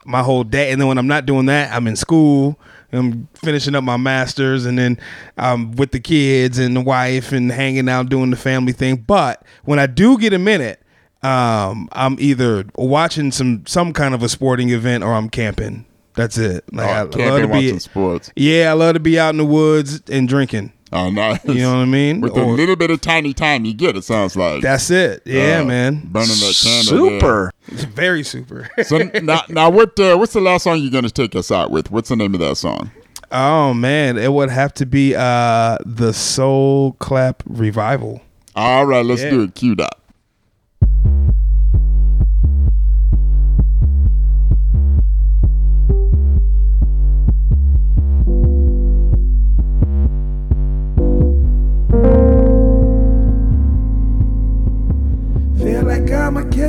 my 0.05 0.23
whole 0.23 0.45
day. 0.45 0.71
And 0.71 0.81
then 0.81 0.87
when 0.87 0.97
I'm 0.97 1.09
not 1.09 1.27
doing 1.27 1.47
that, 1.47 1.73
I'm 1.73 1.89
in 1.89 1.97
school. 1.97 2.61
I'm 2.93 3.27
finishing 3.35 3.75
up 3.75 3.83
my 3.83 3.97
masters 3.97 4.67
and 4.67 4.79
then 4.79 5.01
I'm 5.37 5.73
with 5.73 5.91
the 5.91 5.99
kids 5.99 6.61
and 6.61 6.77
the 6.77 6.81
wife 6.81 7.33
and 7.33 7.51
hanging 7.51 7.89
out 7.89 8.09
doing 8.09 8.31
the 8.31 8.37
family 8.37 8.73
thing. 8.73 8.99
But 8.99 9.45
when 9.65 9.81
I 9.81 9.87
do 9.89 10.17
get 10.17 10.33
a 10.33 10.39
minute, 10.39 10.81
um, 11.25 11.89
I'm 11.93 12.17
either 12.21 12.65
watching 12.77 13.33
some 13.33 13.65
some 13.67 13.93
kind 13.93 14.15
of 14.15 14.23
a 14.23 14.29
sporting 14.29 14.71
event 14.71 15.03
or 15.05 15.13
I'm 15.15 15.29
camping. 15.31 15.87
That's 16.15 16.39
it. 16.39 16.65
Like 16.73 16.89
Oh, 16.89 16.93
I, 16.93 16.95
I 16.97 17.03
love 17.03 17.11
camping, 17.13 17.41
to 17.43 17.47
be 17.49 17.53
watching 17.67 17.79
sports. 17.81 18.31
yeah, 18.37 18.71
I 18.71 18.75
love 18.75 18.95
to 18.95 19.01
be 19.01 19.19
out 19.19 19.31
in 19.31 19.39
the 19.39 19.45
woods 19.45 20.01
and 20.11 20.29
drinking. 20.29 20.73
Oh, 20.93 21.11
nice. 21.11 21.45
You 21.45 21.55
know 21.55 21.71
what 21.73 21.79
I 21.81 21.85
mean? 21.87 22.21
With 22.21 22.35
the 22.35 22.43
Or- 22.45 22.55
little 22.55 22.77
bit 22.77 22.89
of 22.93 23.01
tiny 23.01 23.35
time 23.35 23.65
you 23.65 23.75
get, 23.75 23.97
it 23.97 24.05
sounds 24.05 24.37
like 24.37 24.63
That's 24.63 24.91
it. 24.93 25.23
Yeah, 25.25 25.61
Uh, 25.63 25.65
man. 25.65 26.03
burning 26.05 26.29
that 26.29 26.61
candle 26.63 27.07
there. 27.11 27.19
Super. 27.21 27.51
It's 27.67 27.83
very 27.83 28.23
super. 28.23 28.69
so 28.85 28.99
now, 29.23 29.43
now 29.49 29.71
what? 29.71 29.99
Uh, 29.99 30.17
what's 30.17 30.35
the 30.35 30.41
last 30.41 30.63
song 30.63 30.79
you're 30.79 30.93
gonna 30.93 31.11
take 31.11 31.35
us 31.35 31.51
out 31.51 31.73
with? 31.73 31.91
What's 31.91 32.11
the 32.11 32.17
name 32.17 32.35
of 32.35 32.41
that 32.41 32.57
song? 32.57 32.91
oh 33.33 33.75
man, 33.75 34.17
it 34.17 34.33
would 34.33 34.51
have 34.51 34.73
to 34.75 34.87
be 34.87 35.17
uh 35.17 35.79
the 35.85 36.13
Soul 36.13 36.93
Clap 37.01 37.43
Revival. 37.47 38.23
All 38.55 38.87
right, 38.87 39.05
let's 39.05 39.23
Yeah. 39.23 39.31
do 39.31 39.43
it. 39.43 39.55
Q 39.57 39.75
Dot. 39.75 39.99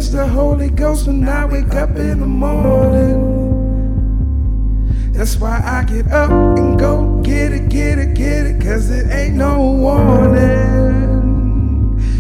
Catch 0.05 0.11
the 0.11 0.27
Holy 0.27 0.69
Ghost 0.69 1.07
when 1.07 1.27
I 1.27 1.45
wake 1.45 1.73
up 1.73 1.95
in 1.95 2.19
the 2.19 2.25
morning. 2.25 3.53
That's 5.13 5.37
why 5.37 5.61
I 5.63 5.83
get 5.83 6.11
up 6.11 6.29
and 6.31 6.77
go 6.77 7.21
get 7.23 7.51
it, 7.51 7.69
get 7.69 7.97
it, 7.97 8.13
get 8.13 8.45
it, 8.45 8.61
cause 8.61 8.89
it 8.89 9.09
ain't 9.09 9.35
no 9.35 9.59
warning. 9.59 10.99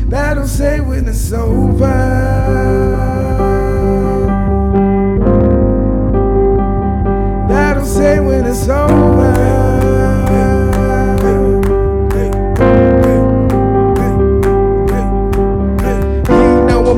That'll 0.09 0.47
say 0.47 0.79
when 0.79 1.07
it's 1.07 1.31
over. 1.31 1.85
That'll 7.49 7.85
say 7.85 8.19
when 8.19 8.45
it's 8.45 8.67
over. 8.67 9.54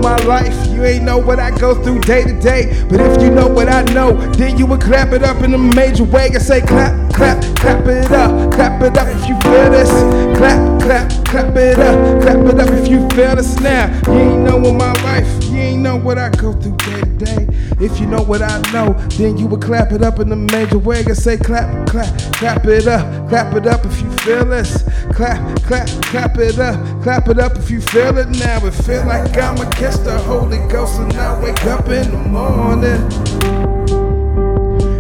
My 0.02 0.16
life, 0.24 0.54
you 0.68 0.84
ain't 0.84 1.04
know 1.04 1.18
what 1.18 1.40
I 1.40 1.52
go 1.52 1.74
through 1.84 2.00
day 2.02 2.24
to 2.24 2.34
day. 2.40 2.86
But 2.90 3.00
if 3.00 3.22
you 3.22 3.30
know 3.30 3.48
what 3.48 3.70
I 3.70 3.84
know, 3.94 4.14
then 4.34 4.58
you 4.58 4.66
would 4.68 4.82
clap 4.82 5.14
it 5.14 5.24
up 5.24 5.44
in 5.44 5.54
a 5.54 5.58
major 5.58 6.04
way 6.04 6.28
and 6.28 6.42
say 6.42 6.62
clap, 6.62 7.14
clap, 7.14 7.42
clap 7.56 7.86
it 7.88 8.12
up, 8.12 8.54
clap 8.54 8.82
it 8.82 8.98
up 8.98 9.08
if 9.08 9.28
you 9.28 9.40
feel 9.42 9.70
this. 9.72 9.90
Clap, 10.38 10.82
clap, 10.82 11.26
clap 11.26 11.56
it 11.56 11.80
up, 11.80 12.22
clap 12.22 12.46
it 12.46 12.60
up 12.60 12.70
if 12.70 12.88
you 12.88 13.08
feel 13.10 13.36
this 13.36 13.60
now. 13.60 13.88
You 14.08 14.20
ain't 14.20 14.44
know 14.44 14.58
in 14.66 14.78
my 14.78 14.94
life, 15.04 15.28
know 15.78 15.96
what 15.96 16.18
I 16.18 16.30
go 16.30 16.54
through 16.54 16.76
day 16.78 17.02
to 17.02 17.26
day. 17.26 17.48
If 17.80 18.00
you 18.00 18.08
know 18.08 18.22
what 18.22 18.42
I 18.42 18.60
know, 18.72 18.94
then 19.18 19.38
you 19.38 19.48
would 19.48 19.62
clap 19.62 19.92
it 19.92 20.02
up 20.02 20.20
in 20.20 20.32
a 20.32 20.36
major 20.36 20.80
way 20.80 21.04
and 21.06 21.18
say 21.18 21.38
clap, 21.38 21.88
clap, 21.88 22.18
clap 22.34 22.66
it 22.66 22.88
up, 22.88 23.30
clap 23.30 23.54
it 23.56 23.68
up 23.68 23.86
if 23.86 24.02
you 24.02 24.12
feel 24.18 24.46
this. 24.46 24.84
Clap, 25.14 25.62
clap, 25.64 25.88
clap 26.04 26.38
it 26.38 26.60
up, 26.60 27.04
clap 27.04 27.28
it 27.28 27.40
up 27.40 27.56
if 27.58 27.70
you 27.70 27.82
feel 27.82 28.18
it 28.18 28.30
now. 28.30 28.66
It 28.66 28.72
feel 28.72 29.06
like 29.06 29.38
I'ma 29.38 29.70
catch 29.72 29.98
the 30.04 30.18
Holy 30.20 30.58
Ghost 30.70 31.00
and 31.00 31.14
I 31.14 31.42
wake 31.42 31.66
up 31.66 31.88
in 31.88 32.12
the 32.12 32.18
morning. 32.18 33.08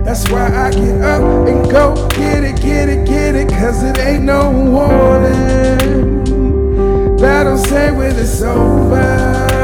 That's 0.03 0.29
why 0.31 0.47
I 0.47 0.71
get 0.71 1.01
up 1.01 1.47
and 1.47 1.69
go 1.69 2.07
get 2.09 2.43
it, 2.43 2.61
get 2.61 2.87
it, 2.89 3.05
get 3.07 3.35
it, 3.35 3.49
cause 3.49 3.83
it 3.83 3.97
ain't 3.99 4.23
no 4.23 4.49
warning. 4.51 6.23
That'll 7.17 7.57
say 7.57 7.91
when 7.91 8.15
it's 8.15 8.41
over. 8.41 9.56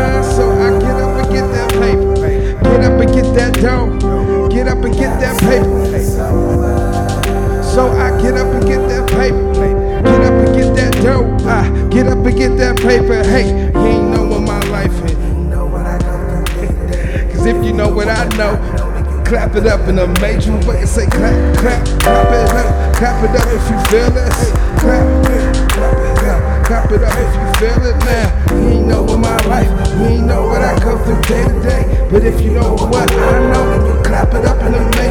Paper. 1.80 2.16
Get 2.64 2.84
up 2.86 3.02
and 3.02 3.14
get 3.14 3.34
that 3.36 3.54
dough. 3.56 4.50
Get 4.50 4.68
up 4.68 4.84
and 4.84 4.94
get 4.94 5.20
that 5.20 5.40
paper. 5.42 6.00
So 7.64 7.90
I 7.92 8.22
get 8.22 8.36
up 8.36 8.48
and 8.54 8.66
get 8.66 8.88
that 8.90 9.10
paper. 9.10 9.54
Get 9.54 10.22
up 10.22 10.34
and 10.34 10.56
get 10.56 10.76
that 10.76 10.94
dough. 11.04 11.38
I 11.48 11.90
get 11.90 12.08
up 12.08 12.26
and 12.26 12.38
get 12.38 12.58
that 12.58 12.78
paper. 12.78 13.24
Hey, 13.24 13.50
you 13.50 13.86
ain't 13.86 14.10
know 14.12 14.26
what 14.28 14.42
my 14.42 14.60
life 14.70 14.94
is. 15.06 15.14
Cause 17.34 17.46
if 17.46 17.66
you 17.66 17.74
know 17.74 17.90
what 17.90 18.08
I 18.08 18.26
know, 18.38 18.56
clap 19.26 19.56
it 19.56 19.66
up 19.66 19.88
in 19.90 20.00
a 20.00 20.08
major 20.22 20.56
way 20.68 20.86
say 20.86 21.08
clap, 21.08 21.58
clap, 21.58 21.86
clap 22.02 22.32
it 22.32 22.56
up, 22.56 22.96
clap 22.96 23.24
it 23.24 23.32
up 23.40 23.48
if 23.48 23.70
you 23.70 23.78
feel 23.90 24.12
this. 24.12 24.52
Clap, 24.80 25.43
clap 26.64 26.92
it 26.92 27.04
up 27.04 27.14
if 27.18 27.36
you 27.36 27.68
feel 27.68 27.86
it 27.86 27.98
now. 28.06 28.56
You 28.56 28.70
ain't 28.70 28.88
know 28.88 29.04
what 29.04 29.20
my 29.20 29.38
life, 29.46 29.70
you 29.98 30.06
ain't 30.06 30.26
know 30.26 30.48
what 30.48 30.62
I 30.62 30.80
go 30.80 30.98
through 31.04 31.22
day 31.24 31.44
to 31.44 31.60
day. 31.62 32.08
But 32.10 32.24
if 32.24 32.42
you 32.42 32.52
know 32.52 32.74
what 32.74 33.12
I 33.12 33.40
know, 33.52 33.70
then 33.72 33.86
you 33.86 34.04
clap 34.04 34.34
it 34.34 34.46
up 34.46 34.62
in 34.64 34.74
a 34.74 35.03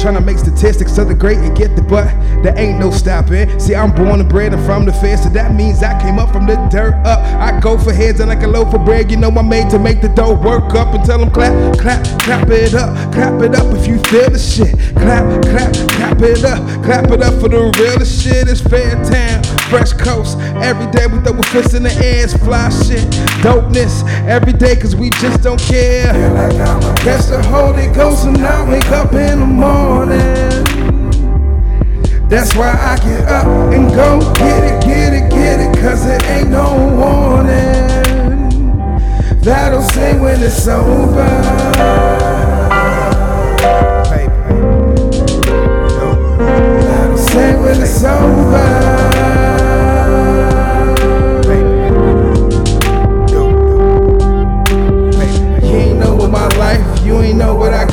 Trying 0.00 0.14
to 0.14 0.22
make 0.22 0.38
statistics 0.38 0.96
of 0.96 1.08
the 1.08 1.14
great 1.14 1.36
and 1.36 1.54
get 1.54 1.76
the 1.76 1.82
butt. 1.82 2.08
There 2.42 2.58
ain't 2.58 2.78
no 2.80 2.90
stopping. 2.90 3.60
See, 3.60 3.74
I'm 3.74 3.94
born 3.94 4.18
and 4.20 4.28
bred 4.30 4.54
and 4.54 4.64
from 4.64 4.86
the 4.86 4.94
fence, 4.94 5.24
so 5.24 5.28
that 5.28 5.54
means 5.54 5.82
I 5.82 6.00
came 6.00 6.18
up 6.18 6.32
from 6.32 6.46
the 6.46 6.56
dirt 6.70 6.94
up. 7.04 7.20
I 7.20 7.60
go 7.60 7.76
for 7.76 7.92
heads 7.92 8.18
and 8.18 8.30
like 8.30 8.42
a 8.42 8.46
loaf 8.46 8.72
of 8.72 8.86
bread. 8.86 9.10
You 9.10 9.18
know 9.18 9.28
I'm 9.28 9.46
made 9.46 9.68
to 9.70 9.78
make 9.78 10.00
the 10.00 10.08
dough 10.08 10.40
work 10.40 10.74
up 10.74 10.94
and 10.94 11.04
tell 11.04 11.18
them 11.18 11.30
clap, 11.30 11.52
clap, 11.78 12.02
clap 12.20 12.48
it 12.48 12.72
up, 12.72 13.12
clap 13.12 13.42
it 13.42 13.54
up 13.54 13.66
if 13.76 13.86
you 13.86 13.98
feel 14.04 14.30
the 14.30 14.38
shit. 14.38 14.72
Clap, 14.96 15.42
clap, 15.42 15.74
clap 15.90 16.22
it 16.22 16.44
up, 16.46 16.82
clap 16.82 17.10
it 17.10 17.22
up 17.22 17.38
for 17.38 17.50
the 17.50 17.70
realest 17.78 18.24
shit. 18.24 18.48
It's 18.48 18.62
fair 18.62 18.96
town, 19.04 19.42
fresh 19.70 19.92
coast. 19.92 20.36
Every 20.60 20.90
day 20.90 21.06
we 21.06 21.20
throw 21.20 21.38
a 21.38 21.42
fist 21.44 21.74
in 21.74 21.84
the 21.84 21.92
air, 21.92 22.24
it's 22.24 22.36
fly 22.36 22.68
shit. 22.70 23.06
Dopeness 23.40 24.02
every 24.26 24.52
day, 24.52 24.74
cause 24.74 24.96
we 24.96 25.10
just 25.10 25.42
don't 25.44 25.60
care. 25.60 26.12
Catch 26.96 27.26
the 27.26 27.40
Holy 27.48 27.86
Ghost 27.94 28.26
and 28.26 28.36
I 28.38 28.68
wake 28.68 28.90
up 28.90 29.12
in 29.12 29.38
the 29.38 29.46
morning. 29.46 30.64
That's 32.28 32.54
why 32.56 32.70
I 32.72 32.96
get 32.96 33.28
up 33.28 33.46
and 33.72 33.88
go 33.94 34.20
get 34.34 34.64
it, 34.64 34.82
get 34.84 35.12
it, 35.14 35.30
get 35.30 35.60
it, 35.60 35.78
cause 35.80 36.04
it 36.04 36.22
ain't 36.24 36.50
no 36.50 36.74
warning. 36.98 38.50
That'll 39.40 39.82
say 39.82 40.18
when 40.18 40.42
it's 40.42 40.66
over. 40.66 41.14
That'll 46.82 47.18
say 47.18 47.54
when 47.56 47.80
it's 47.80 48.04
over. 48.04 49.19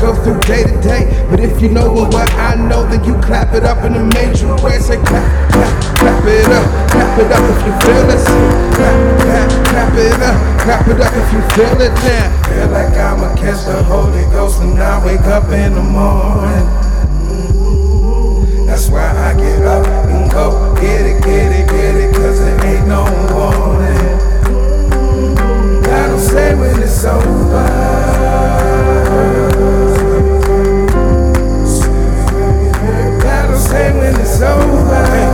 Go 0.07 0.15
through 0.23 0.39
day 0.47 0.63
to 0.63 0.81
day. 0.81 1.03
But 1.29 1.41
if 1.41 1.61
you 1.61 1.67
know 1.69 1.91
what 1.91 2.31
I 2.35 2.55
know, 2.55 2.87
then 2.87 3.03
you 3.03 3.13
clap 3.19 3.53
it 3.53 3.63
up 3.65 3.83
in 3.83 3.93
a 3.93 4.05
major 4.15 4.55
way. 4.63 4.79
Say 4.79 4.95
clap, 5.03 5.51
clap, 5.51 5.97
clap 5.99 6.23
it 6.23 6.47
up, 6.47 6.67
clap 6.91 7.19
it 7.19 7.31
up 7.35 7.43
if 7.51 7.59
you 7.67 7.73
feel 7.83 8.07
it. 8.15 8.23
Clap, 8.77 8.95
clap, 9.19 9.49
clap 9.67 9.93
it 9.99 10.21
up, 10.23 10.37
clap 10.63 10.87
it 10.87 11.01
up 11.01 11.13
if 11.21 11.33
you 11.33 11.41
feel 11.55 11.81
it 11.81 11.93
now. 12.07 12.27
Feel 12.47 12.69
like 12.71 12.95
I'ma 12.95 13.35
catch 13.35 13.65
the 13.65 13.83
Holy 13.83 14.23
Ghost 14.31 14.61
and 14.61 14.79
I 14.79 15.05
wake 15.05 15.27
up 15.27 15.49
in 15.51 15.73
the 15.75 15.83
morning. 15.83 16.67
That's 18.65 18.89
why 18.89 19.09
I 19.11 19.33
get 19.35 19.65
up 19.65 19.85
and 20.07 20.31
go 20.31 20.73
get 20.79 21.05
it, 21.05 21.21
get 21.23 21.51
it, 21.51 21.67
get 21.67 21.95
it, 21.95 22.15
cause 22.15 22.39
it 22.39 22.63
ain't 22.63 22.87
no 22.87 23.03
warning. 23.33 24.07
That'll 25.81 26.19
say 26.19 26.55
when 26.55 26.81
it's 26.81 27.03
over. 27.03 28.66
Over. 34.41 35.26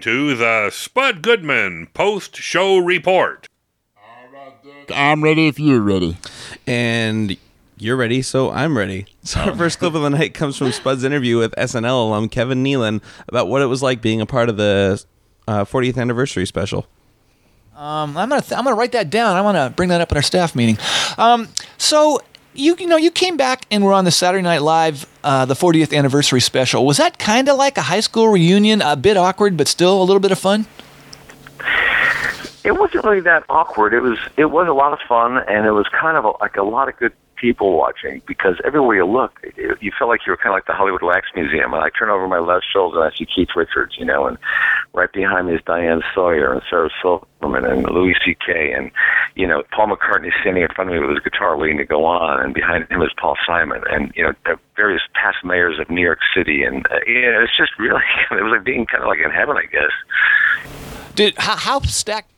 Listening 0.00 0.30
to 0.30 0.34
the 0.36 0.70
Spud 0.70 1.22
Goodman 1.22 1.88
Post 1.92 2.36
Show 2.36 2.78
Report. 2.78 3.46
I'm 4.88 5.22
ready 5.22 5.46
if 5.46 5.58
you're 5.58 5.80
ready. 5.80 6.16
And 6.66 7.36
you're 7.76 7.96
ready, 7.96 8.22
so 8.22 8.50
I'm 8.50 8.76
ready. 8.76 9.06
So 9.22 9.40
our 9.40 9.54
first 9.54 9.78
clip 9.78 9.94
of 9.94 10.00
the 10.00 10.08
night 10.08 10.32
comes 10.32 10.56
from 10.56 10.72
Spud's 10.72 11.04
interview 11.04 11.36
with 11.38 11.54
SNL 11.56 12.06
alum 12.06 12.28
Kevin 12.30 12.64
Nealon 12.64 13.02
about 13.28 13.48
what 13.48 13.60
it 13.60 13.66
was 13.66 13.82
like 13.82 14.00
being 14.00 14.20
a 14.22 14.26
part 14.26 14.48
of 14.48 14.56
the 14.56 15.04
uh, 15.46 15.64
40th 15.66 15.98
anniversary 15.98 16.46
special. 16.46 16.86
Um, 17.76 18.16
I'm 18.16 18.28
gonna 18.30 18.40
th- 18.40 18.52
I'm 18.58 18.64
gonna 18.64 18.76
write 18.76 18.92
that 18.92 19.10
down. 19.10 19.36
I 19.36 19.42
want 19.42 19.56
to 19.56 19.74
bring 19.76 19.90
that 19.90 20.00
up 20.00 20.10
in 20.10 20.16
our 20.16 20.22
staff 20.22 20.54
meeting. 20.54 20.78
Um, 21.18 21.48
so 21.76 22.20
you 22.54 22.76
you 22.78 22.86
know 22.86 22.96
you 22.96 23.10
came 23.10 23.36
back 23.36 23.66
and 23.70 23.84
were 23.84 23.92
on 23.92 24.04
the 24.04 24.10
Saturday 24.10 24.42
Night 24.42 24.62
Live 24.62 25.06
uh, 25.22 25.44
the 25.44 25.54
40th 25.54 25.96
anniversary 25.96 26.40
special. 26.40 26.84
Was 26.84 26.96
that 26.96 27.18
kind 27.18 27.48
of 27.48 27.56
like 27.56 27.78
a 27.78 27.82
high 27.82 28.00
school 28.00 28.28
reunion? 28.28 28.82
A 28.82 28.96
bit 28.96 29.16
awkward, 29.16 29.56
but 29.56 29.68
still 29.68 30.00
a 30.00 30.04
little 30.04 30.20
bit 30.20 30.32
of 30.32 30.38
fun. 30.38 30.66
it 32.64 32.72
wasn't 32.72 33.04
really 33.04 33.20
that 33.20 33.44
awkward. 33.48 33.94
It 33.94 34.00
was 34.00 34.18
it 34.36 34.46
was 34.46 34.68
a 34.68 34.72
lot 34.72 34.92
of 34.92 35.00
fun, 35.08 35.38
and 35.48 35.66
it 35.66 35.72
was 35.72 35.86
kind 35.88 36.16
of 36.16 36.24
a, 36.24 36.30
like 36.40 36.56
a 36.56 36.62
lot 36.62 36.88
of 36.88 36.96
good 36.96 37.12
people 37.40 37.76
watching 37.76 38.22
because 38.26 38.56
everywhere 38.64 38.96
you 38.96 39.06
look, 39.06 39.40
it, 39.42 39.78
you 39.80 39.90
felt 39.98 40.10
like 40.10 40.20
you 40.26 40.32
were 40.32 40.36
kind 40.36 40.48
of 40.48 40.56
like 40.56 40.66
the 40.66 40.72
Hollywood 40.72 41.02
Wax 41.02 41.28
Museum. 41.34 41.72
And 41.72 41.82
I 41.82 41.88
turn 41.90 42.10
over 42.10 42.28
my 42.28 42.38
left 42.38 42.66
shoulder 42.70 43.02
and 43.02 43.12
I 43.12 43.16
see 43.16 43.26
Keith 43.26 43.50
Richards, 43.56 43.96
you 43.98 44.04
know, 44.04 44.26
and 44.26 44.36
right 44.92 45.10
behind 45.12 45.46
me 45.46 45.54
is 45.54 45.60
Diane 45.64 46.02
Sawyer 46.14 46.52
and 46.52 46.62
Sarah 46.68 46.90
Silverman 47.00 47.64
and 47.64 47.84
Louis 47.90 48.14
C.K. 48.24 48.72
and 48.72 48.90
you 49.34 49.46
know 49.46 49.62
Paul 49.72 49.88
McCartney 49.88 50.30
standing 50.40 50.62
in 50.62 50.68
front 50.74 50.90
of 50.90 50.94
me 50.94 51.00
with 51.00 51.16
his 51.16 51.24
guitar 51.24 51.56
waiting 51.56 51.78
to 51.78 51.84
go 51.84 52.04
on, 52.04 52.44
and 52.44 52.54
behind 52.54 52.90
him 52.90 53.02
is 53.02 53.10
Paul 53.16 53.36
Simon 53.46 53.82
and 53.90 54.12
you 54.14 54.22
know 54.22 54.32
various 54.76 55.02
past 55.14 55.38
mayors 55.44 55.78
of 55.78 55.90
New 55.90 56.02
York 56.02 56.20
City, 56.34 56.62
and 56.64 56.86
uh, 56.86 57.00
yeah, 57.06 57.42
it's 57.42 57.56
just 57.56 57.78
really 57.78 58.02
it 58.30 58.42
was 58.42 58.52
like 58.52 58.64
being 58.64 58.86
kind 58.86 59.02
of 59.02 59.08
like 59.08 59.20
in 59.24 59.30
heaven, 59.30 59.56
I 59.56 59.66
guess. 59.66 61.14
Did 61.14 61.34
how, 61.38 61.56
how 61.56 61.80
stacked? 61.80 62.30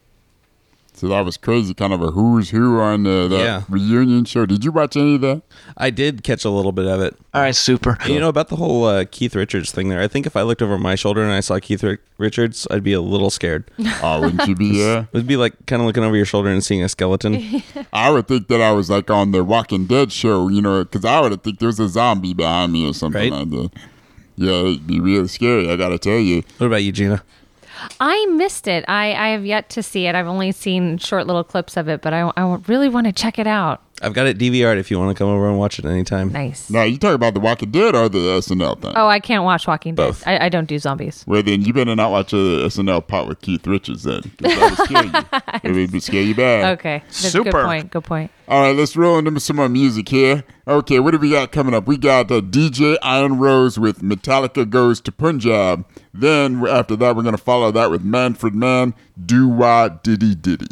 So 1.02 1.08
that 1.08 1.24
was 1.24 1.36
crazy, 1.36 1.74
kind 1.74 1.92
of 1.92 2.00
a 2.00 2.12
who's 2.12 2.50
who 2.50 2.78
on 2.78 3.04
uh, 3.08 3.26
that 3.26 3.36
Yeah. 3.40 3.62
reunion 3.68 4.24
show. 4.24 4.46
Did 4.46 4.64
you 4.64 4.70
watch 4.70 4.96
any 4.96 5.16
of 5.16 5.20
that? 5.22 5.42
I 5.76 5.90
did 5.90 6.22
catch 6.22 6.44
a 6.44 6.48
little 6.48 6.70
bit 6.70 6.86
of 6.86 7.00
it. 7.00 7.16
All 7.34 7.42
right, 7.42 7.56
super. 7.56 7.98
You 8.06 8.20
know 8.20 8.28
about 8.28 8.50
the 8.50 8.54
whole 8.54 8.84
uh, 8.84 9.04
Keith 9.10 9.34
Richards 9.34 9.72
thing 9.72 9.88
there. 9.88 10.00
I 10.00 10.06
think 10.06 10.26
if 10.26 10.36
I 10.36 10.42
looked 10.42 10.62
over 10.62 10.78
my 10.78 10.94
shoulder 10.94 11.20
and 11.20 11.32
I 11.32 11.40
saw 11.40 11.58
Keith 11.58 11.82
Ri- 11.82 11.98
Richards, 12.18 12.68
I'd 12.70 12.84
be 12.84 12.92
a 12.92 13.00
little 13.00 13.30
scared. 13.30 13.68
Oh, 14.00 14.20
wouldn't 14.20 14.46
you 14.46 14.54
be? 14.54 14.66
Yeah. 14.78 15.06
It'd 15.12 15.26
be 15.26 15.36
like 15.36 15.66
kind 15.66 15.82
of 15.82 15.86
looking 15.86 16.04
over 16.04 16.14
your 16.14 16.24
shoulder 16.24 16.50
and 16.50 16.62
seeing 16.62 16.84
a 16.84 16.88
skeleton. 16.88 17.64
I 17.92 18.08
would 18.10 18.28
think 18.28 18.46
that 18.46 18.60
I 18.60 18.70
was 18.70 18.88
like 18.88 19.10
on 19.10 19.32
the 19.32 19.42
Walking 19.42 19.86
Dead 19.86 20.12
show, 20.12 20.46
you 20.46 20.62
know, 20.62 20.84
because 20.84 21.04
I 21.04 21.18
would 21.20 21.42
think 21.42 21.58
there 21.58 21.66
was 21.66 21.80
a 21.80 21.88
zombie 21.88 22.32
behind 22.32 22.70
me 22.72 22.88
or 22.88 22.92
something 22.94 23.32
like 23.32 23.50
that. 23.50 23.70
Yeah, 24.36 24.52
it'd 24.52 24.86
be 24.86 25.00
real 25.00 25.26
scary. 25.26 25.68
I 25.68 25.74
gotta 25.74 25.98
tell 25.98 26.18
you. 26.20 26.44
What 26.58 26.68
about 26.68 26.84
you, 26.84 26.92
Gina? 26.92 27.24
I 28.00 28.26
missed 28.26 28.68
it. 28.68 28.84
I, 28.88 29.12
I 29.14 29.28
have 29.28 29.44
yet 29.44 29.68
to 29.70 29.82
see 29.82 30.06
it. 30.06 30.14
I've 30.14 30.26
only 30.26 30.52
seen 30.52 30.98
short 30.98 31.26
little 31.26 31.44
clips 31.44 31.76
of 31.76 31.88
it, 31.88 32.02
but 32.02 32.12
I, 32.12 32.30
I 32.36 32.54
really 32.66 32.88
want 32.88 33.06
to 33.06 33.12
check 33.12 33.38
it 33.38 33.46
out. 33.46 33.82
I've 34.02 34.12
got 34.14 34.26
it 34.26 34.38
DVR'd 34.38 34.78
if 34.78 34.90
you 34.90 34.98
want 34.98 35.16
to 35.16 35.18
come 35.22 35.30
over 35.30 35.48
and 35.48 35.58
watch 35.58 35.78
it 35.78 35.84
anytime. 35.84 36.30
Nice. 36.32 36.68
Now 36.68 36.82
you 36.82 36.98
talk 36.98 37.14
about 37.14 37.34
the 37.34 37.40
Walking 37.40 37.70
Dead 37.70 37.94
or 37.94 38.08
the 38.08 38.18
SNL 38.18 38.80
thing? 38.82 38.92
Oh, 38.96 39.06
I 39.06 39.20
can't 39.20 39.44
watch 39.44 39.66
Walking 39.66 39.94
Dead. 39.94 40.06
Both. 40.08 40.26
I, 40.26 40.46
I 40.46 40.48
don't 40.48 40.66
do 40.66 40.78
zombies. 40.78 41.24
Well, 41.26 41.42
then 41.42 41.62
you 41.62 41.72
better 41.72 41.94
not 41.94 42.10
watch 42.10 42.32
the 42.32 42.64
SNL 42.66 43.06
part 43.06 43.28
with 43.28 43.40
Keith 43.40 43.66
Richards 43.66 44.02
then, 44.02 44.22
'cause 44.22 44.32
that 44.56 44.70
would 44.78 44.88
scare 44.88 45.04
you. 45.04 45.40
It 45.70 45.72
would 45.76 45.92
be 45.92 46.00
scare 46.00 46.22
you 46.22 46.34
bad. 46.34 46.78
Okay. 46.78 47.02
That's 47.06 47.34
a 47.34 47.42
Good 47.42 47.52
point. 47.52 47.90
Good 47.90 48.04
point. 48.04 48.30
All 48.48 48.62
right, 48.62 48.74
let's 48.76 48.96
roll 48.96 49.18
into 49.18 49.38
some 49.40 49.56
more 49.56 49.68
music 49.68 50.08
here. 50.08 50.42
Okay, 50.66 50.98
what 50.98 51.12
do 51.12 51.18
we 51.18 51.30
got 51.30 51.52
coming 51.52 51.72
up? 51.74 51.86
We 51.86 51.96
got 51.96 52.30
uh, 52.30 52.40
DJ 52.40 52.96
Iron 53.02 53.38
Rose 53.38 53.78
with 53.78 54.00
Metallica 54.02 54.68
Goes 54.68 55.00
to 55.02 55.12
Punjab. 55.12 55.84
Then 56.12 56.66
after 56.66 56.96
that, 56.96 57.14
we're 57.16 57.22
going 57.22 57.36
to 57.36 57.42
follow 57.42 57.70
that 57.70 57.90
with 57.90 58.02
Manfred 58.02 58.54
Mann, 58.54 58.94
Do 59.24 59.48
Wah 59.48 59.88
Diddy 59.88 60.34
Diddy. 60.34 60.66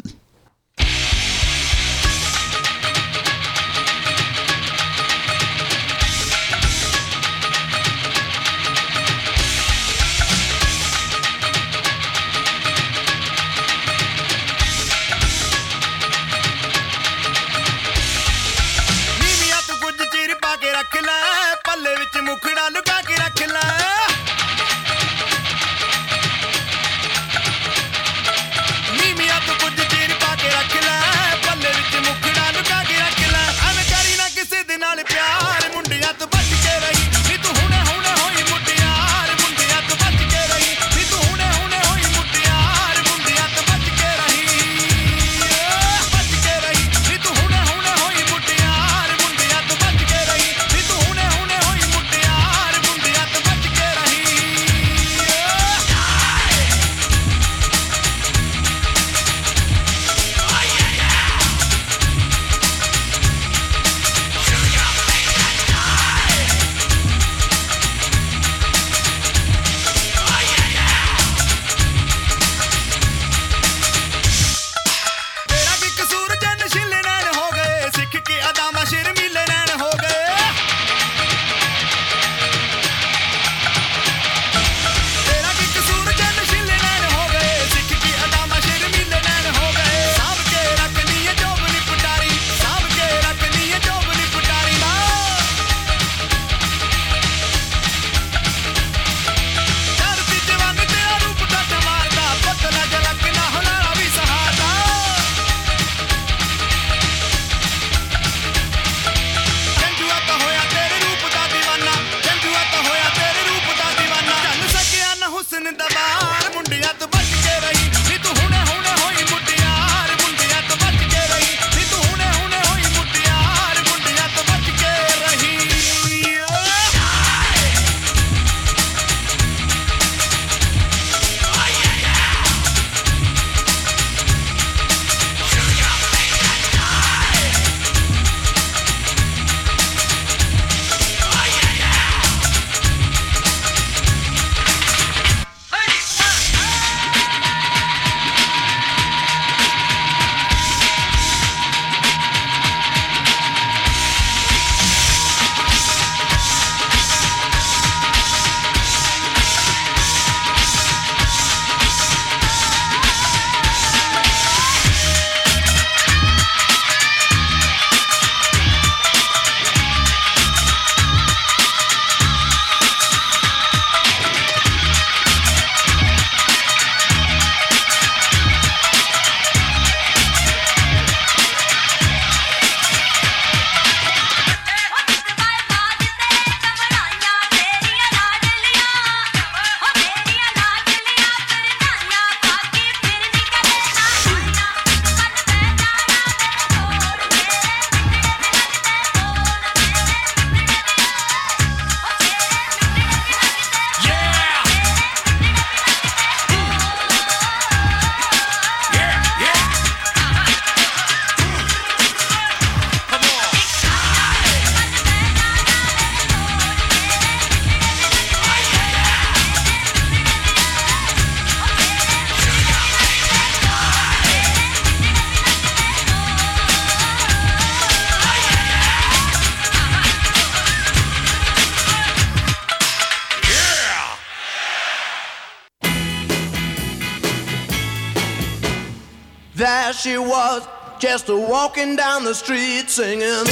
Just 241.01 241.29
a 241.29 241.35
walking 241.35 241.95
down 241.95 242.23
the 242.23 242.35
street 242.35 242.87
singing. 242.87 243.43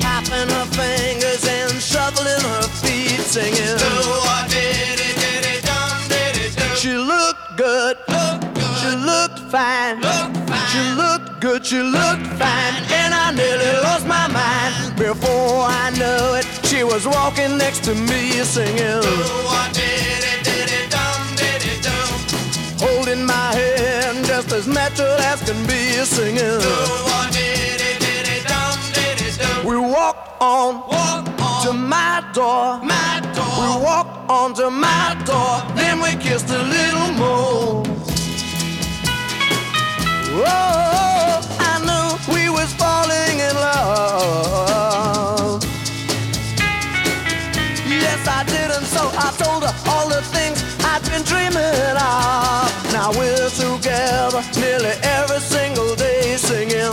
Tapping 0.00 0.48
her 0.50 0.66
fingers 0.74 1.46
and 1.46 1.80
shuffling 1.80 2.42
her 2.42 2.62
feet 2.82 3.20
singing. 3.20 3.78
She 6.76 6.92
looked 6.94 7.56
good. 7.56 7.96
She 8.80 8.96
looked 8.96 9.38
fine. 9.48 10.02
She 10.72 10.82
looked 10.96 11.40
good. 11.40 11.64
She 11.64 11.78
looked 11.78 12.26
fine. 12.34 12.74
And 12.90 13.14
I 13.14 13.30
nearly 13.32 13.72
lost 13.84 14.08
my 14.08 14.26
mind. 14.26 14.96
Before 14.96 15.66
I 15.68 15.90
knew 15.90 16.34
it, 16.34 16.46
she 16.66 16.82
was 16.82 17.06
walking 17.06 17.56
next 17.56 17.84
to 17.84 17.94
me 17.94 18.42
singing. 18.42 19.02
Holding 19.04 20.07
as 24.58 24.66
natural 24.66 25.18
as 25.30 25.40
can 25.42 25.60
be 25.66 25.80
singing. 26.04 26.58
We 29.64 29.76
walked 29.76 30.42
on, 30.42 30.82
walk 30.88 31.28
on 31.40 31.66
to 31.66 31.72
my 31.72 32.24
door. 32.32 32.80
My 32.82 33.20
door. 33.36 33.56
We 33.62 33.68
walked 33.84 34.30
on 34.30 34.54
to 34.54 34.70
my 34.70 35.16
door. 35.24 35.52
Then 35.76 36.00
we 36.00 36.10
kissed 36.24 36.50
a 36.50 36.62
little 36.74 37.10
more. 37.22 37.84
Oh, 40.40 41.40
I 41.70 41.74
knew 41.86 42.34
we 42.34 42.50
was 42.50 42.72
falling 42.74 43.38
in 43.38 43.54
love. 43.54 44.47
Now 53.08 53.18
we're 53.18 53.48
together 53.48 54.42
nearly 54.60 54.92
every 55.02 55.40
single 55.40 55.94
day 55.94 56.36
singing. 56.36 56.92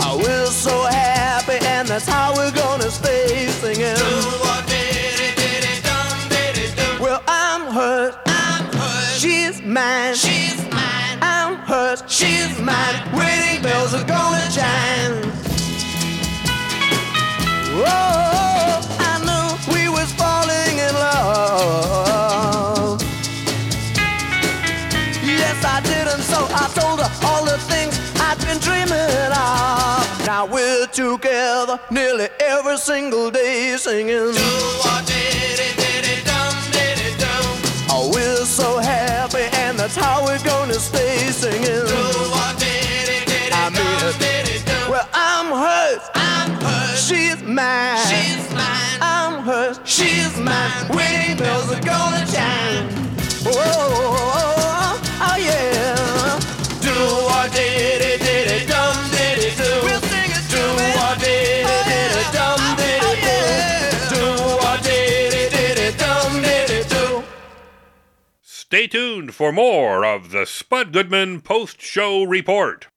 Oh, 0.00 0.18
we're 0.18 0.46
so 0.46 0.84
happy, 0.84 1.58
and 1.66 1.86
that's 1.86 2.08
how 2.08 2.32
we're 2.34 2.52
gonna 2.52 2.90
stay 2.90 3.48
singing. 3.48 3.94
Well, 6.98 7.22
I'm 7.28 7.70
hers. 7.70 8.14
She's 9.20 9.60
mine. 9.60 10.14
She's 10.14 10.56
mine. 10.70 11.18
I'm 11.20 11.56
hers. 11.56 12.02
She's 12.08 12.58
mine. 12.60 12.94
Wedding 13.12 13.62
bells 13.62 13.92
are 13.92 14.04
gonna 14.04 14.48
chime. 14.50 15.32
Oh, 17.76 18.23
I'd 28.34 28.40
been 28.46 28.58
dreaming 28.58 29.30
of. 29.30 30.26
Now 30.26 30.44
we're 30.46 30.86
together 30.88 31.78
nearly 31.90 32.26
every 32.40 32.76
single 32.78 33.30
day 33.30 33.76
singing. 33.76 34.34
Oh, 37.88 38.10
we're 38.12 38.44
so 38.44 38.78
happy, 38.78 39.44
and 39.58 39.78
that's 39.78 39.94
how 39.94 40.24
we're 40.24 40.42
gonna 40.42 40.74
stay 40.74 41.30
singing. 41.30 41.86
I 43.52 43.70
mean 43.70 44.00
it. 44.02 44.90
Well, 44.90 45.08
I'm 45.14 45.46
hers. 45.52 46.02
I'm 46.16 46.50
hers. 46.60 47.06
She's 47.06 47.40
mine. 47.40 47.98
She's 48.08 48.52
mine. 48.52 48.98
I'm 49.00 49.44
hers. 49.44 49.78
She's 49.84 50.36
mine. 50.40 50.88
Wedding 50.88 51.36
bells 51.36 51.70
are 51.70 51.80
gonna 51.82 52.26
chime. 52.26 52.88
Oh, 53.46 53.52
oh, 53.54 53.54
oh, 53.54 54.42
oh 54.48 54.53
Stay 68.74 68.88
tuned 68.88 69.36
for 69.36 69.52
more 69.52 70.04
of 70.04 70.32
the 70.32 70.44
Spud 70.44 70.92
Goodman 70.92 71.42
post 71.42 71.80
show 71.80 72.24
report. 72.24 72.88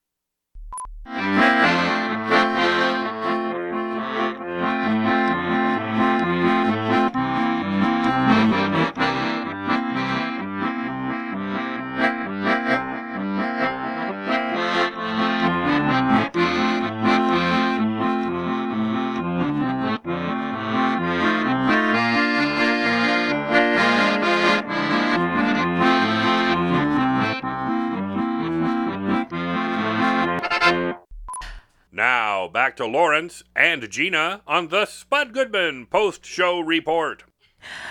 To 32.78 32.86
Lawrence 32.86 33.42
and 33.56 33.90
Gina 33.90 34.40
on 34.46 34.68
the 34.68 34.86
Spud 34.86 35.32
Goodman 35.32 35.86
post 35.86 36.24
show 36.24 36.60
report. 36.60 37.24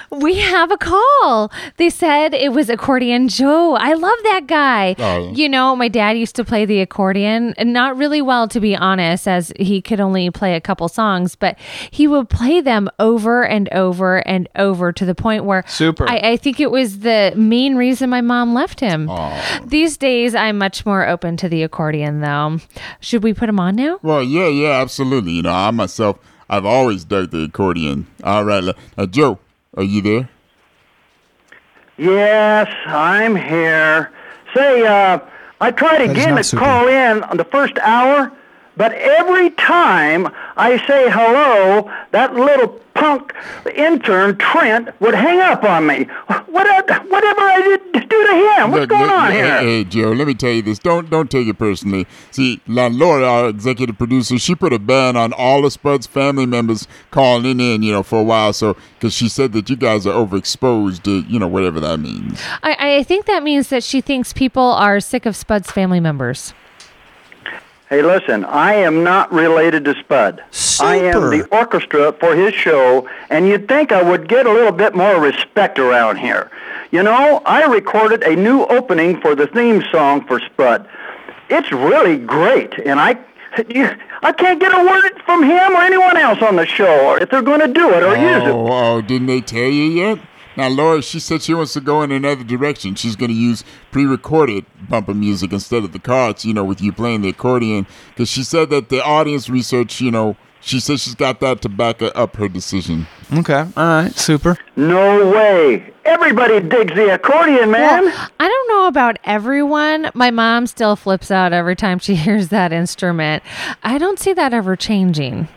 We 0.10 0.40
have 0.40 0.72
a 0.72 0.78
call. 0.78 1.52
They 1.76 1.90
said 1.90 2.34
it 2.34 2.54
was 2.54 2.70
Accordion 2.70 3.28
Joe. 3.28 3.76
I 3.76 3.94
love 3.94 4.18
that 4.24 4.48
guy. 4.48 4.96
Oh. 4.98 5.32
You 5.34 5.50
know, 5.50 5.76
my 5.76 5.90
dad 5.90 6.18
used 6.18 6.36
to 6.38 6.46
play 6.46 6.66
the 6.66 6.80
accordion, 6.80 7.54
and 7.58 7.74
not 7.74 7.98
really 7.98 8.22
well, 8.22 8.48
to 8.48 8.60
be 8.60 8.76
honest, 8.76 9.28
as 9.28 9.52
he 9.60 9.82
could 9.82 10.00
only 10.00 10.30
play 10.32 10.56
a 10.56 10.62
couple 10.62 10.88
songs, 10.88 11.36
but 11.36 11.60
he 11.92 12.08
would 12.08 12.30
play 12.30 12.62
them 12.62 12.90
over 13.00 13.46
and 13.46 13.68
over 13.74 14.26
and 14.28 14.48
over 14.56 14.94
to 14.94 15.06
the 15.06 15.14
point 15.14 15.44
where 15.44 15.64
Super. 15.68 16.10
I, 16.10 16.18
I 16.20 16.38
think 16.38 16.60
it 16.60 16.72
was 16.72 17.00
the 17.00 17.34
main 17.36 17.76
reason 17.76 18.10
my 18.10 18.22
mom 18.22 18.54
left 18.54 18.80
him. 18.80 19.10
These 19.66 19.98
days, 19.98 20.34
I'm 20.34 20.58
much 20.58 20.86
more 20.86 21.06
open 21.06 21.36
to 21.38 21.50
the 21.50 21.64
accordion, 21.64 22.22
though. 22.22 22.60
Should 23.02 23.24
we 23.24 23.34
put 23.34 23.50
him 23.50 23.60
on 23.60 23.76
now? 23.76 24.00
Well, 24.02 24.24
yeah, 24.24 24.48
yeah, 24.48 24.82
absolutely. 24.82 25.34
You 25.34 25.42
know, 25.44 25.52
I 25.52 25.72
myself, 25.72 26.18
I've 26.50 26.66
always 26.66 27.04
dug 27.04 27.32
the 27.32 27.44
accordion. 27.44 28.08
All 28.24 28.46
right, 28.46 28.74
uh, 28.98 29.06
Joe, 29.06 29.40
are 29.78 29.84
you 29.84 30.02
there? 30.02 30.30
Yes, 31.98 32.68
I'm 32.86 33.36
here. 33.36 34.12
Say, 34.54 34.86
uh, 34.86 35.20
I 35.62 35.72
tried 35.72 36.00
That 36.00 36.06
is 36.06 36.12
again 36.12 36.36
to 36.36 36.44
super. 36.44 36.64
call 36.64 36.88
in 36.88 37.24
on 37.24 37.38
the 37.38 37.44
first 37.46 37.78
hour, 37.80 38.32
but 38.78 38.94
every 38.94 39.50
time 39.52 40.28
I 40.56 40.78
say 40.86 41.10
hello, 41.10 41.92
that 42.12 42.36
little 42.36 42.80
punk 42.94 43.34
intern 43.76 44.38
Trent 44.38 44.90
would 45.00 45.14
hang 45.14 45.40
up 45.40 45.64
on 45.64 45.88
me. 45.88 46.06
What, 46.28 46.52
whatever 46.52 47.42
I 47.42 47.62
did 47.62 48.10
do 48.10 48.28
to 48.28 48.34
him? 48.34 48.72
What's 48.72 48.82
Look, 48.82 48.90
going 48.90 49.04
look, 49.04 49.12
on 49.12 49.32
hey, 49.32 49.38
here? 49.38 49.60
Hey, 49.60 49.84
Joe, 49.84 50.12
let 50.12 50.28
me 50.28 50.34
tell 50.34 50.52
you 50.52 50.62
this. 50.62 50.80
Don't 50.80 51.10
don't 51.10 51.30
take 51.30 51.48
it 51.48 51.58
personally. 51.58 52.08
See, 52.32 52.62
La 52.68 52.88
Laura, 52.88 53.26
our 53.26 53.50
executive 53.50 53.98
producer, 53.98 54.38
she 54.38 54.56
put 54.56 54.74
a 54.74 54.80
ban 54.80 55.16
on 55.16 55.34
all 55.34 55.66
of 55.66 55.74
Spud's 55.74 56.08
family 56.08 56.46
members 56.46 56.88
calling 57.12 57.60
in, 57.60 57.84
you 57.84 57.92
know, 57.92 58.04
for 58.04 58.20
a 58.20 58.24
while. 58.24 58.54
So, 58.54 58.76
because 58.96 59.14
she 59.14 59.30
said 59.30 59.54
that 59.54 59.70
you 59.70 59.76
guys 59.76 60.08
are 60.08 60.14
overexposed 60.14 61.04
to, 61.04 61.22
you 61.22 61.40
know, 61.40 61.48
whatever 61.48 61.80
that 61.80 62.00
means. 62.00 62.42
I, 62.64 62.98
I 62.98 63.04
think 63.04 63.26
that 63.26 63.44
means 63.44 63.70
that 63.70 63.84
she 63.84 64.02
thinks 64.02 64.34
people 64.34 64.64
are 64.64 65.00
sick 65.00 65.26
of 65.26 65.36
Spud's 65.36 65.72
family 65.72 66.00
members. 66.00 66.54
Hey, 67.90 68.02
listen, 68.02 68.44
I 68.44 68.74
am 68.74 69.06
not 69.06 69.32
related 69.32 69.86
to 69.86 69.96
Spud. 69.96 70.44
Super. 70.52 70.90
I 70.90 70.96
am 70.98 71.30
the 71.30 71.48
orchestra 71.56 72.12
for 72.12 72.36
his 72.36 72.54
show, 72.54 73.08
and 73.30 73.48
you'd 73.48 73.70
think 73.70 73.94
I 73.94 74.04
would 74.04 74.28
get 74.28 74.46
a 74.46 74.52
little 74.52 74.74
bit 74.74 74.94
more 74.94 75.22
respect 75.22 75.80
around 75.80 76.18
here. 76.18 76.52
You 76.92 77.02
know, 77.04 77.42
I 77.46 77.64
recorded 77.64 78.24
a 78.24 78.36
new 78.36 78.66
opening 78.66 79.22
for 79.22 79.36
the 79.36 79.48
theme 79.48 79.86
song 79.90 80.26
for 80.26 80.42
Spud. 80.42 80.86
It's 81.50 81.72
really 81.72 82.18
great, 82.18 82.78
and 82.78 83.00
I. 83.00 83.18
I 84.22 84.34
can't 84.34 84.60
get 84.60 84.72
a 84.72 84.86
word 84.86 85.20
from 85.26 85.42
him 85.42 85.74
or 85.74 85.82
anyone 85.82 86.16
else 86.16 86.44
on 86.44 86.58
the 86.58 86.66
show, 86.68 87.08
or 87.08 87.20
if 87.20 87.32
they're 87.32 87.42
going 87.42 87.62
to 87.62 87.68
do 87.68 87.90
it 87.90 88.04
or 88.04 88.16
use 88.16 88.44
it. 88.44 88.54
Oh, 88.54 88.68
oh, 88.70 89.02
didn't 89.02 89.26
they 89.26 89.42
tell 89.42 89.62
you 89.62 89.84
yet? 89.84 90.20
Now, 90.58 90.70
Laura, 90.70 91.04
she 91.04 91.20
said 91.20 91.44
she 91.44 91.54
wants 91.54 91.74
to 91.74 91.82
go 91.82 92.02
in 92.02 92.12
another 92.12 92.44
direction. 92.44 92.96
She's 92.96 93.16
going 93.16 93.30
to 93.30 93.38
use 93.38 93.64
pre-recorded 93.92 94.66
bumper 94.90 95.14
music 95.14 95.54
instead 95.54 95.84
of 95.84 95.94
the 95.94 96.00
cards, 96.00 96.44
you 96.44 96.54
know, 96.54 96.64
with 96.66 96.82
you 96.82 96.92
playing 96.92 97.22
the 97.22 97.30
accordion. 97.30 97.86
Because 98.10 98.28
she 98.30 98.44
said 98.44 98.72
that 98.72 98.90
the 98.90 99.04
audience 99.04 99.50
research, 99.50 100.02
you 100.02 100.10
know, 100.10 100.36
she 100.60 100.80
said 100.80 101.00
she's 101.00 101.16
got 101.16 101.40
that 101.42 101.62
to 101.62 101.70
back 101.70 102.02
up 102.02 102.36
her 102.38 102.50
decision. 102.50 103.06
Okay, 103.32 103.54
all 103.54 103.72
right, 103.76 104.12
super. 104.16 104.58
No 104.76 105.30
way. 105.30 105.94
Everybody 106.04 106.60
digs 106.60 106.96
the 106.96 107.14
accordion, 107.14 107.70
man. 107.70 108.06
Well, 108.06 108.30
I 108.40 108.48
don't 108.48 108.70
know 108.70 108.88
about 108.88 109.18
everyone. 109.24 110.10
My 110.16 110.32
mom 110.32 110.66
still 110.66 110.96
flips 110.96 111.30
out 111.30 111.54
every 111.54 111.76
time 111.76 112.00
she 112.00 112.16
hears 112.26 112.48
that 112.48 112.74
instrument. 112.74 113.44
I 113.84 113.98
don't 114.00 114.18
see 114.18 114.34
that 114.34 114.54
ever 114.54 114.76
changing. 114.76 115.48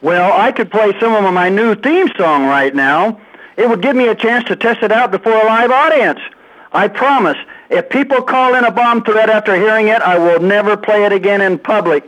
Well, 0.00 0.32
I 0.32 0.52
could 0.52 0.70
play 0.70 0.98
some 1.00 1.24
of 1.24 1.34
my 1.34 1.48
new 1.48 1.74
theme 1.74 2.08
song 2.16 2.46
right 2.46 2.74
now. 2.74 3.20
It 3.56 3.68
would 3.68 3.82
give 3.82 3.96
me 3.96 4.08
a 4.08 4.14
chance 4.14 4.44
to 4.48 4.56
test 4.56 4.82
it 4.82 4.92
out 4.92 5.10
before 5.10 5.32
a 5.32 5.44
live 5.44 5.70
audience. 5.70 6.20
I 6.72 6.88
promise. 6.88 7.36
If 7.70 7.88
people 7.88 8.22
call 8.22 8.54
in 8.54 8.64
a 8.64 8.70
bomb 8.70 9.04
threat 9.04 9.28
after 9.28 9.54
hearing 9.56 9.88
it, 9.88 10.00
I 10.02 10.18
will 10.18 10.40
never 10.40 10.76
play 10.76 11.04
it 11.04 11.12
again 11.12 11.40
in 11.40 11.58
public. 11.58 12.06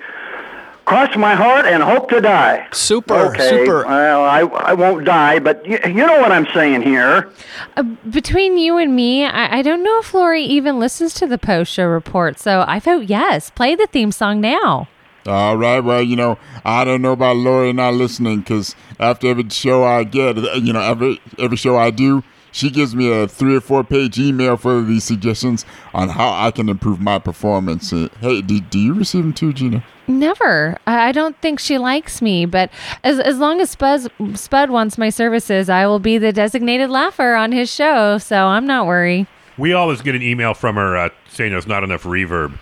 Cross 0.84 1.16
my 1.16 1.34
heart 1.34 1.64
and 1.64 1.82
hope 1.82 2.10
to 2.10 2.20
die. 2.20 2.66
Super, 2.72 3.14
okay. 3.30 3.48
super. 3.48 3.84
Well, 3.86 4.22
I, 4.22 4.40
I 4.40 4.74
won't 4.74 5.06
die, 5.06 5.38
but 5.38 5.64
you, 5.64 5.78
you 5.86 6.06
know 6.06 6.20
what 6.20 6.30
I'm 6.30 6.46
saying 6.52 6.82
here. 6.82 7.32
Uh, 7.78 7.84
between 8.10 8.58
you 8.58 8.76
and 8.76 8.94
me, 8.94 9.24
I, 9.24 9.58
I 9.58 9.62
don't 9.62 9.82
know 9.82 9.98
if 10.00 10.12
Lori 10.12 10.42
even 10.42 10.78
listens 10.78 11.14
to 11.14 11.26
the 11.26 11.38
post 11.38 11.72
show 11.72 11.86
report, 11.86 12.38
so 12.38 12.64
I 12.68 12.80
vote 12.80 13.04
yes. 13.04 13.48
Play 13.48 13.74
the 13.74 13.86
theme 13.86 14.12
song 14.12 14.42
now. 14.42 14.88
All 15.26 15.56
right. 15.56 15.80
Well, 15.80 16.02
you 16.02 16.16
know, 16.16 16.38
I 16.64 16.84
don't 16.84 17.02
know 17.02 17.12
about 17.12 17.36
Lori 17.36 17.72
not 17.72 17.94
listening 17.94 18.40
because 18.40 18.74
after 19.00 19.28
every 19.28 19.48
show 19.48 19.84
I 19.84 20.04
get, 20.04 20.38
uh, 20.38 20.52
you 20.54 20.72
know, 20.72 20.80
every 20.80 21.20
every 21.38 21.56
show 21.56 21.76
I 21.76 21.90
do, 21.90 22.22
she 22.52 22.70
gives 22.70 22.94
me 22.94 23.10
a 23.10 23.26
three 23.26 23.56
or 23.56 23.60
four 23.60 23.84
page 23.84 24.18
email 24.18 24.56
full 24.56 24.78
of 24.80 24.86
these 24.86 25.04
suggestions 25.04 25.64
on 25.94 26.10
how 26.10 26.30
I 26.32 26.50
can 26.50 26.68
improve 26.68 27.00
my 27.00 27.18
performance. 27.18 27.92
Uh, 27.92 28.08
Hey, 28.20 28.42
do, 28.42 28.60
do 28.60 28.78
you 28.78 28.94
receive 28.94 29.22
them 29.22 29.32
too, 29.32 29.52
Gina? 29.52 29.82
Never. 30.06 30.76
I 30.86 31.08
I 31.08 31.12
don't 31.12 31.36
think 31.40 31.58
she 31.58 31.78
likes 31.78 32.20
me, 32.20 32.44
but 32.44 32.70
as 33.02 33.18
as 33.18 33.38
long 33.38 33.60
as 33.60 33.70
Spud 33.70 34.10
Spud 34.34 34.70
wants 34.70 34.98
my 34.98 35.08
services, 35.08 35.70
I 35.70 35.86
will 35.86 35.98
be 36.00 36.18
the 36.18 36.32
designated 36.32 36.90
laugher 36.90 37.34
on 37.34 37.52
his 37.52 37.72
show. 37.72 38.18
So 38.18 38.46
I'm 38.46 38.66
not 38.66 38.86
worried. 38.86 39.26
We 39.56 39.72
always 39.72 40.02
get 40.02 40.14
an 40.14 40.22
email 40.22 40.52
from 40.52 40.76
her 40.76 40.96
uh, 40.96 41.08
saying 41.30 41.52
there's 41.52 41.66
not 41.66 41.82
enough 41.84 42.02
reverb. 42.02 42.58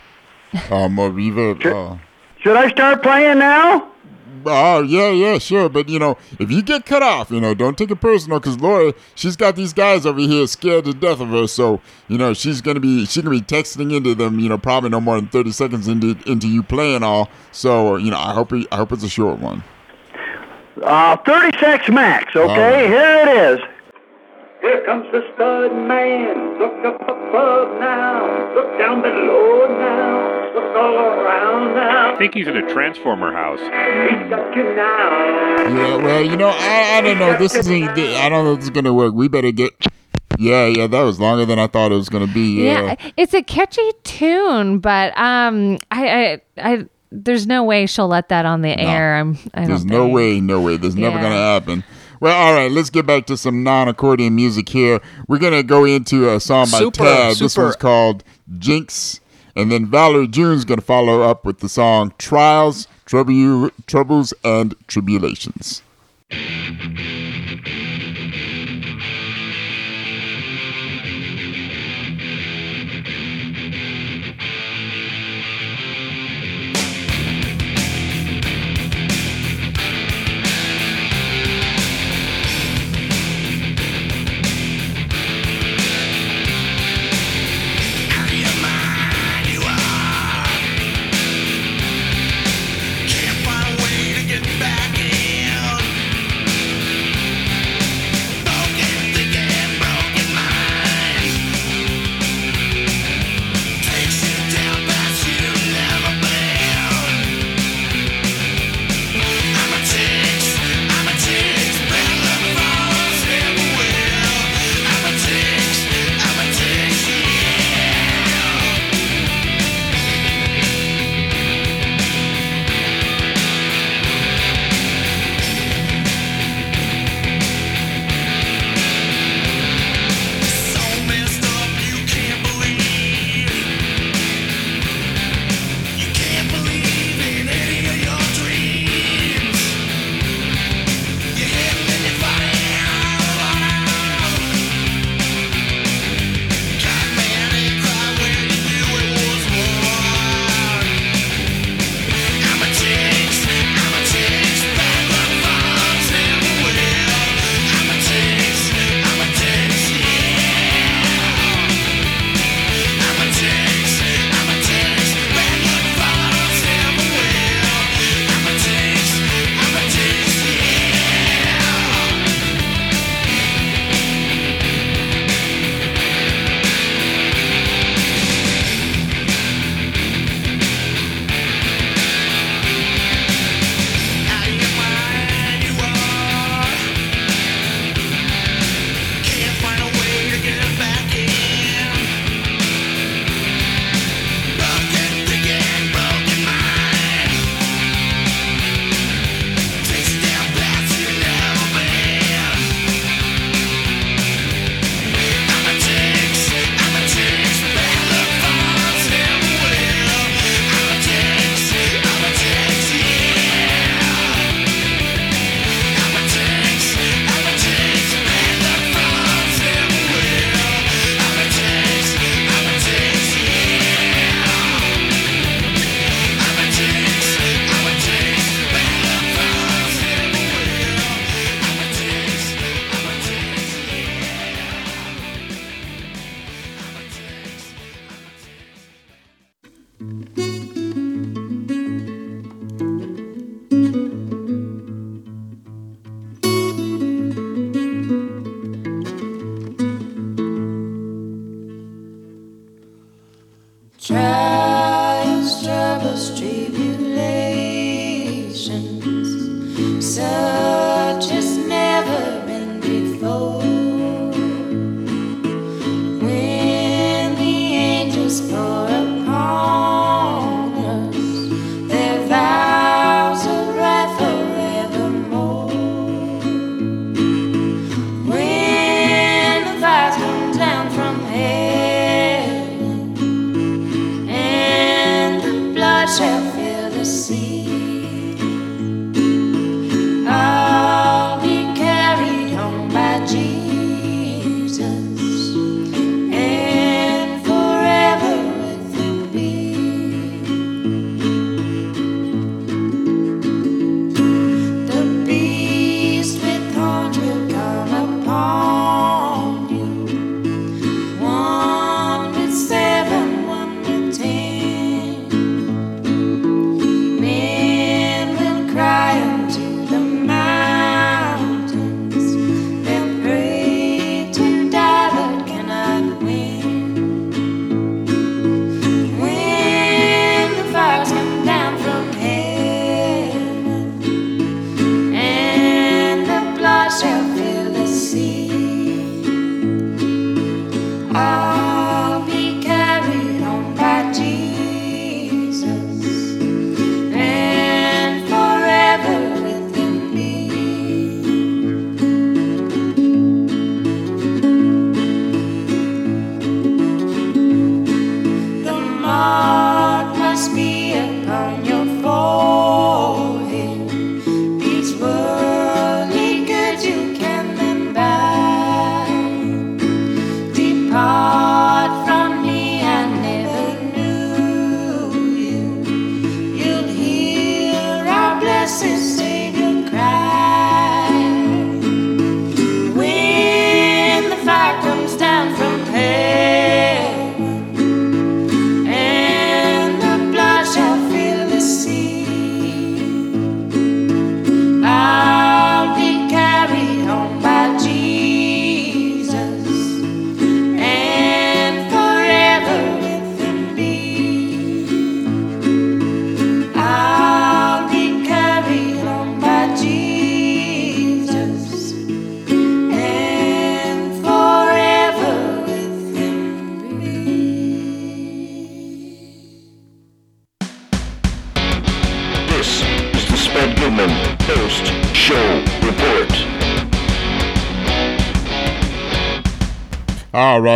Oh, 0.70 0.88
more 0.88 1.10
reverb. 1.10 1.64
Oh. 1.66 1.98
Should 2.42 2.56
I 2.56 2.68
start 2.70 3.02
playing 3.02 3.38
now? 3.38 3.88
Oh, 4.44 4.82
yeah, 4.82 5.10
yeah, 5.10 5.38
sure. 5.38 5.68
But, 5.68 5.88
you 5.88 6.00
know, 6.00 6.18
if 6.40 6.50
you 6.50 6.62
get 6.62 6.84
cut 6.84 7.02
off, 7.02 7.30
you 7.30 7.40
know, 7.40 7.54
don't 7.54 7.78
take 7.78 7.92
it 7.92 8.00
personal 8.00 8.40
because 8.40 8.58
Laura, 8.58 8.92
she's 9.14 9.36
got 9.36 9.54
these 9.54 9.72
guys 9.72 10.04
over 10.04 10.18
here 10.18 10.46
scared 10.48 10.84
to 10.86 10.92
death 10.92 11.20
of 11.20 11.28
her. 11.28 11.46
So, 11.46 11.80
you 12.08 12.18
know, 12.18 12.34
she's 12.34 12.60
going 12.60 12.74
to 12.74 12.80
be, 12.80 13.06
she's 13.06 13.22
going 13.22 13.38
to 13.38 13.44
be 13.44 13.46
texting 13.46 13.94
into 13.94 14.16
them, 14.16 14.40
you 14.40 14.48
know, 14.48 14.58
probably 14.58 14.90
no 14.90 15.00
more 15.00 15.16
than 15.16 15.28
30 15.28 15.52
seconds 15.52 15.86
into, 15.86 16.16
into 16.28 16.48
you 16.48 16.64
playing 16.64 17.04
all. 17.04 17.30
So, 17.52 17.96
you 17.96 18.10
know, 18.10 18.18
I 18.18 18.32
hope, 18.32 18.52
I 18.52 18.76
hope 18.76 18.90
it's 18.90 19.04
a 19.04 19.08
short 19.08 19.38
one. 19.38 19.62
Uh, 20.82 21.16
30 21.18 21.58
secs 21.58 21.88
max, 21.88 22.34
okay? 22.34 22.88
right. 22.88 22.88
Here 22.88 23.18
it 23.22 23.52
is. 23.52 23.60
Here 24.62 24.84
comes 24.84 25.06
the 25.12 25.22
stud 25.34 25.72
man. 25.74 26.58
Look 26.58 26.84
up 26.84 27.02
above 27.02 27.80
now. 27.80 28.54
Look 28.54 28.78
down 28.78 29.02
below 29.02 29.66
now. 29.68 30.54
Look 30.54 30.76
all 30.76 30.94
around 30.94 31.71
now. 31.71 31.71
I 32.12 32.16
think 32.18 32.34
he's 32.34 32.46
in 32.46 32.56
a 32.56 32.72
transformer 32.72 33.32
house. 33.32 33.58
He's 33.60 34.28
got 34.28 34.54
now. 34.54 35.56
Yeah, 35.68 35.96
well, 35.96 36.22
you 36.22 36.36
know, 36.36 36.48
I, 36.48 36.98
I 36.98 37.00
don't 37.00 37.18
know. 37.18 37.38
This 37.38 37.54
isn't, 37.54 37.88
I 37.88 38.28
don't 38.28 38.44
know 38.44 38.52
if 38.52 38.58
this 38.58 38.64
is 38.66 38.70
going 38.70 38.84
to 38.84 38.92
work. 38.92 39.14
We 39.14 39.28
better 39.28 39.50
get, 39.50 39.72
yeah, 40.38 40.66
yeah, 40.66 40.86
that 40.88 41.02
was 41.02 41.18
longer 41.18 41.46
than 41.46 41.58
I 41.58 41.68
thought 41.68 41.90
it 41.90 41.96
was 41.96 42.10
going 42.10 42.26
to 42.26 42.32
be. 42.32 42.64
Yeah, 42.64 42.96
it's 43.16 43.32
a 43.32 43.42
catchy 43.42 43.90
tune, 44.04 44.78
but 44.80 45.16
um, 45.16 45.78
I, 45.90 46.08
I, 46.08 46.42
I, 46.58 46.86
there's 47.10 47.46
no 47.46 47.64
way 47.64 47.86
she'll 47.86 48.08
let 48.08 48.28
that 48.28 48.44
on 48.44 48.60
the 48.60 48.78
air. 48.78 49.16
I'm, 49.16 49.38
I 49.54 49.66
There's 49.66 49.84
don't 49.84 49.90
no 49.90 50.04
think. 50.04 50.14
way, 50.14 50.40
no 50.40 50.60
way. 50.60 50.76
There's 50.76 50.96
never 50.96 51.18
going 51.18 51.32
to 51.32 51.38
happen. 51.38 51.84
Well, 52.20 52.36
all 52.36 52.54
right, 52.54 52.70
let's 52.70 52.90
get 52.90 53.04
back 53.06 53.26
to 53.26 53.36
some 53.36 53.62
non 53.64 53.88
accordion 53.88 54.34
music 54.34 54.68
here. 54.68 55.00
We're 55.28 55.38
going 55.38 55.54
to 55.54 55.62
go 55.62 55.84
into 55.84 56.30
a 56.30 56.40
song 56.40 56.66
by 56.70 56.78
Super, 56.78 57.04
Tad. 57.04 57.36
This 57.36 57.56
one's 57.56 57.76
called 57.76 58.22
Jinx. 58.58 59.20
And 59.54 59.70
then 59.70 59.86
Valerie 59.86 60.28
June's 60.28 60.64
going 60.64 60.78
to 60.78 60.84
follow 60.84 61.22
up 61.22 61.44
with 61.44 61.58
the 61.60 61.68
song 61.68 62.14
Trials, 62.18 62.88
Trouble, 63.04 63.70
Troubles, 63.86 64.32
and 64.44 64.74
Tribulations. 64.86 65.82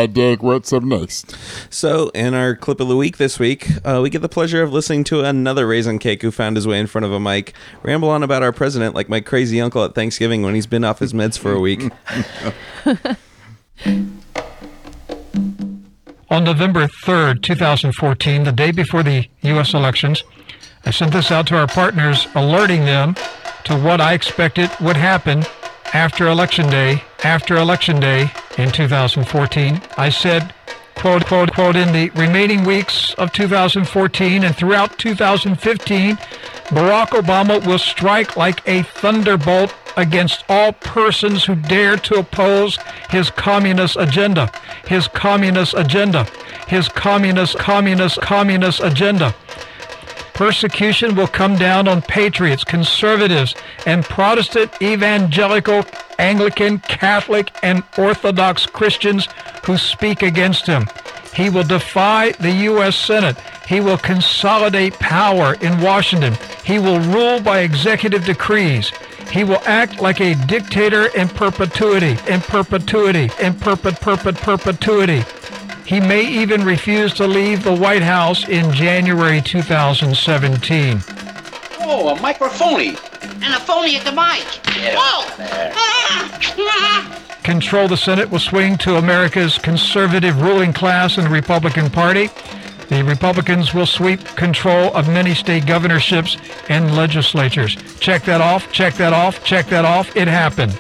All 0.07 0.11
right, 0.11 0.15
Dick, 0.15 0.41
what's 0.41 0.73
up 0.73 0.85
next? 0.85 1.35
So, 1.69 2.11
in 2.11 2.33
our 2.33 2.55
clip 2.55 2.79
of 2.79 2.87
the 2.87 2.97
week 2.97 3.17
this 3.17 3.41
week, 3.41 3.67
uh, 3.85 3.99
we 4.01 4.09
get 4.09 4.23
the 4.23 4.29
pleasure 4.29 4.63
of 4.63 4.73
listening 4.73 5.03
to 5.05 5.25
another 5.25 5.67
raisin 5.67 5.99
cake 5.99 6.23
who 6.23 6.31
found 6.31 6.55
his 6.55 6.65
way 6.65 6.79
in 6.79 6.87
front 6.87 7.05
of 7.07 7.11
a 7.11 7.19
mic, 7.19 7.55
ramble 7.83 8.09
on 8.09 8.23
about 8.23 8.45
our 8.45 8.53
president 8.53 8.95
like 8.95 9.09
my 9.09 9.19
crazy 9.21 9.61
uncle 9.61 9.83
at 9.83 9.97
Thanksgiving 9.97 10.43
when 10.43 10.55
he's 10.55 10.69
been 10.69 10.85
off 10.85 11.01
his 11.01 11.13
meds 11.13 11.37
for 11.37 11.51
a 11.51 11.59
week. 11.59 11.81
On 16.31 16.45
November 16.45 16.87
3rd, 16.87 17.43
2014, 17.43 18.45
the 18.45 18.53
day 18.53 18.71
before 18.71 19.03
the 19.03 19.29
U.S. 19.43 19.75
elections, 19.75 20.23
I 20.85 20.93
sent 20.93 21.13
this 21.13 21.33
out 21.33 21.49
to 21.49 21.57
our 21.59 21.67
partners, 21.67 22.29
alerting 22.37 22.85
them 22.85 23.17
to 23.65 23.77
what 23.77 24.01
I 24.01 24.13
expected 24.13 24.71
would 24.81 24.97
happen 24.97 25.43
after 25.97 26.29
Election 26.29 26.69
Day. 26.69 27.03
After 27.25 27.57
Election 27.57 27.99
Day 27.99 28.31
in 28.59 28.71
2014, 28.71 29.81
I 29.97 30.11
said, 30.11 30.53
quote, 30.95 31.25
quote, 31.25 31.55
quote, 31.55 31.75
in 31.75 31.91
the 31.95 32.11
remaining 32.11 32.65
weeks 32.65 33.15
of 33.15 33.33
2014 33.33 34.45
and 34.45 34.55
throughout 34.55 34.99
2015, 34.99 36.17
Barack 36.67 37.09
Obama 37.09 37.67
will 37.67 37.79
strike 37.79 38.37
like 38.37 38.61
a 38.69 38.83
thunderbolt 38.83 39.75
against 39.97 40.45
all 40.51 40.75
persons 40.75 41.47
who 41.47 41.55
dare 41.55 41.97
to 41.97 42.17
oppose 42.17 42.79
his 43.09 43.31
communist 43.31 43.97
agenda, 43.97 44.53
his 44.87 45.09
communist 45.09 45.73
agenda, 45.75 46.25
his 46.69 46.91
communist, 46.91 47.59
communist, 47.59 48.21
communist 48.21 48.81
agenda. 48.83 49.35
Persecution 50.37 51.17
will 51.17 51.29
come 51.29 51.57
down 51.57 51.89
on 51.89 52.03
patriots, 52.03 52.63
conservatives, 52.63 53.55
and 53.87 54.05
Protestant, 54.05 54.71
evangelical, 54.83 55.87
Anglican, 56.19 56.79
Catholic, 56.81 57.51
and 57.63 57.83
Orthodox 57.97 58.67
Christians 58.67 59.29
who 59.65 59.79
speak 59.79 60.21
against 60.21 60.67
him. 60.67 60.89
He 61.35 61.49
will 61.49 61.65
defy 61.65 62.33
the 62.33 62.51
U.S. 62.51 62.97
Senate. 62.97 63.39
He 63.67 63.81
will 63.81 63.97
consolidate 63.97 64.93
power 64.99 65.55
in 65.63 65.81
Washington. 65.81 66.35
He 66.65 66.79
will 66.79 67.01
rule 67.01 67.41
by 67.41 67.61
executive 67.61 68.27
decrees. 68.27 68.93
He 69.31 69.43
will 69.43 69.63
act 69.65 70.03
like 70.03 70.21
a 70.21 70.35
dictator 70.47 71.07
in 71.17 71.29
perpetuity, 71.29 72.19
in 72.31 72.43
perpetuity, 72.43 73.31
in 73.41 73.55
perpet, 73.55 73.99
perpet, 74.03 74.37
perpetuity. 74.37 75.25
He 75.87 76.01
may 76.01 76.27
even 76.27 76.65
refuse 76.65 77.15
to 77.15 77.27
leave 77.29 77.63
the 77.63 77.75
White 77.75 78.03
House 78.03 78.49
in 78.49 78.73
January 78.73 79.41
2017. 79.41 81.01
Oh, 81.81 82.09
a 82.09 82.21
microphony. 82.21 82.97
And 83.23 83.55
a 83.55 83.61
phony 83.61 83.95
at 83.95 84.05
the 84.05 84.11
mic. 84.11 84.45
Whoa! 84.97 85.23
Control 87.45 87.87
the 87.87 87.97
Senate 87.97 88.29
will 88.29 88.41
swing 88.41 88.77
to 88.79 88.97
America's 88.97 89.59
conservative 89.59 90.43
ruling 90.43 90.73
class 90.73 91.19
and 91.19 91.27
the 91.29 91.31
Republican 91.31 91.89
Party. 91.89 92.31
The 92.89 93.05
Republicans 93.05 93.73
will 93.73 93.87
sweep 93.87 94.25
control 94.35 94.93
of 94.97 95.09
many 95.09 95.35
state 95.35 95.67
governorships 95.67 96.37
and 96.69 96.97
legislatures. 96.97 97.77
Check 98.01 98.25
that 98.25 98.41
off, 98.41 98.73
check 98.73 98.95
that 98.95 99.13
off, 99.13 99.45
check 99.45 99.67
that 99.67 99.85
off. 99.85 100.17
It 100.17 100.27
happened. 100.27 100.77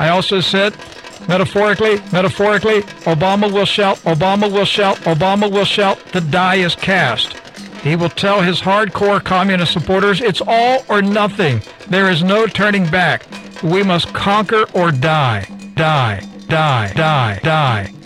I 0.00 0.08
also 0.08 0.40
said, 0.40 0.74
metaphorically, 1.28 2.00
metaphorically, 2.12 2.82
Obama 3.04 3.52
will 3.52 3.64
shout, 3.64 3.98
Obama 3.98 4.50
will 4.50 4.64
shout, 4.64 4.96
Obama 4.98 5.50
will 5.50 5.64
shout, 5.64 5.98
the 6.12 6.20
die 6.20 6.56
is 6.56 6.74
cast. 6.74 7.34
He 7.82 7.94
will 7.94 8.08
tell 8.08 8.40
his 8.42 8.60
hardcore 8.60 9.22
communist 9.22 9.72
supporters 9.72 10.20
it's 10.20 10.42
all 10.44 10.84
or 10.88 11.00
nothing. 11.00 11.62
There 11.88 12.10
is 12.10 12.22
no 12.22 12.46
turning 12.46 12.90
back. 12.90 13.24
We 13.62 13.82
must 13.82 14.12
conquer 14.12 14.64
or 14.74 14.90
die. 14.90 15.46
Die, 15.74 16.26
die, 16.48 16.92
die, 16.94 17.40
die. 17.42 17.97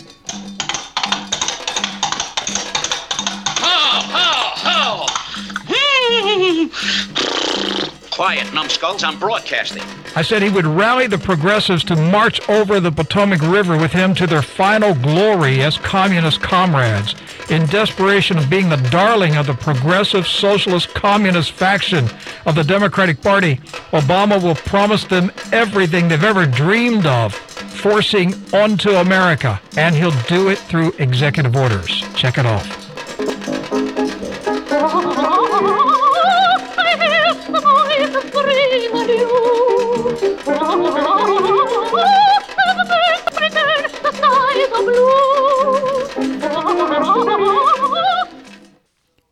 Quiet, 8.23 8.53
numbskulls. 8.53 9.03
I'm 9.03 9.19
broadcasting. 9.19 9.83
I 10.15 10.21
said 10.21 10.41
he 10.41 10.49
would 10.49 10.65
rally 10.65 11.07
the 11.07 11.17
progressives 11.17 11.83
to 11.83 11.97
march 11.97 12.39
over 12.47 12.79
the 12.79 12.89
Potomac 12.89 13.41
River 13.41 13.77
with 13.77 13.91
him 13.91 14.15
to 14.15 14.25
their 14.25 14.41
final 14.41 14.95
glory 14.95 15.61
as 15.61 15.77
communist 15.77 16.41
comrades. 16.41 17.15
In 17.49 17.65
desperation 17.65 18.37
of 18.37 18.49
being 18.49 18.69
the 18.69 18.77
darling 18.91 19.35
of 19.35 19.45
the 19.45 19.53
progressive 19.53 20.25
socialist 20.25 20.87
communist 20.93 21.51
faction 21.51 22.05
of 22.45 22.55
the 22.55 22.63
Democratic 22.63 23.21
Party, 23.21 23.57
Obama 23.91 24.41
will 24.41 24.55
promise 24.55 25.03
them 25.03 25.29
everything 25.51 26.07
they've 26.07 26.23
ever 26.23 26.45
dreamed 26.45 27.05
of, 27.05 27.35
forcing 27.35 28.33
onto 28.53 28.91
America. 28.91 29.59
And 29.75 29.93
he'll 29.95 30.17
do 30.27 30.47
it 30.47 30.59
through 30.59 30.93
executive 30.97 31.57
orders. 31.57 31.89
Check 32.15 32.37
it 32.37 32.45
off. 32.45 32.82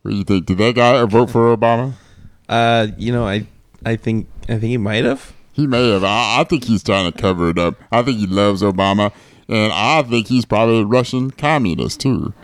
What 0.02 0.10
do 0.10 0.16
you 0.16 0.24
think? 0.24 0.46
Did 0.46 0.58
that 0.58 0.74
guy 0.74 1.04
vote 1.04 1.30
for 1.30 1.56
Obama? 1.56 1.94
Uh, 2.48 2.88
you 2.98 3.12
know, 3.12 3.26
I, 3.26 3.46
I 3.84 3.96
think, 3.96 4.28
I 4.44 4.58
think 4.58 4.64
he 4.64 4.76
might 4.76 5.04
have. 5.04 5.32
He 5.52 5.66
may 5.66 5.90
have. 5.92 6.04
I, 6.04 6.40
I 6.40 6.44
think 6.44 6.64
he's 6.64 6.82
trying 6.82 7.10
to 7.10 7.18
cover 7.18 7.50
it 7.50 7.58
up. 7.58 7.76
I 7.92 8.02
think 8.02 8.18
he 8.18 8.26
loves 8.26 8.62
Obama, 8.62 9.12
and 9.48 9.72
I 9.72 10.02
think 10.02 10.26
he's 10.26 10.44
probably 10.44 10.80
a 10.80 10.84
Russian 10.84 11.30
communist 11.30 12.00
too. 12.00 12.34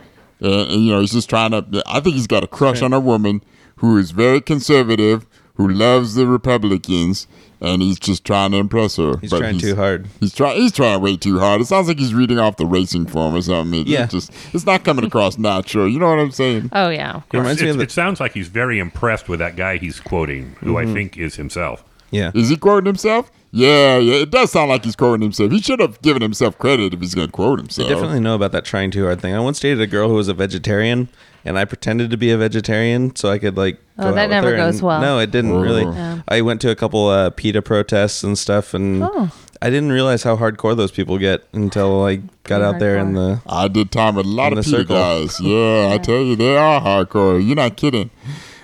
And, 0.41 0.71
and 0.71 0.85
you 0.85 0.93
know, 0.93 1.01
he's 1.01 1.13
just 1.13 1.29
trying 1.29 1.51
to. 1.51 1.83
I 1.87 2.01
think 2.01 2.15
he's 2.17 2.27
got 2.27 2.45
a 2.45 2.47
crush 2.47 2.81
right. 2.81 2.87
on 2.87 2.93
a 2.93 3.01
woman 3.01 3.43
who 3.77 3.97
is 3.97 4.11
very 4.13 4.41
conservative, 4.41 5.27
who 5.55 5.69
loves 5.69 6.15
the 6.15 6.27
Republicans, 6.27 7.27
and 7.61 7.83
he's 7.83 7.99
just 7.99 8.25
trying 8.25 8.53
to 8.53 8.57
impress 8.59 8.97
her. 8.97 9.17
He's 9.19 9.31
trying 9.31 9.59
too 9.59 9.75
hard. 9.77 10.07
He's 10.21 10.35
trying. 10.35 10.61
He's 10.61 10.73
trying 10.73 11.01
way 11.01 11.17
too 11.17 11.39
hard. 11.39 11.61
It 11.61 11.67
sounds 11.67 11.89
like 11.89 11.99
he's 11.99 12.15
reading 12.15 12.39
off 12.39 12.57
the 12.57 12.67
racing 12.67 13.07
form 13.07 13.35
or 13.35 13.43
something. 13.43 13.81
It- 13.81 13.87
Yeah. 13.89 14.05
It's 14.05 14.13
just 14.13 14.33
it's 14.55 14.67
not 14.67 14.85
coming 14.85 15.05
across 15.05 15.39
natural. 15.39 15.89
You 15.89 15.99
know 15.99 16.09
what 16.09 16.19
I'm 16.19 16.31
saying? 16.31 16.71
Oh 16.73 16.89
yeah. 16.91 17.23
It, 17.33 17.63
it- 17.63 17.81
it 17.81 17.91
sounds 17.91 18.21
like 18.21 18.33
he's 18.33 18.49
very 18.49 18.79
impressed 18.79 19.29
with 19.29 19.39
that 19.41 19.57
guy 19.57 19.77
he's 19.79 20.01
quoting, 20.01 20.57
who 20.61 20.77
I 20.79 20.85
Mhm. 20.85 20.93
think 20.95 21.17
is 21.19 21.37
himself. 21.37 21.85
Yeah. 22.11 22.31
Is 22.35 22.49
he 22.49 22.57
quoting 22.57 22.87
himself? 22.87 23.31
Yeah, 23.51 23.97
yeah. 23.99 24.17
It 24.23 24.31
does 24.31 24.53
sound 24.53 24.69
like 24.69 24.85
he's 24.85 24.95
quoting 24.97 25.23
himself. 25.23 25.51
He 25.51 25.61
should 25.63 25.81
have 25.81 26.01
given 26.03 26.21
himself 26.21 26.59
credit 26.59 26.93
if 26.93 27.01
he's 27.01 27.15
going 27.15 27.29
to 27.29 27.33
quote 27.33 27.59
himself. 27.59 27.87
I 27.87 27.89
himself. 27.89 28.03
definitely 28.03 28.23
know 28.25 28.35
about 28.35 28.53
that 28.53 28.65
trying 28.67 28.91
too 28.91 29.05
hard 29.05 29.23
thing. 29.23 29.35
I 29.35 29.41
once 29.41 29.59
dated 29.59 29.81
a 29.81 29.87
girl 29.87 30.09
who 30.11 30.15
was 30.17 30.29
a 30.29 30.35
vegetarian, 30.35 31.09
and 31.49 31.59
I 31.59 31.65
pretended 31.65 32.11
to 32.11 32.17
be 32.17 32.31
a 32.31 32.37
vegetarian 32.39 33.17
so 33.17 33.31
I 33.31 33.39
could 33.39 33.57
like. 33.57 33.79
Oh, 33.99 34.11
go 34.11 34.13
that 34.15 34.19
out 34.19 34.23
with 34.23 34.31
never 34.31 34.51
her, 34.51 34.57
goes 34.57 34.75
and- 34.77 34.83
well. 34.85 35.01
No, 35.01 35.19
it 35.19 35.31
didn't 35.31 35.53
Oh. 35.53 35.61
really. 35.61 35.83
Yeah. 35.85 36.21
I 36.29 36.41
went 36.43 36.61
to 36.61 36.71
a 36.71 36.77
couple 36.77 37.09
uh, 37.09 37.31
PETA 37.31 37.63
protests 37.63 38.23
and 38.23 38.39
stuff, 38.39 38.75
and 38.75 39.03
Oh. 39.03 39.31
I 39.61 39.71
didn't 39.71 39.91
realize 39.91 40.23
how 40.23 40.37
hardcore 40.37 40.77
those 40.77 40.93
people 40.93 41.19
get 41.19 41.43
until 41.53 42.05
I 42.05 42.21
got 42.45 42.63
out 42.63 42.79
there 42.79 42.97
in 42.99 43.15
the. 43.15 43.41
I 43.49 43.67
did 43.69 43.91
time 43.91 44.15
with 44.15 44.27
a 44.27 44.29
lot 44.29 44.53
of 44.53 44.57
the 44.57 44.63
PETA 44.63 44.77
circle. 44.83 44.95
guys. 44.97 45.41
Yeah, 45.41 45.91
I 45.93 45.99
tell 45.99 46.21
you, 46.21 46.37
they 46.37 46.57
are 46.57 46.81
hardcore. 46.81 47.45
You're 47.45 47.57
not 47.57 47.77
kidding. 47.77 48.11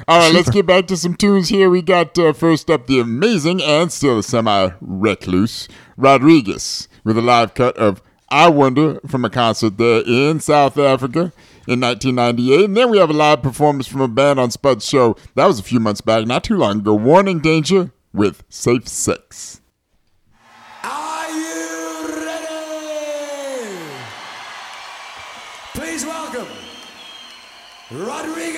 All 0.07 0.19
right, 0.21 0.35
let's 0.35 0.51
get 0.51 0.67
back 0.67 0.87
to 0.89 0.97
some 0.99 1.15
tunes 1.15 1.49
here. 1.49 1.71
We 1.71 1.81
got 1.81 2.17
uh, 2.19 2.33
first 2.35 2.71
up 2.71 2.87
the 2.87 3.01
amazing 3.01 3.63
and 3.63 3.91
still 3.91 4.23
semi 4.23 4.69
recluse 4.83 5.67
Rodriguez 5.97 6.89
with 7.05 7.17
a 7.19 7.23
live 7.23 7.55
cut 7.55 7.77
of 7.79 8.03
I 8.29 8.49
Wonder 8.51 9.01
from 9.07 9.25
a 9.25 9.31
concert 9.31 9.79
there 9.79 10.03
in 10.07 10.41
South 10.41 10.77
Africa 10.79 11.33
in 11.67 11.81
1998. 11.81 12.65
And 12.65 12.77
then 12.77 12.91
we 12.91 12.99
have 12.99 13.11
a 13.11 13.15
live 13.15 13.43
performance 13.43 13.87
from 13.87 14.01
a 14.01 14.09
band 14.09 14.39
on 14.39 14.51
Spud's 14.51 14.87
show. 14.87 15.17
That 15.35 15.47
was 15.47 15.59
a 15.59 15.63
few 15.63 15.81
months 15.81 16.01
back, 16.01 16.27
not 16.27 16.45
too 16.45 16.57
long 16.57 16.81
ago. 16.81 16.95
Warning 16.95 17.41
Danger 17.41 17.93
with 18.13 18.45
Safe 18.49 18.87
Sex. 18.89 19.61
Are 20.83 21.31
you 21.31 22.25
ready? 22.27 23.79
Please 25.75 26.05
welcome 26.05 26.49
Rodriguez. 27.91 28.54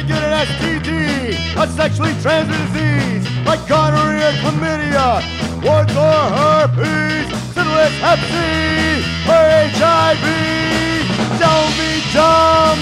Might 0.00 0.08
get 0.08 0.22
an 0.22 0.46
STD, 0.46 1.62
a 1.62 1.68
sexually 1.72 2.12
transmitted 2.22 2.72
disease 2.72 3.28
like 3.44 3.60
gonorrhea, 3.68 4.32
chlamydia, 4.40 5.20
warts 5.62 5.92
or 5.92 6.20
herpes, 6.36 7.28
syphilis, 7.52 7.94
Hep 8.00 8.20
C, 8.30 9.04
or 9.28 9.44
HIV. 9.76 10.24
Don't 11.36 11.72
be 11.76 12.00
dumb. 12.16 12.80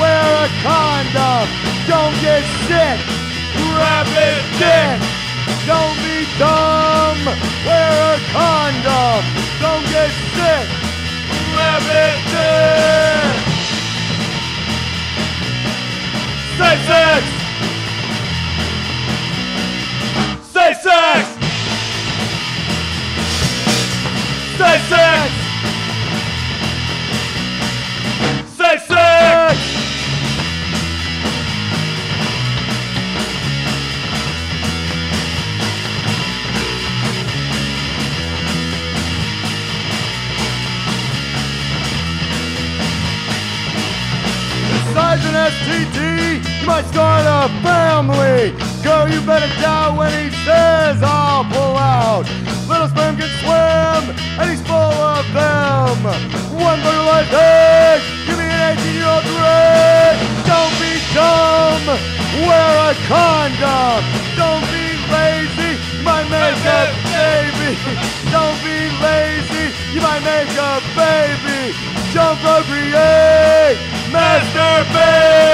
Wear 0.00 0.26
a 0.36 0.48
condom. 0.60 1.48
Don't 1.88 2.16
get 2.20 2.44
sick. 2.68 2.98
Grab 3.56 4.08
it 4.28 4.44
dick. 4.60 5.00
Don't 5.64 5.96
be 6.04 6.28
dumb. 6.36 7.24
Wear 7.64 7.92
a 8.04 8.18
condom. 8.36 9.22
Don't 9.64 9.86
get 9.88 10.10
sick. 10.36 10.66
Grab 11.52 11.82
it 11.88 12.16
dick. 12.30 13.49
Say 16.60 16.76
sex. 16.86 17.24
Say 20.52 20.74
sex. 20.74 21.26
Say 24.58 24.78
sex. 24.90 25.32
Say 28.58 28.76
sex. 28.88 29.58
Besides 44.84 45.24
an 45.24 45.34
STD, 45.34 46.19
you 46.60 46.66
might 46.66 46.84
start 46.86 47.24
a 47.24 47.48
family. 47.62 48.52
Girl, 48.84 49.08
you 49.08 49.20
better 49.24 49.48
die 49.60 49.96
when 49.96 50.12
he 50.12 50.30
says 50.44 51.02
I'll 51.02 51.44
pull 51.44 51.76
out. 51.76 52.26
Little 52.68 52.88
sperm 52.88 53.16
can 53.16 53.28
swim, 53.40 54.14
and 54.38 54.50
he's 54.50 54.60
full 54.62 54.76
of 54.76 55.24
them. 55.32 56.04
One 56.54 56.80
fertilized 56.84 57.32
egg, 57.32 58.00
give 58.26 58.38
me 58.38 58.44
an 58.44 58.78
18 58.78 58.94
year 58.94 59.08
old 59.08 59.24
red. 59.40 60.14
Don't 60.44 60.74
be 60.78 60.92
dumb, 61.16 61.84
wear 62.44 62.70
a 62.88 62.94
condom. 63.08 64.04
Don't 64.36 64.64
be 64.68 64.86
lazy, 65.08 65.80
you 65.96 66.04
might 66.04 66.28
make 66.28 66.60
a 66.60 66.92
baby. 67.08 67.72
Don't 68.30 68.58
be 68.62 68.76
lazy, 69.00 69.72
you 69.96 70.00
might 70.04 70.22
make 70.22 70.52
a 70.54 70.80
baby. 70.94 71.72
Don't 72.12 72.38
procreate, 72.44 73.78
masturbate. 74.12 75.50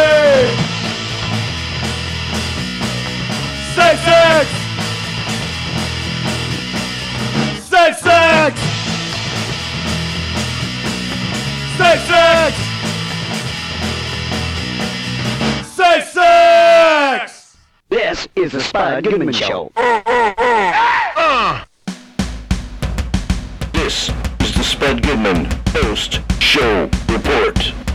Say 3.77 3.97
sex. 3.97 4.49
Say 7.69 7.93
sex. 7.93 8.61
Say 11.77 11.99
sex. 12.09 12.57
Say 15.77 16.01
sex. 16.01 17.57
This 17.91 18.29
is 18.35 18.53
the 18.53 18.61
Spud 18.63 19.05
Goodman 19.05 19.35
Show. 19.35 19.71
This 23.75 24.09
is 24.41 24.55
the 24.55 24.65
Spud 24.65 25.03
Goodman 25.03 25.51
Post 25.67 26.23
Show 26.41 26.89
Report. 27.11 27.86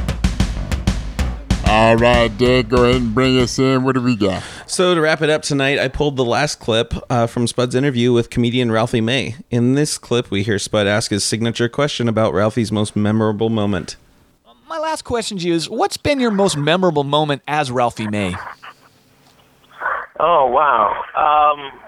All 1.73 1.95
right, 1.95 2.27
Dick, 2.38 2.68
go 2.68 2.84
ahead 2.84 3.02
and 3.02 3.15
bring 3.15 3.39
us 3.39 3.57
in. 3.57 3.85
What 3.85 3.95
do 3.95 4.02
we 4.02 4.18
got? 4.18 4.43
So 4.68 4.93
to 4.93 4.99
wrap 4.99 5.22
it 5.22 5.30
up 5.30 5.41
tonight, 5.41 5.80
I 5.80 5.88
pulled 5.88 6.18
the 6.18 6.26
last 6.26 6.60
clip 6.60 6.93
uh, 7.10 7.27
from 7.27 7.48
Spud's 7.48 7.76
interview 7.76 8.11
with 8.11 8.30
comedian 8.30 8.73
Ralphie 8.73 8.99
May. 8.99 9.35
In 9.49 9.76
this 9.76 9.98
clip, 9.98 10.30
we 10.30 10.43
hear 10.43 10.60
Spud 10.60 10.85
ask 10.85 11.11
his 11.11 11.23
signature 11.23 11.69
question 11.69 12.10
about 12.10 12.34
Ralphie's 12.34 12.73
most 12.73 12.98
memorable 12.98 13.49
moment. 13.49 13.95
My 14.68 14.80
last 14.80 15.03
question 15.03 15.38
to 15.38 15.48
you 15.48 15.53
is 15.53 15.69
what's 15.69 15.95
been 15.95 16.19
your 16.19 16.30
most 16.30 16.57
memorable 16.57 17.06
moment 17.06 17.41
as 17.48 17.72
Ralphie 17.72 18.10
May? 18.10 18.35
Oh 20.19 20.48
wow. 20.48 20.91
Um, 21.15 21.80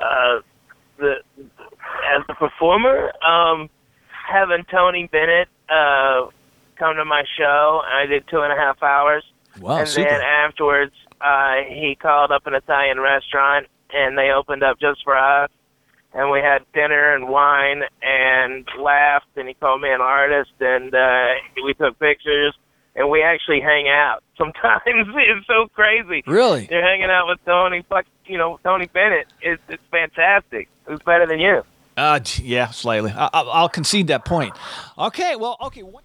uh, 0.00 0.40
the 0.98 1.14
as 2.12 2.24
a 2.28 2.34
performer, 2.34 3.12
um, 3.24 3.70
having 4.10 4.64
Tony 4.68 5.06
Bennett 5.12 5.46
uh, 5.68 6.26
come 6.76 6.96
to 6.96 7.04
my 7.04 7.24
show, 7.38 7.82
and 7.86 7.94
I 7.96 8.06
did 8.06 8.26
two 8.28 8.40
and 8.40 8.52
a 8.52 8.56
half 8.56 8.82
hours. 8.82 9.24
Wow, 9.60 9.78
and 9.78 9.88
super. 9.88 10.08
then 10.08 10.20
afterwards, 10.20 10.92
uh, 11.20 11.56
he 11.68 11.96
called 12.00 12.32
up 12.32 12.46
an 12.46 12.54
Italian 12.54 13.00
restaurant, 13.00 13.66
and 13.92 14.18
they 14.18 14.30
opened 14.30 14.62
up 14.62 14.80
just 14.80 15.02
for 15.04 15.16
us. 15.16 15.50
And 16.12 16.30
we 16.30 16.38
had 16.38 16.62
dinner 16.72 17.14
and 17.14 17.28
wine 17.28 17.82
and 18.02 18.66
laughed, 18.78 19.26
and 19.36 19.48
he 19.48 19.54
called 19.54 19.80
me 19.80 19.90
an 19.90 20.00
artist, 20.00 20.52
and 20.60 20.94
uh, 20.94 21.26
we 21.64 21.74
took 21.74 21.98
pictures, 21.98 22.54
and 22.94 23.10
we 23.10 23.22
actually 23.22 23.60
hang 23.60 23.88
out. 23.88 24.22
Sometimes 24.38 24.82
it's 24.86 25.46
so 25.46 25.66
crazy. 25.74 26.22
Really? 26.26 26.68
You're 26.70 26.82
hanging 26.82 27.10
out 27.10 27.26
with 27.28 27.44
Tony, 27.44 27.84
fuck, 27.88 28.06
you 28.26 28.38
know, 28.38 28.60
Tony 28.62 28.86
Bennett. 28.86 29.26
It's 29.42 29.62
it's 29.68 29.82
fantastic. 29.90 30.68
Who's 30.84 31.00
better 31.00 31.26
than 31.26 31.40
you? 31.40 31.62
Uh, 31.96 32.20
yeah, 32.42 32.68
slightly. 32.70 33.12
I- 33.12 33.30
I- 33.32 33.40
I'll 33.42 33.68
concede 33.68 34.08
that 34.08 34.24
point. 34.24 34.54
Okay, 34.98 35.36
well, 35.36 35.56
okay. 35.62 35.82
What- 35.82 36.03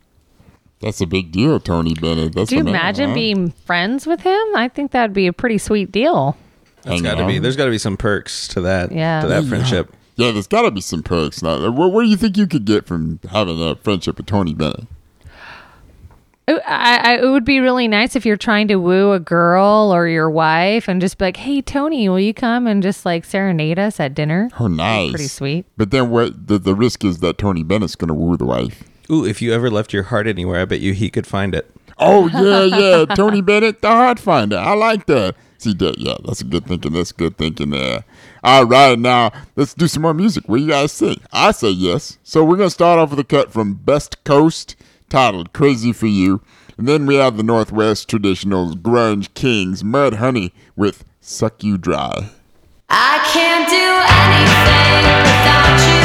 That's 0.82 1.02
a 1.02 1.06
big 1.08 1.32
deal, 1.32 1.60
Tony 1.60 1.94
Bennett. 1.94 2.34
That's 2.36 2.50
Do 2.50 2.56
you 2.56 2.62
a 2.62 2.64
man, 2.64 2.74
imagine 2.76 3.10
huh? 3.10 3.16
being 3.16 3.52
friends 3.52 4.08
with 4.08 4.22
him? 4.22 4.42
I 4.56 4.70
think 4.74 4.92
that'd 4.92 5.14
be 5.14 5.28
a 5.28 5.34
pretty 5.34 5.58
sweet 5.58 5.92
deal. 5.92 6.38
That's 6.84 7.02
got 7.02 7.16
to 7.16 7.28
be. 7.28 7.40
There's 7.40 7.58
got 7.58 7.66
to 7.66 7.72
be 7.72 7.78
some 7.78 7.98
perks 7.98 8.48
to 8.50 8.62
that. 8.62 8.92
Yeah. 8.92 9.22
To 9.22 9.28
that 9.28 9.44
Yeah. 9.44 9.50
friendship. 9.50 9.94
Yeah, 10.16 10.32
there's 10.32 10.48
got 10.48 10.62
to 10.64 10.72
be 10.72 10.82
some 10.82 11.04
perks. 11.04 11.42
Now, 11.42 11.70
what, 11.72 11.92
what 11.92 12.04
do 12.04 12.10
you 12.10 12.16
think 12.18 12.38
you 12.38 12.48
could 12.48 12.66
get 12.66 12.86
from 12.86 13.20
having 13.32 13.62
a 13.62 13.76
friendship 13.76 14.18
with 14.18 14.26
Tony 14.26 14.54
Bennett? 14.54 14.88
I, 16.48 17.00
I, 17.04 17.18
it 17.20 17.30
would 17.30 17.46
be 17.46 17.60
really 17.60 17.88
nice 17.88 18.16
if 18.16 18.26
you're 18.26 18.36
trying 18.36 18.68
to 18.70 18.78
woo 18.78 19.12
a 19.12 19.20
girl 19.20 19.92
or 19.94 20.08
your 20.08 20.32
wife 20.32 20.88
and 20.88 21.00
just 21.00 21.20
be 21.20 21.26
like, 21.26 21.38
hey, 21.38 21.62
Tony, 21.62 22.10
will 22.10 22.20
you 22.20 22.34
come 22.34 22.66
and 22.66 22.82
just 22.82 23.06
like 23.06 23.24
serenade 23.24 23.78
us 23.78 24.00
at 24.00 24.16
dinner? 24.16 24.50
Oh, 24.60 24.66
nice. 24.68 25.12
Pretty 25.12 25.28
sweet. 25.28 25.66
But 25.78 25.92
then 25.92 26.10
what? 26.10 26.48
The, 26.48 26.58
the 26.58 26.74
risk 26.74 27.06
is 27.06 27.20
that 27.20 27.38
Tony 27.38 27.62
Bennett's 27.62 27.96
going 27.96 28.08
to 28.08 28.16
woo 28.16 28.36
the 28.36 28.46
wife. 28.46 28.84
Ooh, 29.12 29.26
if 29.26 29.42
you 29.42 29.54
ever 29.54 29.70
left 29.70 29.94
your 29.94 30.04
heart 30.04 30.28
anywhere, 30.28 30.62
I 30.62 30.66
bet 30.66 30.82
you 30.82 30.94
he 30.94 31.10
could 31.10 31.26
find 31.26 31.56
it. 31.56 31.70
Oh 31.98 32.28
yeah, 32.28 32.64
yeah. 32.64 33.06
Tony 33.16 33.42
Bennett, 33.42 33.82
the 33.82 33.90
heart 33.90 34.20
finder. 34.20 34.58
I 34.58 34.74
like 34.74 35.06
that. 35.08 35.36
See 35.58 35.74
that? 35.74 35.98
Yeah, 35.98 36.16
that's 36.24 36.40
a 36.40 36.46
good 36.46 36.66
thinking. 36.66 36.94
That's 36.94 37.12
good 37.12 37.38
thinking 37.38 37.72
there. 37.72 38.06
All 38.44 38.66
right, 38.66 38.98
now 38.98 39.32
let's 39.58 39.74
do 39.74 39.88
some 39.88 40.04
more 40.04 40.14
music. 40.14 40.48
What 40.48 40.58
do 40.58 40.64
you 40.64 40.70
guys 40.70 40.98
think? 40.98 41.22
I 41.34 41.52
say 41.52 41.70
yes. 41.70 42.18
So 42.24 42.46
we're 42.46 42.56
gonna 42.56 42.70
start 42.70 43.00
off 43.00 43.10
with 43.10 43.20
a 43.20 43.26
cut 43.26 43.52
from 43.52 43.74
Best 43.74 44.24
Coast 44.24 44.78
titled 45.10 45.52
"Crazy 45.52 45.92
for 45.92 46.08
You," 46.08 46.42
and 46.78 46.88
then 46.88 47.06
we 47.06 47.16
have 47.16 47.36
the 47.36 47.44
Northwest 47.44 48.08
traditional 48.08 48.74
grunge 48.76 49.34
kings 49.34 49.84
Mudhoney 49.84 50.52
with 50.78 51.04
"Suck 51.20 51.62
You 51.64 51.78
Dry." 51.78 52.30
I 52.90 53.20
can't 53.34 53.68
do 53.70 53.86
anything 54.16 55.24
without 55.24 55.94
you. 55.94 55.99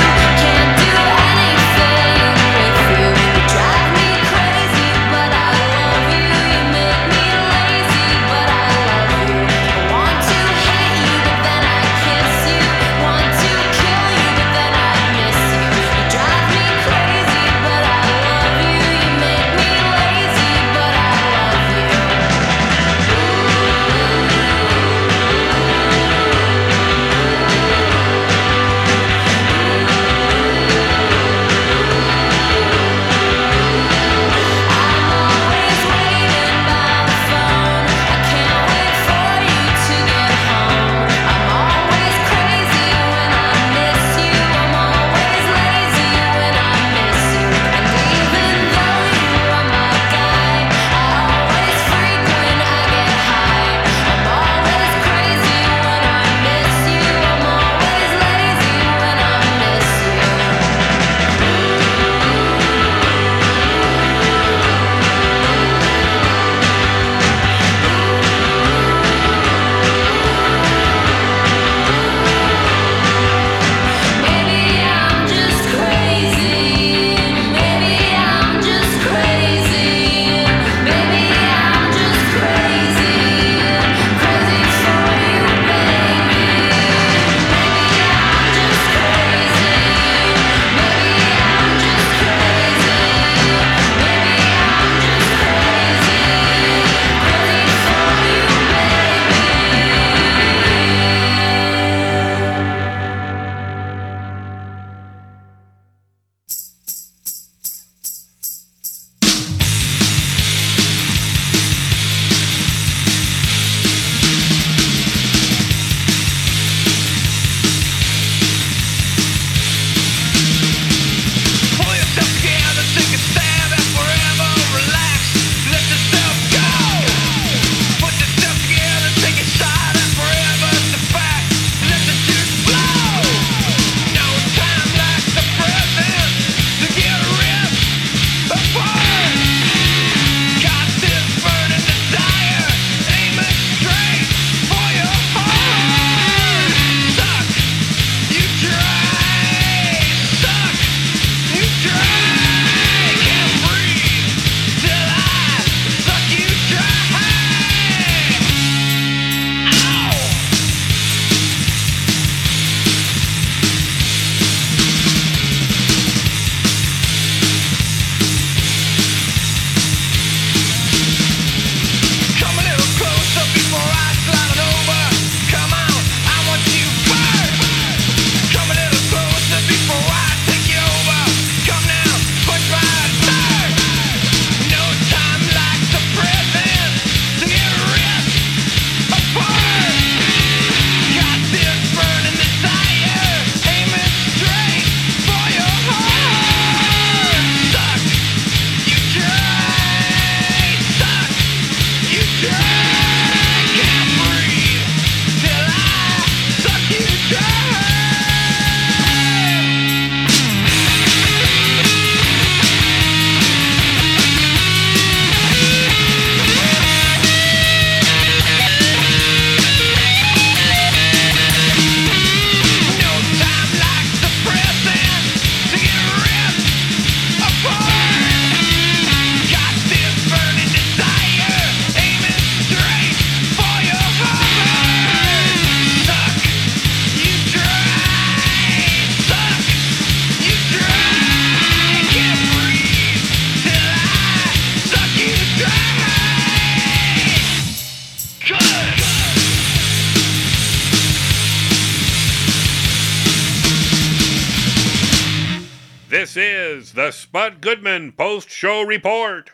This 256.35 256.43
is 256.43 256.93
the 256.95 257.13
Spud 257.13 257.61
Goodman 257.61 258.11
Post 258.11 258.51
Show 258.51 258.83
Report. 258.83 259.53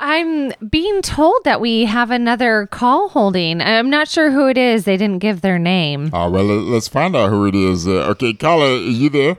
I'm 0.00 0.52
being 0.68 1.00
told 1.00 1.44
that 1.44 1.60
we 1.60 1.84
have 1.84 2.10
another 2.10 2.66
call 2.66 3.08
holding. 3.10 3.60
I'm 3.60 3.88
not 3.88 4.08
sure 4.08 4.32
who 4.32 4.48
it 4.48 4.58
is. 4.58 4.84
They 4.84 4.96
didn't 4.96 5.20
give 5.20 5.42
their 5.42 5.60
name. 5.60 6.10
Oh, 6.12 6.28
well, 6.28 6.42
let- 6.42 6.64
let's 6.72 6.88
find 6.88 7.14
out 7.14 7.30
who 7.30 7.46
it 7.46 7.54
is. 7.54 7.86
Uh, 7.86 8.08
okay, 8.10 8.34
caller, 8.34 8.66
are 8.66 8.78
you 8.78 9.08
there? 9.08 9.36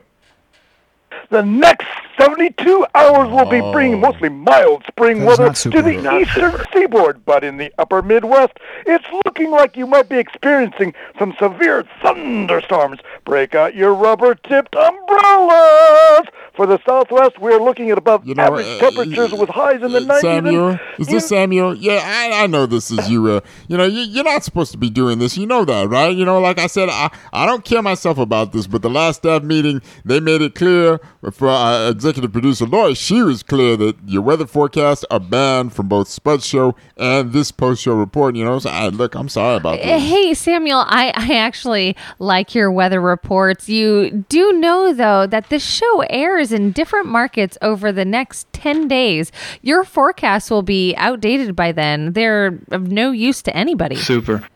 The 1.32 1.41
next 1.44 1.86
72 2.19 2.85
hours 2.95 3.30
will 3.30 3.45
be 3.49 3.61
bringing 3.72 3.99
mostly 3.99 4.30
mild 4.30 4.84
spring 4.88 5.19
That 5.26 5.31
is 5.34 5.39
weather 5.39 5.53
to 5.53 5.81
the. 5.81 5.98
Not 6.02 6.22
eastern 6.22 6.53
seaboard, 6.73 7.23
but 7.26 7.44
in 7.44 7.57
the 7.57 7.72
upper 7.77 8.02
Midwest, 8.02 8.53
it's 8.85 9.06
looking 9.26 9.52
like 9.52 9.77
you 9.77 9.85
might 9.88 10.10
be 10.10 10.18
experiencing 10.18 10.94
some 11.19 11.34
severe 11.39 11.85
thunderstorms. 12.02 12.99
Break 13.26 13.56
out 13.56 13.76
your 13.76 13.94
rubber-tipped 13.94 14.76
umbrellas. 14.76 16.27
For 16.56 16.65
the 16.65 16.80
Southwest, 16.88 17.38
we're 17.39 17.61
looking 17.61 17.91
at 17.91 17.99
above 17.99 18.26
know, 18.26 18.41
average 18.41 18.65
uh, 18.65 18.80
temperatures 18.80 19.31
with 19.31 19.48
highs 19.49 19.84
in 19.84 19.91
the 19.91 19.99
90s. 19.99 20.22
Samuel? 20.22 20.68
and- 20.69 20.80
Is 20.98 21.06
this 21.07 21.27
Samuel? 21.30 21.76
Yeah, 21.76 22.02
I, 22.03 22.44
I 22.45 22.48
know 22.48 22.65
this 22.65 22.89
is 22.89 23.07
you. 23.11 23.27
Uh, 23.27 23.41
you 23.68 23.77
know, 23.77 23.85
you, 23.85 23.99
you're 23.99 24.23
not 24.23 24.44
supposed 24.44 24.72
to 24.72 24.77
be 24.80 24.89
doing 24.89 25.19
this. 25.19 25.38
You 25.38 25.45
know 25.45 25.65
that, 25.65 25.88
right? 25.89 26.15
You 26.15 26.26
know, 26.26 26.39
like 26.39 26.57
I 26.57 26.65
said, 26.65 26.89
I, 26.89 27.11
I 27.31 27.45
don't 27.45 27.64
care 27.64 27.84
myself 27.84 28.18
about 28.18 28.53
this, 28.53 28.65
but 28.65 28.81
the 28.81 28.89
last 28.89 29.18
staff 29.18 29.44
meeting, 29.44 29.84
they 30.03 30.19
made 30.19 30.41
it 30.41 30.56
clear 30.56 30.99
for 31.31 31.48
uh, 31.49 31.94
executive 32.08 32.32
producer 32.32 32.66
Lori, 32.66 32.94
she 32.94 33.22
was 33.22 33.44
clear 33.44 33.76
that 33.76 33.98
your 34.06 34.22
weather 34.22 34.48
forecasts 34.48 35.04
are 35.12 35.20
banned 35.20 35.74
from 35.74 35.90
both 35.90 36.08
Spud 36.08 36.42
Show 36.42 36.74
and 36.96 37.34
this 37.34 37.52
post 37.52 37.82
show 37.82 37.94
report. 37.94 38.36
You 38.36 38.46
know, 38.46 38.60
so 38.60 38.70
I, 38.70 38.88
look, 38.88 39.14
I'm 39.14 39.28
sorry 39.28 39.58
about 39.58 39.80
eh, 39.80 39.86
that. 39.86 40.00
Hey, 40.00 40.34
Samuel, 40.34 40.86
I, 40.88 41.12
I 41.16 41.36
actually 41.36 41.98
like 42.20 42.56
your 42.56 42.72
weather 42.72 43.02
reports. 43.02 43.68
You 43.68 44.26
do 44.30 44.54
know, 44.54 44.94
though, 44.94 45.28
that 45.28 45.50
this 45.50 45.64
show 45.64 46.02
airs 46.10 46.54
in 46.54 46.72
different 46.72 47.08
markets 47.08 47.58
over 47.62 47.92
the 47.92 48.06
next 48.06 48.52
10 48.54 48.88
days. 48.88 49.32
Your 49.62 49.84
forecasts 49.84 50.50
will 50.50 50.64
be 50.64 50.96
outdated 50.96 51.56
by 51.56 51.74
then. 51.74 52.14
They're 52.14 52.60
of 52.72 52.90
no 52.90 53.12
use 53.12 53.42
to 53.44 53.56
anybody. 53.56 53.98
Super. 53.98 54.48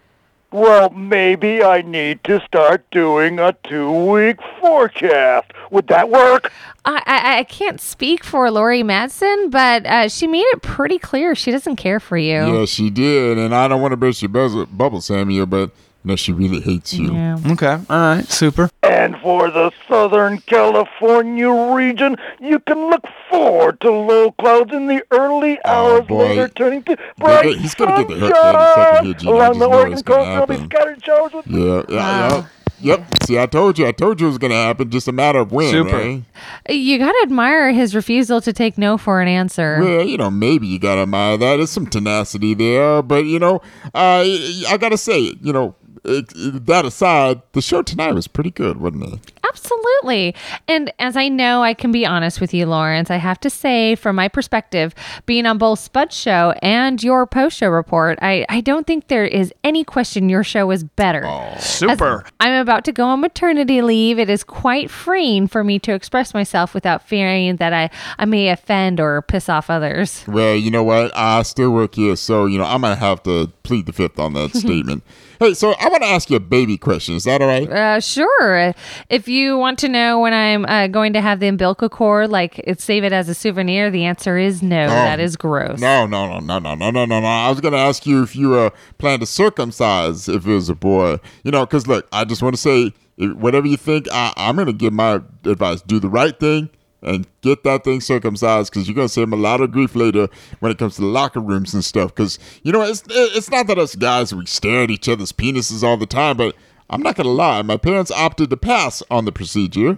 Well, 0.51 0.89
maybe 0.89 1.63
I 1.63 1.81
need 1.81 2.25
to 2.25 2.41
start 2.45 2.83
doing 2.91 3.39
a 3.39 3.55
two-week 3.63 4.37
forecast. 4.59 5.51
Would 5.71 5.87
that 5.87 6.09
work? 6.09 6.51
I, 6.83 7.01
I, 7.05 7.37
I 7.39 7.43
can't 7.45 7.79
speak 7.79 8.25
for 8.25 8.51
Lori 8.51 8.83
Madsen, 8.83 9.49
but 9.49 9.85
uh, 9.85 10.09
she 10.09 10.27
made 10.27 10.45
it 10.47 10.61
pretty 10.61 10.99
clear 10.99 11.35
she 11.35 11.51
doesn't 11.51 11.77
care 11.77 12.01
for 12.01 12.17
you. 12.17 12.59
Yeah, 12.59 12.65
she 12.65 12.89
did, 12.89 13.37
and 13.37 13.55
I 13.55 13.69
don't 13.69 13.81
want 13.81 13.93
to 13.93 13.97
burst 13.97 14.21
your 14.21 14.29
buzz- 14.29 14.65
bubble, 14.65 14.99
Samuel, 14.99 15.45
but 15.45 15.71
no, 16.03 16.15
she 16.15 16.31
really 16.31 16.59
hates 16.59 16.93
you. 16.93 17.15
Okay, 17.51 17.79
all 17.89 18.15
right, 18.15 18.25
super. 18.25 18.69
And 18.83 19.17
for 19.19 19.49
the 19.51 19.71
Southern 19.87 20.39
California 20.39 21.49
region, 21.49 22.17
you 22.39 22.59
can 22.59 22.89
look 22.89 23.03
forward 23.29 23.79
to 23.81 23.91
low 23.91 24.31
clouds 24.31 24.73
in 24.73 24.87
the 24.87 25.03
early 25.11 25.59
hours 25.65 26.07
boy. 26.07 26.27
later, 26.27 26.47
turning 26.49 26.83
to 26.83 26.97
But 27.17 27.43
bright 27.43 27.57
he's 27.57 27.75
gonna 27.75 28.05
get 28.05 28.07
the 28.07 28.19
hurt 28.19 28.35
any 28.35 28.75
second 28.75 29.05
here, 29.05 29.13
Gina. 29.15 29.31
Along 29.31 29.59
the 29.59 29.67
Oregon 29.67 30.01
coast, 30.01 30.05
there'll 30.05 30.47
be 30.47 30.63
scattered 30.65 31.03
showers 31.03 31.33
with 31.33 31.47
Yeah, 31.47 31.83
yeah, 31.89 32.29
yeah. 32.29 32.45
Yep. 32.81 33.05
See, 33.25 33.39
I 33.39 33.45
told 33.45 33.77
you. 33.77 33.87
I 33.87 33.91
told 33.91 34.19
you 34.19 34.27
it 34.27 34.29
was 34.31 34.37
going 34.39 34.51
to 34.51 34.57
happen. 34.57 34.89
Just 34.89 35.07
a 35.07 35.11
matter 35.11 35.39
of 35.39 35.51
when. 35.51 35.69
Super. 35.69 35.95
Right? 35.95 36.23
You 36.69 36.97
got 36.97 37.11
to 37.11 37.19
admire 37.23 37.71
his 37.71 37.93
refusal 37.93 38.41
to 38.41 38.51
take 38.51 38.77
no 38.77 38.97
for 38.97 39.21
an 39.21 39.27
answer. 39.27 39.77
Well, 39.79 40.03
you 40.03 40.17
know, 40.17 40.31
maybe 40.31 40.67
you 40.67 40.79
got 40.79 40.95
to 40.95 41.01
admire 41.01 41.37
that. 41.37 41.57
There's 41.57 41.69
some 41.69 41.85
tenacity 41.85 42.53
there. 42.55 43.01
But, 43.03 43.25
you 43.25 43.39
know, 43.39 43.57
uh, 43.93 44.23
I 44.23 44.77
got 44.79 44.89
to 44.89 44.97
say, 44.97 45.35
you 45.41 45.53
know, 45.53 45.75
it, 46.03 46.65
that 46.65 46.85
aside, 46.85 47.41
the 47.53 47.61
show 47.61 47.81
tonight 47.81 48.13
was 48.13 48.27
pretty 48.27 48.51
good, 48.51 48.77
wasn't 48.77 49.13
it? 49.13 49.31
Absolutely. 49.51 50.33
And 50.67 50.93
as 50.97 51.17
I 51.17 51.27
know, 51.27 51.61
I 51.61 51.73
can 51.73 51.91
be 51.91 52.05
honest 52.05 52.39
with 52.39 52.53
you, 52.53 52.65
Lawrence, 52.65 53.11
I 53.11 53.17
have 53.17 53.39
to 53.41 53.49
say, 53.49 53.95
from 53.95 54.15
my 54.15 54.27
perspective, 54.27 54.95
being 55.25 55.45
on 55.45 55.57
both 55.57 55.79
Spud's 55.79 56.15
show 56.15 56.53
and 56.61 57.01
your 57.03 57.25
post 57.27 57.57
show 57.57 57.69
report, 57.69 58.17
I, 58.21 58.45
I 58.49 58.61
don't 58.61 58.87
think 58.87 59.07
there 59.07 59.25
is 59.25 59.53
any 59.63 59.83
question 59.83 60.29
your 60.29 60.43
show 60.43 60.71
is 60.71 60.83
better. 60.83 61.21
Super. 61.59 62.21
As 62.21 62.31
I'm 62.39 62.61
about 62.61 62.85
to 62.85 62.91
go 62.91 63.05
on 63.07 63.19
maternity 63.19 63.81
leave. 63.81 64.19
It 64.19 64.29
is 64.29 64.43
quite 64.43 64.89
freeing 64.89 65.47
for 65.47 65.63
me 65.63 65.79
to 65.79 65.93
express 65.93 66.33
myself 66.33 66.73
without 66.73 67.07
fearing 67.07 67.57
that 67.57 67.73
I, 67.73 67.89
I 68.17 68.25
may 68.25 68.49
offend 68.49 68.99
or 68.99 69.21
piss 69.21 69.49
off 69.49 69.69
others. 69.69 70.23
Well, 70.27 70.55
you 70.55 70.71
know 70.71 70.83
what? 70.83 71.11
I 71.15 71.41
still 71.43 71.71
work 71.71 71.95
here, 71.95 72.15
so, 72.15 72.45
you 72.45 72.57
know, 72.57 72.65
I'm 72.65 72.81
going 72.81 72.95
to 72.95 72.99
have 72.99 73.21
to 73.23 73.51
plead 73.63 73.85
the 73.85 73.93
fifth 73.93 74.19
on 74.19 74.33
that 74.33 74.51
statement. 74.55 75.03
Hey, 75.41 75.55
so 75.55 75.73
I 75.79 75.89
want 75.89 76.03
to 76.03 76.09
ask 76.09 76.29
you 76.29 76.35
a 76.35 76.39
baby 76.39 76.77
question. 76.77 77.15
Is 77.15 77.23
that 77.23 77.41
all 77.41 77.47
right? 77.47 77.67
Uh, 77.67 77.99
sure. 77.99 78.75
If 79.09 79.27
you 79.27 79.40
want 79.49 79.79
to 79.79 79.89
know 79.89 80.19
when 80.19 80.33
I'm 80.33 80.65
uh, 80.65 80.87
going 80.87 81.13
to 81.13 81.21
have 81.21 81.39
the 81.39 81.47
umbilical 81.47 81.89
cord, 81.89 82.29
like 82.29 82.63
save 82.77 83.03
it 83.03 83.13
as 83.13 83.29
a 83.29 83.33
souvenir, 83.33 83.89
the 83.89 84.05
answer 84.05 84.37
is 84.37 84.61
no. 84.61 84.87
that 84.87 85.19
is 85.19 85.35
gross. 85.35 85.79
No, 85.79 86.05
no, 86.05 86.27
no, 86.27 86.39
no, 86.39 86.59
no, 86.59 86.75
no, 86.75 86.91
no, 86.91 87.05
no, 87.05 87.19
no. 87.19 87.27
I 87.27 87.49
was 87.49 87.61
going 87.61 87.73
to 87.73 87.79
ask 87.79 88.05
you 88.05 88.23
if 88.23 88.35
you 88.35 88.55
uh, 88.55 88.69
plan 88.97 89.19
to 89.19 89.25
circumcise 89.25 90.27
if 90.27 90.45
it 90.45 90.53
was 90.53 90.69
a 90.69 90.75
boy. 90.75 91.19
You 91.43 91.51
know, 91.51 91.65
because 91.65 91.87
look, 91.87 92.07
I 92.11 92.25
just 92.25 92.41
want 92.41 92.55
to 92.55 92.61
say, 92.61 92.93
whatever 93.17 93.67
you 93.67 93.77
think, 93.77 94.07
I, 94.11 94.33
I'm 94.37 94.55
going 94.55 94.67
to 94.67 94.73
give 94.73 94.93
my 94.93 95.21
advice. 95.45 95.81
Do 95.81 95.99
the 95.99 96.09
right 96.09 96.39
thing 96.39 96.69
and 97.03 97.25
get 97.41 97.63
that 97.63 97.83
thing 97.83 98.01
circumcised 98.01 98.71
because 98.71 98.87
you're 98.87 98.95
going 98.95 99.07
to 99.07 99.13
save 99.13 99.23
him 99.23 99.33
a 99.33 99.37
lot 99.37 99.61
of 99.61 99.71
grief 99.71 99.95
later 99.95 100.27
when 100.59 100.71
it 100.71 100.77
comes 100.77 100.95
to 100.95 101.01
the 101.01 101.07
locker 101.07 101.39
rooms 101.39 101.73
and 101.73 101.83
stuff. 101.83 102.13
Because, 102.13 102.37
you 102.63 102.71
know, 102.71 102.81
it's, 102.81 103.03
it's 103.09 103.49
not 103.49 103.67
that 103.67 103.79
us 103.79 103.95
guys, 103.95 104.33
we 104.33 104.45
stare 104.45 104.83
at 104.83 104.91
each 104.91 105.09
other's 105.09 105.31
penises 105.31 105.83
all 105.83 105.97
the 105.97 106.05
time, 106.05 106.37
but 106.37 106.55
I'm 106.91 107.01
not 107.01 107.15
going 107.15 107.25
to 107.25 107.31
lie. 107.31 107.61
My 107.61 107.77
parents 107.77 108.11
opted 108.11 108.49
to 108.49 108.57
pass 108.57 109.01
on 109.09 109.25
the 109.25 109.31
procedure. 109.31 109.97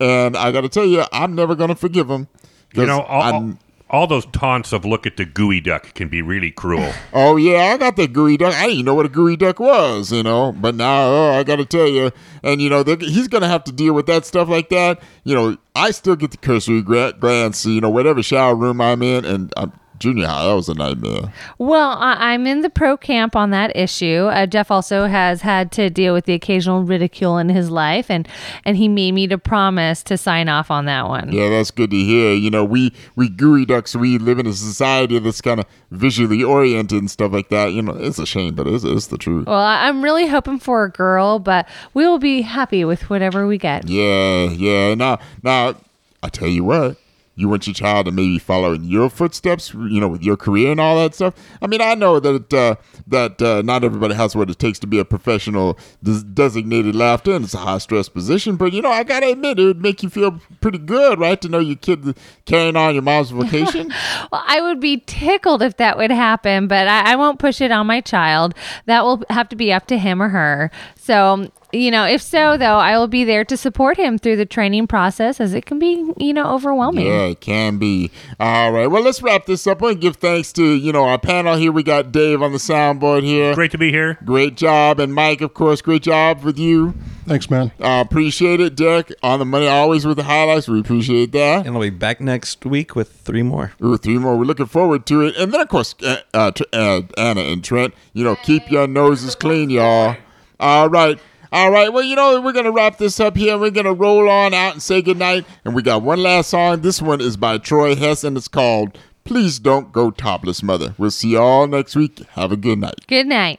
And 0.00 0.36
I 0.36 0.50
got 0.50 0.62
to 0.62 0.68
tell 0.68 0.86
you, 0.86 1.04
I'm 1.12 1.34
never 1.34 1.54
going 1.54 1.68
to 1.68 1.76
forgive 1.76 2.08
them. 2.08 2.28
You 2.72 2.86
know, 2.86 3.02
all, 3.02 3.58
all, 3.90 4.06
those 4.06 4.24
taunts 4.26 4.72
of 4.72 4.84
look 4.84 5.04
at 5.04 5.16
the 5.16 5.24
gooey 5.24 5.60
duck 5.60 5.92
can 5.94 6.08
be 6.08 6.22
really 6.22 6.50
cruel. 6.50 6.92
Oh 7.12 7.36
yeah, 7.36 7.72
I 7.74 7.76
got 7.76 7.96
the 7.96 8.06
gooey 8.06 8.36
duck. 8.36 8.54
I 8.54 8.62
didn't 8.62 8.72
even 8.72 8.86
know 8.86 8.94
what 8.94 9.06
a 9.06 9.10
gooey 9.10 9.36
duck 9.36 9.58
was, 9.58 10.12
you 10.12 10.22
know. 10.22 10.52
But 10.52 10.76
now 10.76 11.02
oh, 11.02 11.32
I 11.32 11.42
got 11.42 11.56
to 11.56 11.64
tell 11.64 11.88
you, 11.88 12.12
and 12.44 12.62
you 12.62 12.70
know 12.70 12.84
he's 12.84 13.26
gonna 13.26 13.48
have 13.48 13.64
to 13.64 13.72
deal 13.72 13.92
with 13.92 14.06
that 14.06 14.24
stuff 14.24 14.48
like 14.48 14.68
that. 14.68 15.02
You 15.24 15.34
know, 15.34 15.56
I 15.74 15.90
still 15.90 16.14
get 16.14 16.30
the 16.30 16.36
cursory 16.36 16.82
glance, 16.82 17.66
you 17.66 17.80
know, 17.80 17.90
whatever 17.90 18.22
shower 18.22 18.54
room 18.54 18.80
I'm 18.80 19.02
in, 19.02 19.24
and 19.24 19.52
I'm 19.56 19.72
junior 20.00 20.26
high. 20.26 20.46
That 20.46 20.54
was 20.54 20.68
a 20.68 20.74
nightmare. 20.74 21.32
Well, 21.58 21.90
I- 21.98 22.32
I'm 22.32 22.46
in 22.46 22.62
the 22.62 22.70
pro 22.70 22.96
camp 22.96 23.36
on 23.36 23.50
that 23.50 23.76
issue. 23.76 24.28
Uh, 24.32 24.46
Jeff 24.46 24.70
also 24.70 25.06
has 25.06 25.42
had 25.42 25.70
to 25.72 25.88
deal 25.90 26.12
with 26.12 26.24
the 26.24 26.32
occasional 26.34 26.82
ridicule 26.82 27.38
in 27.38 27.48
his 27.50 27.70
life, 27.70 28.10
and 28.10 28.26
and 28.64 28.76
he 28.76 28.88
made 28.88 29.12
me 29.12 29.28
to 29.28 29.38
promise 29.38 30.02
to 30.04 30.16
sign 30.16 30.48
off 30.48 30.70
on 30.70 30.86
that 30.86 31.06
one. 31.08 31.30
Yeah, 31.32 31.48
that's 31.50 31.70
good 31.70 31.90
to 31.92 31.96
hear. 31.96 32.34
You 32.34 32.50
know, 32.50 32.64
we 32.64 32.92
we 33.14 33.28
gooey 33.28 33.64
ducks, 33.64 33.94
we 33.94 34.18
live 34.18 34.38
in 34.40 34.46
a 34.46 34.52
society 34.52 35.18
that's 35.20 35.40
kind 35.40 35.60
of 35.60 35.66
visually 35.90 36.42
oriented 36.42 36.98
and 36.98 37.10
stuff 37.10 37.32
like 37.32 37.50
that. 37.50 37.72
You 37.72 37.82
know, 37.82 37.92
it's 37.96 38.18
a 38.18 38.26
shame, 38.26 38.54
but 38.54 38.66
it's, 38.66 38.82
it's 38.84 39.08
the 39.08 39.18
truth. 39.18 39.46
Well, 39.46 39.60
I'm 39.60 40.02
really 40.02 40.26
hoping 40.26 40.58
for 40.58 40.84
a 40.84 40.90
girl, 40.90 41.38
but 41.38 41.68
we 41.94 42.06
will 42.06 42.18
be 42.18 42.42
happy 42.42 42.84
with 42.84 43.10
whatever 43.10 43.46
we 43.46 43.58
get. 43.58 43.88
Yeah, 43.88 44.44
yeah. 44.44 44.94
Now, 44.94 45.18
now, 45.42 45.74
I 46.22 46.28
tell 46.30 46.48
you 46.48 46.64
what. 46.64 46.96
You 47.36 47.48
want 47.48 47.66
your 47.66 47.74
child 47.74 48.06
to 48.06 48.12
maybe 48.12 48.38
follow 48.38 48.72
in 48.74 48.84
your 48.84 49.08
footsteps, 49.08 49.72
you 49.72 50.00
know, 50.00 50.08
with 50.08 50.22
your 50.22 50.36
career 50.36 50.72
and 50.72 50.80
all 50.80 50.96
that 50.96 51.14
stuff. 51.14 51.34
I 51.62 51.66
mean, 51.68 51.80
I 51.80 51.94
know 51.94 52.20
that 52.20 52.52
uh, 52.52 52.74
that 53.06 53.40
uh, 53.40 53.62
not 53.62 53.82
everybody 53.82 54.14
has 54.14 54.36
what 54.36 54.50
it 54.50 54.58
takes 54.58 54.78
to 54.80 54.86
be 54.86 54.98
a 54.98 55.04
professional 55.04 55.78
des- 56.02 56.22
designated 56.22 56.94
laughter, 56.94 57.32
and 57.32 57.44
it's 57.44 57.54
a 57.54 57.58
high 57.58 57.78
stress 57.78 58.08
position. 58.08 58.56
But 58.56 58.72
you 58.72 58.82
know, 58.82 58.90
I 58.90 59.04
gotta 59.04 59.28
admit, 59.28 59.58
it 59.58 59.64
would 59.64 59.80
make 59.80 60.02
you 60.02 60.10
feel 60.10 60.40
pretty 60.60 60.78
good, 60.78 61.18
right, 61.18 61.40
to 61.40 61.48
know 61.48 61.60
your 61.60 61.76
kid 61.76 62.16
carrying 62.44 62.76
on 62.76 62.94
your 62.94 63.02
mom's 63.02 63.30
vocation. 63.30 63.92
Well, 64.30 64.44
I 64.46 64.60
would 64.60 64.80
be 64.80 64.98
tickled 65.06 65.62
if 65.62 65.76
that 65.78 65.96
would 65.96 66.10
happen, 66.10 66.68
but 66.68 66.86
I, 66.86 67.12
I 67.12 67.16
won't 67.16 67.38
push 67.38 67.60
it 67.60 67.70
on 67.70 67.86
my 67.86 68.00
child. 68.00 68.54
That 68.86 69.02
will 69.02 69.24
have 69.30 69.48
to 69.48 69.56
be 69.56 69.72
up 69.72 69.86
to 69.86 69.98
him 69.98 70.22
or 70.22 70.28
her. 70.28 70.70
So, 71.10 71.50
you 71.72 71.90
know, 71.90 72.04
if 72.04 72.22
so, 72.22 72.56
though, 72.56 72.76
I 72.76 72.96
will 72.96 73.08
be 73.08 73.24
there 73.24 73.44
to 73.46 73.56
support 73.56 73.96
him 73.96 74.16
through 74.16 74.36
the 74.36 74.46
training 74.46 74.86
process 74.86 75.40
as 75.40 75.54
it 75.54 75.66
can 75.66 75.80
be, 75.80 76.12
you 76.18 76.32
know, 76.32 76.54
overwhelming. 76.54 77.04
Yeah, 77.04 77.24
it 77.24 77.40
can 77.40 77.78
be. 77.78 78.12
All 78.38 78.70
right. 78.70 78.86
Well, 78.86 79.02
let's 79.02 79.20
wrap 79.20 79.46
this 79.46 79.66
up. 79.66 79.82
I 79.82 79.86
want 79.86 79.96
to 79.96 80.00
give 80.00 80.18
thanks 80.18 80.52
to, 80.52 80.64
you 80.64 80.92
know, 80.92 81.02
our 81.06 81.18
panel 81.18 81.56
here. 81.56 81.72
We 81.72 81.82
got 81.82 82.12
Dave 82.12 82.42
on 82.42 82.52
the 82.52 82.58
soundboard 82.58 83.24
here. 83.24 83.56
Great 83.56 83.72
to 83.72 83.78
be 83.78 83.90
here. 83.90 84.18
Great 84.24 84.56
job. 84.56 85.00
And 85.00 85.12
Mike, 85.12 85.40
of 85.40 85.52
course, 85.52 85.82
great 85.82 86.04
job 86.04 86.44
with 86.44 86.60
you. 86.60 86.94
Thanks, 87.26 87.50
man. 87.50 87.72
Uh, 87.80 88.04
appreciate 88.06 88.60
it, 88.60 88.76
Derek. 88.76 89.12
On 89.24 89.40
the 89.40 89.44
money, 89.44 89.66
always 89.66 90.06
with 90.06 90.16
the 90.16 90.22
highlights. 90.22 90.68
We 90.68 90.78
appreciate 90.78 91.32
that. 91.32 91.66
And 91.66 91.74
I'll 91.74 91.82
be 91.82 91.90
back 91.90 92.20
next 92.20 92.64
week 92.64 92.94
with 92.94 93.10
three 93.10 93.42
more. 93.42 93.72
Ooh, 93.82 93.96
three 93.96 94.18
more. 94.18 94.36
We're 94.36 94.44
looking 94.44 94.66
forward 94.66 95.06
to 95.06 95.22
it. 95.22 95.36
And 95.36 95.50
then, 95.50 95.60
of 95.60 95.68
course, 95.68 95.96
uh, 96.04 96.18
uh, 96.32 96.52
uh, 96.72 97.00
Anna 97.18 97.40
and 97.40 97.64
Trent, 97.64 97.94
you 98.12 98.22
know, 98.22 98.36
keep 98.36 98.70
your 98.70 98.86
noses 98.86 99.34
clean, 99.34 99.70
y'all. 99.70 100.16
All 100.60 100.88
right. 100.88 101.18
All 101.52 101.70
right. 101.72 101.92
Well, 101.92 102.04
you 102.04 102.14
know, 102.14 102.40
we're 102.40 102.52
going 102.52 102.66
to 102.66 102.70
wrap 102.70 102.98
this 102.98 103.18
up 103.18 103.36
here. 103.36 103.58
We're 103.58 103.70
going 103.70 103.86
to 103.86 103.92
roll 103.92 104.28
on 104.28 104.54
out 104.54 104.74
and 104.74 104.82
say 104.82 105.02
goodnight. 105.02 105.44
And 105.64 105.74
we 105.74 105.82
got 105.82 106.02
one 106.02 106.22
last 106.22 106.50
song. 106.50 106.82
This 106.82 107.02
one 107.02 107.20
is 107.20 107.36
by 107.36 107.58
Troy 107.58 107.96
Hess, 107.96 108.22
and 108.22 108.36
it's 108.36 108.46
called 108.46 108.96
Please 109.24 109.58
Don't 109.58 109.90
Go 109.90 110.10
Topless, 110.10 110.62
Mother. 110.62 110.94
We'll 110.98 111.10
see 111.10 111.30
you 111.30 111.40
all 111.40 111.66
next 111.66 111.96
week. 111.96 112.20
Have 112.32 112.52
a 112.52 112.56
good 112.56 112.78
night. 112.78 113.06
Good 113.08 113.26
night. 113.26 113.58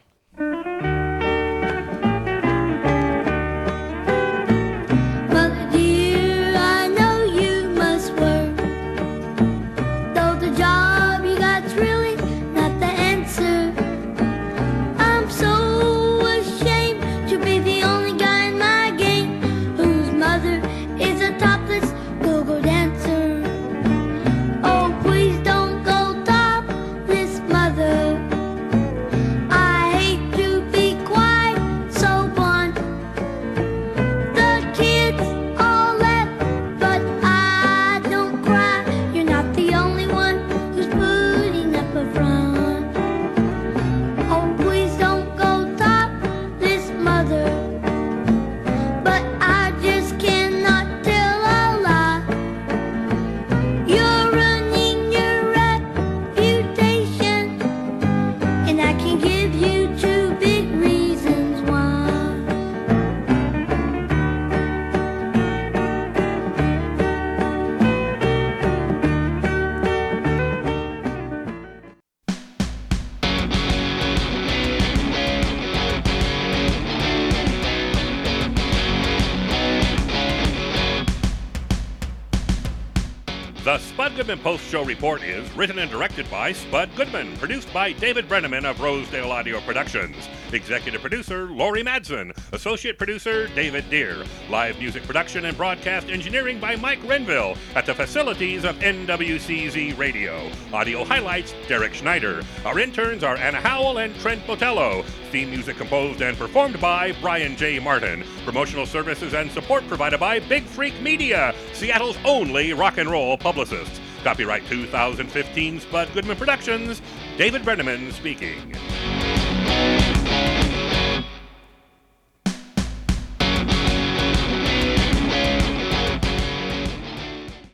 Goodman 84.15 84.39
Post 84.39 84.65
Show 84.65 84.83
Report 84.83 85.23
is 85.23 85.49
written 85.55 85.79
and 85.79 85.89
directed 85.89 86.29
by 86.29 86.51
Spud 86.51 86.89
Goodman, 86.95 87.37
produced 87.37 87.71
by 87.73 87.93
David 87.93 88.27
Brenneman 88.27 88.65
of 88.65 88.81
Rosedale 88.81 89.31
Audio 89.31 89.61
Productions. 89.61 90.15
Executive 90.51 90.99
producer 90.99 91.49
Lori 91.49 91.81
Madsen, 91.81 92.35
associate 92.51 92.97
producer 92.97 93.47
David 93.49 93.89
Deere. 93.89 94.23
Live 94.49 94.77
music 94.79 95.03
production 95.03 95.45
and 95.45 95.55
broadcast 95.55 96.09
engineering 96.09 96.59
by 96.59 96.75
Mike 96.75 96.99
Renville 97.05 97.55
at 97.75 97.85
the 97.85 97.93
facilities 97.93 98.65
of 98.65 98.75
NWCZ 98.79 99.97
Radio. 99.97 100.51
Audio 100.73 101.05
highlights 101.05 101.55
Derek 101.67 101.93
Schneider. 101.93 102.43
Our 102.65 102.79
interns 102.79 103.23
are 103.23 103.37
Anna 103.37 103.61
Howell 103.61 103.99
and 103.99 104.13
Trent 104.19 104.45
Botello. 104.45 105.05
Theme 105.31 105.49
music 105.49 105.77
composed 105.77 106.21
and 106.21 106.37
performed 106.37 106.79
by 106.81 107.13
Brian 107.21 107.55
J. 107.55 107.79
Martin. 107.79 108.25
Promotional 108.43 108.85
services 108.85 109.33
and 109.33 109.49
support 109.51 109.87
provided 109.87 110.19
by 110.19 110.39
Big 110.39 110.63
Freak 110.65 110.99
Media, 111.01 111.55
Seattle's 111.71 112.17
only 112.25 112.73
rock 112.73 112.97
and 112.97 113.09
roll 113.09 113.37
publicist. 113.37 114.01
Copyright 114.23 114.65
2015 114.67 115.79
Spud 115.79 116.13
Goodman 116.13 116.37
Productions. 116.37 117.01
David 117.37 117.63
Brenneman 117.63 118.11
speaking. 118.11 119.20